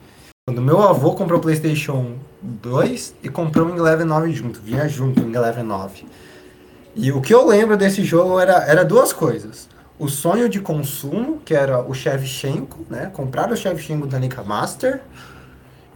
Quando 0.48 0.62
meu 0.62 0.82
avô 0.84 1.16
comprou 1.16 1.40
o 1.40 1.42
PlayStation 1.42 2.18
2 2.42 3.16
e 3.24 3.30
comprou 3.30 3.66
o 3.66 3.72
Wing 3.72 3.80
Eleven 3.80 4.06
9 4.06 4.32
junto, 4.32 4.62
vinha 4.62 4.88
junto 4.88 5.20
o 5.20 5.24
Wing 5.26 5.36
Eleven 5.36 5.64
9. 5.64 6.06
E 6.96 7.12
o 7.12 7.22
que 7.22 7.34
eu 7.34 7.46
lembro 7.46 7.76
desse 7.76 8.04
jogo 8.04 8.40
era, 8.40 8.64
era 8.66 8.86
duas 8.86 9.12
coisas. 9.12 9.68
O 9.98 10.08
sonho 10.08 10.48
de 10.48 10.60
consumo, 10.60 11.42
que 11.44 11.56
era 11.56 11.82
o 11.82 11.94
Shevchenko, 11.94 12.86
né? 12.90 13.10
Comprar 13.14 13.52
o 13.52 13.58
Shevchenko 13.58 14.06
da 14.06 14.20
Nika 14.20 14.44
Master 14.44 15.02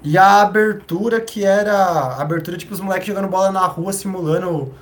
e 0.03 0.17
a 0.17 0.41
abertura 0.41 1.19
que 1.19 1.43
era. 1.43 1.73
A 1.73 2.21
abertura, 2.21 2.57
tipo, 2.57 2.73
os 2.73 2.79
moleques 2.79 3.07
jogando 3.07 3.27
bola 3.27 3.51
na 3.51 3.65
rua, 3.65 3.91
simulando 3.91 4.73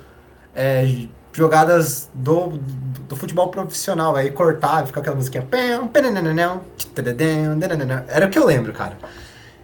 é, 0.54 1.06
jogadas 1.32 2.08
do, 2.14 2.58
do, 3.08 3.16
futebol 3.16 3.48
profissional. 3.48 4.14
Aí 4.14 4.30
cortava, 4.30 4.86
ficava 4.86 5.02
aquela 5.02 5.16
musiquinha. 5.16 5.46
Era 8.08 8.26
o 8.26 8.30
que 8.30 8.38
eu 8.38 8.46
lembro, 8.46 8.72
cara. 8.72 8.96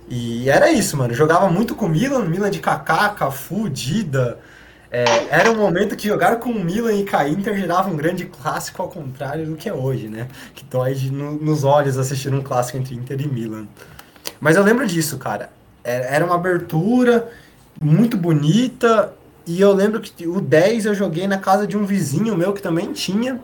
E 0.09 0.49
era 0.51 0.71
isso, 0.73 0.97
mano. 0.97 1.15
Jogava 1.15 1.49
muito 1.49 1.75
com 1.75 1.89
Milan, 1.89 2.25
Milan 2.25 2.51
de 2.51 2.59
Kaká, 2.59 3.11
Cafu, 3.11 3.69
Dida. 3.69 4.39
É, 4.91 5.05
era 5.31 5.51
um 5.51 5.57
momento 5.57 5.97
que 5.97 6.07
jogar 6.07 6.37
com 6.37 6.51
o 6.51 6.65
Milan 6.65 6.93
e 6.93 7.05
com 7.05 7.17
a 7.17 7.29
Inter 7.29 7.57
gerava 7.57 7.91
um 7.91 7.97
grande 7.97 8.27
clássico 8.27 8.81
ao 8.81 8.89
contrário 8.89 9.47
do 9.47 9.57
que 9.57 9.69
é 9.69 9.75
hoje, 9.75 10.09
né? 10.09 10.29
Que 10.55 10.65
dói 10.65 10.95
no, 11.11 11.33
nos 11.33 11.65
olhos 11.65 11.99
assistir 11.99 12.33
um 12.33 12.43
clássico 12.43 12.79
entre 12.79 12.95
Inter 12.95 13.21
e 13.21 13.27
Milan. 13.27 13.67
Mas 14.41 14.57
eu 14.57 14.63
lembro 14.63 14.87
disso, 14.87 15.19
cara. 15.19 15.51
É, 15.83 16.15
era 16.15 16.25
uma 16.25 16.35
abertura 16.35 17.31
muito 17.81 18.17
bonita. 18.17 19.13
E 19.47 19.61
eu 19.61 19.73
lembro 19.73 20.01
que 20.01 20.27
o 20.27 20.41
10 20.41 20.87
eu 20.87 20.95
joguei 20.95 21.27
na 21.27 21.39
casa 21.39 21.67
de 21.67 21.77
um 21.77 21.85
vizinho 21.85 22.37
meu 22.37 22.53
que 22.53 22.63
também 22.63 22.93
tinha. 22.93 23.41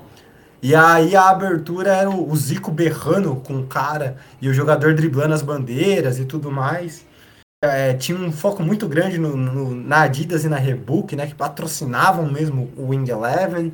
E 0.62 0.74
aí 0.74 1.16
a 1.16 1.30
abertura 1.30 1.94
era 1.94 2.10
o 2.10 2.36
Zico 2.36 2.70
berrando 2.70 3.36
com 3.36 3.60
o 3.60 3.66
cara 3.66 4.16
e 4.40 4.48
o 4.48 4.54
jogador 4.54 4.94
driblando 4.94 5.34
as 5.34 5.42
bandeiras 5.42 6.18
e 6.18 6.24
tudo 6.24 6.50
mais. 6.50 7.06
É, 7.62 7.94
tinha 7.94 8.18
um 8.18 8.32
foco 8.32 8.62
muito 8.62 8.88
grande 8.88 9.18
no, 9.18 9.36
no, 9.36 9.74
na 9.74 10.02
Adidas 10.02 10.44
e 10.44 10.48
na 10.48 10.56
Reebok, 10.56 11.14
né? 11.16 11.26
Que 11.26 11.34
patrocinavam 11.34 12.30
mesmo 12.30 12.70
o 12.76 12.88
Wing 12.88 13.10
Eleven. 13.10 13.72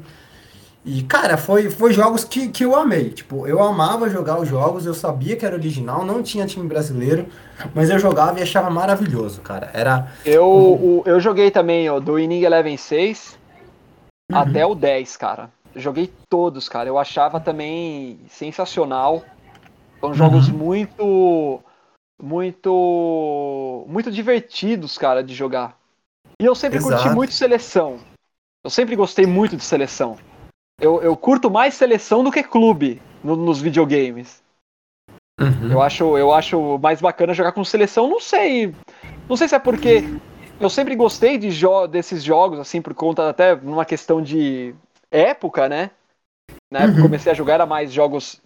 E, 0.86 1.02
cara, 1.02 1.36
foi, 1.36 1.68
foi 1.68 1.92
jogos 1.92 2.22
que, 2.22 2.48
que 2.48 2.64
eu 2.64 2.76
amei. 2.76 3.10
Tipo, 3.10 3.44
eu 3.44 3.60
amava 3.60 4.08
jogar 4.08 4.38
os 4.38 4.48
jogos, 4.48 4.86
eu 4.86 4.94
sabia 4.94 5.34
que 5.34 5.44
era 5.44 5.56
original, 5.56 6.04
não 6.04 6.22
tinha 6.22 6.46
time 6.46 6.68
brasileiro, 6.68 7.26
mas 7.74 7.90
eu 7.90 7.98
jogava 7.98 8.38
e 8.38 8.42
achava 8.44 8.70
maravilhoso, 8.70 9.40
cara. 9.40 9.68
Era. 9.74 10.12
Eu, 10.24 10.46
o, 10.46 11.02
eu 11.04 11.18
joguei 11.18 11.50
também 11.50 11.90
ó, 11.90 11.98
do 11.98 12.20
Inning 12.20 12.44
Eleven 12.44 12.76
6 12.76 13.36
uhum. 14.30 14.38
até 14.38 14.64
o 14.64 14.76
10, 14.76 15.16
cara. 15.16 15.50
Joguei 15.74 16.08
todos, 16.30 16.68
cara. 16.68 16.88
Eu 16.88 16.98
achava 16.98 17.40
também 17.40 18.20
sensacional. 18.28 19.24
São 20.00 20.14
jogos 20.14 20.48
uhum. 20.48 20.56
muito. 20.56 21.60
Muito. 22.22 23.84
Muito 23.88 24.12
divertidos, 24.12 24.96
cara, 24.96 25.20
de 25.24 25.34
jogar. 25.34 25.76
E 26.40 26.44
eu 26.44 26.54
sempre 26.54 26.78
Exato. 26.78 27.02
curti 27.02 27.12
muito 27.12 27.32
seleção. 27.32 27.98
Eu 28.62 28.70
sempre 28.70 28.94
gostei 28.94 29.26
muito 29.26 29.56
de 29.56 29.64
seleção. 29.64 30.16
Eu, 30.80 31.02
eu 31.02 31.16
curto 31.16 31.50
mais 31.50 31.74
seleção 31.74 32.22
do 32.22 32.30
que 32.30 32.42
clube 32.42 33.00
no, 33.22 33.34
nos 33.34 33.60
videogames. 33.60 34.42
Uhum. 35.40 35.72
Eu, 35.72 35.82
acho, 35.82 36.16
eu 36.16 36.32
acho 36.32 36.78
mais 36.78 37.00
bacana 37.00 37.34
jogar 37.34 37.52
com 37.52 37.64
seleção, 37.64 38.08
não 38.08 38.20
sei. 38.20 38.74
Não 39.28 39.36
sei 39.36 39.48
se 39.48 39.54
é 39.54 39.58
porque 39.58 40.04
eu 40.60 40.70
sempre 40.70 40.94
gostei 40.94 41.38
de 41.38 41.50
jo 41.50 41.86
desses 41.86 42.22
jogos, 42.22 42.58
assim, 42.58 42.80
por 42.80 42.94
conta 42.94 43.28
até 43.28 43.54
numa 43.54 43.84
questão 43.84 44.22
de 44.22 44.74
época, 45.10 45.68
né? 45.68 45.90
Na 46.70 46.80
época 46.80 46.96
uhum. 46.96 47.02
comecei 47.02 47.32
a 47.32 47.34
jogar, 47.34 47.54
era 47.54 47.66
mais 47.66 47.92
jogos. 47.92 48.40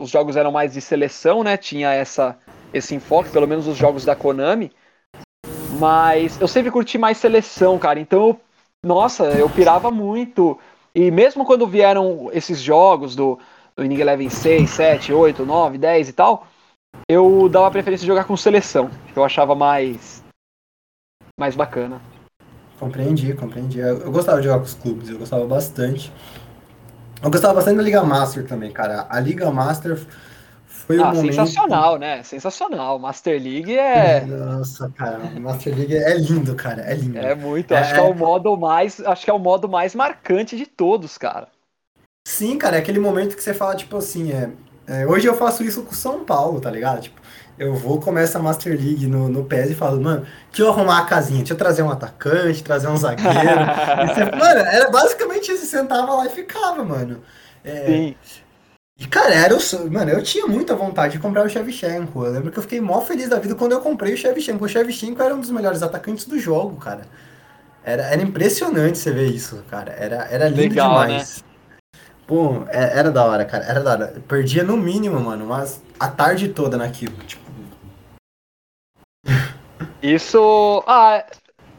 Os 0.00 0.10
jogos 0.10 0.36
eram 0.36 0.52
mais 0.52 0.72
de 0.72 0.80
seleção, 0.80 1.42
né? 1.42 1.56
Tinha 1.56 1.92
essa, 1.92 2.38
esse 2.72 2.94
enfoque, 2.94 3.30
pelo 3.30 3.48
menos 3.48 3.66
os 3.66 3.76
jogos 3.76 4.04
da 4.04 4.14
Konami. 4.14 4.70
Mas 5.78 6.40
eu 6.40 6.48
sempre 6.48 6.70
curti 6.70 6.98
mais 6.98 7.18
seleção, 7.18 7.78
cara. 7.78 7.98
Então, 7.98 8.28
eu, 8.28 8.40
nossa, 8.82 9.24
eu 9.24 9.50
pirava 9.50 9.90
muito. 9.90 10.58
E 10.98 11.12
mesmo 11.12 11.44
quando 11.44 11.64
vieram 11.64 12.28
esses 12.32 12.60
jogos 12.60 13.14
do, 13.14 13.38
do 13.76 13.84
Inning 13.84 14.00
Eleven 14.00 14.28
6, 14.28 14.68
7, 14.68 15.12
8, 15.12 15.46
9, 15.46 15.78
10 15.78 16.08
e 16.08 16.12
tal, 16.12 16.44
eu 17.08 17.48
dava 17.48 17.70
preferência 17.70 18.02
de 18.02 18.08
jogar 18.08 18.24
com 18.24 18.36
seleção, 18.36 18.90
que 19.12 19.16
eu 19.16 19.22
achava 19.22 19.54
mais 19.54 20.24
mais 21.38 21.54
bacana. 21.54 22.00
Compreendi, 22.80 23.32
compreendi. 23.34 23.78
Eu 23.78 24.10
gostava 24.10 24.38
de 24.38 24.48
jogar 24.48 24.58
com 24.58 24.64
os 24.64 24.74
clubes, 24.74 25.08
eu 25.08 25.20
gostava 25.20 25.46
bastante. 25.46 26.12
Eu 27.22 27.30
gostava 27.30 27.54
bastante 27.54 27.76
da 27.76 27.82
Liga 27.84 28.02
Master 28.02 28.44
também, 28.44 28.72
cara. 28.72 29.06
A 29.08 29.20
Liga 29.20 29.48
Master 29.52 30.04
foi 30.88 30.98
ah, 30.98 31.12
momento... 31.12 31.34
sensacional, 31.34 31.98
né? 31.98 32.22
Sensacional. 32.22 32.98
Master 32.98 33.38
League 33.38 33.76
é. 33.76 34.24
Nossa, 34.24 34.90
cara, 34.96 35.18
Master 35.38 35.76
League 35.76 35.94
é 35.94 36.16
lindo, 36.16 36.54
cara. 36.54 36.80
É 36.80 36.94
lindo. 36.94 37.18
É 37.18 37.34
muito. 37.34 37.74
É... 37.74 37.78
Acho 37.78 37.92
que 37.92 38.00
é 38.00 38.02
o 38.02 38.14
modo 38.14 38.56
mais. 38.56 38.98
Acho 39.00 39.22
que 39.22 39.30
é 39.30 39.34
o 39.34 39.38
modo 39.38 39.68
mais 39.68 39.94
marcante 39.94 40.56
de 40.56 40.64
todos, 40.64 41.18
cara. 41.18 41.48
Sim, 42.26 42.56
cara, 42.56 42.76
é 42.76 42.78
aquele 42.78 42.98
momento 42.98 43.36
que 43.36 43.42
você 43.42 43.52
fala, 43.52 43.76
tipo 43.76 43.98
assim, 43.98 44.32
é, 44.32 44.50
é, 44.86 45.06
hoje 45.06 45.26
eu 45.26 45.34
faço 45.34 45.62
isso 45.62 45.82
com 45.82 45.92
São 45.92 46.24
Paulo, 46.24 46.58
tá 46.58 46.70
ligado? 46.70 47.02
Tipo, 47.02 47.20
eu 47.58 47.74
vou, 47.74 48.00
começo 48.00 48.38
a 48.38 48.40
Master 48.40 48.72
League 48.72 49.06
no, 49.06 49.28
no 49.28 49.44
PES 49.44 49.72
e 49.72 49.74
falo, 49.74 50.00
mano, 50.00 50.26
deixa 50.46 50.62
eu 50.62 50.70
arrumar 50.70 51.00
a 51.00 51.04
casinha, 51.04 51.40
deixa 51.40 51.52
eu 51.52 51.58
trazer 51.58 51.82
um 51.82 51.90
atacante, 51.90 52.64
trazer 52.64 52.88
um 52.88 52.96
zagueiro. 52.96 53.28
você, 54.08 54.24
mano, 54.24 54.60
era 54.60 54.90
basicamente 54.90 55.52
isso, 55.52 55.66
sentava 55.66 56.14
lá 56.14 56.26
e 56.26 56.30
ficava, 56.30 56.82
mano. 56.82 57.22
É, 57.62 57.86
Sim. 57.86 58.16
E, 58.98 59.06
cara, 59.06 59.32
era 59.32 59.54
o. 59.56 59.90
Mano, 59.90 60.10
eu 60.10 60.22
tinha 60.24 60.46
muita 60.48 60.74
vontade 60.74 61.12
de 61.12 61.18
comprar 61.20 61.46
o 61.46 61.48
Shevchenko. 61.48 62.24
Eu 62.24 62.32
lembro 62.32 62.50
que 62.50 62.58
eu 62.58 62.62
fiquei 62.62 62.80
mó 62.80 63.00
feliz 63.00 63.28
da 63.28 63.38
vida 63.38 63.54
quando 63.54 63.72
eu 63.72 63.80
comprei 63.80 64.12
o 64.12 64.16
Shevchenko. 64.16 64.64
O 64.64 64.68
Shevchenko 64.68 65.22
era 65.22 65.34
um 65.34 65.40
dos 65.40 65.52
melhores 65.52 65.84
atacantes 65.84 66.24
do 66.24 66.36
jogo, 66.36 66.76
cara. 66.78 67.02
Era, 67.84 68.02
era 68.02 68.20
impressionante 68.20 68.98
você 68.98 69.12
ver 69.12 69.26
isso, 69.26 69.62
cara. 69.70 69.92
Era, 69.92 70.26
era 70.28 70.48
lindo 70.48 70.62
Legal, 70.62 70.90
demais. 70.90 71.38
Né? 71.38 71.48
Pô, 72.26 72.64
é, 72.68 72.98
era 72.98 73.12
da 73.12 73.24
hora, 73.24 73.44
cara. 73.44 73.64
Era 73.64 73.80
da 73.80 73.92
hora. 73.92 74.12
Eu 74.16 74.20
perdia 74.22 74.64
no 74.64 74.76
mínimo, 74.76 75.20
mano, 75.20 75.46
mas 75.46 75.80
a 75.98 76.08
tarde 76.08 76.48
toda 76.48 76.76
naquilo. 76.76 77.14
Tipo. 77.24 77.48
Isso. 80.02 80.82
Ah, 80.88 81.24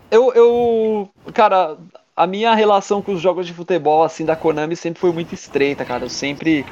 eu. 0.09 0.33
eu 0.33 1.09
cara, 1.33 1.77
a 2.15 2.25
minha 2.25 2.55
relação 2.55 3.01
com 3.01 3.11
os 3.11 3.19
jogos 3.19 3.45
de 3.45 3.53
futebol, 3.53 4.03
assim, 4.03 4.25
da 4.25 4.37
Konami 4.37 4.77
sempre 4.77 5.01
foi 5.01 5.11
muito 5.11 5.33
estreita, 5.33 5.83
cara. 5.83 6.05
Eu 6.05 6.09
sempre 6.09 6.65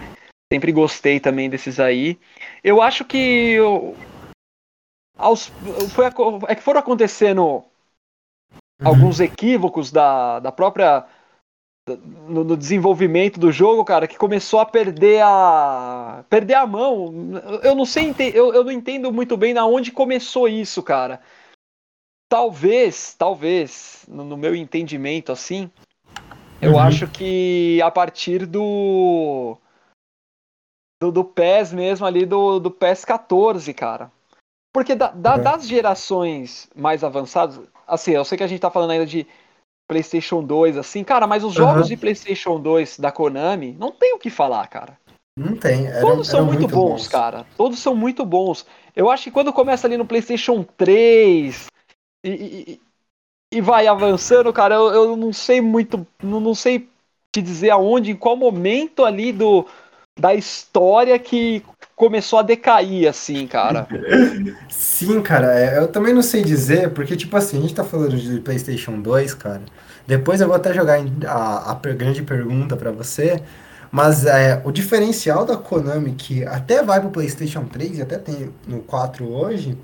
Sempre 0.52 0.72
gostei 0.72 1.20
também 1.20 1.50
desses 1.50 1.80
aí. 1.80 2.18
Eu 2.64 2.82
acho 2.82 3.04
que 3.04 3.18
eu, 3.18 3.96
aos, 5.18 5.48
foi, 5.94 6.06
é 6.48 6.56
que 6.56 6.62
foram 6.62 6.80
acontecendo 6.80 7.44
uhum. 7.44 7.64
alguns 8.84 9.20
equívocos 9.20 9.92
da, 9.92 10.40
da 10.40 10.52
própria 10.52 11.06
no, 12.28 12.44
no, 12.44 12.58
desenvolvimento 12.58 13.40
do 13.40 13.52
jogo, 13.52 13.84
cara, 13.84 14.08
que 14.08 14.18
começou 14.18 14.60
a 14.60 14.66
perder 14.66 15.22
a 15.24 16.24
perder 16.30 16.56
a 16.56 16.68
mão. 16.68 17.14
Eu 17.64 17.74
não 17.74 17.86
sei, 17.86 18.14
eu, 18.34 18.54
eu 18.54 18.64
não 18.64 18.72
entendo 18.72 19.12
muito 19.12 19.36
bem 19.38 19.54
na 19.54 19.66
onde 19.66 19.92
começou 19.92 20.48
isso, 20.48 20.84
cara. 20.84 21.22
Talvez, 22.30 23.16
talvez, 23.18 24.06
no, 24.08 24.24
no 24.24 24.38
meu 24.38 24.54
entendimento 24.54 25.32
assim, 25.32 25.72
eu 26.62 26.74
uhum. 26.74 26.80
acho 26.80 27.08
que 27.08 27.82
a 27.82 27.90
partir 27.90 28.46
do 28.46 29.58
do, 31.02 31.12
do 31.12 31.24
PES 31.24 31.74
mesmo 31.74 32.06
ali, 32.06 32.26
do, 32.26 32.60
do 32.60 32.72
PES 32.72 33.06
14, 33.06 33.74
cara. 33.74 34.12
Porque 34.74 34.96
da, 34.96 35.12
da, 35.12 35.36
uhum. 35.36 35.44
das 35.44 35.68
gerações 35.68 36.70
mais 36.76 37.04
avançadas, 37.04 37.60
assim, 37.88 38.12
eu 38.12 38.26
sei 38.26 38.38
que 38.38 38.44
a 38.44 38.48
gente 38.48 38.60
tá 38.60 38.70
falando 38.70 38.92
ainda 38.92 39.06
de 39.06 39.26
PlayStation 39.90 40.44
2, 40.44 40.78
assim, 40.78 41.04
cara, 41.04 41.26
mas 41.26 41.44
os 41.44 41.54
jogos 41.54 41.84
uhum. 41.84 41.88
de 41.88 41.98
PlayStation 41.98 42.60
2 42.60 43.00
da 43.00 43.12
Konami, 43.12 43.76
não 43.80 43.92
tem 43.92 44.14
o 44.14 44.20
que 44.20 44.30
falar, 44.30 44.68
cara. 44.68 44.98
Não 45.38 45.56
tem. 45.56 45.86
Todos 46.02 46.28
são 46.28 46.46
muito, 46.46 46.62
muito 46.62 46.76
bons, 46.76 46.90
bons, 46.90 47.08
cara. 47.08 47.46
Todos 47.56 47.80
são 47.80 47.96
muito 47.96 48.26
bons. 48.26 48.66
Eu 48.96 49.10
acho 49.10 49.26
que 49.26 49.32
quando 49.32 49.54
começa 49.54 49.86
ali 49.86 49.96
no 49.96 50.06
PlayStation 50.06 50.64
3 50.64 51.68
e, 52.26 52.30
e, 52.30 52.82
e 53.54 53.62
vai 53.62 53.86
avançando, 53.86 54.52
cara, 54.52 54.76
eu, 54.76 54.94
eu 54.94 55.16
não 55.16 55.32
sei 55.32 55.62
muito. 55.62 56.06
Não, 56.24 56.40
não 56.40 56.56
sei 56.56 56.90
te 57.32 57.40
dizer 57.40 57.70
aonde, 57.70 58.12
em 58.12 58.16
qual 58.16 58.36
momento 58.36 59.06
ali 59.06 59.32
do, 59.32 59.68
da 60.18 60.34
história 60.34 61.18
que 61.20 61.64
começou 61.96 62.40
a 62.40 62.44
decair, 62.44 63.10
assim, 63.10 63.48
cara. 63.48 63.88
Sim, 64.70 65.22
cara, 65.22 65.60
é, 65.60 65.80
eu 65.80 65.88
também 65.88 66.14
não 66.14 66.22
sei 66.22 66.44
dizer, 66.44 66.92
porque, 66.92 67.16
tipo 67.16 67.36
assim, 67.36 67.58
a 67.58 67.62
gente 67.62 67.74
tá 67.74 67.84
falando 67.84 68.16
de 68.16 68.40
PlayStation 68.40 69.00
2, 69.00 69.34
cara. 69.34 69.62
Depois 70.06 70.40
eu 70.40 70.48
vou 70.48 70.56
até 70.56 70.74
jogar 70.74 71.00
a, 71.26 71.72
a 71.72 71.76
grande 71.94 72.22
pergunta 72.24 72.76
para 72.76 72.92
você. 72.92 73.42
Mas 73.92 74.26
é, 74.26 74.62
o 74.66 74.72
diferencial 74.72 75.46
da 75.46 75.58
Konami, 75.58 76.14
que 76.14 76.46
até 76.46 76.84
vai 76.84 77.00
pro 77.00 77.10
PlayStation 77.10 77.64
3 77.66 78.00
e 78.00 78.02
até 78.02 78.18
tem 78.18 78.54
no 78.68 78.80
4 78.80 79.26
hoje, 79.26 79.78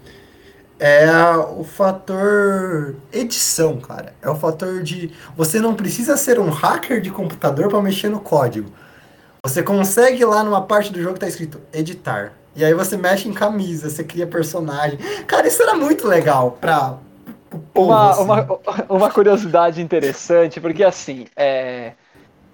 é 0.80 1.10
o 1.58 1.64
fator 1.64 2.96
edição, 3.12 3.80
cara. 3.80 4.14
É 4.22 4.30
o 4.30 4.36
fator 4.36 4.84
de. 4.84 5.12
Você 5.38 5.60
não 5.60 5.74
precisa 5.76 6.18
ser 6.18 6.40
um 6.40 6.50
hacker 6.50 7.00
de 7.02 7.10
computador 7.10 7.70
para 7.70 7.82
mexer 7.82 8.10
no 8.10 8.20
código. 8.20 8.70
Você 9.45 9.61
consegue 9.61 10.24
lá 10.24 10.41
numa 10.41 10.61
parte 10.61 10.91
do 10.91 11.02
jogo 11.02 11.15
que 11.15 11.20
tá 11.20 11.28
escrito 11.28 11.60
editar. 11.74 12.32
E 12.56 12.64
aí 12.64 12.74
você 12.74 12.95
mexe 12.95 13.28
em 13.28 13.34
camisa, 13.34 13.90
você 13.90 14.02
cria 14.02 14.26
personagem. 14.26 14.98
Cara, 15.28 15.45
isso 15.48 15.61
era 15.61 15.76
muito 15.76 16.07
legal 16.07 16.57
pra. 16.61 16.98
Povo, 17.74 17.91
uma, 17.91 18.11
assim. 18.11 18.24
uma, 18.24 18.48
uma 18.90 19.11
curiosidade 19.11 19.82
interessante, 19.82 20.60
porque 20.60 20.84
assim, 20.84 21.28
é, 21.36 21.91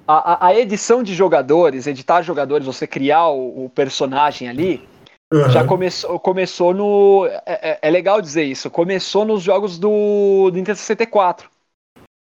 a, 0.06 0.48
a 0.48 0.56
edição 0.56 1.04
de 1.04 1.14
jogadores, 1.14 1.86
editar 1.86 2.22
jogadores, 2.24 2.66
você 2.66 2.88
criar 2.88 3.30
o, 3.30 3.66
o 3.66 3.70
personagem 3.70 4.50
ali, 4.50 4.86
uhum. 5.32 5.50
já 5.50 5.64
começou, 5.64 6.20
começou 6.20 6.74
no. 6.74 7.28
É, 7.46 7.70
é, 7.72 7.80
é, 7.84 7.90
legal 7.92 8.20
dizer 8.22 8.44
isso, 8.44 8.70
começou 8.70 9.24
nos 9.24 9.44
jogos 9.44 9.78
do, 9.78 10.50
do 10.50 10.58
Nintendo 10.58 10.80
64. 10.80 11.50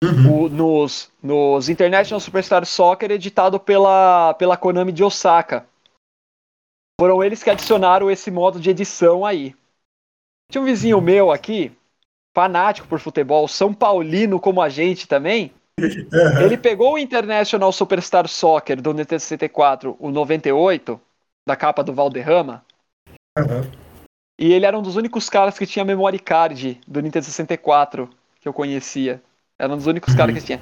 Uhum. 0.05 0.45
O, 0.45 0.49
nos, 0.49 1.11
nos 1.21 1.69
International 1.69 2.19
Superstar 2.19 2.65
Soccer, 2.65 3.11
editado 3.11 3.59
pela, 3.59 4.33
pela 4.35 4.57
Konami 4.57 4.91
de 4.91 5.03
Osaka. 5.03 5.65
Foram 6.99 7.23
eles 7.23 7.43
que 7.43 7.49
adicionaram 7.49 8.09
esse 8.09 8.29
modo 8.31 8.59
de 8.59 8.69
edição 8.69 9.25
aí. 9.25 9.55
Tinha 10.51 10.61
um 10.61 10.65
vizinho 10.65 11.01
meu 11.01 11.31
aqui, 11.31 11.75
fanático 12.33 12.87
por 12.87 12.99
futebol, 12.99 13.47
São 13.47 13.73
Paulino 13.73 14.39
como 14.39 14.61
a 14.61 14.69
gente 14.69 15.07
também, 15.07 15.51
uhum. 15.79 16.41
ele 16.41 16.57
pegou 16.57 16.93
o 16.93 16.97
International 16.97 17.71
Superstar 17.71 18.27
Soccer 18.27 18.81
do 18.81 18.93
Nintendo 18.93 19.21
64, 19.21 19.95
o 19.99 20.11
98, 20.11 20.99
da 21.47 21.55
capa 21.55 21.83
do 21.83 21.93
Valderrama, 21.93 22.63
uhum. 23.37 23.71
e 24.39 24.53
ele 24.53 24.65
era 24.65 24.77
um 24.77 24.81
dos 24.81 24.95
únicos 24.95 25.29
caras 25.29 25.57
que 25.57 25.65
tinha 25.65 25.83
memory 25.83 26.19
card 26.19 26.79
do 26.87 27.01
Nintendo 27.01 27.25
64 27.25 28.09
que 28.39 28.47
eu 28.47 28.53
conhecia. 28.53 29.21
Era 29.59 29.73
um 29.73 29.77
dos 29.77 29.87
únicos 29.87 30.13
uhum. 30.13 30.17
caras 30.17 30.35
que 30.35 30.43
tinha. 30.43 30.61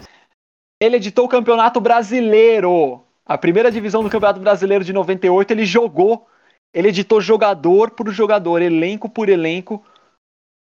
Ele 0.82 0.98
editou 0.98 1.26
o 1.26 1.30
Campeonato 1.30 1.80
Brasileiro. 1.80 3.04
A 3.26 3.38
primeira 3.38 3.72
divisão 3.72 4.04
do 4.04 4.10
Campeonato 4.10 4.40
Brasileiro 4.40 4.84
de 4.84 4.94
98, 4.94 5.52
ele 5.52 5.66
jogou. 5.66 6.28
Ele 6.74 6.90
editou 6.90 7.22
jogador 7.22 7.92
por 7.92 8.10
jogador, 8.12 8.62
elenco 8.62 9.08
por 9.08 9.30
elenco, 9.30 9.84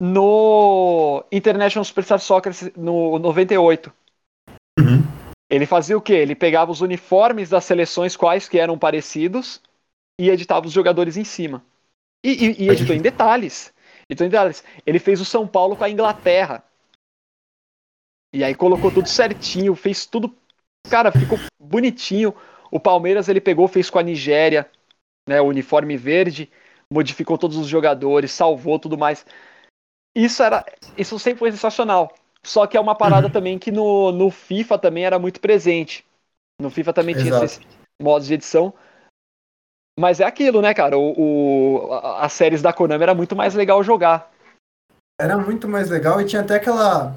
no 0.00 1.24
International 1.32 1.84
Superstar 1.84 2.18
Soccer 2.18 2.52
no 2.76 3.18
98. 3.18 3.92
Uhum. 4.78 5.02
Ele 5.50 5.66
fazia 5.66 5.96
o 5.96 6.00
quê? 6.00 6.14
Ele 6.14 6.34
pegava 6.34 6.70
os 6.70 6.80
uniformes 6.80 7.50
das 7.50 7.64
seleções 7.64 8.16
quais 8.16 8.48
que 8.48 8.58
eram 8.58 8.78
parecidos 8.78 9.60
e 10.18 10.30
editava 10.30 10.66
os 10.66 10.72
jogadores 10.72 11.16
em 11.16 11.24
cima. 11.24 11.64
E, 12.24 12.30
e, 12.30 12.64
e 12.64 12.68
editou 12.68 12.94
em 12.94 13.02
detalhes. 13.02 13.72
Editou 14.08 14.26
em 14.26 14.30
detalhes. 14.30 14.64
Ele 14.86 14.98
fez 14.98 15.20
o 15.20 15.24
São 15.24 15.46
Paulo 15.46 15.76
com 15.76 15.84
a 15.84 15.90
Inglaterra. 15.90 16.64
E 18.32 18.42
aí 18.42 18.54
colocou 18.54 18.90
tudo 18.90 19.08
certinho, 19.08 19.74
fez 19.74 20.06
tudo. 20.06 20.34
Cara, 20.88 21.12
ficou 21.12 21.38
bonitinho. 21.60 22.34
O 22.70 22.80
Palmeiras 22.80 23.28
ele 23.28 23.40
pegou, 23.40 23.68
fez 23.68 23.90
com 23.90 23.98
a 23.98 24.02
Nigéria, 24.02 24.70
né? 25.28 25.40
O 25.40 25.46
uniforme 25.46 25.96
verde, 25.96 26.50
modificou 26.90 27.36
todos 27.36 27.56
os 27.56 27.68
jogadores, 27.68 28.32
salvou 28.32 28.78
tudo 28.78 28.96
mais. 28.96 29.26
Isso 30.14 30.42
era. 30.42 30.64
Isso 30.96 31.18
sempre 31.18 31.40
foi 31.40 31.50
sensacional. 31.50 32.14
Só 32.44 32.66
que 32.66 32.76
é 32.76 32.80
uma 32.80 32.94
parada 32.94 33.26
uhum. 33.28 33.32
também 33.32 33.58
que 33.58 33.70
no, 33.70 34.10
no 34.10 34.30
FIFA 34.30 34.78
também 34.78 35.04
era 35.04 35.18
muito 35.18 35.40
presente. 35.40 36.04
No 36.60 36.70
FIFA 36.70 36.92
também 36.92 37.14
Exato. 37.14 37.30
tinha 37.30 37.44
esses 37.44 37.60
modos 38.00 38.26
de 38.26 38.34
edição. 38.34 38.74
Mas 39.98 40.20
é 40.20 40.24
aquilo, 40.24 40.62
né, 40.62 40.72
cara? 40.72 40.96
O, 40.98 41.12
o, 41.86 41.92
as 42.18 42.32
séries 42.32 42.62
da 42.62 42.72
Konami 42.72 43.02
era 43.02 43.14
muito 43.14 43.36
mais 43.36 43.54
legal 43.54 43.82
jogar. 43.84 44.32
Era 45.20 45.36
muito 45.36 45.68
mais 45.68 45.90
legal 45.90 46.20
e 46.20 46.24
tinha 46.24 46.42
até 46.42 46.56
aquela 46.56 47.14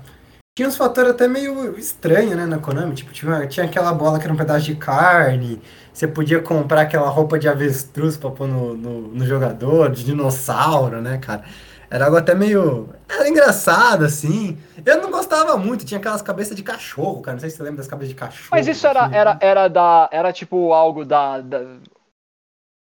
tinha 0.55 0.69
uns 0.69 0.77
fatores 0.77 1.11
até 1.11 1.27
meio 1.27 1.77
estranhos, 1.77 2.33
né, 2.37 2.45
na 2.45 2.57
Konami. 2.57 2.95
Tipo, 2.95 3.11
tinha, 3.11 3.45
tinha 3.45 3.65
aquela 3.65 3.93
bola 3.93 4.17
que 4.17 4.23
era 4.23 4.33
um 4.33 4.37
pedaço 4.37 4.65
de 4.65 4.75
carne. 4.75 5.61
Você 5.91 6.07
podia 6.07 6.41
comprar 6.41 6.81
aquela 6.81 7.09
roupa 7.09 7.37
de 7.37 7.49
avestruz 7.49 8.15
pra 8.15 8.31
pôr 8.31 8.47
no, 8.47 8.73
no, 8.73 9.01
no 9.01 9.25
jogador, 9.25 9.91
de 9.91 10.05
dinossauro, 10.05 11.01
né, 11.01 11.17
cara? 11.17 11.43
Era 11.89 12.05
algo 12.05 12.15
até 12.17 12.33
meio. 12.33 12.89
Era 13.07 13.27
engraçado, 13.27 14.05
assim. 14.05 14.57
Eu 14.85 15.01
não 15.01 15.11
gostava 15.11 15.57
muito, 15.57 15.85
tinha 15.85 15.99
aquelas 15.99 16.21
cabeças 16.21 16.55
de 16.55 16.63
cachorro, 16.63 17.21
cara. 17.21 17.35
Não 17.35 17.41
sei 17.41 17.49
se 17.49 17.57
você 17.57 17.63
lembra 17.63 17.77
das 17.77 17.87
cabeças 17.87 18.09
de 18.09 18.15
cachorro. 18.15 18.49
Mas 18.51 18.65
isso 18.65 18.87
era, 18.87 19.05
assim. 19.05 19.15
era, 19.15 19.37
era 19.41 19.67
da. 19.67 20.09
Era 20.09 20.31
tipo 20.31 20.71
algo 20.71 21.03
da, 21.03 21.41
da. 21.41 21.79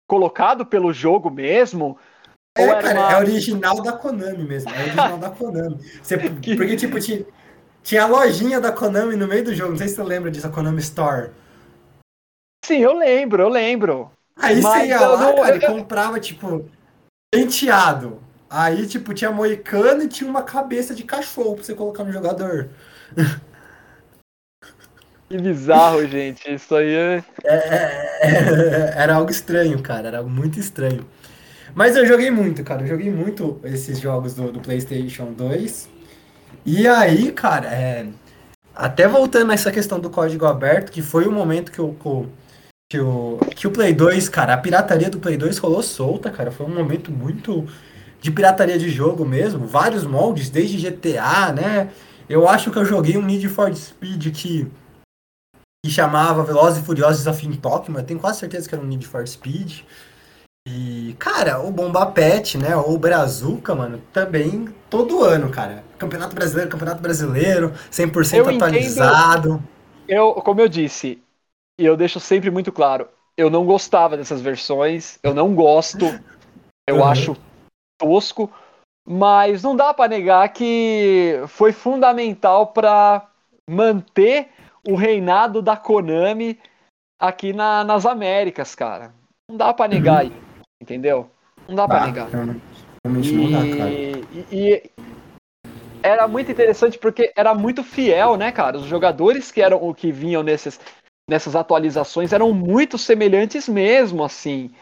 colocado 0.06 0.66
pelo 0.66 0.92
jogo 0.92 1.30
mesmo? 1.30 1.98
É, 2.58 2.68
cara, 2.68 3.00
uma... 3.00 3.12
é 3.14 3.18
original 3.20 3.82
da 3.82 3.94
Konami 3.94 4.44
mesmo. 4.44 4.70
É 4.70 4.82
original 4.82 5.18
da 5.18 5.30
Konami. 5.30 5.80
Você, 6.04 6.18
porque, 6.18 6.76
tipo, 6.76 7.00
tinha 7.00 7.26
tinha 7.84 8.04
a 8.04 8.08
lojinha 8.08 8.60
da 8.62 8.72
Konami 8.72 9.16
no 9.16 9.28
meio 9.28 9.44
do 9.44 9.54
jogo, 9.54 9.72
não 9.72 9.78
sei 9.78 9.90
se 9.90 9.96
você 9.96 10.04
lembra 10.04 10.32
disso, 10.32 10.48
a 10.48 10.50
Konami 10.50 10.80
Store. 10.80 11.32
Sim, 12.66 12.78
eu 12.80 12.98
lembro, 12.98 13.44
eu 13.44 13.50
lembro. 13.50 14.10
Aí 14.36 14.62
Mas 14.62 14.82
você 14.82 14.88
ia 14.88 15.00
lá, 15.02 15.18
não, 15.18 15.36
cara, 15.36 15.56
eu... 15.56 15.62
e 15.62 15.66
comprava, 15.68 16.20
tipo, 16.20 16.66
penteado. 17.30 18.22
Aí, 18.50 18.88
tipo, 18.88 19.14
tinha 19.14 19.32
moicano 19.32 20.04
e 20.04 20.08
tinha 20.08 20.30
uma 20.30 20.44
cabeça 20.44 20.96
de 20.96 21.04
cachorro 21.04 21.56
pra 21.56 21.64
você 21.64 21.76
colocar 21.76 22.04
no 22.04 22.12
jogador. 22.12 22.70
Que 25.30 25.38
bizarro, 25.42 26.06
gente. 26.06 26.54
Isso 26.54 26.76
aí 26.76 26.94
é... 26.94 27.24
É, 27.44 27.56
é... 28.22 28.94
Era 29.02 29.16
algo 29.16 29.32
estranho, 29.32 29.82
cara. 29.82 30.10
Era 30.10 30.18
algo 30.20 30.30
muito 30.30 30.60
estranho. 30.60 31.08
Mas 31.74 31.96
eu 31.96 32.06
joguei 32.06 32.30
muito, 32.30 32.64
cara. 32.64 32.84
Eu 32.84 32.88
joguei 32.88 33.10
muito 33.10 33.60
esses 33.64 34.00
jogos 34.00 34.36
do, 34.36 34.52
do 34.52 34.60
PlayStation 34.60 35.34
2. 35.34 35.90
E 36.66 36.88
aí, 36.88 37.32
cara, 37.32 37.68
é, 37.68 38.08
até 38.76 39.08
voltando 39.08 39.48
nessa 39.48 39.72
questão 39.72 40.00
do 40.00 40.10
código 40.10 40.46
aberto, 40.46 40.92
que 40.92 41.02
foi 41.02 41.28
o 41.28 41.32
momento 41.32 41.72
que 41.72 41.82
o, 41.82 41.94
que 42.90 43.00
o, 43.00 43.38
que 43.56 43.68
o 43.68 43.72
Play 43.72 43.94
2, 43.94 44.30
cara, 44.30 44.54
a 44.54 44.58
pirataria 44.58 45.10
do 45.10 45.20
Play 45.20 45.36
2 45.38 45.58
rolou 45.58 45.84
solta, 45.84 46.32
cara. 46.32 46.52
Foi 46.52 46.66
um 46.66 46.74
momento 46.74 47.12
muito 47.12 47.68
de 48.22 48.32
pirataria 48.32 48.80
de 48.80 48.90
jogo 48.90 49.26
mesmo. 49.26 49.68
Vários 49.68 50.06
moldes, 50.06 50.50
desde 50.50 50.78
GTA, 50.78 51.52
né? 51.52 51.92
Eu 52.30 52.48
acho 52.48 52.72
que 52.72 52.78
eu 52.78 52.86
joguei 52.86 53.18
um 53.18 53.26
Need 53.26 53.50
for 53.50 53.76
Speed 53.76 54.32
que, 54.34 54.72
que 55.86 55.92
chamava 55.92 56.44
Velozes 56.44 56.82
e 56.82 56.86
Furiosos 56.86 57.28
a 57.28 57.34
Fintok, 57.34 57.92
mas 57.92 58.02
eu 58.02 58.08
tenho 58.08 58.20
quase 58.20 58.40
certeza 58.40 58.70
que 58.70 58.74
era 58.74 58.84
um 58.84 58.88
Need 58.88 59.06
for 59.06 59.28
Speed. 59.28 59.82
E, 60.66 61.14
cara, 61.20 61.60
o 61.60 61.70
Bomba 61.70 62.06
Pet, 62.06 62.58
né? 62.58 62.74
Ou 62.78 62.94
o 62.94 62.98
Brazuca, 62.98 63.76
mano, 63.76 64.02
também 64.14 64.70
todo 64.90 65.24
ano, 65.24 65.50
cara. 65.50 65.84
Campeonato 66.04 66.36
Brasileiro, 66.36 66.70
Campeonato 66.70 67.02
Brasileiro, 67.02 67.72
100% 67.92 68.36
eu 68.36 68.50
atualizado. 68.50 69.50
Entendo, 69.50 69.70
eu, 70.08 70.34
como 70.36 70.62
eu 70.62 70.68
disse, 70.68 71.22
e 71.80 71.86
eu 71.86 71.96
deixo 71.96 72.20
sempre 72.20 72.52
muito 72.52 72.72
claro, 72.72 73.08
eu 73.38 73.50
não 73.50 73.66
gostava 73.66 74.18
dessas 74.18 74.42
versões, 74.42 75.18
eu 75.24 75.34
não 75.34 75.56
gosto, 75.56 76.06
eu 76.88 76.98
uhum. 76.98 77.06
acho 77.06 77.38
tosco, 77.98 78.52
mas 79.08 79.64
não 79.64 79.76
dá 79.76 79.94
para 79.94 80.10
negar 80.10 80.48
que 80.50 81.42
foi 81.48 81.72
fundamental 81.72 82.68
para 82.68 83.28
manter 83.70 84.50
o 84.88 84.96
reinado 84.96 85.62
da 85.62 85.78
Konami 85.78 86.60
aqui 87.20 87.54
na, 87.54 87.84
nas 87.84 88.06
Américas, 88.06 88.76
cara. 88.76 89.14
Não 89.50 89.58
dá 89.58 89.74
para 89.74 89.88
negar 89.88 90.26
uhum. 90.26 90.32
entendeu? 90.82 91.30
Não 91.68 91.76
dá 91.76 91.88
para 91.88 92.08
negar. 92.08 92.30
Realmente 92.30 93.32
não 93.32 93.52
dá, 93.52 93.78
cara. 93.78 93.92
E, 93.92 94.26
e, 94.52 94.92
era 96.04 96.28
muito 96.28 96.52
interessante 96.52 97.00
porque 97.00 97.32
era 97.36 97.56
muito 97.56 97.84
fiel, 97.84 98.36
né, 98.36 98.52
cara? 98.52 98.78
Os 98.78 98.86
jogadores 98.86 99.52
que 99.52 99.62
eram 99.62 99.82
o 99.82 99.96
que 99.96 100.12
vinham 100.12 100.44
nesses, 100.44 100.80
nessas 101.30 101.56
atualizações 101.56 102.34
eram 102.34 102.54
muito 102.54 102.98
semelhantes 102.98 103.68
mesmo, 103.68 104.24
assim. 104.24 104.76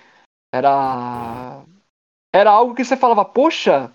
Era 0.54 1.64
era 2.34 2.50
algo 2.50 2.74
que 2.74 2.84
você 2.84 2.98
falava, 2.98 3.24
poxa, 3.26 3.92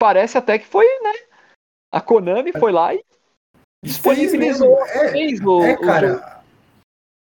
parece 0.00 0.38
até 0.38 0.58
que 0.58 0.66
foi, 0.66 0.86
né? 1.00 1.12
A 1.92 2.00
Konami 2.00 2.52
foi 2.52 2.72
lá 2.72 2.94
e 2.94 3.04
disponibilizou. 3.84 4.84
É, 4.86 5.10
fez 5.10 5.40
o, 5.40 5.62
é, 5.62 5.76
cara, 5.76 6.42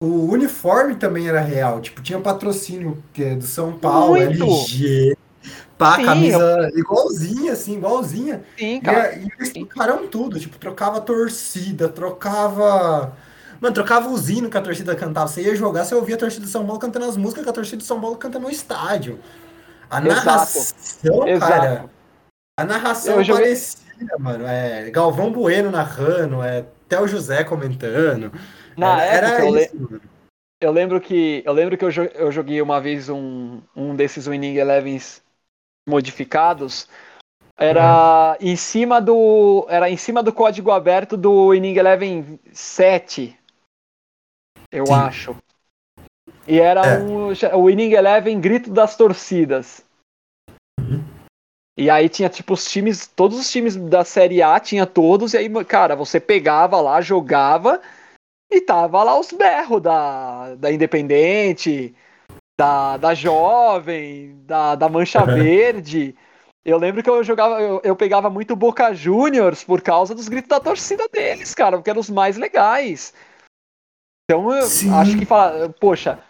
o 0.03 0.31
uniforme 0.31 0.97
também 0.97 1.29
era 1.29 1.41
real, 1.41 1.81
tipo, 1.81 2.03
tinha 2.03 2.21
patrocínio 2.21 3.03
que 3.13 3.25
é 3.25 3.35
do 3.35 3.45
São 3.45 3.79
Paulo, 3.79 4.13
Muito. 4.13 4.45
LG, 4.45 5.17
pá, 5.79 5.97
Sim, 5.97 6.05
camisa 6.05 6.71
eu... 6.73 6.79
igualzinha, 6.79 7.53
assim, 7.53 7.75
igualzinha. 7.75 8.43
Sim, 8.59 8.81
cara. 8.81 9.15
E, 9.15 9.25
e 9.25 9.29
eles 9.39 9.53
trocaram 9.53 10.07
tudo, 10.09 10.39
tipo, 10.39 10.59
trocava 10.59 11.01
torcida, 11.01 11.89
trocava. 11.89 13.17
Mano, 13.61 13.75
trocava 13.75 14.09
o 14.09 14.17
zino 14.17 14.49
que 14.49 14.57
a 14.57 14.63
torcida 14.63 14.95
cantava. 14.97 15.29
Você 15.29 15.43
ia 15.43 15.55
jogar, 15.55 15.85
você 15.85 15.95
ouvia 15.95 16.15
a 16.15 16.19
torcida 16.19 16.47
de 16.47 16.53
São 16.53 16.65
Paulo 16.65 16.81
cantando 16.81 17.07
as 17.07 17.17
músicas 17.17 17.45
que 17.45 17.51
a 17.51 17.53
torcida 17.53 17.79
de 17.79 17.85
São 17.85 18.01
Paulo 18.01 18.17
canta 18.17 18.39
no 18.39 18.51
estádio. 18.51 19.19
A 19.91 20.01
narração, 20.01 21.27
Exato. 21.27 21.53
cara. 21.53 21.91
A 22.59 22.65
narração 22.65 23.17
eu 23.17 23.25
joguei... 23.25 23.45
parecia, 23.45 24.19
mano. 24.19 24.47
É, 24.47 24.91
Galvão 24.91 25.33
Bueno 25.33 25.71
narrando, 25.71 26.43
é 26.43 26.65
Theo 26.89 27.09
José 27.09 27.43
comentando. 27.43 28.33
Na 28.77 29.03
era, 29.03 29.29
época, 29.29 29.43
era 29.43 29.47
eu, 29.47 29.55
le... 29.55 30.01
eu, 30.61 30.71
lembro 30.71 31.01
que 31.01 31.43
eu 31.45 31.53
lembro 31.53 31.77
que 31.77 31.85
eu, 31.85 31.91
eu 32.15 32.31
joguei 32.31 32.63
uma 32.63 32.81
vez 32.81 33.09
um, 33.09 33.61
um 33.75 33.97
desses 33.97 34.27
Winning 34.27 34.57
Elevens 34.57 35.23
modificados. 35.89 36.89
Era 37.57 38.37
uhum. 38.41 38.49
em 38.49 38.57
cima 38.57 39.01
do 39.01 39.67
era 39.69 39.91
em 39.91 39.97
cima 39.97 40.23
do 40.23 40.33
código 40.33 40.71
aberto 40.71 41.17
do 41.17 41.51
Winning 41.51 41.77
Eleven 41.77 42.41
7. 42.53 43.39
Eu 44.73 44.87
Sim. 44.87 44.95
acho. 44.95 45.37
E 46.47 46.59
era 46.59 46.87
é. 46.87 46.99
um, 46.99 47.29
o 47.29 47.67
Winning 47.67 47.93
Eleven 47.93 48.41
Grito 48.41 48.71
das 48.71 48.97
Torcidas. 48.97 49.85
Uhum. 50.79 51.05
E 51.77 51.89
aí 51.89 52.09
tinha 52.09 52.29
tipo 52.29 52.55
os 52.55 52.65
times, 52.71 53.07
todos 53.07 53.39
os 53.39 53.51
times 53.51 53.77
da 53.77 54.05
Série 54.05 54.43
A 54.43 54.59
tinha 54.59 54.87
todos, 54.87 55.35
e 55.35 55.39
aí, 55.39 55.65
cara, 55.65 55.95
você 55.95 56.19
pegava 56.19 56.81
lá, 56.81 57.01
jogava, 57.01 57.81
e 58.51 58.61
tava 58.61 59.03
lá 59.03 59.19
os 59.19 59.33
berros 59.33 59.81
da, 59.81 60.55
da 60.57 60.73
Independente, 60.73 61.95
da, 62.61 62.99
da 62.99 63.15
Jovem, 63.15 64.39
da, 64.45 64.75
da 64.75 64.87
Mancha 64.87 65.25
Verde. 65.25 66.15
Eu 66.63 66.77
lembro 66.77 67.03
que 67.03 67.09
eu 67.09 67.25
jogava, 67.25 67.59
eu, 67.59 67.81
eu 67.83 67.97
pegava 67.97 68.29
muito 68.29 68.55
Boca 68.55 68.93
Juniors 68.93 69.65
por 69.65 69.81
causa 69.81 70.15
dos 70.15 70.29
gritos 70.29 70.51
da 70.51 70.61
torcida 70.61 71.09
deles, 71.09 71.55
cara, 71.55 71.79
porque 71.79 71.89
eram 71.89 72.01
os 72.01 72.11
mais 72.11 72.37
legais. 72.37 73.15
Então 74.25 74.53
eu 74.53 74.67
Sim. 74.67 74.93
acho 74.93 75.17
que, 75.17 75.27
poxa, 75.81 76.23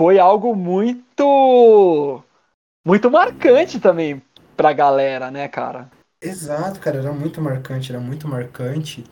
foi 0.00 0.20
algo 0.20 0.54
muito 0.54 2.22
muito 2.86 3.10
marcante 3.10 3.80
também 3.80 4.22
pra 4.56 4.72
galera, 4.72 5.28
né, 5.28 5.48
cara? 5.48 5.90
Exato, 6.22 6.78
cara, 6.78 6.98
era 6.98 7.12
muito 7.12 7.40
marcante, 7.40 7.90
era 7.90 8.00
muito 8.00 8.28
marcante. 8.28 9.04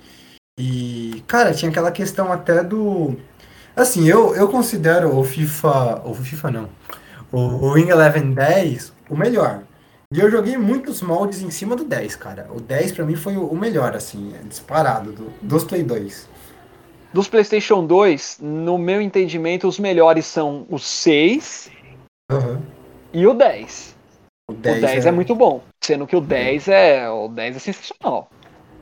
E, 0.59 1.25
cara, 1.27 1.53
tinha 1.53 1.71
aquela 1.71 1.91
questão 1.91 2.33
até 2.33 2.63
do. 2.63 3.17
Assim, 3.75 4.09
eu, 4.09 4.35
eu 4.35 4.49
considero 4.49 5.17
o 5.17 5.25
FIFA. 5.25 6.03
O 6.05 6.15
FIFA 6.15 6.51
não. 6.51 6.69
O, 7.31 7.39
o 7.39 7.73
Wing 7.73 7.89
Eleven 7.91 8.33
10 8.33 8.93
o 9.09 9.17
melhor. 9.17 9.63
E 10.13 10.21
eu 10.21 10.31
joguei 10.31 10.59
muitos 10.59 11.01
moldes 11.01 11.41
em 11.41 11.51
cima 11.51 11.75
do 11.75 11.85
10, 11.85 12.17
cara. 12.17 12.47
O 12.51 12.61
10 12.61 12.93
pra 12.93 13.05
mim 13.05 13.17
foi 13.17 13.37
o 13.37 13.55
melhor, 13.55 13.97
assim, 13.97 14.35
disparado, 14.45 15.13
do, 15.13 15.33
dos 15.41 15.65
Play 15.65 15.83
2. 15.83 16.29
Dos 17.15 17.29
PlayStation 17.29 17.87
2, 17.87 18.39
no 18.41 18.79
meu 18.79 19.01
entendimento, 19.01 19.69
os 19.69 19.79
melhores 19.79 20.27
são 20.27 20.67
o 20.69 20.79
6 20.79 21.71
uhum. 22.31 22.61
e 23.13 23.27
o 23.27 23.35
10. 23.35 23.97
O 24.51 24.55
10, 24.55 24.79
o 24.79 24.81
10 24.81 25.07
é... 25.07 25.09
é... 25.09 25.13
muito 25.13 25.35
bom, 25.35 25.63
sendo 25.83 26.07
que 26.07 26.17
o 26.17 26.21
10 26.21 26.69
é, 26.69 27.09
o 27.09 27.29
10 27.29 27.57
é 27.57 27.59
sensacional. 27.59 28.31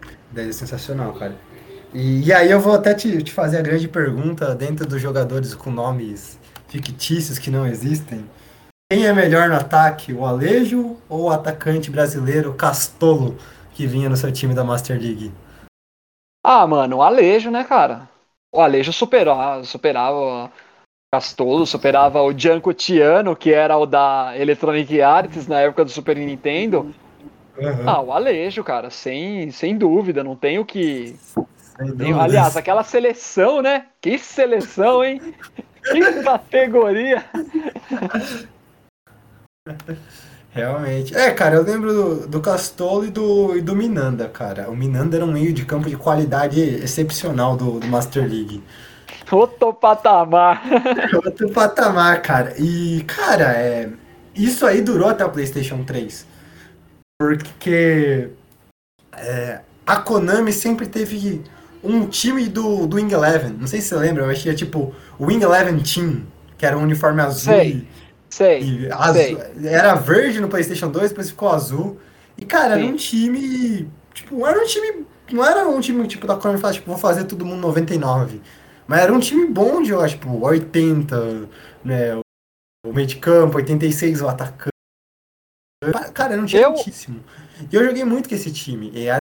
O 0.02 0.34
10 0.34 0.48
é 0.48 0.52
sensacional, 0.52 1.12
cara. 1.12 1.36
E, 1.92 2.26
e 2.26 2.32
aí 2.32 2.50
eu 2.50 2.60
vou 2.60 2.74
até 2.74 2.94
te, 2.94 3.22
te 3.22 3.32
fazer 3.32 3.58
a 3.58 3.62
grande 3.62 3.88
pergunta 3.88 4.54
dentro 4.54 4.86
dos 4.86 5.00
jogadores 5.00 5.54
com 5.54 5.70
nomes 5.70 6.38
fictícios 6.68 7.38
que 7.38 7.50
não 7.50 7.66
existem. 7.66 8.24
Quem 8.90 9.06
é 9.06 9.12
melhor 9.12 9.48
no 9.48 9.56
ataque, 9.56 10.12
o 10.12 10.24
Alejo 10.24 10.96
ou 11.08 11.24
o 11.24 11.30
atacante 11.30 11.90
brasileiro 11.90 12.54
Castolo, 12.54 13.36
que 13.72 13.86
vinha 13.86 14.08
no 14.08 14.16
seu 14.16 14.32
time 14.32 14.54
da 14.54 14.64
Master 14.64 15.00
League? 15.00 15.32
Ah, 16.44 16.66
mano, 16.66 16.96
o 16.96 17.02
Alejo, 17.02 17.50
né, 17.50 17.64
cara? 17.64 18.08
O 18.52 18.60
Alejo 18.60 18.92
superava, 18.92 19.62
superava 19.62 20.16
o 20.16 20.50
Castolo, 21.12 21.66
superava 21.66 22.22
o 22.22 22.36
Gianco 22.36 22.72
Tiano, 22.72 23.36
que 23.36 23.52
era 23.52 23.76
o 23.76 23.86
da 23.86 24.32
Electronic 24.36 25.00
Arts 25.00 25.46
na 25.46 25.60
época 25.60 25.84
do 25.84 25.90
Super 25.90 26.16
Nintendo. 26.16 26.94
Uhum. 27.56 27.88
Ah, 27.88 28.00
o 28.00 28.12
Alejo, 28.12 28.64
cara, 28.64 28.90
sem, 28.90 29.50
sem 29.50 29.76
dúvida, 29.76 30.24
não 30.24 30.34
tem 30.34 30.58
o 30.58 30.64
que. 30.64 31.16
Aliás, 32.20 32.56
aquela 32.56 32.84
seleção, 32.84 33.62
né? 33.62 33.86
Que 34.00 34.18
seleção, 34.18 35.02
hein? 35.02 35.34
Que 35.82 36.22
categoria! 36.22 37.24
Realmente. 40.52 41.16
É, 41.16 41.30
cara, 41.30 41.56
eu 41.56 41.62
lembro 41.62 41.92
do, 41.92 42.26
do 42.26 42.40
Castolo 42.40 43.06
e 43.06 43.10
do, 43.10 43.56
e 43.56 43.62
do 43.62 43.74
Minanda, 43.74 44.28
cara. 44.28 44.68
O 44.68 44.76
Minanda 44.76 45.16
era 45.16 45.24
um 45.24 45.32
meio 45.32 45.52
de 45.52 45.64
campo 45.64 45.88
de 45.88 45.96
qualidade 45.96 46.60
excepcional 46.60 47.56
do, 47.56 47.78
do 47.78 47.86
Master 47.86 48.28
League. 48.28 48.62
Outro 49.30 49.72
patamar. 49.72 50.62
Outro 51.24 51.50
patamar, 51.50 52.20
cara. 52.20 52.54
E, 52.58 53.04
cara, 53.04 53.52
é, 53.52 53.88
isso 54.34 54.66
aí 54.66 54.82
durou 54.82 55.08
até 55.08 55.24
o 55.24 55.30
PlayStation 55.30 55.84
3. 55.84 56.26
Porque 57.16 58.30
é, 59.16 59.60
a 59.86 59.96
Konami 59.96 60.52
sempre 60.52 60.86
teve 60.86 61.42
um 61.82 62.06
time 62.06 62.48
do, 62.48 62.86
do 62.86 62.96
Wing 62.96 63.12
Eleven. 63.12 63.52
Não 63.52 63.66
sei 63.66 63.80
se 63.80 63.88
você 63.88 63.96
lembra, 63.96 64.26
mas 64.26 64.42
tinha 64.42 64.54
tipo 64.54 64.94
o 65.18 65.26
Wing 65.26 65.42
Eleven 65.42 65.78
Team, 65.82 66.26
que 66.56 66.66
era 66.66 66.76
um 66.76 66.82
uniforme 66.82 67.22
azul. 67.22 67.54
Sei. 67.54 67.88
Sei, 68.28 68.88
azul, 68.92 69.14
sei. 69.14 69.68
Era 69.68 69.94
verde 69.94 70.40
no 70.40 70.48
PlayStation 70.48 70.88
2, 70.88 71.10
depois 71.10 71.30
ficou 71.30 71.48
azul. 71.48 71.98
E, 72.38 72.44
cara, 72.44 72.76
Sim. 72.76 72.82
era 72.82 72.92
um 72.92 72.96
time. 72.96 73.90
Tipo, 74.14 74.46
era 74.46 74.58
um 74.58 74.66
time. 74.66 75.06
Não 75.32 75.44
era 75.44 75.68
um 75.68 75.80
time 75.80 76.06
tipo 76.06 76.26
da 76.26 76.36
Konami 76.36 76.60
falar, 76.60 76.74
tipo, 76.74 76.86
vou 76.86 76.98
fazer 76.98 77.24
todo 77.24 77.44
mundo 77.44 77.60
99. 77.60 78.40
Mas 78.86 79.00
era 79.00 79.12
um 79.12 79.20
time 79.20 79.46
bom 79.46 79.82
de, 79.82 79.90
eu 79.90 80.00
acho, 80.00 80.16
tipo, 80.16 80.44
80, 80.44 81.48
né? 81.84 82.16
O 82.86 82.92
meio 82.92 83.06
de 83.06 83.16
campo, 83.16 83.56
86 83.56 84.22
o 84.22 84.28
atacante. 84.28 84.70
Cara, 86.14 86.34
era 86.34 86.42
um 86.42 86.46
time 86.46 86.62
eu... 86.62 86.70
altíssimo. 86.70 87.24
E 87.70 87.74
eu 87.74 87.84
joguei 87.84 88.04
muito 88.04 88.28
com 88.28 88.34
esse 88.34 88.52
time. 88.52 88.90
E 88.94 89.06
era 89.06 89.20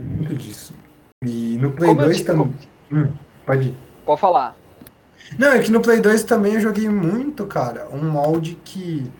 muito 0.00 0.34
disso. 0.34 0.74
E 1.24 1.58
no 1.60 1.72
Play 1.72 1.90
Como 1.90 2.02
2 2.02 2.20
também. 2.22 2.54
Hum, 2.92 3.08
pode 3.44 3.68
ir. 3.68 3.74
Pode 4.04 4.20
falar. 4.20 4.56
Não, 5.38 5.48
é 5.48 5.58
que 5.58 5.70
no 5.70 5.80
Play 5.80 6.00
2 6.00 6.24
também 6.24 6.54
eu 6.54 6.60
joguei 6.60 6.88
muito, 6.88 7.46
cara, 7.46 7.88
um 7.92 8.10
molde 8.10 8.56
que 8.64 9.10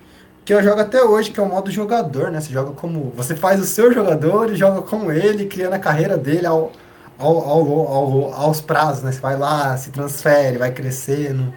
que 0.46 0.54
eu 0.54 0.62
jogo 0.62 0.80
até 0.80 1.02
hoje, 1.02 1.32
que 1.32 1.40
é 1.40 1.42
o 1.42 1.48
modo 1.48 1.72
jogador, 1.72 2.30
né? 2.30 2.40
Você 2.40 2.52
joga 2.52 2.70
como. 2.70 3.12
Você 3.16 3.34
faz 3.34 3.60
o 3.60 3.64
seu 3.64 3.92
jogador 3.92 4.48
e 4.52 4.54
joga 4.54 4.80
com 4.80 5.10
ele, 5.10 5.46
criando 5.46 5.72
a 5.72 5.78
carreira 5.78 6.16
dele 6.16 6.46
ao, 6.46 6.70
ao, 7.18 7.36
ao, 7.36 7.88
ao 7.88 8.34
aos 8.34 8.60
prazos, 8.60 9.02
né? 9.02 9.10
Você 9.10 9.20
vai 9.20 9.36
lá, 9.36 9.76
se 9.76 9.90
transfere, 9.90 10.56
vai 10.56 10.70
crescendo, 10.70 11.52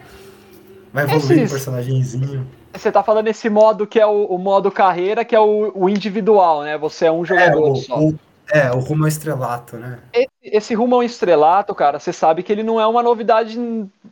vai 0.91 1.03
evoluindo 1.03 1.45
o 1.45 1.49
personagemzinho. 1.49 2.47
Você 2.73 2.91
tá 2.91 3.03
falando 3.03 3.27
esse 3.27 3.47
modo 3.47 3.85
que 3.85 3.99
é 3.99 4.07
o, 4.07 4.25
o 4.25 4.39
modo 4.39 4.71
carreira, 4.71 5.23
que 5.23 5.35
é 5.35 5.39
o, 5.39 5.71
o, 5.75 5.87
individual, 5.87 6.63
né? 6.63 6.75
Você 6.75 7.05
é 7.05 7.11
um 7.11 7.23
jogador 7.23 7.67
é, 7.67 7.71
o, 7.71 7.75
só. 7.75 7.99
O, 7.99 8.19
é, 8.51 8.71
o 8.71 8.79
rumo 8.79 9.03
ao 9.03 9.07
estrelato, 9.07 9.77
né? 9.77 10.01
Esse, 10.11 10.29
esse 10.43 10.73
rumo 10.73 10.95
ao 10.95 11.03
estrelato, 11.03 11.75
cara, 11.75 11.99
você 11.99 12.11
sabe 12.11 12.41
que 12.41 12.51
ele 12.51 12.63
não 12.63 12.79
é 12.79 12.87
uma 12.87 13.03
novidade. 13.03 13.57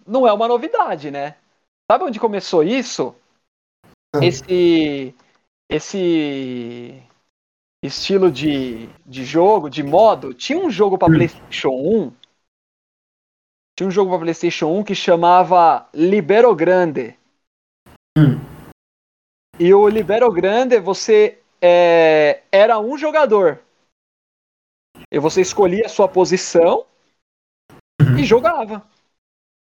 Não 0.05 0.27
é 0.27 0.31
uma 0.31 0.47
novidade, 0.47 1.09
né? 1.09 1.35
Sabe 1.89 2.03
onde 2.03 2.19
começou 2.19 2.63
isso? 2.63 3.15
Ah. 4.15 4.23
Esse. 4.23 5.15
Esse 5.69 7.03
estilo 7.83 8.31
de, 8.31 8.87
de 9.05 9.25
jogo, 9.25 9.69
de 9.69 9.83
modo. 9.83 10.33
Tinha 10.33 10.57
um 10.57 10.69
jogo 10.69 10.97
para 10.97 11.11
hum. 11.11 11.15
PlayStation 11.15 11.69
1. 11.69 12.13
Tinha 13.75 13.87
um 13.87 13.91
jogo 13.91 14.11
para 14.11 14.19
PlayStation 14.19 14.67
1 14.79 14.83
que 14.83 14.95
chamava 14.95 15.87
Libero 15.93 16.55
Grande. 16.55 17.17
Hum. 18.17 18.39
E 19.59 19.73
o 19.73 19.87
Libero 19.89 20.31
Grande, 20.31 20.79
você 20.79 21.39
é, 21.61 22.43
era 22.51 22.79
um 22.79 22.97
jogador. 22.97 23.59
E 25.11 25.19
você 25.19 25.41
escolhia 25.41 25.85
a 25.85 25.89
sua 25.89 26.07
posição 26.07 26.85
uhum. 28.01 28.17
e 28.17 28.23
jogava. 28.23 28.85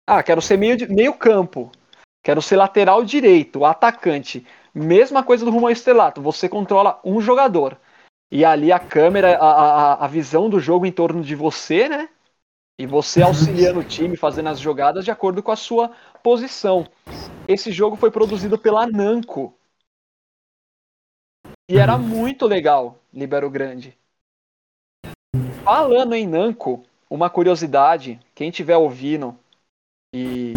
Ah, 0.06 0.22
quero 0.22 0.42
ser 0.42 0.56
meio, 0.56 0.76
meio 0.92 1.14
campo. 1.14 1.70
Quero 2.22 2.42
ser 2.42 2.56
lateral 2.56 3.04
direito, 3.04 3.64
atacante. 3.64 4.44
Mesma 4.74 5.22
coisa 5.22 5.44
do 5.44 5.50
rumo 5.50 5.66
ao 5.66 5.72
estrelato. 5.72 6.20
Você 6.20 6.48
controla 6.48 7.00
um 7.04 7.20
jogador. 7.20 7.78
E 8.30 8.44
ali 8.44 8.72
a 8.72 8.78
câmera, 8.80 9.38
a, 9.38 9.50
a, 9.50 10.04
a 10.04 10.08
visão 10.08 10.50
do 10.50 10.58
jogo 10.58 10.84
em 10.84 10.92
torno 10.92 11.22
de 11.22 11.34
você, 11.34 11.88
né? 11.88 12.08
E 12.78 12.86
você 12.86 13.20
uhum. 13.20 13.28
auxiliando 13.28 13.80
o 13.80 13.84
time, 13.84 14.16
fazendo 14.16 14.48
as 14.48 14.58
jogadas 14.58 15.04
de 15.04 15.10
acordo 15.10 15.42
com 15.42 15.52
a 15.52 15.56
sua 15.56 15.92
posição. 16.22 16.86
Esse 17.48 17.70
jogo 17.70 17.96
foi 17.96 18.10
produzido 18.10 18.58
pela 18.58 18.86
Namco. 18.86 19.56
E 21.70 21.78
era 21.78 21.94
uhum. 21.94 22.02
muito 22.02 22.46
legal, 22.46 23.00
Libero 23.12 23.48
Grande. 23.48 23.96
Falando 25.64 26.14
em 26.14 26.26
Namco, 26.26 26.84
uma 27.10 27.30
curiosidade, 27.30 28.20
quem 28.34 28.50
tiver 28.50 28.76
ouvindo 28.76 29.36
e 30.14 30.52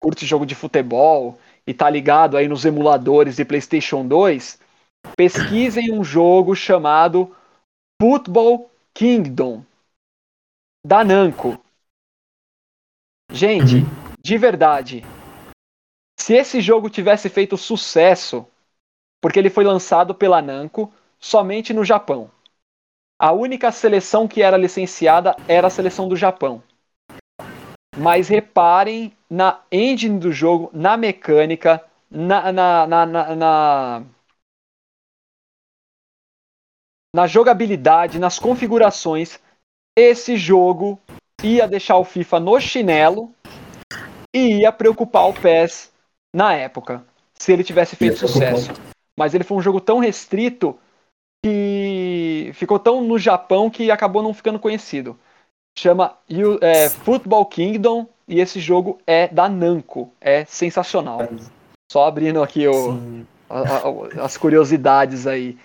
curte 0.00 0.24
jogo 0.26 0.46
de 0.46 0.54
futebol 0.54 1.38
e 1.66 1.74
tá 1.74 1.90
ligado 1.90 2.36
aí 2.36 2.48
nos 2.48 2.64
emuladores 2.64 3.36
de 3.36 3.44
PlayStation 3.44 4.06
2, 4.06 4.58
pesquisem 5.16 5.92
um 5.92 6.02
jogo 6.02 6.54
chamado 6.54 7.34
Football 8.00 8.70
Kingdom 8.94 9.64
da 10.84 11.04
Namco. 11.04 11.58
Gente, 13.30 13.84
de 14.22 14.38
verdade, 14.38 15.02
se 16.18 16.34
esse 16.34 16.60
jogo 16.60 16.88
tivesse 16.88 17.28
feito 17.28 17.56
sucesso, 17.56 18.46
porque 19.20 19.38
ele 19.38 19.50
foi 19.50 19.64
lançado 19.64 20.14
pela 20.14 20.40
Namco 20.40 20.92
somente 21.18 21.72
no 21.72 21.84
Japão. 21.84 22.30
A 23.18 23.32
única 23.32 23.72
seleção 23.72 24.28
que 24.28 24.42
era 24.42 24.56
licenciada 24.56 25.34
era 25.48 25.68
a 25.68 25.70
seleção 25.70 26.08
do 26.08 26.16
Japão. 26.16 26.62
Mas 27.96 28.28
reparem 28.28 29.16
na 29.28 29.62
engine 29.72 30.18
do 30.18 30.30
jogo, 30.30 30.70
na 30.72 30.98
mecânica, 30.98 31.82
na, 32.10 32.52
na, 32.52 32.86
na, 32.86 33.06
na, 33.06 34.02
na 37.14 37.26
jogabilidade, 37.26 38.18
nas 38.18 38.38
configurações. 38.38 39.40
Esse 39.98 40.36
jogo 40.36 41.00
ia 41.42 41.66
deixar 41.66 41.96
o 41.96 42.04
FIFA 42.04 42.40
no 42.40 42.60
chinelo 42.60 43.32
e 44.34 44.60
ia 44.60 44.70
preocupar 44.70 45.26
o 45.26 45.32
PES 45.32 45.90
na 46.34 46.52
época, 46.52 47.02
se 47.32 47.50
ele 47.50 47.64
tivesse 47.64 47.96
feito 47.96 48.18
sucesso. 48.18 48.72
Mas 49.18 49.34
ele 49.34 49.44
foi 49.44 49.56
um 49.56 49.62
jogo 49.62 49.80
tão 49.80 49.98
restrito 49.98 50.78
que 51.42 51.85
ficou 52.52 52.78
tão 52.78 53.00
no 53.00 53.18
Japão 53.18 53.70
que 53.70 53.90
acabou 53.90 54.22
não 54.22 54.34
ficando 54.34 54.58
conhecido. 54.58 55.18
Chama 55.78 56.16
é, 56.60 56.88
Football 56.88 57.46
Kingdom 57.46 58.06
e 58.26 58.40
esse 58.40 58.60
jogo 58.60 58.98
é 59.06 59.28
da 59.28 59.48
Namco. 59.48 60.12
É 60.20 60.44
sensacional. 60.44 61.20
Só 61.90 62.06
abrindo 62.06 62.42
aqui 62.42 62.66
o, 62.66 63.24
a, 63.48 63.60
a, 63.60 64.24
as 64.24 64.36
curiosidades 64.36 65.26
aí. 65.26 65.58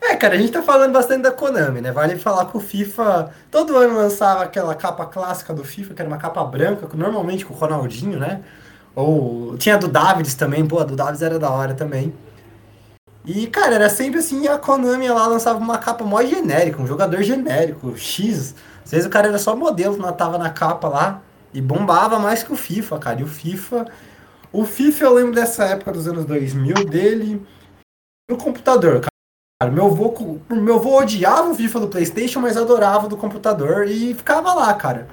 É, 0.00 0.14
cara, 0.16 0.34
a 0.34 0.38
gente 0.38 0.52
tá 0.52 0.62
falando 0.62 0.92
bastante 0.92 1.22
da 1.22 1.32
Konami, 1.32 1.80
né? 1.80 1.90
Vale 1.90 2.16
falar 2.16 2.46
que 2.46 2.56
o 2.56 2.60
FIFA 2.60 3.32
todo 3.50 3.76
ano 3.76 3.96
lançava 3.96 4.44
aquela 4.44 4.74
capa 4.74 5.06
clássica 5.06 5.52
do 5.52 5.64
FIFA, 5.64 5.94
que 5.94 6.02
era 6.02 6.08
uma 6.08 6.18
capa 6.18 6.44
branca, 6.44 6.88
normalmente 6.94 7.44
com 7.44 7.52
o 7.52 7.56
Ronaldinho, 7.56 8.18
né? 8.18 8.42
Ou 8.94 9.56
tinha 9.56 9.74
a 9.74 9.78
do 9.78 9.88
Davids 9.88 10.34
também, 10.34 10.66
pô, 10.66 10.78
a 10.78 10.84
do 10.84 10.94
Davids 10.94 11.22
era 11.22 11.38
da 11.38 11.50
hora 11.50 11.74
também. 11.74 12.14
E, 13.28 13.46
cara, 13.46 13.74
era 13.74 13.90
sempre 13.90 14.20
assim, 14.20 14.48
a 14.48 14.56
Konami 14.56 15.06
lá 15.06 15.26
lançava 15.26 15.58
uma 15.58 15.76
capa 15.76 16.02
mó 16.02 16.22
genérica, 16.22 16.80
um 16.80 16.86
jogador 16.86 17.22
genérico, 17.22 17.94
X. 17.94 18.54
Às 18.82 18.90
vezes 18.90 19.06
o 19.06 19.10
cara 19.10 19.28
era 19.28 19.38
só 19.38 19.54
modelo, 19.54 19.98
não 19.98 20.10
tava 20.14 20.38
na 20.38 20.48
capa 20.48 20.88
lá. 20.88 21.20
E 21.52 21.60
bombava 21.60 22.18
mais 22.18 22.42
que 22.42 22.50
o 22.54 22.56
FIFA, 22.56 22.98
cara. 22.98 23.20
E 23.20 23.24
o 23.24 23.26
FIFA. 23.26 23.84
O 24.50 24.64
FIFA 24.64 25.04
eu 25.04 25.12
lembro 25.12 25.34
dessa 25.34 25.66
época 25.66 25.92
dos 25.92 26.08
anos 26.08 26.24
2000 26.24 26.86
dele 26.86 27.46
no 28.30 28.38
computador, 28.38 29.02
cara. 29.02 29.70
Meu 29.70 29.86
avô, 29.86 30.42
meu 30.48 30.76
avô 30.76 30.98
odiava 30.98 31.50
o 31.50 31.54
FIFA 31.54 31.80
do 31.80 31.88
PlayStation, 31.88 32.40
mas 32.40 32.56
adorava 32.56 33.04
o 33.04 33.08
do 33.10 33.16
computador 33.18 33.86
e 33.88 34.14
ficava 34.14 34.54
lá, 34.54 34.72
cara. 34.72 35.06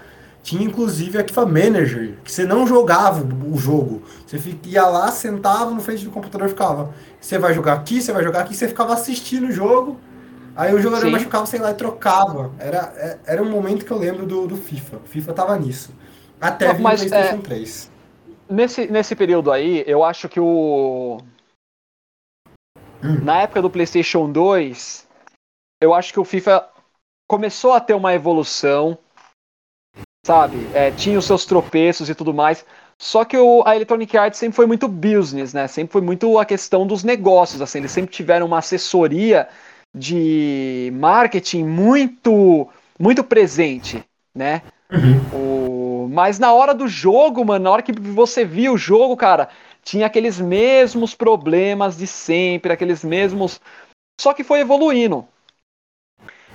Tinha 0.45 0.63
inclusive 0.63 1.17
a 1.17 1.23
FIFA 1.23 1.47
Manager, 1.47 2.17
que 2.23 2.31
você 2.31 2.45
não 2.45 2.67
jogava 2.67 3.27
o 3.47 3.57
jogo. 3.57 4.03
Você 4.27 4.39
ia 4.65 4.85
lá, 4.85 5.11
sentava 5.11 5.71
no 5.71 5.81
frente 5.81 6.05
do 6.05 6.11
computador 6.11 6.45
e 6.45 6.51
ficava. 6.51 6.93
Você 7.19 7.39
vai 7.39 7.51
jogar 7.51 7.73
aqui, 7.73 7.99
você 7.99 8.13
vai 8.13 8.23
jogar 8.23 8.41
aqui, 8.41 8.53
você 8.53 8.67
ficava 8.67 8.93
assistindo 8.93 9.47
o 9.47 9.51
jogo. 9.51 9.99
Aí 10.55 10.71
o 10.71 10.79
jogador 10.79 11.07
Sim. 11.07 11.11
machucava, 11.13 11.47
sei 11.47 11.59
lá, 11.59 11.71
e 11.71 11.73
trocava. 11.73 12.51
Era, 12.59 12.93
é, 12.95 13.17
era 13.25 13.41
um 13.41 13.49
momento 13.49 13.83
que 13.83 13.91
eu 13.91 13.97
lembro 13.97 14.27
do, 14.27 14.45
do 14.45 14.55
FIFA. 14.55 14.97
O 14.97 15.07
FIFA 15.07 15.33
tava 15.33 15.57
nisso. 15.57 15.91
Até 16.39 16.71
vir 16.75 16.81
o 16.81 16.83
PlayStation 16.83 17.35
é, 17.37 17.41
3. 17.41 17.91
Nesse, 18.47 18.85
nesse 18.85 19.15
período 19.15 19.51
aí, 19.51 19.83
eu 19.87 20.03
acho 20.03 20.29
que 20.29 20.39
o. 20.39 21.17
Hum. 23.03 23.19
Na 23.23 23.41
época 23.41 23.63
do 23.63 23.69
PlayStation 23.71 24.31
2, 24.31 25.07
eu 25.81 25.91
acho 25.91 26.13
que 26.13 26.19
o 26.19 26.23
FIFA 26.23 26.69
começou 27.27 27.73
a 27.73 27.81
ter 27.81 27.95
uma 27.95 28.13
evolução 28.13 28.95
sabe? 30.25 30.67
É, 30.73 30.89
tinha 30.89 31.19
os 31.19 31.25
seus 31.25 31.45
tropeços 31.45 32.09
e 32.09 32.15
tudo 32.15 32.33
mais. 32.33 32.65
Só 32.97 33.23
que 33.23 33.37
o, 33.37 33.61
a 33.63 33.75
Electronic 33.75 34.17
Arts 34.17 34.39
sempre 34.39 34.55
foi 34.55 34.65
muito 34.65 34.87
business, 34.87 35.53
né? 35.53 35.67
Sempre 35.67 35.93
foi 35.93 36.01
muito 36.01 36.39
a 36.39 36.45
questão 36.45 36.87
dos 36.87 37.03
negócios, 37.03 37.61
assim. 37.61 37.77
Eles 37.77 37.91
sempre 37.91 38.11
tiveram 38.11 38.47
uma 38.47 38.57
assessoria 38.57 39.47
de 39.95 40.91
marketing 40.95 41.63
muito, 41.65 42.67
muito 42.99 43.23
presente, 43.23 44.03
né? 44.33 44.63
Uhum. 44.91 46.05
O, 46.05 46.09
mas 46.11 46.39
na 46.39 46.51
hora 46.51 46.73
do 46.73 46.87
jogo, 46.87 47.45
mano, 47.45 47.65
na 47.65 47.69
hora 47.69 47.83
que 47.83 47.91
você 47.91 48.43
via 48.43 48.73
o 48.73 48.77
jogo, 48.77 49.15
cara, 49.15 49.49
tinha 49.83 50.07
aqueles 50.07 50.39
mesmos 50.39 51.13
problemas 51.13 51.97
de 51.97 52.07
sempre, 52.07 52.73
aqueles 52.73 53.03
mesmos. 53.03 53.61
Só 54.19 54.33
que 54.33 54.43
foi 54.43 54.61
evoluindo. 54.61 55.27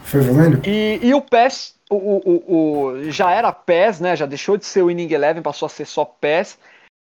Foi 0.03 0.21
evoluindo? 0.21 0.61
E, 0.69 0.99
e 1.01 1.15
o 1.15 1.21
PES 1.21 1.79
o, 1.91 1.97
o, 1.97 2.55
o, 2.57 3.11
já 3.11 3.33
era 3.33 3.53
PES, 3.53 4.01
né? 4.01 4.17
Já 4.17 4.25
deixou 4.25 4.57
de 4.57 4.65
ser 4.65 4.83
o 4.83 4.91
Inning 4.91 5.13
Eleven, 5.13 5.43
passou 5.43 5.67
a 5.67 5.69
ser 5.69 5.85
só 5.85 6.05
PES. 6.05 6.59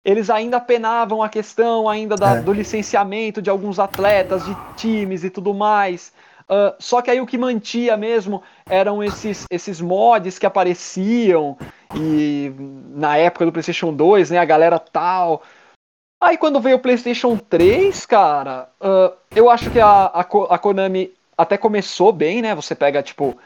Eles 0.04 0.30
ainda 0.30 0.60
penavam 0.60 1.22
a 1.22 1.28
questão 1.28 1.88
ainda 1.88 2.14
da, 2.14 2.36
é. 2.36 2.40
do 2.40 2.52
licenciamento 2.52 3.42
de 3.42 3.50
alguns 3.50 3.80
atletas, 3.80 4.44
de 4.44 4.56
times 4.76 5.24
e 5.24 5.30
tudo 5.30 5.52
mais. 5.52 6.12
Uh, 6.48 6.72
só 6.78 7.02
que 7.02 7.10
aí 7.10 7.20
o 7.20 7.26
que 7.26 7.36
mantia 7.36 7.96
mesmo 7.96 8.40
eram 8.70 9.02
esses, 9.02 9.44
esses 9.50 9.80
mods 9.80 10.38
que 10.38 10.46
apareciam 10.46 11.58
e 11.96 12.52
na 12.90 13.16
época 13.16 13.44
do 13.44 13.50
PlayStation 13.50 13.92
2, 13.92 14.30
né? 14.30 14.38
A 14.38 14.44
galera 14.44 14.78
tal. 14.78 15.42
Aí 16.22 16.38
quando 16.38 16.60
veio 16.60 16.76
o 16.76 16.80
PlayStation 16.80 17.36
3, 17.36 18.06
cara, 18.06 18.68
uh, 18.80 19.16
eu 19.34 19.50
acho 19.50 19.68
que 19.72 19.80
a, 19.80 20.06
a, 20.06 20.20
a 20.20 20.58
Konami 20.58 21.12
até 21.36 21.58
começou 21.58 22.12
bem, 22.12 22.40
né? 22.40 22.54
Você 22.54 22.76
pega, 22.76 23.02
tipo, 23.02 23.36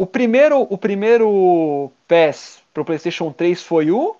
o 0.00 0.06
primeiro, 0.06 0.62
o 0.62 0.78
primeiro 0.78 1.92
PES 2.08 2.64
pro 2.72 2.86
PlayStation 2.86 3.30
3 3.34 3.62
foi 3.62 3.90
o 3.90 4.16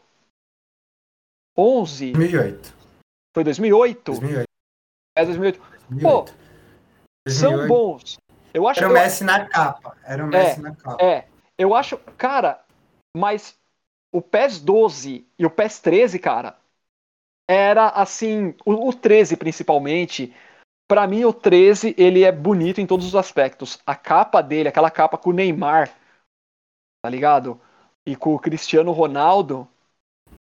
11? 1.56 2.12
2008. 2.12 2.74
Foi 3.34 3.44
2008? 3.44 4.12
2008. 4.12 4.44
É 5.16 5.24
2008. 5.24 5.58
2008. 5.88 6.02
Pô, 6.02 6.32
2008. 7.26 7.30
são 7.30 7.66
bons. 7.66 8.18
Eu 8.52 8.68
acho 8.68 8.80
Era 8.80 8.90
o 8.90 8.92
Messi 8.92 9.22
eu... 9.22 9.26
na 9.26 9.48
capa. 9.48 9.96
Era 10.04 10.22
o 10.22 10.26
Messi 10.26 10.58
é, 10.58 10.62
na 10.62 10.76
capa. 10.76 11.02
É. 11.02 11.26
Eu 11.56 11.74
acho, 11.74 11.96
cara, 12.18 12.62
mas 13.16 13.56
o 14.12 14.20
PES 14.20 14.60
12 14.60 15.26
e 15.38 15.46
o 15.46 15.50
PES 15.50 15.80
13, 15.80 16.18
cara, 16.18 16.58
era 17.48 17.88
assim, 17.88 18.54
o, 18.66 18.88
o 18.90 18.92
13 18.92 19.34
principalmente, 19.38 20.34
para 20.90 21.06
mim, 21.06 21.24
o 21.24 21.32
13 21.32 21.94
ele 21.96 22.24
é 22.24 22.32
bonito 22.32 22.80
em 22.80 22.86
todos 22.86 23.06
os 23.06 23.14
aspectos. 23.14 23.78
A 23.86 23.94
capa 23.94 24.42
dele, 24.42 24.68
aquela 24.68 24.90
capa 24.90 25.16
com 25.16 25.30
o 25.30 25.32
Neymar, 25.32 25.88
tá 27.00 27.08
ligado? 27.08 27.60
E 28.04 28.16
com 28.16 28.34
o 28.34 28.40
Cristiano 28.40 28.90
Ronaldo. 28.90 29.68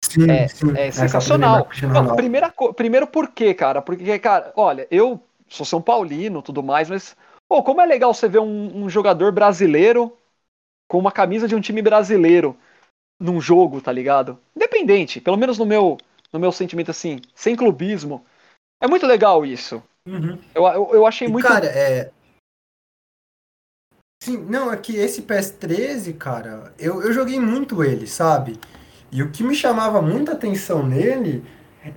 Sim, 0.04 0.30
é, 0.30 0.46
sim. 0.46 0.76
é 0.76 0.90
sensacional. 0.90 1.66
Não, 1.90 2.14
primeira, 2.14 2.52
primeiro 2.76 3.06
por 3.06 3.30
quê, 3.30 3.54
cara? 3.54 3.80
Porque, 3.80 4.18
cara, 4.18 4.52
olha, 4.54 4.86
eu 4.90 5.18
sou 5.48 5.64
São 5.64 5.80
Paulino 5.80 6.42
tudo 6.42 6.62
mais, 6.62 6.90
mas, 6.90 7.16
pô, 7.48 7.62
como 7.62 7.80
é 7.80 7.86
legal 7.86 8.12
você 8.12 8.28
ver 8.28 8.40
um, 8.40 8.84
um 8.84 8.90
jogador 8.90 9.32
brasileiro 9.32 10.14
com 10.86 10.98
uma 10.98 11.10
camisa 11.10 11.48
de 11.48 11.54
um 11.54 11.62
time 11.62 11.80
brasileiro 11.80 12.54
num 13.18 13.40
jogo, 13.40 13.80
tá 13.80 13.90
ligado? 13.90 14.38
Independente, 14.54 15.18
pelo 15.18 15.38
menos 15.38 15.56
no 15.56 15.64
meu, 15.64 15.96
no 16.30 16.38
meu 16.38 16.52
sentimento 16.52 16.90
assim, 16.90 17.22
sem 17.34 17.56
clubismo. 17.56 18.22
É 18.78 18.86
muito 18.86 19.06
legal 19.06 19.42
isso. 19.46 19.82
Uhum. 20.06 20.38
Eu, 20.54 20.64
eu, 20.66 20.90
eu, 20.94 21.06
achei 21.06 21.26
muito. 21.26 21.46
Cara, 21.46 21.66
é. 21.66 22.10
Sim, 24.22 24.38
não, 24.48 24.72
é 24.72 24.76
que 24.76 24.96
esse 24.96 25.22
PS13, 25.22 26.16
cara, 26.16 26.72
eu, 26.78 27.02
eu 27.02 27.12
joguei 27.12 27.38
muito 27.38 27.82
ele, 27.82 28.06
sabe? 28.06 28.58
E 29.10 29.22
o 29.22 29.30
que 29.30 29.42
me 29.42 29.54
chamava 29.54 30.00
muita 30.00 30.32
atenção 30.32 30.84
nele 30.84 31.44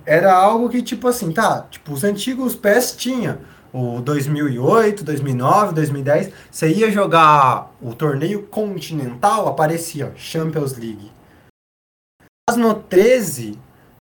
era 0.04 0.32
algo 0.34 0.68
que, 0.68 0.82
tipo 0.82 1.08
assim, 1.08 1.32
tá, 1.32 1.66
tipo, 1.70 1.92
os 1.92 2.04
antigos 2.04 2.54
PS 2.54 2.96
tinha 2.96 3.40
o 3.72 4.00
2008, 4.00 5.04
2009, 5.04 5.74
2010, 5.74 6.32
você 6.50 6.68
ia 6.72 6.90
jogar 6.90 7.72
o 7.80 7.94
torneio 7.94 8.46
continental, 8.46 9.48
aparecia 9.48 10.12
Champions 10.16 10.76
League. 10.76 11.10
Mas 12.48 12.56
no 12.56 12.74
13, 12.74 13.58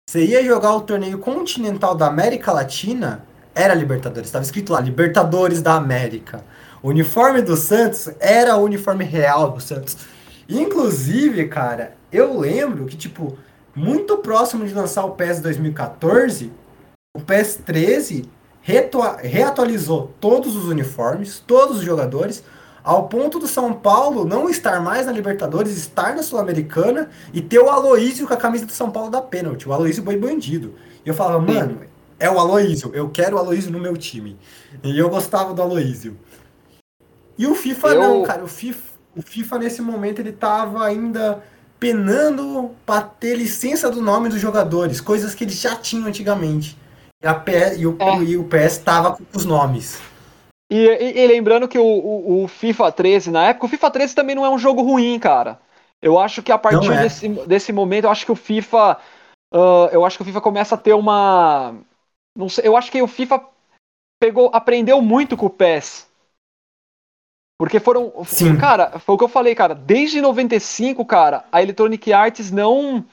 você 0.10 0.26
ia 0.26 0.44
jogar 0.44 0.74
o 0.74 0.82
torneio 0.82 1.20
continental 1.20 1.96
da 1.96 2.08
América 2.08 2.52
Latina, 2.54 3.26
era 3.58 3.74
Libertadores, 3.74 4.28
estava 4.28 4.46
escrito 4.46 4.72
lá, 4.72 4.80
Libertadores 4.80 5.62
da 5.62 5.74
América. 5.74 6.44
O 6.82 6.90
uniforme 6.90 7.42
do 7.42 7.58
Santos 7.58 8.10
era 8.20 8.56
o 8.56 8.64
uniforme 8.64 9.04
real 9.04 9.52
do 9.52 9.60
Santos. 9.60 9.98
Inclusive, 10.48 11.48
cara, 11.48 11.96
eu 12.12 12.40
lembro 12.40 12.86
que, 12.86 12.96
tipo, 12.96 13.38
muito 13.76 14.18
próximo 14.20 14.66
de 14.66 14.74
lançar 14.74 15.06
o 15.06 15.12
PES 15.12 15.42
2014, 15.42 16.52
o 17.16 17.20
PES 17.20 17.60
13 17.66 18.30
reatualizou 18.62 20.14
todos 20.20 20.56
os 20.56 20.66
uniformes, 20.66 21.42
todos 21.46 21.78
os 21.78 21.84
jogadores, 21.84 22.44
ao 22.84 23.08
ponto 23.08 23.40
do 23.40 23.48
São 23.48 23.74
Paulo 23.74 24.24
não 24.24 24.50
estar 24.50 24.80
mais 24.82 25.06
na 25.06 25.12
Libertadores, 25.12 25.76
estar 25.76 26.16
na 26.16 26.24
Sul-Americana 26.24 27.10
e 27.34 27.42
ter 27.42 27.60
o 27.60 27.70
Aloísio 27.70 28.28
com 28.28 28.34
a 28.34 28.38
camisa 28.38 28.66
do 28.66 28.72
São 28.72 28.92
Paulo 28.92 29.10
da 29.10 29.22
pênalti, 29.22 29.68
o 29.68 29.74
Aloísio 29.74 30.04
boi 30.04 30.16
bandido. 30.18 30.76
E 31.06 31.10
eu 31.10 31.14
falava, 31.14 31.40
mano, 31.40 31.82
é 32.20 32.30
o 32.30 32.40
Aloísio. 32.40 32.92
Eu 32.94 33.10
quero 33.10 33.36
o 33.36 33.40
Aloísio 33.40 33.72
no 33.72 33.80
meu 33.80 33.96
time. 33.96 34.38
E 34.84 34.98
eu 34.98 35.10
gostava 35.10 35.54
do 35.54 35.62
Aloísio. 35.62 36.18
E 37.38 37.46
o 37.46 37.56
FIFA 37.56 37.88
eu... 37.90 38.02
não, 38.02 38.24
cara. 38.24 38.44
O 38.44 38.48
FIFA, 38.48 38.82
o 39.16 39.22
FIFA 39.22 39.60
nesse 39.60 39.82
momento 39.82 40.20
ele 40.20 40.32
tava 40.32 40.86
ainda 40.86 41.44
penando 41.80 42.72
para 42.86 43.02
ter 43.04 43.36
licença 43.36 43.90
do 43.90 44.02
nome 44.02 44.30
dos 44.30 44.40
jogadores, 44.40 45.00
coisas 45.00 45.36
que 45.36 45.44
eles 45.44 45.60
já 45.60 45.76
tinham 45.76 46.08
antigamente. 46.08 46.78
E, 47.24 47.34
PS, 47.34 47.78
e, 47.78 47.88
o, 47.88 47.98
é. 48.00 48.24
e 48.24 48.38
o 48.38 48.44
PS 48.44 48.80
tava 48.80 49.12
com 49.16 49.24
os 49.36 49.46
nomes. 49.46 50.00
E, 50.70 50.76
e, 50.76 51.20
e 51.20 51.28
lembrando 51.28 51.68
que 51.68 51.80
o, 51.80 51.84
o, 51.84 52.44
o, 52.44 52.48
FIFA 52.48 52.92
13, 52.92 53.32
na 53.32 53.50
época, 53.50 53.66
o 53.66 53.70
FIFA 53.70 53.92
13 53.92 54.16
também 54.16 54.36
não 54.36 54.46
é 54.46 54.50
um 54.50 54.58
jogo 54.58 54.82
ruim, 54.82 55.18
cara. 55.18 55.60
Eu 56.02 56.20
acho 56.20 56.44
que 56.44 56.52
a 56.52 56.58
partir 56.58 56.92
é. 56.92 57.04
desse, 57.04 57.28
desse 57.30 57.72
momento, 57.72 58.06
eu 58.06 58.12
acho 58.12 58.26
que 58.26 58.32
o 58.32 58.36
FIFA. 58.36 58.98
Uh, 59.54 59.88
eu 59.94 60.06
acho 60.06 60.18
que 60.18 60.24
o 60.24 60.26
FIFA 60.26 60.42
começa 60.42 60.76
a 60.76 60.78
ter 60.78 60.94
uma 60.94 61.76
não 62.38 62.48
sei, 62.48 62.68
eu 62.68 62.78
acho 62.78 62.92
que 62.92 63.02
o 63.02 63.08
FIFA 63.08 63.44
pegou, 64.22 64.52
aprendeu 64.54 65.02
muito 65.02 65.36
com 65.36 65.48
o 65.48 65.50
PES. 65.50 66.08
Porque 67.60 67.80
foram. 67.80 68.14
Sim. 68.24 68.56
Cara, 68.56 69.00
foi 69.00 69.16
o 69.16 69.18
que 69.18 69.24
eu 69.24 69.30
falei, 69.30 69.56
cara. 69.56 69.74
Desde 69.74 70.22
95, 70.22 71.04
cara, 71.04 71.46
a 71.52 71.62
Electronic 71.62 72.14
Arts 72.14 72.52
não. 72.52 73.04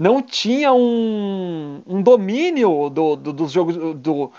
Não 0.00 0.22
tinha 0.22 0.72
um, 0.72 1.82
um 1.86 2.02
domínio 2.02 2.88
do, 2.88 3.16
do, 3.16 3.32
dos 3.34 3.52
jogos. 3.52 3.76
Do, 3.96 4.32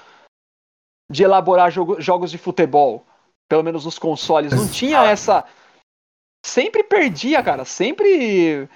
de 1.12 1.24
elaborar 1.24 1.70
jogo, 1.70 2.02
jogos 2.02 2.32
de 2.32 2.40
futebol. 2.40 3.06
Pelo 3.48 3.64
menos 3.64 3.86
nos 3.86 4.00
consoles. 4.00 4.54
Não 4.54 4.68
tinha 4.68 5.04
essa. 5.04 5.46
Sempre 6.44 6.84
perdia, 6.84 7.44
cara. 7.44 7.64
Sempre 7.64 8.68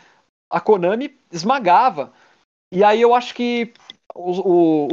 a 0.51 0.61
Konami 0.61 1.17
esmagava. 1.31 2.13
E 2.71 2.83
aí 2.83 3.01
eu 3.01 3.15
acho 3.15 3.33
que 3.33 3.73
os, 4.15 4.41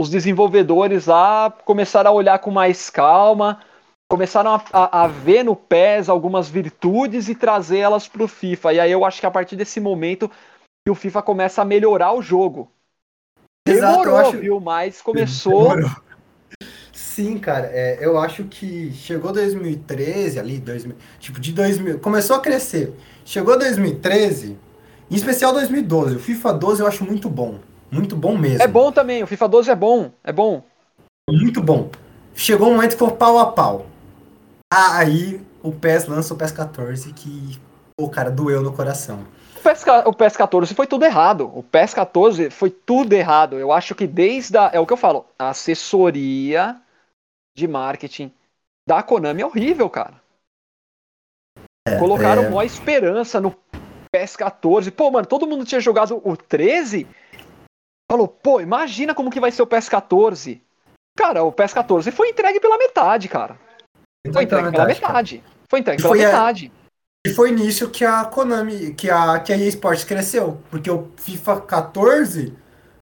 os 0.00 0.10
desenvolvedores 0.10 1.06
lá 1.06 1.50
começaram 1.64 2.10
a 2.10 2.14
olhar 2.14 2.38
com 2.40 2.50
mais 2.50 2.90
calma, 2.90 3.60
começaram 4.10 4.54
a, 4.54 4.62
a, 4.72 5.04
a 5.04 5.06
ver 5.06 5.44
no 5.44 5.54
PES 5.54 6.08
algumas 6.08 6.48
virtudes 6.48 7.28
e 7.28 7.34
trazer 7.34 7.78
elas 7.78 8.08
para 8.08 8.24
o 8.24 8.28
FIFA. 8.28 8.72
E 8.74 8.80
aí 8.80 8.90
eu 8.90 9.04
acho 9.04 9.20
que 9.20 9.26
a 9.26 9.30
partir 9.30 9.54
desse 9.54 9.78
momento 9.78 10.28
que 10.84 10.90
o 10.90 10.94
FIFA 10.94 11.22
começa 11.22 11.62
a 11.62 11.64
melhorar 11.64 12.12
o 12.12 12.20
jogo. 12.20 12.70
Demorou, 13.66 14.00
Exato, 14.00 14.16
acho... 14.16 14.38
viu? 14.38 14.60
Mas 14.60 15.00
começou. 15.00 15.76
Demorou. 15.76 15.90
Sim, 16.92 17.38
cara, 17.38 17.66
é, 17.72 17.98
eu 18.00 18.18
acho 18.18 18.44
que 18.44 18.90
chegou 18.92 19.32
2013 19.32 20.38
ali, 20.38 20.58
2000, 20.58 20.96
tipo 21.20 21.38
de 21.38 21.52
2000, 21.52 21.98
começou 22.00 22.36
a 22.36 22.40
crescer. 22.40 22.92
Chegou 23.24 23.58
2013, 23.58 24.58
em 25.10 25.14
especial 25.14 25.52
2012. 25.52 26.16
O 26.16 26.18
FIFA 26.18 26.54
12 26.54 26.80
eu 26.80 26.86
acho 26.86 27.04
muito 27.04 27.28
bom, 27.28 27.60
muito 27.93 28.16
bom 28.16 28.36
mesmo. 28.36 28.62
É 28.62 28.66
bom 28.66 28.90
também, 28.90 29.23
o 29.23 29.27
FIFA 29.27 29.48
12 29.48 29.70
é 29.70 29.77
bom, 29.77 30.10
é 30.24 30.32
bom. 30.32 30.64
Muito 31.31 31.62
bom. 31.62 31.90
Chegou 32.35 32.69
um 32.69 32.74
momento 32.74 32.93
que 32.93 32.98
foi 32.98 33.10
pau 33.12 33.39
a 33.39 33.52
pau. 33.52 33.86
Aí 34.73 35.40
o 35.62 35.70
PES 35.70 36.06
lança 36.06 36.32
o 36.32 36.36
PES 36.36 36.52
14 36.52 37.12
que, 37.12 37.60
o 38.01 38.09
cara, 38.09 38.31
doeu 38.31 38.62
no 38.62 38.73
coração. 38.73 39.24
O 39.56 39.60
PES, 39.60 39.85
o 40.06 40.12
PES 40.12 40.36
14 40.36 40.74
foi 40.74 40.86
tudo 40.86 41.05
errado. 41.05 41.51
O 41.55 41.62
PES 41.62 41.94
14 41.94 42.51
foi 42.51 42.70
tudo 42.70 43.12
errado. 43.12 43.59
Eu 43.59 43.70
acho 43.70 43.94
que 43.94 44.06
desde 44.06 44.56
a. 44.56 44.70
É 44.73 44.81
o 44.81 44.86
que 44.86 44.93
eu 44.93 44.97
falo. 44.97 45.27
A 45.39 45.51
assessoria 45.51 46.81
de 47.55 47.69
marketing 47.69 48.32
da 48.89 49.02
Konami 49.02 49.43
é 49.43 49.47
horrível, 49.47 49.89
cara. 49.89 50.20
É, 51.86 51.98
Colocaram 51.98 52.44
é... 52.44 52.48
uma 52.48 52.64
esperança 52.64 53.40
no 53.40 53.55
PES 54.10 54.36
14. 54.36 54.90
Pô, 54.90 55.10
mano, 55.10 55.27
todo 55.27 55.47
mundo 55.47 55.64
tinha 55.64 55.81
jogado 55.81 56.20
o 56.24 56.36
13. 56.36 57.06
Falou, 58.12 58.28
pô, 58.28 58.60
imagina 58.60 59.14
como 59.14 59.30
que 59.30 59.40
vai 59.40 59.51
ser 59.51 59.62
o 59.62 59.66
PES 59.66 59.89
14. 59.89 60.62
Cara, 61.16 61.44
o 61.44 61.51
PES 61.51 61.72
14 61.72 62.10
foi 62.10 62.28
entregue 62.28 62.60
pela 62.60 62.76
metade, 62.76 63.26
cara. 63.26 63.59
Foi 64.30 64.44
entregue 64.44 64.70
pela 64.70 64.84
metade. 64.84 65.43
Foi 65.66 65.80
entregue 65.80 66.02
pela 66.02 66.14
metade. 66.14 66.70
E 67.26 67.30
foi 67.30 67.51
nisso 67.52 67.89
que 67.89 68.05
a 68.05 68.22
Konami, 68.26 68.93
que 68.93 69.09
a, 69.09 69.40
que 69.40 69.51
a 69.51 69.56
EA 69.56 69.66
Sports 69.68 70.05
cresceu. 70.05 70.60
Porque 70.70 70.90
o 70.90 71.10
FIFA 71.16 71.62
14 71.62 72.55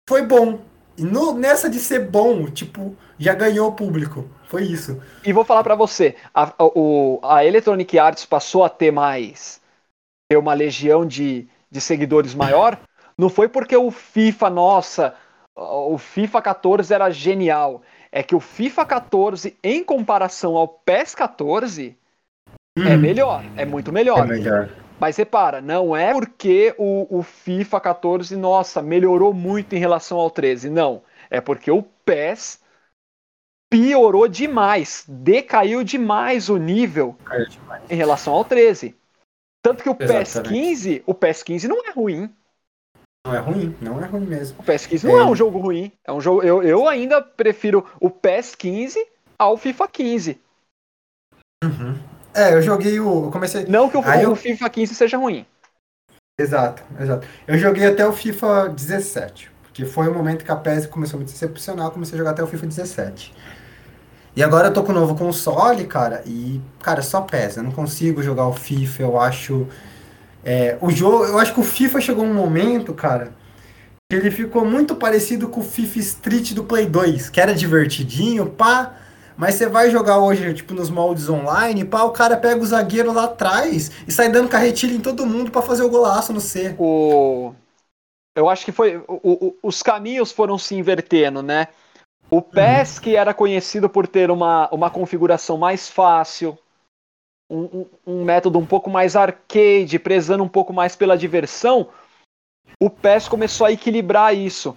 foi 0.09 0.23
bom. 0.23 0.59
E 0.97 1.03
no, 1.03 1.33
nessa 1.33 1.69
de 1.69 1.79
ser 1.79 1.99
bom, 1.99 2.45
tipo, 2.47 2.93
já 3.17 3.33
ganhou 3.33 3.69
o 3.69 3.75
público. 3.75 4.29
Foi 4.49 4.63
isso. 4.63 5.01
E 5.23 5.31
vou 5.31 5.45
falar 5.45 5.63
para 5.63 5.75
você, 5.75 6.17
a, 6.35 6.49
a, 6.49 6.65
o, 6.65 7.21
a 7.23 7.45
Electronic 7.45 7.97
Arts 7.97 8.25
passou 8.25 8.65
a 8.65 8.69
ter 8.69 8.91
mais, 8.91 9.61
ter 10.29 10.35
uma 10.35 10.53
legião 10.53 11.05
de, 11.05 11.47
de 11.71 11.79
seguidores 11.79 12.35
maior, 12.35 12.77
não 13.19 13.29
foi 13.29 13.49
porque 13.49 13.75
o 13.75 13.89
FIFA, 13.89 14.49
nossa, 14.49 15.15
o 15.55 15.97
FIFA 15.97 16.41
14 16.41 16.93
era 16.93 17.09
genial. 17.09 17.81
É 18.11 18.23
que 18.23 18.35
o 18.35 18.39
FIFA 18.39 18.85
14, 18.85 19.57
em 19.63 19.83
comparação 19.83 20.55
ao 20.55 20.67
PES 20.67 21.15
14, 21.15 21.97
é 22.77 22.95
uhum. 22.95 22.97
melhor, 22.97 23.43
é 23.55 23.65
muito 23.65 23.91
melhor. 23.91 24.19
É 24.19 24.27
melhor. 24.27 24.69
Mas 24.99 25.17
repara, 25.17 25.61
não 25.61 25.95
é 25.95 26.11
porque 26.11 26.73
o, 26.77 27.19
o 27.19 27.23
FIFA 27.23 27.79
14, 27.79 28.35
nossa, 28.35 28.81
melhorou 28.81 29.33
muito 29.33 29.73
em 29.73 29.79
relação 29.79 30.17
ao 30.17 30.29
13. 30.29 30.69
Não. 30.69 31.01
É 31.29 31.41
porque 31.41 31.69
o 31.69 31.83
PES 32.05 32.61
piorou 33.69 34.27
demais, 34.27 35.03
decaiu 35.07 35.83
demais 35.83 36.49
o 36.49 36.57
nível 36.57 37.15
demais. 37.49 37.83
em 37.89 37.95
relação 37.95 38.33
ao 38.33 38.45
13. 38.45 38.95
Tanto 39.61 39.83
que 39.83 39.89
o 39.89 39.95
PES 39.95 40.39
15, 40.39 41.03
o 41.05 41.13
PES 41.13 41.43
15 41.43 41.67
não 41.67 41.85
é 41.85 41.91
ruim. 41.91 42.33
Não 43.27 43.35
é 43.35 43.39
ruim, 43.39 43.75
não 43.81 44.03
é 44.03 44.07
ruim 44.07 44.25
mesmo. 44.25 44.55
O 44.59 44.63
PES 44.63 44.85
15 44.85 45.07
não 45.07 45.19
é, 45.19 45.21
é 45.21 45.25
um 45.25 45.35
jogo 45.35 45.59
ruim. 45.59 45.91
É 46.05 46.11
um 46.13 46.21
jogo. 46.21 46.41
Eu, 46.43 46.63
eu 46.63 46.87
ainda 46.87 47.21
prefiro 47.21 47.85
o 47.99 48.09
PES 48.09 48.55
15 48.55 49.05
ao 49.37 49.57
FIFA 49.57 49.87
15. 49.87 50.41
Uhum. 51.63 51.99
É, 52.33 52.53
eu 52.53 52.61
joguei 52.61 52.99
o. 52.99 53.25
Eu 53.25 53.31
comecei. 53.31 53.65
Não 53.65 53.89
que 53.89 53.97
o, 53.97 54.31
o. 54.31 54.35
FIFA 54.35 54.69
15 54.69 54.95
seja 54.95 55.17
ruim. 55.17 55.45
Exato, 56.39 56.83
exato. 56.99 57.27
Eu 57.47 57.57
joguei 57.57 57.85
até 57.87 58.07
o 58.07 58.13
FIFA 58.13 58.69
17. 58.69 59.51
Porque 59.63 59.85
foi 59.85 60.07
o 60.07 60.13
momento 60.13 60.45
que 60.45 60.51
a 60.51 60.55
PES 60.55 60.85
começou 60.85 61.17
a 61.17 61.19
me 61.19 61.25
decepcionar, 61.25 61.87
eu 61.87 61.91
comecei 61.91 62.15
a 62.15 62.17
jogar 62.17 62.31
até 62.31 62.43
o 62.43 62.47
FIFA 62.47 62.67
17. 62.67 63.33
E 64.35 64.43
agora 64.43 64.67
eu 64.67 64.73
tô 64.73 64.83
com 64.83 64.91
o 64.91 64.95
novo 64.95 65.15
console, 65.15 65.85
cara, 65.85 66.21
e, 66.27 66.61
cara, 66.79 67.01
só 67.01 67.21
PES. 67.21 67.57
Eu 67.57 67.63
não 67.63 67.71
consigo 67.71 68.21
jogar 68.21 68.47
o 68.47 68.53
FIFA, 68.53 69.01
eu 69.01 69.19
acho. 69.19 69.67
É, 70.49 70.77
o 70.79 70.89
jogo. 70.89 71.25
Eu 71.25 71.37
acho 71.39 71.53
que 71.53 71.59
o 71.59 71.63
FIFA 71.63 71.99
chegou 71.99 72.23
um 72.23 72.33
momento, 72.33 72.93
cara, 72.93 73.33
que 74.09 74.15
ele 74.15 74.31
ficou 74.31 74.63
muito 74.63 74.95
parecido 74.95 75.49
com 75.49 75.59
o 75.59 75.63
FIFA 75.63 75.99
Street 75.99 76.53
do 76.53 76.63
Play 76.63 76.85
2, 76.85 77.29
que 77.29 77.41
era 77.41 77.53
divertidinho, 77.53 78.49
pá. 78.49 78.95
Mas 79.35 79.55
você 79.55 79.67
vai 79.67 79.91
jogar 79.91 80.19
hoje, 80.19 80.53
tipo, 80.53 80.73
nos 80.73 80.89
moldes 80.89 81.27
online, 81.27 81.83
pá, 81.83 82.03
o 82.03 82.11
cara 82.11 82.37
pega 82.37 82.61
o 82.61 82.65
zagueiro 82.65 83.11
lá 83.11 83.25
atrás 83.25 83.91
e 84.07 84.11
sai 84.11 84.29
dando 84.29 84.47
carretilha 84.47 84.95
em 84.95 85.01
todo 85.01 85.27
mundo 85.27 85.51
para 85.51 85.61
fazer 85.61 85.83
o 85.83 85.89
golaço 85.89 86.31
no 86.31 86.39
C. 86.39 86.73
O... 86.79 87.53
Eu 88.33 88.47
acho 88.47 88.63
que 88.63 88.71
foi. 88.71 89.03
O, 89.05 89.19
o, 89.21 89.55
os 89.61 89.83
caminhos 89.83 90.31
foram 90.31 90.57
se 90.57 90.75
invertendo, 90.75 91.43
né? 91.43 91.67
O 92.31 92.41
PES, 92.41 92.95
uhum. 92.95 93.01
que 93.03 93.15
era 93.17 93.33
conhecido 93.33 93.89
por 93.89 94.07
ter 94.07 94.31
uma, 94.31 94.69
uma 94.71 94.89
configuração 94.89 95.57
mais 95.57 95.89
fácil, 95.89 96.57
um, 97.49 97.85
um, 98.05 98.23
método 98.23 98.59
um 98.59 98.65
pouco 98.65 98.89
mais 98.89 99.15
arcade, 99.15 99.99
prezando 99.99 100.43
um 100.43 100.49
pouco 100.49 100.73
mais 100.73 100.95
pela 100.95 101.17
diversão, 101.17 101.89
o 102.81 102.89
PES 102.89 103.27
começou 103.27 103.65
a 103.65 103.71
equilibrar 103.71 104.35
isso. 104.35 104.75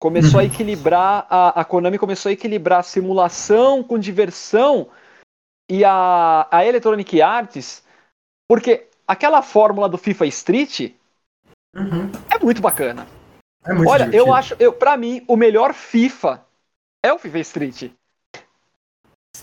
Começou 0.00 0.38
a 0.38 0.42
uhum. 0.42 0.48
equilibrar, 0.48 1.26
a, 1.30 1.60
a 1.60 1.64
Konami 1.64 1.98
começou 1.98 2.28
a 2.28 2.32
equilibrar 2.32 2.84
simulação 2.84 3.82
com 3.82 3.98
diversão 3.98 4.88
e 5.70 5.84
a, 5.84 6.46
a 6.50 6.64
Electronic 6.64 7.22
Arts, 7.22 7.82
porque 8.48 8.88
aquela 9.08 9.40
fórmula 9.40 9.88
do 9.88 9.96
FIFA 9.96 10.26
Street 10.26 10.92
uhum. 11.74 12.12
é 12.30 12.38
muito 12.42 12.60
bacana. 12.60 13.06
É 13.64 13.72
muito 13.72 13.88
Olha, 13.88 14.04
divertido. 14.04 14.28
eu 14.28 14.34
acho, 14.34 14.56
eu, 14.58 14.72
pra 14.74 14.96
mim, 14.96 15.24
o 15.26 15.36
melhor 15.36 15.72
FIFA 15.72 16.44
é 17.02 17.12
o 17.12 17.18
FIFA 17.18 17.38
Street. 17.38 17.90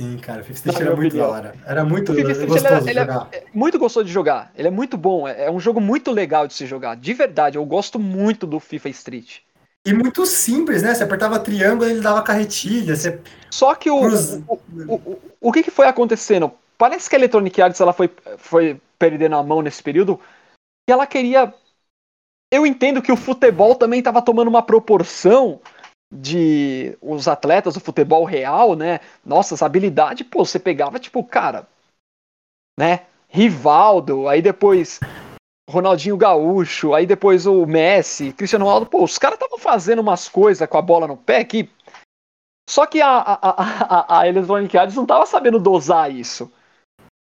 Sim, 0.01 0.17
cara, 0.17 0.41
o 0.41 0.43
FIFA 0.43 0.69
Street 0.69 0.81
era 0.81 0.95
muito 0.95 1.15
da 1.15 1.27
hora. 1.27 1.55
Era 1.63 1.85
muito 1.85 2.11
gostoso 2.11 2.65
era, 2.65 2.81
de 2.81 2.93
jogar. 2.93 3.27
É, 3.31 3.37
é, 3.37 3.43
muito 3.53 3.77
gostoso 3.77 4.05
de 4.05 4.11
jogar. 4.11 4.51
Ele 4.55 4.67
é 4.67 4.71
muito 4.71 4.97
bom. 4.97 5.27
É, 5.27 5.45
é 5.45 5.51
um 5.51 5.59
jogo 5.59 5.79
muito 5.79 6.11
legal 6.11 6.47
de 6.47 6.55
se 6.55 6.65
jogar. 6.65 6.95
De 6.95 7.13
verdade, 7.13 7.57
eu 7.57 7.65
gosto 7.65 7.99
muito 7.99 8.47
do 8.47 8.59
FIFA 8.59 8.89
Street. 8.89 9.39
E 9.85 9.93
muito 9.93 10.25
simples, 10.25 10.81
né? 10.81 10.95
Você 10.95 11.03
apertava 11.03 11.37
triângulo 11.39 11.87
e 11.87 11.93
ele 11.93 12.01
dava 12.01 12.23
carretilha. 12.23 12.95
Você... 12.95 13.19
Só 13.51 13.75
que 13.75 13.91
o, 13.91 13.99
o, 13.99 14.59
o, 14.87 14.93
o, 14.95 15.21
o 15.39 15.51
que, 15.51 15.61
que 15.61 15.71
foi 15.71 15.85
acontecendo? 15.85 16.51
Parece 16.79 17.07
que 17.07 17.15
a 17.15 17.19
Electronic 17.19 17.61
Arts 17.61 17.79
ela 17.79 17.93
foi, 17.93 18.09
foi 18.37 18.81
perdendo 18.97 19.35
a 19.35 19.43
mão 19.43 19.61
nesse 19.61 19.83
período 19.83 20.19
e 20.89 20.91
ela 20.91 21.05
queria. 21.05 21.53
Eu 22.51 22.65
entendo 22.65 23.03
que 23.03 23.11
o 23.11 23.17
futebol 23.17 23.75
também 23.75 23.99
estava 23.99 24.19
tomando 24.19 24.47
uma 24.47 24.63
proporção 24.63 25.61
de 26.11 26.97
os 27.01 27.27
atletas 27.27 27.75
do 27.75 27.79
futebol 27.79 28.25
real, 28.25 28.75
né? 28.75 28.99
Nossa, 29.25 29.65
habilidade, 29.65 30.23
pô, 30.23 30.43
você 30.43 30.59
pegava, 30.59 30.99
tipo, 30.99 31.23
cara, 31.23 31.67
né? 32.77 33.05
Rivaldo, 33.29 34.27
aí 34.27 34.41
depois 34.41 34.99
Ronaldinho 35.69 36.17
Gaúcho, 36.17 36.93
aí 36.93 37.05
depois 37.05 37.45
o 37.45 37.65
Messi, 37.65 38.33
Cristiano 38.33 38.65
Ronaldo, 38.65 38.87
pô, 38.87 39.03
os 39.03 39.17
caras 39.17 39.35
estavam 39.35 39.57
fazendo 39.57 39.99
umas 39.99 40.27
coisas 40.27 40.67
com 40.67 40.77
a 40.77 40.81
bola 40.81 41.07
no 41.07 41.15
pé 41.15 41.43
que. 41.45 41.69
Só 42.69 42.85
que 42.85 43.01
a, 43.01 43.09
a, 43.09 43.37
a, 43.41 44.19
a 44.19 44.27
Electronic 44.27 44.77
Arts 44.77 44.95
não 44.95 45.05
tava 45.05 45.25
sabendo 45.25 45.59
dosar 45.59 46.13
isso. 46.13 46.51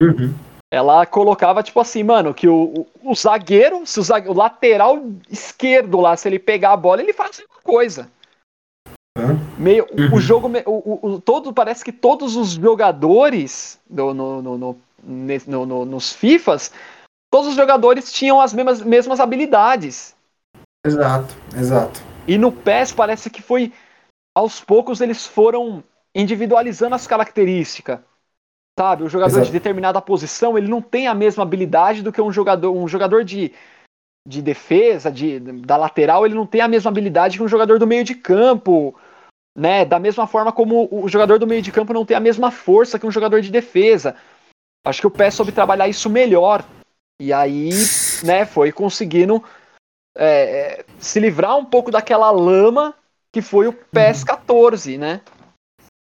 Uhum. 0.01 0.33
Ela 0.71 1.05
colocava, 1.05 1.61
tipo 1.61 1.79
assim, 1.79 2.03
mano, 2.03 2.33
que 2.33 2.47
o, 2.47 2.87
o, 3.03 3.11
o 3.11 3.15
zagueiro, 3.15 3.85
se 3.85 3.99
o, 3.99 4.03
zagueiro, 4.03 4.33
o 4.33 4.37
lateral 4.37 5.03
esquerdo 5.29 5.99
lá, 5.99 6.17
se 6.17 6.27
ele 6.27 6.39
pegar 6.39 6.73
a 6.73 6.77
bola, 6.77 7.01
ele 7.01 7.13
faz 7.13 7.39
alguma 7.39 7.61
coisa. 7.61 8.09
Meio, 9.57 9.87
uhum. 9.91 10.15
o 10.15 10.19
jogo, 10.19 10.51
o, 10.65 11.07
o, 11.07 11.21
todo, 11.21 11.53
parece 11.53 11.85
que 11.85 11.91
todos 11.91 12.35
os 12.35 12.53
jogadores 12.53 13.79
do, 13.87 14.13
no, 14.13 14.41
no, 14.41 14.57
no, 14.57 15.65
no, 15.65 15.85
nos 15.85 16.13
FIFAs 16.13 16.71
todos 17.33 17.49
os 17.49 17.55
jogadores 17.55 18.11
tinham 18.13 18.39
as 18.39 18.53
mesmas, 18.53 18.81
mesmas 18.81 19.19
habilidades. 19.19 20.15
Exato, 20.85 21.35
exato. 21.57 21.99
E 22.27 22.37
no 22.37 22.51
PES 22.51 22.91
parece 22.91 23.27
que 23.27 23.41
foi. 23.41 23.73
Aos 24.35 24.61
poucos 24.61 25.01
eles 25.01 25.25
foram 25.25 25.83
individualizando 26.13 26.93
as 26.93 27.07
características. 27.07 27.99
Sabe, 28.77 29.03
o 29.03 29.09
jogador 29.09 29.33
exato. 29.33 29.45
de 29.47 29.51
determinada 29.51 30.01
posição, 30.01 30.57
ele 30.57 30.67
não 30.67 30.81
tem 30.81 31.07
a 31.07 31.13
mesma 31.13 31.43
habilidade 31.43 32.01
do 32.01 32.11
que 32.11 32.21
um 32.21 32.31
jogador, 32.31 32.71
um 32.71 32.87
jogador 32.87 33.23
de, 33.23 33.51
de 34.27 34.41
defesa, 34.41 35.11
de, 35.11 35.39
da 35.39 35.75
lateral, 35.75 36.25
ele 36.25 36.35
não 36.35 36.45
tem 36.45 36.61
a 36.61 36.67
mesma 36.67 36.89
habilidade 36.89 37.37
que 37.37 37.43
um 37.43 37.47
jogador 37.47 37.77
do 37.77 37.87
meio 37.87 38.03
de 38.03 38.15
campo, 38.15 38.95
né? 39.55 39.83
Da 39.83 39.99
mesma 39.99 40.25
forma 40.25 40.51
como 40.51 40.87
o 40.91 41.07
jogador 41.09 41.37
do 41.37 41.47
meio 41.47 41.61
de 41.61 41.71
campo 41.71 41.93
não 41.93 42.05
tem 42.05 42.15
a 42.15 42.21
mesma 42.21 42.49
força 42.49 42.97
que 42.97 43.05
um 43.05 43.11
jogador 43.11 43.41
de 43.41 43.51
defesa. 43.51 44.15
Acho 44.85 45.01
que 45.01 45.07
o 45.07 45.11
PES 45.11 45.33
soube 45.35 45.51
trabalhar 45.51 45.87
isso 45.87 46.09
melhor. 46.09 46.65
E 47.21 47.31
aí, 47.31 47.69
né, 48.23 48.45
foi 48.45 48.71
conseguindo 48.71 49.43
é, 50.17 50.79
é, 50.79 50.85
se 50.99 51.19
livrar 51.19 51.57
um 51.57 51.65
pouco 51.65 51.91
daquela 51.91 52.31
lama 52.31 52.93
que 53.31 53.41
foi 53.41 53.67
o 53.67 53.73
PES 53.73 54.23
14, 54.23 54.97
né? 54.97 55.21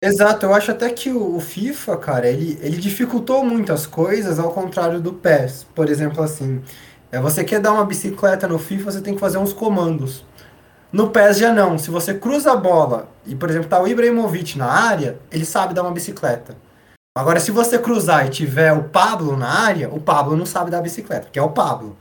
Exato, 0.01 0.45
eu 0.45 0.53
acho 0.53 0.71
até 0.71 0.89
que 0.91 1.09
o, 1.09 1.39
FIFA, 1.39 1.97
cara, 1.97 2.29
ele, 2.29 2.57
ele 2.61 2.77
dificultou 2.77 3.43
muitas 3.43 3.87
coisas 3.87 4.37
ao 4.37 4.53
contrário 4.53 5.01
do 5.01 5.13
PES. 5.13 5.65
Por 5.75 5.89
exemplo, 5.89 6.23
assim, 6.23 6.63
é, 7.11 7.19
você 7.19 7.43
quer 7.43 7.59
dar 7.59 7.73
uma 7.73 7.85
bicicleta 7.85 8.47
no 8.47 8.59
FIFA, 8.59 8.91
você 8.91 9.01
tem 9.01 9.13
que 9.13 9.19
fazer 9.19 9.37
uns 9.37 9.53
comandos. 9.53 10.25
No 10.91 11.09
PES 11.09 11.37
já 11.37 11.53
não. 11.53 11.77
Se 11.77 11.89
você 11.89 12.13
cruza 12.13 12.51
a 12.51 12.55
bola 12.55 13.09
e, 13.25 13.35
por 13.35 13.49
exemplo, 13.49 13.67
tá 13.67 13.81
o 13.81 13.87
Ibrahimovic 13.87 14.57
na 14.57 14.67
área, 14.67 15.19
ele 15.31 15.45
sabe 15.45 15.73
dar 15.73 15.83
uma 15.83 15.91
bicicleta. 15.91 16.55
Agora, 17.17 17.39
se 17.39 17.51
você 17.51 17.79
cruzar 17.79 18.27
e 18.27 18.29
tiver 18.29 18.71
o 18.73 18.83
Pablo 18.83 19.35
na 19.35 19.49
área, 19.49 19.89
o 19.89 19.99
Pablo 19.99 20.35
não 20.35 20.45
sabe 20.45 20.69
dar 20.69 20.81
bicicleta, 20.81 21.29
que 21.31 21.39
é 21.39 21.41
o 21.41 21.49
Pablo. 21.49 21.97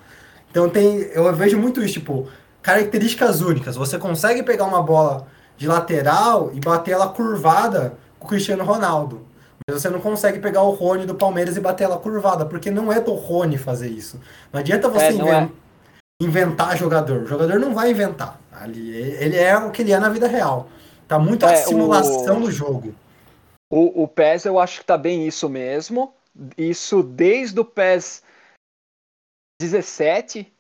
Então 0.51 0.69
tem, 0.69 0.99
eu 1.13 1.35
vejo 1.35 1.59
muito 1.59 1.83
isso, 1.83 1.95
tipo, 1.95 2.29
características 2.63 3.41
únicas. 3.41 3.77
Você 3.77 3.99
consegue 3.99 4.43
pegar 4.43 4.65
uma 4.65 4.83
bola 4.83 5.27
de 5.57 5.67
lateral 5.67 6.51
e 6.53 6.61
bater 6.61 6.93
ela 6.93 7.09
curvada 7.09 7.97
com 8.19 8.27
o 8.27 8.29
Cristiano 8.29 8.65
Ronaldo. 8.65 9.26
Você 9.69 9.91
não 9.91 10.01
consegue 10.01 10.39
pegar 10.39 10.63
o 10.63 10.71
Rony 10.71 11.07
do 11.07 11.17
Palmeiras 11.17 11.57
e 11.57 11.61
bater 11.61 11.85
ela 11.85 11.99
curvada, 11.99 12.47
porque 12.47 12.71
não 12.71 12.93
é 12.93 13.01
do 13.01 13.15
Rony 13.15 13.59
fazer 13.59 13.89
isso. 13.89 14.21
Não 14.53 14.61
adianta 14.61 14.89
você 14.89 15.07
é, 15.07 15.13
inven 15.13 15.35
é. 15.35 15.51
inventar 16.23 16.77
jogador. 16.77 17.23
O 17.23 17.27
jogador 17.27 17.59
não 17.59 17.75
vai 17.75 17.91
inventar. 17.91 18.41
Ali, 18.53 18.95
ele 18.97 19.37
é 19.37 19.57
o 19.57 19.73
que 19.73 19.83
ele 19.83 19.93
é 19.93 19.99
na 19.99 20.09
vida 20.09 20.29
real. 20.29 20.69
Tá 21.09 21.19
muito 21.19 21.45
é, 21.45 21.53
a 21.53 21.57
simulação 21.57 22.39
o... 22.39 22.41
do 22.43 22.51
jogo. 22.51 22.95
O, 23.69 24.05
o 24.05 24.09
PES 24.09 24.45
eu 24.45 24.61
acho 24.61 24.81
que 24.81 24.87
tá 24.87 24.97
bem 24.97 25.27
isso 25.27 25.49
mesmo. 25.49 26.15
Isso 26.57 27.03
desde 27.03 27.59
o 27.59 27.65
PES 27.65 28.23
17, 29.61 30.53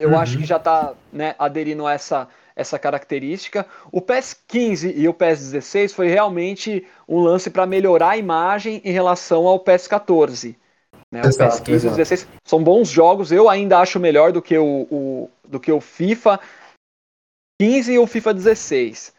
eu 0.00 0.10
uhum. 0.10 0.18
acho 0.18 0.38
que 0.38 0.46
já 0.46 0.58
tá 0.58 0.94
né, 1.12 1.34
aderindo 1.38 1.86
a 1.86 1.92
essa, 1.92 2.28
essa 2.58 2.78
característica. 2.78 3.64
O 3.92 4.00
PES 4.00 4.36
15 4.48 4.92
e 4.96 5.08
o 5.08 5.14
PES 5.14 5.52
16 5.52 5.92
foi 5.94 6.08
realmente 6.08 6.84
um 7.08 7.20
lance 7.20 7.48
para 7.48 7.64
melhorar 7.64 8.10
a 8.10 8.16
imagem 8.16 8.82
em 8.84 8.90
relação 8.90 9.46
ao 9.46 9.60
PES 9.60 9.86
14. 9.86 10.58
Né? 11.10 11.20
Exato, 11.24 11.54
o 11.54 11.58
PES 11.58 11.60
15 11.60 11.86
e 11.86 11.88
o 11.88 11.92
16 11.92 12.28
são 12.44 12.62
bons 12.62 12.88
jogos, 12.88 13.30
eu 13.30 13.48
ainda 13.48 13.78
acho 13.78 14.00
melhor 14.00 14.32
do 14.32 14.42
que 14.42 14.58
o, 14.58 14.86
o, 14.90 15.30
do 15.46 15.60
que 15.60 15.70
o 15.70 15.80
FIFA 15.80 16.40
15 17.60 17.92
e 17.92 17.98
o 17.98 18.06
FIFA 18.06 18.34
16. 18.34 19.14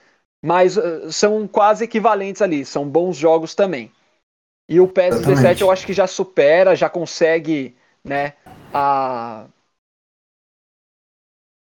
Mas 0.45 0.77
uh, 0.77 1.11
são 1.11 1.47
quase 1.47 1.85
equivalentes 1.85 2.41
ali, 2.41 2.65
são 2.65 2.87
bons 2.87 3.15
jogos 3.15 3.55
também. 3.55 3.89
E 4.69 4.81
o 4.81 4.87
PES 4.87 5.15
Exatamente. 5.15 5.35
17 5.37 5.61
eu 5.61 5.71
acho 5.71 5.85
que 5.85 5.93
já 5.93 6.07
supera, 6.07 6.75
já 6.75 6.89
consegue, 6.89 7.75
né, 8.03 8.33
a 8.73 9.45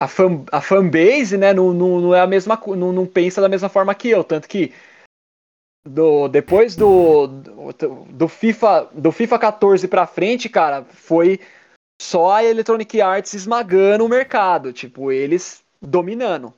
a, 0.05 0.07
fan, 0.07 0.43
a 0.51 0.61
fanbase, 0.61 1.37
né, 1.37 1.53
não, 1.53 1.73
não, 1.73 1.99
não 1.99 2.15
é 2.15 2.21
a 2.21 2.27
mesma, 2.27 2.61
não, 2.67 2.93
não 2.93 3.05
pensa 3.05 3.41
da 3.41 3.49
mesma 3.49 3.69
forma 3.69 3.93
que 3.95 4.09
eu, 4.09 4.23
tanto 4.23 4.47
que 4.47 4.71
do, 5.87 6.27
depois 6.27 6.75
do, 6.75 7.27
do, 7.27 7.73
do 8.09 8.27
FIFA 8.27 8.89
do 8.91 9.11
FIFA 9.11 9.39
14 9.39 9.87
para 9.87 10.07
frente, 10.07 10.49
cara, 10.49 10.83
foi 10.83 11.39
só 12.01 12.35
a 12.35 12.43
Electronic 12.43 13.01
Arts 13.01 13.33
esmagando 13.33 14.05
o 14.05 14.09
mercado, 14.09 14.73
tipo, 14.73 15.11
eles 15.11 15.63
dominando. 15.81 16.53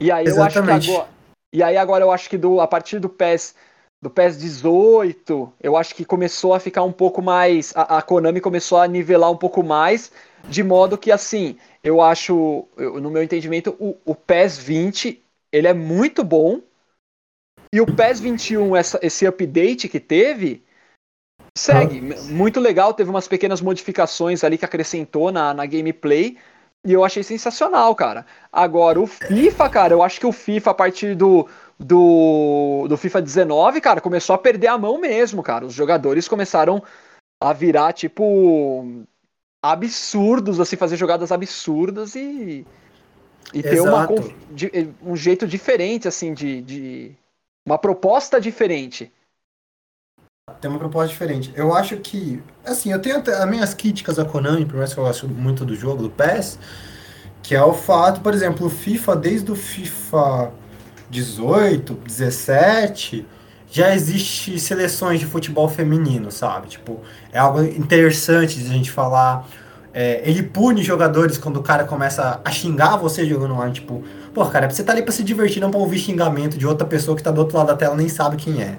E 0.00 0.10
aí 0.10 0.26
Exatamente. 0.26 0.60
eu 0.60 0.74
acho 0.76 0.86
que 0.86 0.92
agora, 0.92 1.10
e 1.52 1.62
aí 1.62 1.76
agora 1.76 2.04
eu 2.04 2.10
acho 2.10 2.30
que 2.30 2.38
do, 2.38 2.60
a 2.60 2.68
partir 2.68 2.98
do 2.98 3.08
PES 3.08 3.54
do 4.00 4.08
PES 4.08 4.38
18, 4.38 5.52
eu 5.60 5.76
acho 5.76 5.92
que 5.92 6.04
começou 6.04 6.54
a 6.54 6.60
ficar 6.60 6.84
um 6.84 6.92
pouco 6.92 7.20
mais. 7.20 7.72
A, 7.76 7.98
a, 7.98 8.02
Konami 8.02 8.40
começou 8.40 8.78
a 8.78 8.86
nivelar 8.86 9.28
um 9.28 9.36
pouco 9.36 9.62
mais, 9.62 10.12
de 10.48 10.62
modo 10.62 10.96
que, 10.96 11.10
assim, 11.10 11.56
eu 11.82 12.00
acho, 12.00 12.66
eu, 12.76 13.00
no 13.00 13.10
meu 13.10 13.22
entendimento, 13.22 13.76
o, 13.78 13.96
o 14.04 14.14
PES 14.14 14.58
20 14.58 15.22
ele 15.52 15.66
é 15.66 15.74
muito 15.74 16.22
bom. 16.22 16.60
E 17.72 17.80
o 17.80 17.86
PES 17.86 18.20
21, 18.20 18.76
essa, 18.76 18.98
esse 19.02 19.26
update 19.26 19.88
que 19.88 20.00
teve, 20.00 20.64
segue. 21.56 22.00
Muito 22.30 22.60
legal, 22.60 22.94
teve 22.94 23.10
umas 23.10 23.28
pequenas 23.28 23.60
modificações 23.60 24.42
ali 24.42 24.56
que 24.56 24.64
acrescentou 24.64 25.30
na, 25.30 25.52
na 25.52 25.66
gameplay. 25.66 26.38
E 26.86 26.92
eu 26.92 27.04
achei 27.04 27.22
sensacional, 27.22 27.94
cara. 27.94 28.24
Agora, 28.52 29.00
o 29.00 29.06
FIFA, 29.06 29.68
cara, 29.68 29.94
eu 29.94 30.02
acho 30.02 30.20
que 30.20 30.26
o 30.26 30.32
FIFA, 30.32 30.70
a 30.70 30.74
partir 30.74 31.14
do, 31.14 31.48
do, 31.78 32.86
do 32.88 32.96
FIFA 32.96 33.20
19, 33.20 33.80
cara, 33.80 34.00
começou 34.00 34.34
a 34.34 34.38
perder 34.38 34.68
a 34.68 34.78
mão 34.78 34.98
mesmo, 34.98 35.42
cara. 35.42 35.66
Os 35.66 35.74
jogadores 35.74 36.28
começaram 36.28 36.82
a 37.42 37.52
virar, 37.52 37.92
tipo, 37.92 39.04
absurdos, 39.62 40.60
assim, 40.60 40.76
fazer 40.76 40.96
jogadas 40.96 41.32
absurdas 41.32 42.14
e, 42.14 42.66
e 43.52 43.62
ter 43.62 43.80
uma, 43.80 44.06
de, 44.50 44.70
um 45.02 45.16
jeito 45.16 45.46
diferente, 45.46 46.08
assim, 46.08 46.32
de, 46.32 46.62
de. 46.62 47.16
Uma 47.66 47.78
proposta 47.78 48.40
diferente. 48.40 49.12
Tem 50.60 50.70
uma 50.70 50.78
proposta 50.78 51.08
diferente. 51.08 51.52
Eu 51.54 51.74
acho 51.74 51.96
que. 51.98 52.42
Assim, 52.64 52.92
eu 52.92 53.00
tenho 53.00 53.18
as 53.18 53.48
minhas 53.48 53.74
críticas 53.74 54.18
a 54.18 54.24
Konami, 54.24 54.64
por 54.64 54.76
mais 54.76 54.94
que 54.94 55.00
eu 55.00 55.04
gosto 55.04 55.28
muito 55.28 55.64
do 55.64 55.74
jogo, 55.74 56.02
do 56.02 56.10
PES, 56.10 56.58
que 57.42 57.54
é 57.54 57.62
o 57.62 57.74
fato, 57.74 58.20
por 58.20 58.32
exemplo, 58.32 58.66
o 58.66 58.70
FIFA, 58.70 59.16
desde 59.16 59.52
o 59.52 59.56
FIFA 59.56 60.52
18, 61.10 61.94
17, 61.94 63.26
já 63.70 63.94
existe 63.94 64.58
seleções 64.58 65.20
de 65.20 65.26
futebol 65.26 65.68
feminino, 65.68 66.30
sabe? 66.30 66.68
Tipo, 66.68 67.00
é 67.32 67.38
algo 67.38 67.62
interessante 67.62 68.58
de 68.58 68.66
a 68.66 68.72
gente 68.72 68.90
falar. 68.90 69.46
É, 69.92 70.22
ele 70.24 70.42
pune 70.42 70.82
jogadores 70.82 71.38
quando 71.38 71.58
o 71.58 71.62
cara 71.62 71.84
começa 71.84 72.40
a 72.44 72.50
xingar 72.50 72.96
você 72.96 73.26
jogando 73.26 73.54
online, 73.54 73.72
tipo, 73.72 74.04
pô, 74.32 74.44
cara, 74.46 74.70
você 74.70 74.82
tá 74.84 74.92
ali 74.92 75.02
pra 75.02 75.12
se 75.12 75.24
divertir, 75.24 75.60
não 75.60 75.70
pra 75.70 75.80
ouvir 75.80 75.98
xingamento 75.98 76.56
de 76.56 76.66
outra 76.66 76.86
pessoa 76.86 77.16
que 77.16 77.22
tá 77.22 77.30
do 77.30 77.40
outro 77.40 77.56
lado 77.56 77.68
da 77.68 77.76
tela 77.76 77.96
nem 77.96 78.08
sabe 78.08 78.36
quem 78.36 78.62
é. 78.62 78.78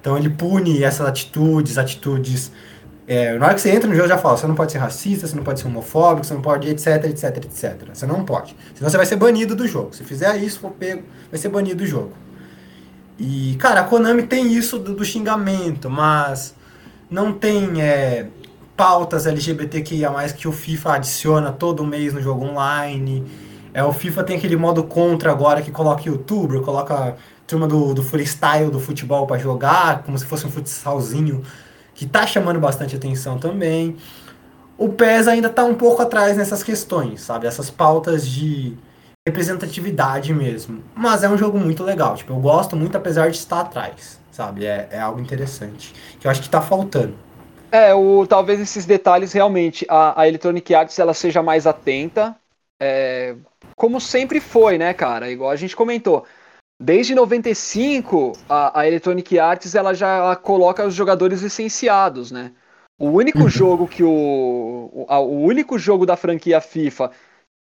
Então 0.00 0.16
ele 0.16 0.30
pune 0.30 0.82
essas 0.82 1.06
atitudes, 1.06 1.78
atitudes 1.78 2.52
é, 3.08 3.38
na 3.38 3.46
hora 3.46 3.54
que 3.54 3.62
você 3.62 3.70
entra 3.70 3.88
no 3.88 3.96
jogo, 3.96 4.06
já 4.06 4.18
fala: 4.18 4.36
você 4.36 4.46
não 4.46 4.54
pode 4.54 4.70
ser 4.70 4.76
racista, 4.76 5.26
você 5.26 5.34
não 5.34 5.42
pode 5.42 5.60
ser 5.60 5.66
homofóbico, 5.66 6.26
você 6.26 6.34
não 6.34 6.42
pode, 6.42 6.68
etc, 6.68 7.04
etc, 7.04 7.36
etc. 7.38 7.88
Você 7.94 8.06
não 8.06 8.22
pode. 8.22 8.54
Senão 8.74 8.90
você 8.90 8.98
vai 8.98 9.06
ser 9.06 9.16
banido 9.16 9.56
do 9.56 9.66
jogo. 9.66 9.96
Se 9.96 10.04
fizer 10.04 10.36
isso, 10.36 10.60
for 10.60 10.72
pego, 10.72 11.04
vai 11.30 11.40
ser 11.40 11.48
banido 11.48 11.76
do 11.76 11.86
jogo. 11.86 12.12
E, 13.18 13.56
cara, 13.58 13.80
a 13.80 13.84
Konami 13.84 14.22
tem 14.22 14.52
isso 14.52 14.78
do, 14.78 14.94
do 14.94 15.04
xingamento, 15.04 15.90
mas 15.90 16.54
não 17.10 17.32
tem 17.32 17.82
é, 17.82 18.28
pautas 18.76 19.26
LGBTQIA, 19.26 20.10
que 20.36 20.46
o 20.46 20.52
FIFA 20.52 20.92
adiciona 20.94 21.50
todo 21.50 21.84
mês 21.84 22.14
no 22.14 22.22
jogo 22.22 22.44
online. 22.44 23.26
É, 23.74 23.82
o 23.82 23.92
FIFA 23.92 24.22
tem 24.22 24.36
aquele 24.36 24.56
modo 24.56 24.84
contra 24.84 25.32
agora 25.32 25.60
que 25.62 25.70
coloca 25.70 26.08
youtuber, 26.08 26.60
coloca 26.60 27.16
turma 27.46 27.66
do, 27.66 27.94
do 27.94 28.02
freestyle 28.02 28.70
do 28.70 28.78
futebol 28.78 29.26
para 29.26 29.38
jogar, 29.38 30.02
como 30.02 30.16
se 30.18 30.24
fosse 30.26 30.46
um 30.46 30.50
futsalzinho 30.50 31.42
que 31.94 32.04
está 32.04 32.26
chamando 32.26 32.60
bastante 32.60 32.94
atenção 32.94 33.38
também. 33.38 33.96
O 34.76 34.90
PES 34.90 35.26
ainda 35.26 35.48
está 35.48 35.64
um 35.64 35.74
pouco 35.74 36.00
atrás 36.00 36.36
nessas 36.36 36.62
questões, 36.62 37.22
sabe? 37.22 37.48
Essas 37.48 37.70
pautas 37.70 38.28
de 38.28 38.76
representatividade 39.28 40.34
mesmo. 40.34 40.82
Mas 40.94 41.22
é 41.22 41.28
um 41.28 41.38
jogo 41.38 41.58
muito 41.58 41.82
legal. 41.82 42.14
Tipo, 42.14 42.32
eu 42.32 42.38
gosto 42.38 42.76
muito 42.76 42.96
apesar 42.96 43.30
de 43.30 43.36
estar 43.36 43.60
atrás, 43.60 44.20
sabe? 44.30 44.66
É, 44.66 44.88
é 44.90 45.00
algo 45.00 45.20
interessante. 45.20 45.94
Que 46.18 46.26
eu 46.26 46.30
acho 46.30 46.40
que 46.40 46.48
está 46.48 46.60
faltando. 46.60 47.14
É, 47.70 47.94
o, 47.94 48.26
talvez 48.26 48.60
esses 48.60 48.86
detalhes 48.86 49.32
realmente 49.32 49.84
a, 49.88 50.22
a 50.22 50.28
Electronic 50.28 50.74
Arts 50.74 50.98
ela 50.98 51.14
seja 51.14 51.42
mais 51.42 51.66
atenta. 51.66 52.34
É, 52.80 53.34
como 53.76 54.00
sempre 54.00 54.40
foi, 54.40 54.78
né, 54.78 54.92
cara? 54.94 55.30
Igual 55.30 55.50
a 55.50 55.56
gente 55.56 55.76
comentou. 55.76 56.24
Desde 56.80 57.14
95, 57.14 58.32
a, 58.48 58.80
a 58.80 58.86
Electronic 58.86 59.38
Arts 59.38 59.74
ela 59.74 59.92
já 59.92 60.16
ela 60.16 60.36
coloca 60.36 60.86
os 60.86 60.94
jogadores 60.94 61.42
licenciados, 61.42 62.30
né? 62.30 62.52
O 62.98 63.10
único 63.10 63.40
uhum. 63.40 63.48
jogo 63.48 63.86
que 63.86 64.02
o, 64.02 64.90
o, 64.92 65.06
a, 65.08 65.18
o 65.20 65.40
único 65.40 65.78
jogo 65.78 66.06
da 66.06 66.16
franquia 66.16 66.60
FIFA 66.60 67.10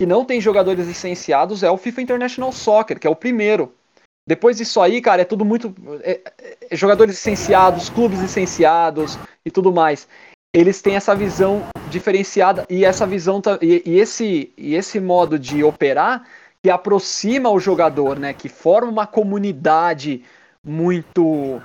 que 0.03 0.05
não 0.05 0.25
tem 0.25 0.41
jogadores 0.41 0.85
licenciados 0.85 1.63
é 1.63 1.71
o 1.71 1.77
FIFA 1.77 2.01
International 2.01 2.51
Soccer, 2.51 2.99
que 2.99 3.07
é 3.07 3.09
o 3.09 3.15
primeiro. 3.15 3.73
Depois 4.27 4.57
disso 4.57 4.81
aí, 4.81 5.01
cara, 5.01 5.21
é 5.21 5.25
tudo 5.25 5.45
muito 5.45 5.73
é, 6.01 6.19
é, 6.69 6.75
jogadores 6.75 7.15
licenciados, 7.15 7.89
clubes 7.89 8.19
licenciados 8.19 9.17
e 9.45 9.49
tudo 9.49 9.71
mais. 9.71 10.05
Eles 10.53 10.81
têm 10.81 10.97
essa 10.97 11.15
visão 11.15 11.63
diferenciada 11.89 12.65
e 12.69 12.83
essa 12.83 13.07
visão 13.07 13.41
e, 13.61 13.81
e 13.85 13.97
esse 13.97 14.51
e 14.57 14.75
esse 14.75 14.99
modo 14.99 15.39
de 15.39 15.63
operar 15.63 16.27
que 16.61 16.69
aproxima 16.69 17.49
o 17.49 17.57
jogador, 17.57 18.19
né? 18.19 18.33
Que 18.33 18.49
forma 18.49 18.91
uma 18.91 19.07
comunidade 19.07 20.21
muito 20.61 21.61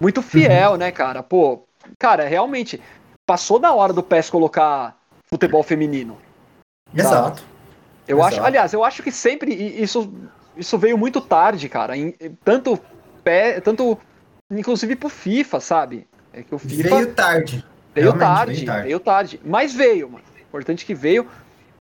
muito 0.00 0.22
fiel, 0.22 0.72
uhum. 0.72 0.76
né, 0.76 0.90
cara? 0.90 1.22
Pô, 1.22 1.62
cara, 2.00 2.26
realmente 2.26 2.82
passou 3.24 3.60
da 3.60 3.72
hora 3.72 3.92
do 3.92 4.02
PES 4.02 4.28
colocar 4.28 4.96
futebol 5.24 5.62
feminino. 5.62 6.18
Exato. 6.92 7.55
Eu 8.06 8.18
Exato. 8.18 8.34
acho, 8.34 8.44
aliás, 8.44 8.72
eu 8.72 8.84
acho 8.84 9.02
que 9.02 9.10
sempre 9.10 9.52
isso 9.52 10.12
isso 10.56 10.78
veio 10.78 10.96
muito 10.96 11.20
tarde, 11.20 11.68
cara. 11.68 11.96
Em, 11.96 12.12
tanto 12.44 12.78
pé, 13.22 13.60
tanto 13.60 13.98
inclusive 14.50 14.96
pro 14.96 15.08
FIFA, 15.08 15.60
sabe? 15.60 16.06
É 16.32 16.42
que 16.42 16.54
o 16.54 16.58
FIFA 16.58 16.96
veio 16.96 17.14
tarde. 17.14 17.64
Veio 17.94 18.18
tarde, 18.18 18.54
veio 18.54 18.66
tarde, 18.66 18.82
veio 18.86 19.00
tarde, 19.00 19.40
mas 19.44 19.74
veio, 19.74 20.10
mano. 20.10 20.24
Importante 20.40 20.84
que 20.84 20.94
veio. 20.94 21.26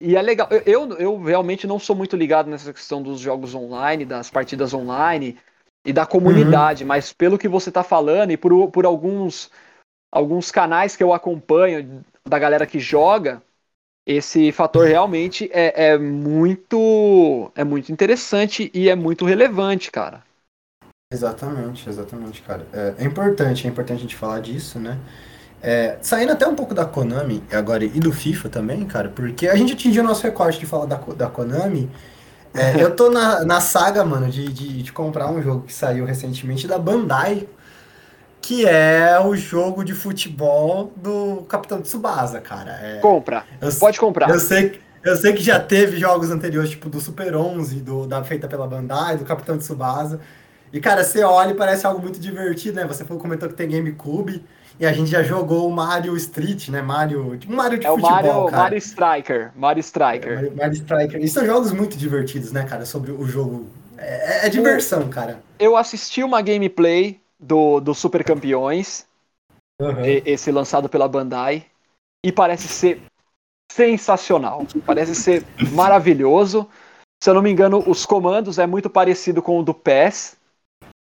E 0.00 0.16
é 0.16 0.22
legal. 0.22 0.48
Eu, 0.66 0.92
eu 0.98 1.22
realmente 1.22 1.66
não 1.66 1.78
sou 1.78 1.94
muito 1.94 2.16
ligado 2.16 2.50
nessa 2.50 2.72
questão 2.72 3.02
dos 3.02 3.20
jogos 3.20 3.54
online, 3.54 4.04
das 4.04 4.30
partidas 4.30 4.74
online 4.74 5.38
e 5.84 5.92
da 5.92 6.04
comunidade, 6.04 6.84
uhum. 6.84 6.88
mas 6.88 7.12
pelo 7.12 7.38
que 7.38 7.48
você 7.48 7.70
tá 7.70 7.82
falando 7.82 8.30
e 8.30 8.36
por, 8.36 8.70
por 8.70 8.84
alguns, 8.84 9.50
alguns 10.10 10.50
canais 10.50 10.96
que 10.96 11.02
eu 11.02 11.12
acompanho 11.12 12.04
da 12.28 12.38
galera 12.38 12.66
que 12.66 12.78
joga, 12.78 13.42
esse 14.06 14.52
fator 14.52 14.86
realmente 14.86 15.50
é, 15.52 15.92
é 15.92 15.98
muito 15.98 17.50
é 17.54 17.64
muito 17.64 17.92
interessante 17.92 18.70
e 18.74 18.88
é 18.88 18.94
muito 18.96 19.24
relevante, 19.24 19.90
cara. 19.90 20.22
Exatamente, 21.12 21.88
exatamente, 21.88 22.40
cara. 22.42 22.66
É, 22.72 22.94
é, 22.98 23.04
importante, 23.04 23.66
é 23.66 23.70
importante 23.70 23.98
a 23.98 24.02
gente 24.02 24.16
falar 24.16 24.40
disso, 24.40 24.78
né? 24.80 24.98
É, 25.62 25.98
saindo 26.02 26.32
até 26.32 26.46
um 26.48 26.54
pouco 26.56 26.74
da 26.74 26.84
Konami 26.86 27.44
agora 27.52 27.84
e 27.84 28.00
do 28.00 28.12
FIFA 28.12 28.48
também, 28.48 28.84
cara, 28.86 29.10
porque 29.10 29.46
a 29.48 29.54
gente 29.56 29.74
atingiu 29.74 30.02
o 30.02 30.06
nosso 30.06 30.22
recorde 30.22 30.58
de 30.58 30.66
falar 30.66 30.86
da, 30.86 30.96
da 30.96 31.28
Konami. 31.28 31.90
É, 32.54 32.82
eu 32.82 32.96
tô 32.96 33.10
na, 33.10 33.44
na 33.44 33.60
saga, 33.60 34.04
mano, 34.04 34.30
de, 34.30 34.52
de, 34.52 34.82
de 34.82 34.92
comprar 34.92 35.30
um 35.30 35.42
jogo 35.42 35.64
que 35.66 35.72
saiu 35.74 36.04
recentemente 36.06 36.66
da 36.68 36.78
Bandai, 36.78 37.48
que 38.42 38.66
é 38.66 39.18
o 39.24 39.34
jogo 39.36 39.84
de 39.84 39.94
futebol 39.94 40.92
do 40.96 41.44
Capitão 41.48 41.80
Tsubasa, 41.80 42.40
cara. 42.40 42.72
É, 42.82 42.98
Compra. 43.00 43.44
eu- 43.60 43.72
Pode 43.74 43.98
comprar. 44.00 44.28
Eu 44.28 44.40
sei, 44.40 44.80
eu 45.04 45.16
sei 45.16 45.32
que 45.32 45.42
já 45.42 45.60
teve 45.60 45.96
jogos 45.96 46.30
anteriores, 46.30 46.70
tipo 46.70 46.90
do 46.90 47.00
Super 47.00 47.36
11, 47.36 47.76
do, 47.80 48.06
da 48.06 48.22
feita 48.24 48.48
pela 48.48 48.66
Bandai, 48.66 49.16
do 49.16 49.24
Capitão 49.24 49.56
Tsubasa. 49.56 50.20
E, 50.72 50.80
cara, 50.80 51.04
você 51.04 51.22
olha 51.22 51.52
e 51.52 51.54
parece 51.54 51.86
algo 51.86 52.02
muito 52.02 52.18
divertido, 52.18 52.76
né? 52.76 52.86
Você 52.86 53.04
comentou 53.04 53.48
que 53.48 53.54
tem 53.54 53.68
GameCube. 53.68 54.44
E 54.80 54.86
a 54.86 54.92
gente 54.92 55.10
já 55.10 55.22
jogou 55.22 55.68
o 55.68 55.70
Mario 55.72 56.16
Street, 56.16 56.68
né? 56.70 56.80
Mario. 56.82 57.36
Tipo, 57.36 57.52
Mario 57.52 57.78
de 57.78 57.86
É 57.86 57.90
o 57.90 57.94
futebol, 57.94 58.10
Mario, 58.22 58.44
cara. 58.46 58.62
Mario 58.62 58.78
Striker. 58.78 59.50
Mario 59.54 59.80
Striker. 59.80 60.34
Mario, 60.34 60.56
Mario 60.56 60.72
Striker. 60.72 61.22
E 61.22 61.28
são 61.28 61.44
jogos 61.46 61.72
muito 61.72 61.96
divertidos, 61.96 62.50
né, 62.52 62.64
cara? 62.64 62.84
Sobre 62.86 63.12
o 63.12 63.24
jogo. 63.26 63.66
É, 63.98 64.46
é 64.46 64.48
diversão, 64.48 65.08
cara. 65.08 65.40
Eu 65.58 65.76
assisti 65.76 66.24
uma 66.24 66.40
gameplay 66.40 67.20
do, 67.42 67.80
do 67.80 67.94
Super 67.94 68.24
Campeões, 68.24 69.06
Uhum. 69.80 70.04
esse 70.04 70.52
lançado 70.52 70.88
pela 70.88 71.08
Bandai, 71.08 71.66
e 72.24 72.30
parece 72.30 72.68
ser 72.68 73.02
sensacional. 73.70 74.64
Parece 74.86 75.14
ser 75.14 75.44
maravilhoso. 75.72 76.68
Se 77.22 77.28
eu 77.28 77.34
não 77.34 77.42
me 77.42 77.50
engano, 77.50 77.82
os 77.86 78.06
comandos 78.06 78.58
é 78.58 78.66
muito 78.66 78.88
parecido 78.88 79.42
com 79.42 79.58
o 79.58 79.62
do 79.62 79.74
PES. 79.74 80.36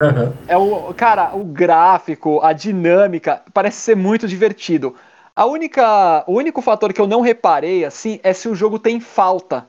Uhum. 0.01 0.33
É 0.47 0.57
o, 0.57 0.93
cara, 0.93 1.35
o 1.35 1.43
gráfico, 1.43 2.39
a 2.41 2.53
dinâmica, 2.53 3.43
parece 3.53 3.77
ser 3.77 3.95
muito 3.95 4.27
divertido. 4.27 4.95
A 5.35 5.45
única, 5.45 6.23
o 6.27 6.33
único 6.33 6.61
fator 6.61 6.93
que 6.93 7.01
eu 7.01 7.07
não 7.07 7.21
reparei 7.21 7.85
assim 7.85 8.19
é 8.23 8.33
se 8.33 8.47
o 8.47 8.55
jogo 8.55 8.79
tem 8.79 8.99
falta. 8.99 9.67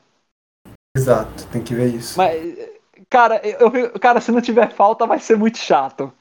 Exato, 0.97 1.47
tem 1.49 1.63
que 1.63 1.75
ver 1.75 1.95
isso. 1.95 2.17
Mas, 2.19 2.59
cara, 3.09 3.41
eu, 3.47 3.73
eu- 3.75 4.01
cara, 4.01 4.21
se 4.21 4.31
não 4.33 4.41
tiver 4.41 4.71
falta, 4.73 5.07
vai 5.07 5.19
ser 5.19 5.37
muito 5.37 5.59
chato. 5.59 6.13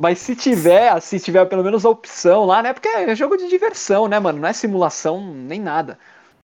Mas 0.00 0.18
se 0.18 0.34
tiver, 0.34 1.00
se 1.00 1.20
tiver 1.20 1.46
pelo 1.46 1.62
menos 1.64 1.84
a 1.84 1.90
opção 1.90 2.44
lá, 2.44 2.62
né? 2.62 2.72
Porque 2.72 2.88
é 2.88 3.14
jogo 3.14 3.36
de 3.36 3.48
diversão, 3.48 4.08
né, 4.08 4.18
mano? 4.18 4.40
Não 4.40 4.48
é 4.48 4.52
simulação 4.52 5.20
nem 5.34 5.60
nada. 5.60 5.98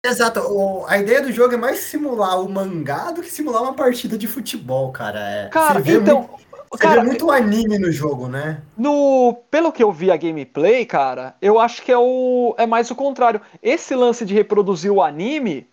Exato, 0.06 0.40
o- 0.42 0.86
a 0.88 0.98
ideia 1.00 1.22
do 1.22 1.32
jogo 1.32 1.54
é 1.56 1.58
mais 1.58 1.80
simular 1.80 2.40
o 2.42 2.50
mangá 2.50 3.12
do 3.12 3.22
que 3.22 3.30
simular 3.30 3.62
uma 3.64 3.76
partida 3.76 4.18
de 4.18 4.28
futebol, 4.28 4.92
cara. 4.92 5.20
É, 5.20 5.50
Cara, 5.50 5.84
então. 5.86 6.22
muito, 6.22 6.30
você 6.72 6.88
cara, 6.88 7.02
vê 7.02 7.02
muito 7.02 7.30
anime 7.32 7.78
no 7.78 7.92
jogo, 7.92 8.28
né? 8.30 8.64
No, 8.76 9.34
pelo 9.50 9.72
que 9.72 9.82
eu 9.84 9.92
vi 9.92 10.12
a 10.12 10.18
gameplay, 10.18 10.86
cara, 10.86 11.36
eu 11.42 11.60
acho 11.60 11.82
que 11.82 11.92
é 11.92 11.98
o 11.98 12.54
é 12.60 12.66
mais 12.68 12.92
o 12.92 12.96
contrário. 12.96 13.42
Esse 13.62 13.96
lance 13.96 14.24
de 14.26 14.34
reproduzir 14.36 14.92
o 14.92 15.02
anime 15.02 15.68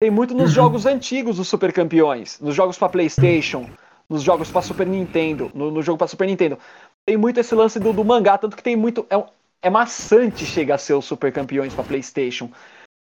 tem 0.00 0.10
muito 0.10 0.34
nos 0.34 0.50
Uhum. 0.50 0.52
jogos 0.52 0.86
antigos 0.86 1.36
dos 1.38 1.48
Super 1.48 1.72
Campeões, 1.72 2.40
nos 2.40 2.54
jogos 2.54 2.78
pra 2.78 2.88
PlayStation, 2.88 3.70
nos 4.08 4.22
jogos 4.22 4.50
pra 4.50 4.62
Super 4.62 4.86
Nintendo, 4.86 5.50
no, 5.54 5.70
no 5.70 5.82
jogo 5.82 5.98
pra 5.98 6.08
Super 6.08 6.26
Nintendo. 6.28 6.58
Tem 7.06 7.16
muito 7.16 7.38
esse 7.38 7.54
lance 7.54 7.78
do, 7.78 7.92
do 7.92 8.04
mangá, 8.04 8.36
tanto 8.36 8.56
que 8.56 8.62
tem 8.62 8.76
muito 8.76 9.06
é, 9.08 9.16
um- 9.16 9.26
é 9.62 9.70
maçante 9.70 10.44
chegar 10.44 10.74
a 10.74 10.78
ser 10.78 10.94
os 10.94 11.04
Super 11.04 11.32
Campeões 11.32 11.72
pra 11.72 11.84
PlayStation. 11.84 12.50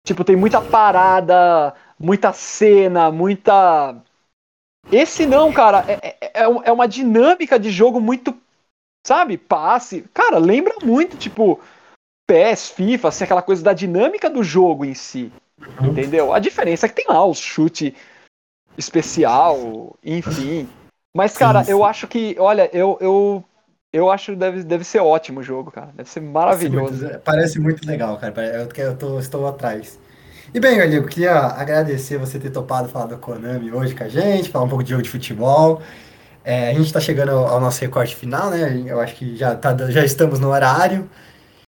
Tipo, 0.05 0.23
tem 0.25 0.35
muita 0.35 0.61
parada, 0.61 1.73
muita 1.97 2.33
cena, 2.33 3.09
muita 3.09 3.95
esse 4.91 5.25
não, 5.25 5.51
cara, 5.51 5.85
é, 5.87 5.93
é, 6.19 6.29
é 6.33 6.43
é 6.65 6.71
uma 6.71 6.87
dinâmica 6.87 7.57
de 7.57 7.71
jogo 7.71 8.01
muito 8.01 8.37
sabe, 9.05 9.37
passe. 9.37 10.03
Cara, 10.13 10.37
lembra 10.37 10.75
muito, 10.83 11.17
tipo, 11.17 11.59
PES, 12.27 12.69
FIFA, 12.69 13.07
assim, 13.07 13.23
aquela 13.23 13.41
coisa 13.41 13.63
da 13.63 13.73
dinâmica 13.73 14.29
do 14.29 14.43
jogo 14.43 14.85
em 14.85 14.93
si. 14.93 15.31
Entendeu? 15.81 16.33
A 16.33 16.39
diferença 16.39 16.85
é 16.85 16.89
que 16.89 16.95
tem 16.95 17.05
lá 17.07 17.23
o 17.25 17.33
chute 17.33 17.95
especial, 18.77 19.95
enfim. 20.03 20.67
Mas, 21.15 21.37
cara, 21.37 21.63
eu 21.67 21.83
acho 21.83 22.07
que, 22.07 22.35
olha, 22.39 22.69
eu, 22.73 22.97
eu, 22.99 23.43
eu 23.93 24.09
acho 24.09 24.31
que 24.31 24.37
deve, 24.37 24.63
deve 24.63 24.83
ser 24.83 24.99
ótimo 24.99 25.41
o 25.41 25.43
jogo, 25.43 25.69
cara. 25.69 25.91
Deve 25.95 26.09
ser 26.09 26.19
maravilhoso. 26.19 26.97
Parece 26.97 27.03
muito, 27.03 27.23
parece 27.23 27.59
muito 27.59 27.87
legal, 27.87 28.17
cara. 28.17 28.33
Eu, 28.47 28.67
eu 28.75 28.97
tô, 28.97 29.19
estou 29.19 29.47
atrás. 29.47 29.99
E 30.51 30.59
bem, 30.59 30.77
Galego, 30.77 31.07
queria 31.07 31.35
agradecer 31.35 32.17
você 32.17 32.39
ter 32.39 32.49
topado 32.49 32.89
falar 32.89 33.05
da 33.05 33.17
Konami 33.17 33.71
hoje 33.71 33.93
com 33.93 34.03
a 34.03 34.09
gente, 34.09 34.49
falar 34.49 34.65
um 34.65 34.69
pouco 34.69 34.83
de 34.83 34.89
jogo 34.89 35.03
de 35.03 35.09
futebol. 35.09 35.79
É, 36.43 36.71
a 36.71 36.73
gente 36.73 36.87
está 36.87 36.99
chegando 36.99 37.31
ao, 37.31 37.47
ao 37.47 37.61
nosso 37.61 37.79
recorte 37.81 38.15
final, 38.15 38.49
né? 38.49 38.83
Eu 38.85 38.99
acho 38.99 39.15
que 39.15 39.35
já, 39.35 39.55
tá, 39.55 39.75
já 39.89 40.03
estamos 40.03 40.39
no 40.39 40.49
horário. 40.49 41.07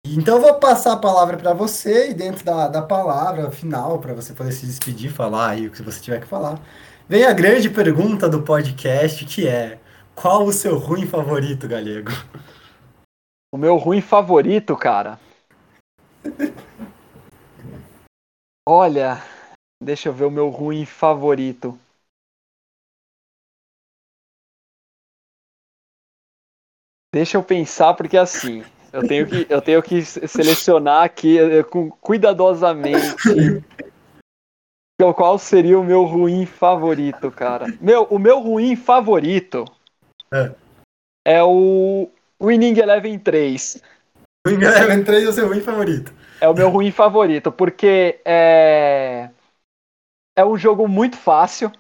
Então 0.04 0.38
eu 0.38 0.42
vou 0.42 0.56
passar 0.56 0.94
a 0.94 0.98
palavra 0.98 1.38
para 1.38 1.54
você 1.54 2.10
e 2.10 2.14
dentro 2.16 2.44
da, 2.44 2.68
da 2.68 2.82
palavra 2.82 3.52
final, 3.52 4.00
para 4.00 4.14
você 4.14 4.34
poder 4.34 4.52
se 4.54 4.66
despedir, 4.66 5.12
falar 5.12 5.50
aí 5.50 5.68
o 5.68 5.72
que 5.72 5.84
você 5.84 6.00
tiver 6.00 6.20
que 6.22 6.28
falar, 6.28 6.60
vem 7.08 7.26
a 7.26 7.34
grande 7.34 7.70
pergunta 7.70 8.28
do 8.28 8.42
podcast, 8.42 9.24
que 9.26 9.48
é 9.48 9.78
qual 10.20 10.46
o 10.46 10.52
seu 10.52 10.80
ruim 10.80 11.06
favorito, 11.06 11.68
Galego? 11.68 12.10
O 13.54 13.58
meu 13.58 13.78
ruim 13.78 14.02
favorito, 14.02 14.76
cara. 14.76 15.20
Olha, 18.68 19.24
deixa 19.82 20.10
eu 20.10 20.14
ver 20.14 20.26
o 20.26 20.32
meu 20.32 20.50
ruim 20.50 20.86
favorito. 20.86 21.80
Deixa 27.14 27.38
eu 27.38 27.44
pensar, 27.44 27.94
porque 27.94 28.18
assim, 28.18 28.64
eu 28.92 29.08
tenho 29.08 29.28
que, 29.28 29.48
eu 29.50 29.62
tenho 29.62 29.82
que 29.82 30.04
selecionar 30.04 31.04
aqui 31.04 31.38
eh, 31.40 31.64
com, 31.64 31.90
cuidadosamente 31.90 33.16
qual 35.16 35.38
seria 35.38 35.80
o 35.80 35.84
meu 35.84 36.04
ruim 36.04 36.46
favorito, 36.46 37.32
cara. 37.32 37.68
Meu, 37.80 38.04
o 38.04 38.20
meu 38.20 38.40
ruim 38.40 38.76
favorito 38.76 39.64
É. 40.32 40.56
é 41.26 41.44
o 41.44 42.10
Winning 42.42 42.78
Eleven 42.80 43.20
3. 43.20 43.82
O 44.46 44.50
Eleven 44.50 45.04
3 45.04 45.26
é 45.26 45.28
o 45.28 45.34
seu 45.34 45.48
ruim 45.48 45.62
favorito. 45.62 46.14
É 46.40 46.48
o 46.48 46.54
meu 46.54 46.70
ruim 46.70 46.92
favorito, 46.92 47.52
porque 47.52 48.20
é, 48.24 49.30
é 50.36 50.46
um 50.46 50.58
jogo 50.58 50.88
muito 50.88 51.18
fácil, 51.18 51.72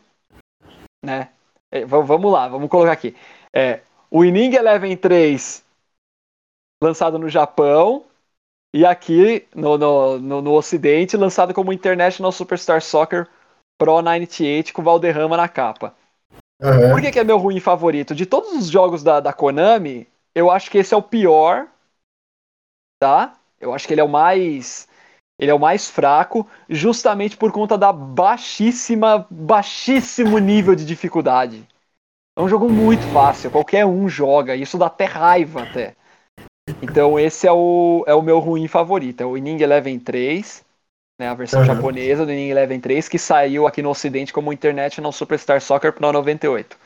né? 1.05 1.29
É, 1.71 1.85
vamos 1.85 2.31
lá, 2.31 2.47
vamos 2.47 2.69
colocar 2.69 2.91
aqui. 2.91 3.15
É, 3.53 3.81
o 4.09 4.21
Winning 4.21 4.55
Eleven 4.55 4.95
3 4.95 5.63
lançado 6.81 7.19
no 7.19 7.29
Japão 7.29 8.05
e 8.73 8.85
aqui 8.85 9.47
no, 9.53 9.77
no, 9.77 10.19
no, 10.19 10.41
no 10.41 10.53
Ocidente 10.53 11.17
lançado 11.17 11.53
como 11.53 11.73
International 11.73 12.31
Superstar 12.31 12.81
Soccer 12.81 13.27
Pro 13.79 14.01
98 14.01 14.73
com 14.73 14.83
Valderrama 14.83 15.37
na 15.37 15.47
capa. 15.47 15.95
Aham. 16.61 16.91
Por 16.91 17.01
que, 17.01 17.11
que 17.11 17.19
é 17.19 17.23
meu 17.23 17.37
ruim 17.37 17.59
favorito? 17.59 18.15
De 18.15 18.25
todos 18.25 18.51
os 18.53 18.67
jogos 18.67 19.03
da, 19.03 19.19
da 19.19 19.33
Konami, 19.33 20.07
eu 20.33 20.49
acho 20.49 20.71
que 20.71 20.77
esse 20.77 20.93
é 20.93 20.97
o 20.97 21.01
pior, 21.01 21.67
tá? 22.99 23.33
Eu 23.59 23.73
acho 23.73 23.87
que 23.87 23.93
ele 23.93 24.01
é 24.01 24.03
o 24.03 24.09
mais. 24.09 24.87
Ele 25.39 25.51
é 25.51 25.53
o 25.53 25.59
mais 25.59 25.87
fraco, 25.87 26.47
justamente 26.67 27.37
por 27.37 27.51
conta 27.51 27.77
da 27.77 27.93
baixíssima, 27.93 29.27
baixíssimo 29.29 30.39
nível 30.39 30.73
de 30.73 30.83
dificuldade. 30.83 31.67
É 32.35 32.41
um 32.41 32.47
jogo 32.47 32.67
muito 32.69 33.03
fácil, 33.13 33.51
qualquer 33.51 33.85
um 33.85 34.09
joga, 34.09 34.55
isso 34.55 34.77
dá 34.79 34.87
até 34.87 35.05
raiva 35.05 35.61
até. 35.61 35.95
Então 36.81 37.19
esse 37.19 37.47
é 37.47 37.51
o, 37.51 38.03
é 38.07 38.15
o 38.15 38.21
meu 38.21 38.39
ruim 38.39 38.67
favorito, 38.67 39.21
é 39.21 39.25
o 39.25 39.37
Inning 39.37 39.61
Eleven 39.61 39.99
3, 39.99 40.65
né, 41.19 41.27
a 41.27 41.33
versão 41.33 41.61
Uhum. 41.61 41.65
japonesa 41.65 42.25
do 42.25 42.31
Inning 42.31 42.49
Eleven 42.49 42.79
3, 42.79 43.09
que 43.09 43.17
saiu 43.17 43.65
aqui 43.67 43.81
no 43.81 43.89
ocidente 43.89 44.31
como 44.33 44.53
International 44.53 45.11
Superstar 45.11 45.61
Soccer 45.61 45.91
Pro 45.93 46.11
98. 46.11 46.77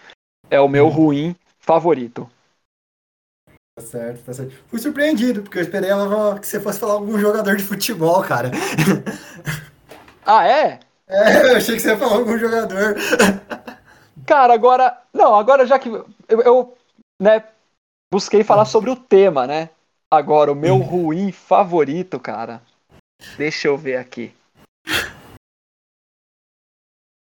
É 0.49 0.59
o 0.59 0.67
meu 0.67 0.85
Uhum. 0.85 0.91
ruim 0.91 1.35
favorito. 1.59 2.29
Tá 3.75 3.81
certo, 3.85 4.25
tá 4.25 4.33
certo. 4.33 4.53
Fui 4.67 4.79
surpreendido, 4.79 5.41
porque 5.43 5.57
eu 5.57 5.61
esperava 5.61 6.39
que 6.39 6.47
você 6.47 6.59
fosse 6.59 6.79
falar 6.79 6.93
algum 6.93 7.17
jogador 7.19 7.55
de 7.55 7.63
futebol, 7.63 8.21
cara. 8.23 8.51
Ah, 10.25 10.47
é? 10.47 10.79
É, 11.13 11.51
eu 11.51 11.57
achei 11.57 11.75
que 11.75 11.81
você 11.81 11.89
ia 11.89 11.97
falar 11.97 12.15
algum 12.15 12.37
jogador. 12.37 12.95
Cara, 14.25 14.53
agora. 14.53 14.97
Não, 15.13 15.35
agora 15.35 15.65
já 15.65 15.77
que. 15.77 15.89
Eu, 15.89 16.41
eu, 16.41 16.77
né, 17.21 17.43
busquei 18.13 18.45
falar 18.45 18.63
sobre 18.63 18.89
o 18.89 18.95
tema, 18.95 19.45
né? 19.45 19.69
Agora, 20.09 20.53
o 20.53 20.55
meu 20.55 20.77
ruim 20.77 21.33
favorito, 21.33 22.17
cara. 22.17 22.61
Deixa 23.37 23.67
eu 23.67 23.77
ver 23.77 23.97
aqui. 23.97 24.33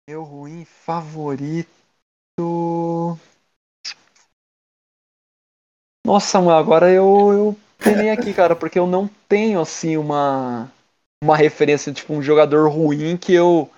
Meu 0.09 0.23
ruim 0.23 0.65
favorito. 0.65 1.69
Nossa, 6.07 6.41
mano, 6.41 6.57
agora 6.57 6.89
eu, 6.89 7.33
eu 7.33 7.57
penei 7.79 8.11
aqui, 8.11 8.33
cara, 8.33 8.55
porque 8.55 8.79
eu 8.79 8.87
não 8.87 9.09
tenho 9.29 9.61
assim 9.61 9.97
uma. 9.97 10.71
uma 11.23 11.37
referência, 11.37 11.93
tipo, 11.93 12.13
um 12.13 12.23
jogador 12.23 12.69
ruim 12.71 13.17
que 13.17 13.33
eu. 13.33 13.69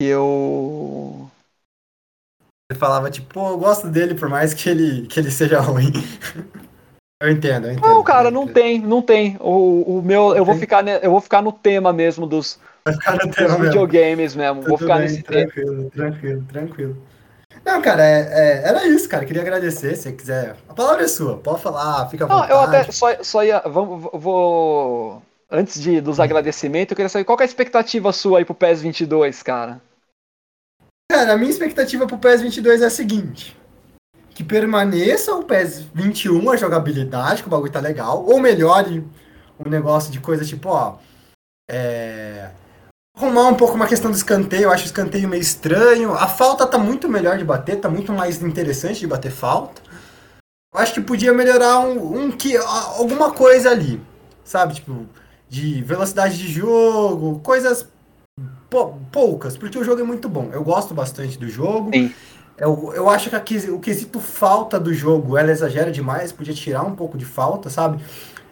que 0.00 0.08
eu. 0.08 1.30
Você 2.70 2.78
falava, 2.78 3.10
tipo, 3.10 3.32
pô, 3.32 3.50
eu 3.50 3.58
gosto 3.58 3.88
dele 3.88 4.14
por 4.14 4.28
mais 4.28 4.52
que 4.52 4.68
ele, 4.68 5.06
que 5.06 5.20
ele 5.20 5.30
seja 5.30 5.60
ruim. 5.60 5.92
eu 7.20 7.30
entendo, 7.30 7.66
eu 7.66 7.72
entendo. 7.72 7.86
Não, 7.88 8.02
cara, 8.02 8.30
não 8.30 8.46
tem, 8.46 8.78
não 8.80 9.00
tem. 9.02 9.36
O, 9.40 9.98
o 9.98 10.02
meu, 10.02 10.34
eu 10.36 10.44
vou, 10.44 10.56
ficar, 10.56 10.86
eu 10.86 11.10
vou 11.10 11.20
ficar 11.20 11.42
no 11.42 11.52
tema 11.52 11.92
mesmo 11.92 12.26
dos, 12.26 12.58
no 12.86 13.28
dos 13.28 13.58
videogames 13.60 14.34
mesmo. 14.34 14.62
Vou 14.62 14.76
ficar 14.76 14.96
bem, 14.96 15.04
nesse 15.04 15.22
tema. 15.22 15.46
tranquilo, 15.46 15.90
tranquilo, 15.90 16.44
tranquilo. 16.50 16.96
Não, 17.64 17.80
cara, 17.80 18.04
é, 18.04 18.20
é- 18.20 18.68
era 18.68 18.86
isso, 18.86 19.08
cara. 19.08 19.24
Queria 19.24 19.42
agradecer. 19.42 19.96
Se 19.96 20.02
você 20.02 20.12
quiser. 20.12 20.56
A 20.68 20.74
palavra 20.74 21.04
é 21.04 21.08
sua. 21.08 21.38
Pode 21.38 21.62
falar, 21.62 22.08
fica 22.10 22.24
à 22.24 22.28
Não, 22.28 22.34
vontade. 22.36 22.52
eu 22.52 22.60
até 22.60 22.92
só, 22.92 23.22
só 23.22 23.42
ia. 23.42 23.60
Vamos, 23.60 24.10
vou. 24.12 25.22
Antes 25.50 25.80
de, 25.80 26.00
dos 26.00 26.18
agradecimentos, 26.18 26.92
eu 26.92 26.96
queria 26.96 27.08
saber 27.08 27.24
qual 27.24 27.36
que 27.38 27.42
é 27.42 27.46
a 27.46 27.48
expectativa 27.48 28.12
sua 28.12 28.38
aí 28.38 28.44
pro 28.44 28.54
PES 28.54 28.82
22, 28.82 29.42
cara? 29.42 29.80
Cara, 31.10 31.34
a 31.34 31.36
minha 31.38 31.50
expectativa 31.50 32.06
pro 32.06 32.18
PES 32.18 32.42
22 32.42 32.82
é 32.82 32.86
a 32.86 32.90
seguinte: 32.90 33.56
que 34.34 34.42
permaneça 34.42 35.34
o 35.34 35.44
PES 35.44 35.86
21, 35.94 36.50
a 36.50 36.56
jogabilidade, 36.56 37.42
que 37.42 37.48
o 37.48 37.50
bagulho 37.50 37.70
tá 37.72 37.80
legal, 37.80 38.24
ou 38.26 38.40
melhore 38.40 39.04
um 39.64 39.70
negócio 39.70 40.10
de 40.10 40.18
coisa 40.20 40.44
tipo, 40.44 40.68
ó. 40.68 40.96
É. 41.70 42.50
Arrumar 43.16 43.46
um 43.46 43.54
pouco 43.54 43.74
uma 43.74 43.86
questão 43.86 44.10
do 44.10 44.16
escanteio, 44.16 44.64
eu 44.64 44.72
acho 44.72 44.82
o 44.82 44.86
escanteio 44.86 45.28
meio 45.28 45.40
estranho. 45.40 46.12
A 46.14 46.26
falta 46.26 46.66
tá 46.66 46.76
muito 46.76 47.08
melhor 47.08 47.38
de 47.38 47.44
bater, 47.44 47.76
tá 47.76 47.88
muito 47.88 48.12
mais 48.12 48.42
interessante 48.42 48.98
de 48.98 49.06
bater 49.06 49.30
falta. 49.30 49.80
Eu 50.74 50.80
acho 50.80 50.92
que 50.94 51.00
podia 51.00 51.32
melhorar 51.32 51.78
um, 51.78 52.24
um 52.24 52.30
que 52.32 52.56
alguma 52.56 53.30
coisa 53.30 53.70
ali, 53.70 54.02
sabe? 54.44 54.74
Tipo, 54.74 55.06
de 55.48 55.80
velocidade 55.82 56.36
de 56.36 56.48
jogo, 56.48 57.38
coisas 57.38 57.88
pou- 58.68 58.98
poucas, 59.12 59.56
porque 59.56 59.78
o 59.78 59.84
jogo 59.84 60.00
é 60.00 60.04
muito 60.04 60.28
bom. 60.28 60.50
Eu 60.52 60.64
gosto 60.64 60.92
bastante 60.92 61.38
do 61.38 61.48
jogo. 61.48 61.90
Sim. 61.94 62.12
Eu, 62.56 62.92
eu 62.94 63.08
acho 63.08 63.30
que 63.30 63.70
o 63.70 63.80
quesito 63.80 64.20
falta 64.20 64.78
do 64.78 64.94
jogo, 64.94 65.36
ela 65.36 65.50
exagera 65.50 65.90
demais, 65.90 66.32
podia 66.32 66.54
tirar 66.54 66.84
um 66.84 66.94
pouco 66.94 67.18
de 67.18 67.24
falta, 67.24 67.68
sabe? 67.68 68.02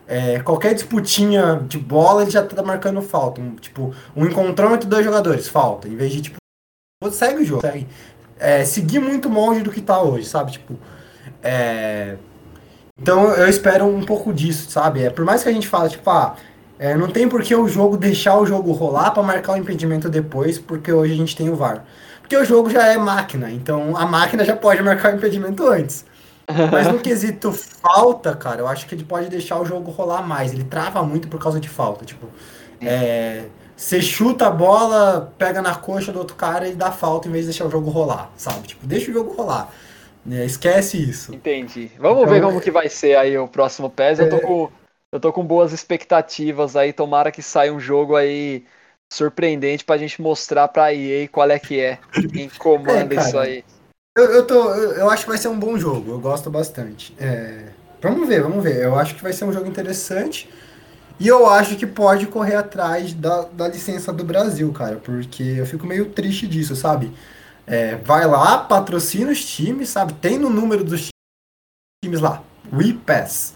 É, 0.07 0.41
qualquer 0.41 0.75
disputinha 0.75 1.63
de 1.69 1.79
bola, 1.79 2.23
ele 2.23 2.31
já 2.31 2.43
tá 2.43 2.63
marcando 2.63 3.01
falta. 3.01 3.41
Um, 3.41 3.55
tipo, 3.55 3.95
um 4.17 4.27
encontrão 4.27 4.75
entre 4.75 4.89
dois 4.89 5.05
jogadores, 5.05 5.49
falta. 5.49 5.89
Em 5.89 5.97
vez 5.97 6.13
de, 6.13 6.23
tipo, 6.23 6.37
segue 7.11 7.43
o 7.43 7.45
jogo, 7.45 7.63
segue. 7.63 7.87
É, 8.39 8.65
seguir 8.65 8.99
muito 8.99 9.29
longe 9.29 9.63
do 9.63 9.71
que 9.71 9.81
tá 9.81 10.03
hoje, 10.03 10.27
sabe? 10.27 10.53
Tipo, 10.53 10.77
é... 11.43 12.17
Então 13.01 13.33
eu 13.35 13.49
espero 13.49 13.87
um 13.87 14.05
pouco 14.05 14.33
disso, 14.33 14.71
sabe? 14.71 15.03
É, 15.05 15.11
por 15.11 15.25
mais 15.25 15.43
que 15.43 15.49
a 15.49 15.53
gente 15.53 15.69
fale, 15.69 15.91
tipo, 15.91 16.09
ah, 16.11 16.37
é, 16.79 16.97
não 16.97 17.09
tem 17.09 17.29
por 17.29 17.43
que 17.43 17.55
o 17.55 17.69
jogo 17.69 17.97
deixar 17.97 18.39
o 18.39 18.47
jogo 18.47 18.73
rolar 18.73 19.13
pra 19.13 19.23
marcar 19.23 19.53
o 19.53 19.57
impedimento 19.57 20.09
depois, 20.09 20.59
porque 20.59 20.93
hoje 20.93 21.13
a 21.13 21.17
gente 21.17 21.37
tem 21.37 21.49
o 21.49 21.57
VAR. 21.57 21.85
Porque 22.33 22.45
o 22.45 22.47
jogo 22.47 22.71
já 22.71 22.87
é 22.89 22.97
máquina, 22.97 23.51
então 23.51 23.95
a 23.95 24.07
máquina 24.07 24.43
já 24.43 24.57
pode 24.57 24.83
marcar 24.83 25.13
o 25.13 25.17
impedimento 25.17 25.67
antes. 25.69 26.03
Mas 26.71 26.89
no 26.89 26.99
quesito 27.03 27.53
falta, 27.53 28.35
cara, 28.37 28.61
eu 28.63 28.69
acho 28.69 28.87
que 28.87 28.95
ele 28.95 29.05
pode 29.05 29.29
deixar 29.29 29.61
o 29.61 29.67
jogo 29.67 29.91
rolar 29.91 30.23
mais. 30.23 30.53
Ele 30.53 30.65
trava 30.65 31.03
muito 31.03 31.29
por 31.29 31.41
causa 31.41 31.61
de 31.61 31.69
falta. 31.69 32.05
Tipo, 32.07 32.29
é, 32.83 33.51
você 33.77 34.01
chuta 34.03 34.47
a 34.49 34.51
bola, 34.51 35.35
pega 35.39 35.63
na 35.63 35.75
coxa 35.77 36.13
do 36.13 36.19
outro 36.21 36.37
cara 36.37 36.69
e 36.69 36.75
dá 36.77 36.93
falta 36.93 37.29
em 37.29 37.33
vez 37.33 37.45
de 37.45 37.51
deixar 37.53 37.67
o 37.67 37.71
jogo 37.71 37.91
rolar, 37.91 38.33
sabe? 38.37 38.69
Tipo, 38.69 38.87
deixa 38.87 39.11
o 39.11 39.15
jogo 39.15 39.33
rolar. 39.35 39.71
É, 40.31 40.45
esquece 40.45 40.99
isso. 41.03 41.33
Entendi. 41.33 41.91
Vamos 41.99 42.29
Então, 42.29 42.31
ver 42.31 42.41
como 42.43 42.61
que 42.61 42.71
vai 42.71 42.89
ser 42.89 43.17
aí 43.17 43.37
o 43.39 43.49
próximo 43.49 43.91
PES. 43.91 44.19
Eu 44.21 44.29
tô 44.29 44.41
com, 44.41 44.71
eu 45.11 45.21
tô 45.21 45.33
com 45.33 45.45
boas 45.47 45.73
expectativas 45.73 46.77
aí. 46.77 46.93
Tomara 46.93 47.33
que 47.33 47.43
saia 47.43 47.73
um 47.73 47.81
jogo 47.81 48.17
aí 48.17 48.67
surpreendente 49.13 49.85
pra 49.85 49.99
gente 49.99 50.21
mostrar 50.21 50.69
pra 50.69 50.93
EA 50.93 51.29
qual 51.29 51.51
é 51.51 51.59
que 51.59 51.81
é. 51.81 51.99
Quem 52.33 52.49
comanda 52.49 53.15
É, 53.15 53.17
cara. 53.17 53.29
isso 53.29 53.39
aí. 53.39 53.65
Eu, 54.17 54.25
eu, 54.25 54.47
tô, 54.47 54.71
eu, 54.75 54.93
eu 54.93 55.11
acho 55.11 55.25
que 55.25 55.31
vai 55.31 55.39
ser 55.39 55.49
um 55.49 55.59
bom 55.59 55.79
jogo, 55.79 56.11
eu 56.11 56.19
gosto 56.19 56.51
bastante. 56.51 57.15
É, 57.19 57.69
vamos 58.01 58.29
ver, 58.29 58.43
vamos 58.43 58.63
ver. 58.63 58.83
Eu 58.83 58.99
acho 58.99 59.15
que 59.15 59.23
vai 59.23 59.33
ser 59.33 59.45
um 59.45 59.53
jogo 59.53 59.67
interessante. 59.67 60.49
E 61.21 61.29
eu 61.29 61.49
acho 61.49 61.77
que 61.77 61.87
pode 61.87 62.27
correr 62.27 62.57
atrás 62.57 63.13
da, 63.13 63.43
da 63.43 63.69
licença 63.69 64.13
do 64.13 64.25
Brasil, 64.25 64.73
cara, 64.73 64.97
porque 64.97 65.43
eu 65.43 65.67
fico 65.67 65.87
meio 65.87 66.07
triste 66.07 66.47
disso, 66.49 66.75
sabe? 66.75 67.13
É, 67.67 67.97
vai 67.97 68.27
lá, 68.27 68.59
patrocina 68.59 69.31
os 69.31 69.45
times, 69.45 69.89
sabe? 69.89 70.15
Tem 70.15 70.37
no 70.37 70.51
número 70.51 70.83
dos 70.83 71.09
times 72.05 72.21
lá, 72.21 72.43
We 72.73 72.95
Pass. 73.07 73.55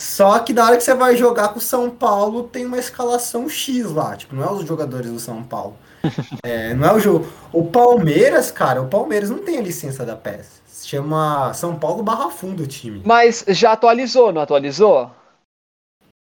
Só 0.00 0.38
que 0.38 0.54
na 0.54 0.64
hora 0.64 0.78
que 0.78 0.82
você 0.82 0.94
vai 0.94 1.14
jogar 1.14 1.48
com 1.48 1.58
o 1.58 1.62
São 1.62 1.90
Paulo, 1.90 2.44
tem 2.44 2.64
uma 2.64 2.78
escalação 2.78 3.46
X 3.50 3.92
lá. 3.92 4.16
Tipo, 4.16 4.34
não 4.34 4.42
é 4.42 4.50
os 4.50 4.66
jogadores 4.66 5.10
do 5.10 5.20
São 5.20 5.42
Paulo. 5.42 5.76
É, 6.42 6.72
não 6.72 6.88
é 6.88 6.94
o 6.94 6.98
jogo. 6.98 7.30
O 7.52 7.64
Palmeiras, 7.64 8.50
cara, 8.50 8.80
o 8.80 8.88
Palmeiras 8.88 9.28
não 9.28 9.40
tem 9.40 9.58
a 9.58 9.60
licença 9.60 10.06
da 10.06 10.16
PES. 10.16 10.62
Se 10.66 10.88
chama 10.88 11.52
São 11.52 11.76
Paulo 11.76 12.02
Barra 12.02 12.30
Fundo 12.30 12.62
o 12.62 12.66
time. 12.66 13.02
Mas 13.04 13.44
já 13.48 13.72
atualizou, 13.72 14.32
não 14.32 14.40
atualizou? 14.40 15.10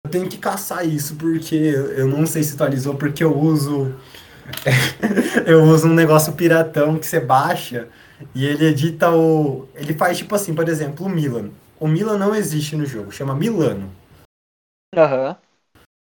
Eu 0.04 0.10
tenho 0.10 0.28
que 0.28 0.38
caçar 0.38 0.86
isso 0.86 1.16
porque 1.16 1.56
eu 1.96 2.06
não 2.06 2.24
sei 2.26 2.44
se 2.44 2.54
atualizou, 2.54 2.94
porque 2.94 3.24
eu 3.24 3.36
uso. 3.36 3.92
eu 5.46 5.64
uso 5.64 5.88
um 5.88 5.94
negócio 5.94 6.32
piratão 6.34 6.96
que 6.96 7.06
você 7.06 7.18
baixa 7.18 7.88
e 8.32 8.46
ele 8.46 8.66
edita 8.66 9.10
o. 9.10 9.66
Ele 9.74 9.94
faz 9.94 10.18
tipo 10.18 10.32
assim, 10.36 10.54
por 10.54 10.68
exemplo, 10.68 11.06
o 11.06 11.08
Milan. 11.08 11.50
O 11.78 11.88
Milan 11.88 12.18
não 12.18 12.34
existe 12.34 12.76
no 12.76 12.86
jogo, 12.86 13.10
chama 13.10 13.34
Milano. 13.34 13.90
Aham. 14.96 15.36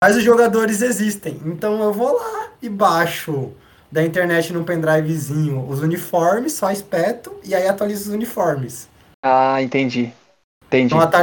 Mas 0.03 0.17
os 0.17 0.23
jogadores 0.23 0.81
existem. 0.81 1.39
Então 1.45 1.81
eu 1.81 1.93
vou 1.93 2.13
lá 2.13 2.49
e 2.61 2.67
baixo 2.67 3.53
da 3.91 4.03
internet 4.03 4.51
no 4.53 4.63
pendrivezinho 4.63 5.67
os 5.67 5.81
uniformes, 5.81 6.53
só 6.53 6.71
espeto 6.71 7.35
e 7.43 7.53
aí 7.53 7.67
atualizo 7.67 8.09
os 8.09 8.15
uniformes. 8.15 8.89
Ah, 9.23 9.61
entendi. 9.61 10.13
Entendi. 10.65 10.95
Então, 10.95 11.21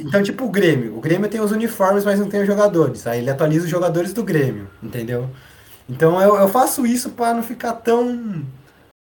então, 0.00 0.22
tipo 0.22 0.44
o 0.46 0.50
Grêmio. 0.50 0.96
O 0.96 1.00
Grêmio 1.00 1.28
tem 1.28 1.40
os 1.40 1.52
uniformes, 1.52 2.04
mas 2.04 2.18
não 2.18 2.28
tem 2.28 2.40
os 2.40 2.46
jogadores. 2.46 3.06
Aí 3.06 3.18
ele 3.20 3.30
atualiza 3.30 3.66
os 3.66 3.70
jogadores 3.70 4.12
do 4.14 4.24
Grêmio, 4.24 4.68
entendeu? 4.82 5.28
Então 5.88 6.20
eu, 6.20 6.36
eu 6.36 6.48
faço 6.48 6.86
isso 6.86 7.10
pra 7.10 7.34
não 7.34 7.42
ficar 7.42 7.74
tão 7.74 8.44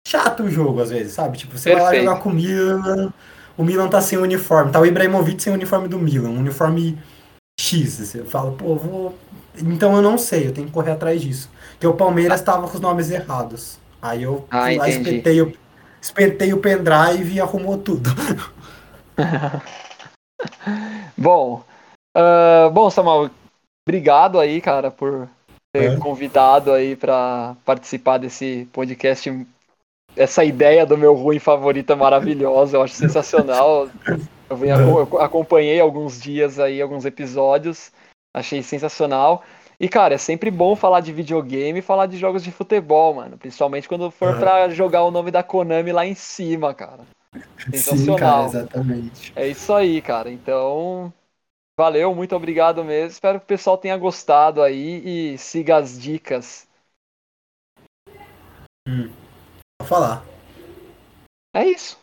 chato 0.07 0.45
o 0.45 0.51
jogo, 0.51 0.81
às 0.81 0.91
vezes, 0.91 1.13
sabe? 1.13 1.39
Tipo, 1.39 1.59
você 1.59 1.73
vai 1.73 1.83
Perfeito. 1.83 2.05
lá 2.05 2.13
jogar 2.13 2.23
com 2.23 2.29
o 2.31 2.35
Milan, 2.35 3.13
o 3.57 3.65
Milan 3.65 3.89
tá 3.89 4.01
sem 4.01 4.19
uniforme, 4.19 4.73
tá 4.73 4.81
o 4.81 4.87
Ibrahimovic 4.87 5.43
sem 5.43 5.53
uniforme 5.53 5.89
do 5.89 5.99
Milan, 5.99 6.31
um 6.31 6.39
uniforme 6.39 6.99
X. 7.61 7.99
Você 7.99 8.25
fala, 8.25 8.53
pô, 8.53 8.77
vou. 8.77 9.15
Então 9.59 9.95
eu 9.97 10.03
não 10.03 10.17
sei, 10.17 10.47
eu 10.49 10.53
tenho 10.55 10.67
que 10.67 10.73
correr 10.73 10.93
atrás 10.93 11.21
disso. 11.21 11.51
Porque 11.73 11.87
o 11.87 11.95
Palmeiras 11.95 12.41
tava 12.41 12.67
com 12.69 12.75
os 12.75 12.81
nomes 12.81 13.11
errados. 13.11 13.79
Aí 14.01 14.23
eu 14.23 14.47
Ah, 14.51 14.65
fui 14.65 14.77
lá, 14.77 14.89
espetei 14.89 15.43
o, 15.43 15.53
espetei 16.01 16.53
o 16.53 16.59
pendrive 16.59 17.35
e 17.35 17.41
arrumou 17.41 17.77
tudo. 17.79 18.11
Bom, 21.17 21.63
ah, 22.17 22.71
bom, 22.73 22.91
Samuel, 22.91 23.31
obrigado 23.87 24.39
aí, 24.41 24.61
cara, 24.61 24.91
por 24.91 25.29
ter 25.75 25.93
É. 25.93 25.97
convidado 25.97 26.73
aí 26.73 26.97
pra 26.97 27.57
participar 27.65 28.19
desse 28.19 28.69
podcast. 28.73 29.47
Essa 30.17 30.45
ideia 30.45 30.85
do 30.85 30.99
meu 30.99 31.15
ruim 31.15 31.39
favorito 31.39 31.93
é 31.93 31.97
maravilhosa, 31.97 32.77
eu 32.77 32.83
acho 32.83 32.95
sensacional. 32.95 33.89
Eu, 34.49 34.57
venho, 34.57 34.77
eu 34.77 35.21
acompanhei 35.21 35.81
alguns 35.81 36.21
dias 36.21 36.59
aí, 36.59 36.83
alguns 36.83 37.05
episódios, 37.05 37.91
achei 38.35 38.63
sensacional. 38.63 39.43
E, 39.81 39.89
cara, 39.89 40.15
é 40.15 40.19
sempre 40.19 40.51
bom 40.51 40.77
falar 40.77 41.01
de 41.01 41.13
videogame 41.13 41.79
e 41.79 41.83
falar 41.83 42.07
de 42.07 42.17
jogos 42.17 42.45
de 42.45 42.53
futebol, 42.53 43.15
mano. 43.15 43.39
Principalmente 43.39 43.89
quando 43.89 44.11
for 44.11 44.29
Aham. 44.29 44.39
pra 44.39 44.69
jogar 44.69 45.03
o 45.03 45.11
nome 45.11 45.31
da 45.31 45.43
Konami 45.43 45.91
lá 45.91 46.07
em 46.07 46.15
cima, 46.15 46.75
cara. 46.75 47.01
Sim, 47.59 47.73
Sensacional. 47.73 48.19
cara, 48.19 48.45
exatamente. 48.45 49.33
É 49.35 49.49
isso 49.49 49.73
aí, 49.73 50.01
cara. 50.03 50.31
Então, 50.31 51.13
valeu, 51.77 52.15
muito 52.15 52.37
obrigado 52.37 52.85
mesmo. 52.85 53.11
Espero 53.11 53.41
que 53.41 53.45
o 53.45 53.49
pessoal 53.49 53.79
tenha 53.79 53.97
gostado 53.97 54.63
aí 54.63 55.33
e 55.33 55.39
siga 55.39 55.77
as 55.79 55.99
dicas. 56.01 56.69
Vou 59.83 59.89
falar. 59.89 60.25
É 61.55 61.67
isso. 61.67 61.99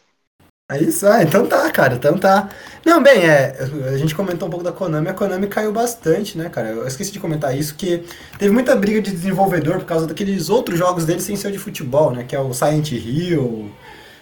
É 0.71 0.79
isso? 0.83 1.07
Ah, 1.07 1.23
então 1.23 1.47
tá, 1.47 1.71
cara. 1.71 1.95
Então 1.95 2.17
tá. 2.17 2.49
Não, 2.85 3.01
bem, 3.01 3.25
é. 3.25 3.57
A 3.91 3.97
gente 3.97 4.13
comentou 4.13 4.47
um 4.47 4.51
pouco 4.51 4.63
da 4.63 4.71
Konami. 4.71 5.07
A 5.07 5.13
Konami 5.13 5.47
caiu 5.47 5.71
bastante, 5.71 6.37
né, 6.37 6.47
cara? 6.49 6.69
Eu 6.69 6.85
esqueci 6.85 7.11
de 7.11 7.19
comentar 7.19 7.57
isso, 7.57 7.73
que 7.73 8.05
teve 8.37 8.53
muita 8.53 8.75
briga 8.75 9.01
de 9.01 9.11
desenvolvedor 9.11 9.79
por 9.79 9.85
causa 9.85 10.05
daqueles 10.05 10.49
outros 10.49 10.77
jogos 10.77 11.05
deles 11.05 11.23
sem 11.23 11.35
ser 11.35 11.47
o 11.47 11.51
de 11.51 11.57
futebol, 11.57 12.11
né? 12.11 12.23
Que 12.23 12.35
é 12.35 12.39
o 12.39 12.53
Silent 12.53 12.91
Hill, 12.91 13.71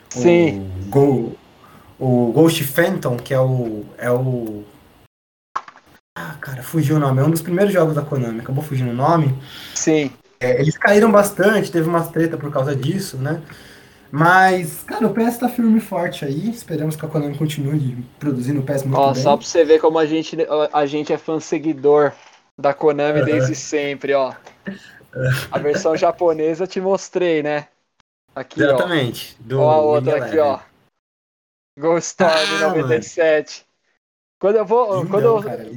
Sim. 0.09 0.71
o, 0.85 0.89
Go, 0.89 1.37
o 1.99 2.31
Ghost 2.31 2.63
Phantom, 2.63 3.17
que 3.17 3.33
é 3.33 3.39
o. 3.39 3.83
É 3.97 4.09
o. 4.09 4.63
Ah, 6.17 6.35
cara, 6.39 6.63
fugiu 6.63 6.95
o 6.95 6.99
nome. 6.99 7.19
É 7.19 7.25
um 7.25 7.31
dos 7.31 7.41
primeiros 7.41 7.73
jogos 7.73 7.93
da 7.93 8.03
Konami. 8.03 8.39
Acabou 8.39 8.63
fugindo 8.63 8.91
o 8.91 8.95
nome. 8.95 9.37
Sim. 9.75 10.11
É, 10.39 10.61
eles 10.61 10.77
caíram 10.77 11.11
bastante, 11.11 11.71
teve 11.71 11.87
umas 11.87 12.09
treta 12.09 12.37
por 12.37 12.51
causa 12.51 12.75
disso, 12.75 13.17
né? 13.17 13.41
Mas, 14.11 14.83
cara, 14.83 15.05
o 15.05 15.13
PS 15.13 15.37
tá 15.37 15.49
firme 15.49 15.79
e 15.79 15.81
forte 15.81 16.23
aí. 16.23 16.49
Esperamos 16.49 16.95
que 16.95 17.05
a 17.05 17.09
Konami 17.09 17.37
continue 17.37 17.97
produzindo 18.19 18.61
o 18.61 18.63
PS 18.63 18.83
muito 18.83 18.97
Ó, 18.97 19.13
bem. 19.13 19.21
só 19.21 19.35
pra 19.35 19.45
você 19.45 19.65
ver 19.65 19.79
como 19.79 19.99
a 19.99 20.05
gente, 20.05 20.37
a 20.71 20.85
gente 20.85 21.11
é 21.11 21.17
fã 21.17 21.39
seguidor. 21.39 22.13
da 22.57 22.73
Konami 22.73 23.23
desde 23.23 23.53
sempre, 23.53 24.13
ó. 24.13 24.33
A 25.51 25.59
versão 25.59 25.95
japonesa 25.95 26.65
te 26.65 26.79
mostrei, 26.79 27.43
né? 27.43 27.67
Aqui, 28.35 28.61
Exatamente. 28.61 29.37
ó. 29.51 29.55
ó 29.57 29.71
a 29.71 29.77
outra 29.77 30.23
aqui, 30.23 30.37
ó. 30.37 30.59
Ghost 31.77 32.09
Storm 32.09 32.63
ah, 32.63 32.69
97. 32.69 33.59
Mano. 33.59 33.67
Quando 34.39 34.55
eu 34.55 34.65
vou. 34.65 35.03
Lindão, 35.03 35.09
quando, 35.09 35.23
eu, 35.23 35.43
cara, 35.43 35.69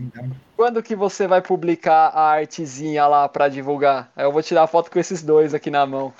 quando 0.60 0.82
que 0.82 0.94
você 0.94 1.26
vai 1.26 1.40
publicar 1.40 2.08
a 2.08 2.32
artezinha 2.32 3.06
lá 3.06 3.26
pra 3.26 3.48
divulgar? 3.48 4.12
Aí 4.14 4.26
eu 4.26 4.30
vou 4.30 4.42
tirar 4.42 4.66
foto 4.66 4.90
com 4.90 4.98
esses 4.98 5.22
dois 5.22 5.54
aqui 5.54 5.70
na 5.70 5.86
mão. 5.86 6.12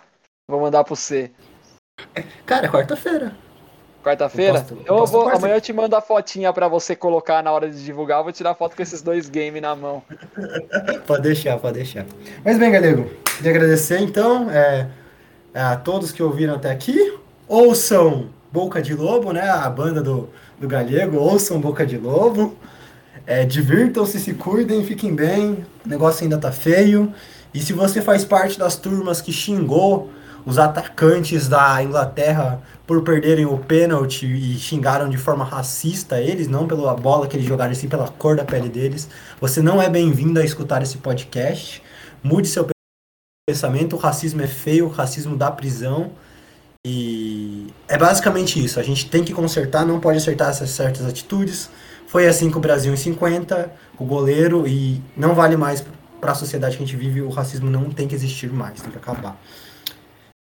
Vou 0.51 0.59
mandar 0.59 0.83
pro 0.83 0.97
você. 0.97 1.31
Cara, 2.47 2.67
quarta-feira. 2.67 3.37
Quarta-feira? 4.03 4.67
Eu, 4.87 4.97
eu 4.97 5.07
vou. 5.07 5.29
Amanhã 5.29 5.57
eu 5.57 5.61
te 5.61 5.75
mando 5.75 5.95
a 5.95 6.01
fotinha 6.01 6.51
pra 6.55 6.69
você 6.69 6.97
colocar 6.97 7.43
na 7.43 7.53
hora 7.53 7.71
de 7.71 7.85
divulgar. 7.85 8.21
Eu 8.21 8.25
vou 8.25 8.33
tirar 8.33 8.55
foto 8.55 8.75
com 8.75 8.81
esses 8.81 9.03
dois 9.03 9.29
games 9.29 9.61
na 9.61 9.77
mão. 9.77 10.03
pode 11.07 11.23
deixar, 11.23 11.59
pode 11.59 11.75
deixar. 11.75 12.07
Mas 12.43 12.57
bem, 12.57 12.73
galego, 12.73 13.11
queria 13.37 13.51
agradecer 13.51 14.01
então 14.01 14.51
é, 14.51 14.89
a 15.53 15.77
todos 15.77 16.13
que 16.13 16.23
ouviram 16.23 16.55
até 16.55 16.71
aqui. 16.71 17.15
Ouçam 17.47 18.31
Boca 18.51 18.81
de 18.81 18.95
Lobo, 18.95 19.35
né? 19.35 19.51
A 19.51 19.69
banda 19.69 20.01
do, 20.01 20.31
do 20.59 20.67
Galego. 20.67 21.19
Ouçam 21.19 21.61
Boca 21.61 21.85
de 21.85 21.99
Lobo. 21.99 22.57
É, 23.31 23.45
Divirtam-se, 23.45 24.19
se 24.19 24.35
cuidem, 24.35 24.85
fiquem 24.85 25.15
bem. 25.15 25.65
O 25.87 25.89
negócio 25.89 26.25
ainda 26.25 26.37
tá 26.37 26.51
feio. 26.51 27.15
E 27.55 27.61
se 27.61 27.73
você 27.73 28.03
faz 28.03 28.25
parte 28.25 28.59
das 28.59 28.75
turmas 28.75 29.21
que 29.21 29.31
xingou 29.31 30.11
os 30.45 30.59
atacantes 30.59 31.47
da 31.47 31.81
Inglaterra 31.81 32.61
por 32.89 33.05
perderem 33.05 33.47
o 33.47 33.57
pênalti 33.57 34.27
e 34.27 34.59
xingaram 34.59 35.09
de 35.09 35.17
forma 35.17 35.45
racista 35.45 36.21
eles, 36.21 36.49
não 36.49 36.67
pela 36.67 36.93
bola 36.97 37.29
que 37.29 37.37
eles 37.37 37.47
jogaram, 37.47 37.73
sim 37.73 37.89
pela 37.89 38.09
cor 38.09 38.35
da 38.35 38.45
pele 38.45 38.69
deles. 38.69 39.09
Você 39.41 39.63
não 39.63 39.81
é 39.81 39.89
bem-vindo 39.89 40.41
a 40.41 40.45
escutar 40.45 40.83
esse 40.83 40.99
podcast. 40.99 41.81
Mude 42.25 42.49
seu 42.49 42.67
pensamento. 43.49 43.95
O 43.95 43.99
racismo 44.01 44.43
é 44.43 44.49
feio, 44.49 44.87
o 44.87 44.91
racismo 44.91 45.37
dá 45.37 45.53
prisão. 45.53 46.11
E 46.85 47.69
é 47.87 47.97
basicamente 47.97 48.59
isso. 48.65 48.81
A 48.81 48.83
gente 48.83 49.09
tem 49.09 49.23
que 49.23 49.33
consertar, 49.33 49.87
não 49.87 50.01
pode 50.01 50.19
acertar 50.19 50.51
essas 50.51 50.71
certas 50.71 51.07
atitudes. 51.07 51.71
Foi 52.11 52.27
assim 52.27 52.51
com 52.51 52.59
o 52.59 52.61
Brasil 52.61 52.93
em 52.93 52.97
50, 52.97 53.71
o 53.97 54.05
goleiro, 54.05 54.67
e 54.67 55.01
não 55.17 55.33
vale 55.33 55.57
mais 55.57 55.87
para 56.21 56.33
a 56.33 56.35
sociedade 56.35 56.77
que 56.77 56.83
a 56.83 56.87
gente 56.87 56.97
vive. 56.97 57.23
O 57.23 57.29
racismo 57.29 57.71
não 57.71 57.89
tem 57.89 58.09
que 58.09 58.17
existir 58.17 58.53
mais, 58.53 58.83
tem 58.83 58.91
que 58.91 58.99
acabar. 58.99 59.41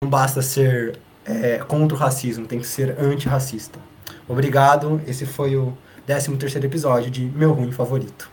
Não 0.03 0.09
basta 0.09 0.41
ser 0.41 0.99
é, 1.27 1.59
contra 1.59 1.95
o 1.95 2.01
racismo, 2.01 2.47
tem 2.47 2.59
que 2.59 2.67
ser 2.67 2.99
antirracista. 2.99 3.79
Obrigado, 4.27 4.99
esse 5.07 5.27
foi 5.27 5.57
o 5.57 5.77
13 6.07 6.35
terceiro 6.39 6.67
episódio 6.67 7.11
de 7.11 7.27
Meu 7.27 7.53
Ruim 7.53 7.71
Favorito. 7.71 8.31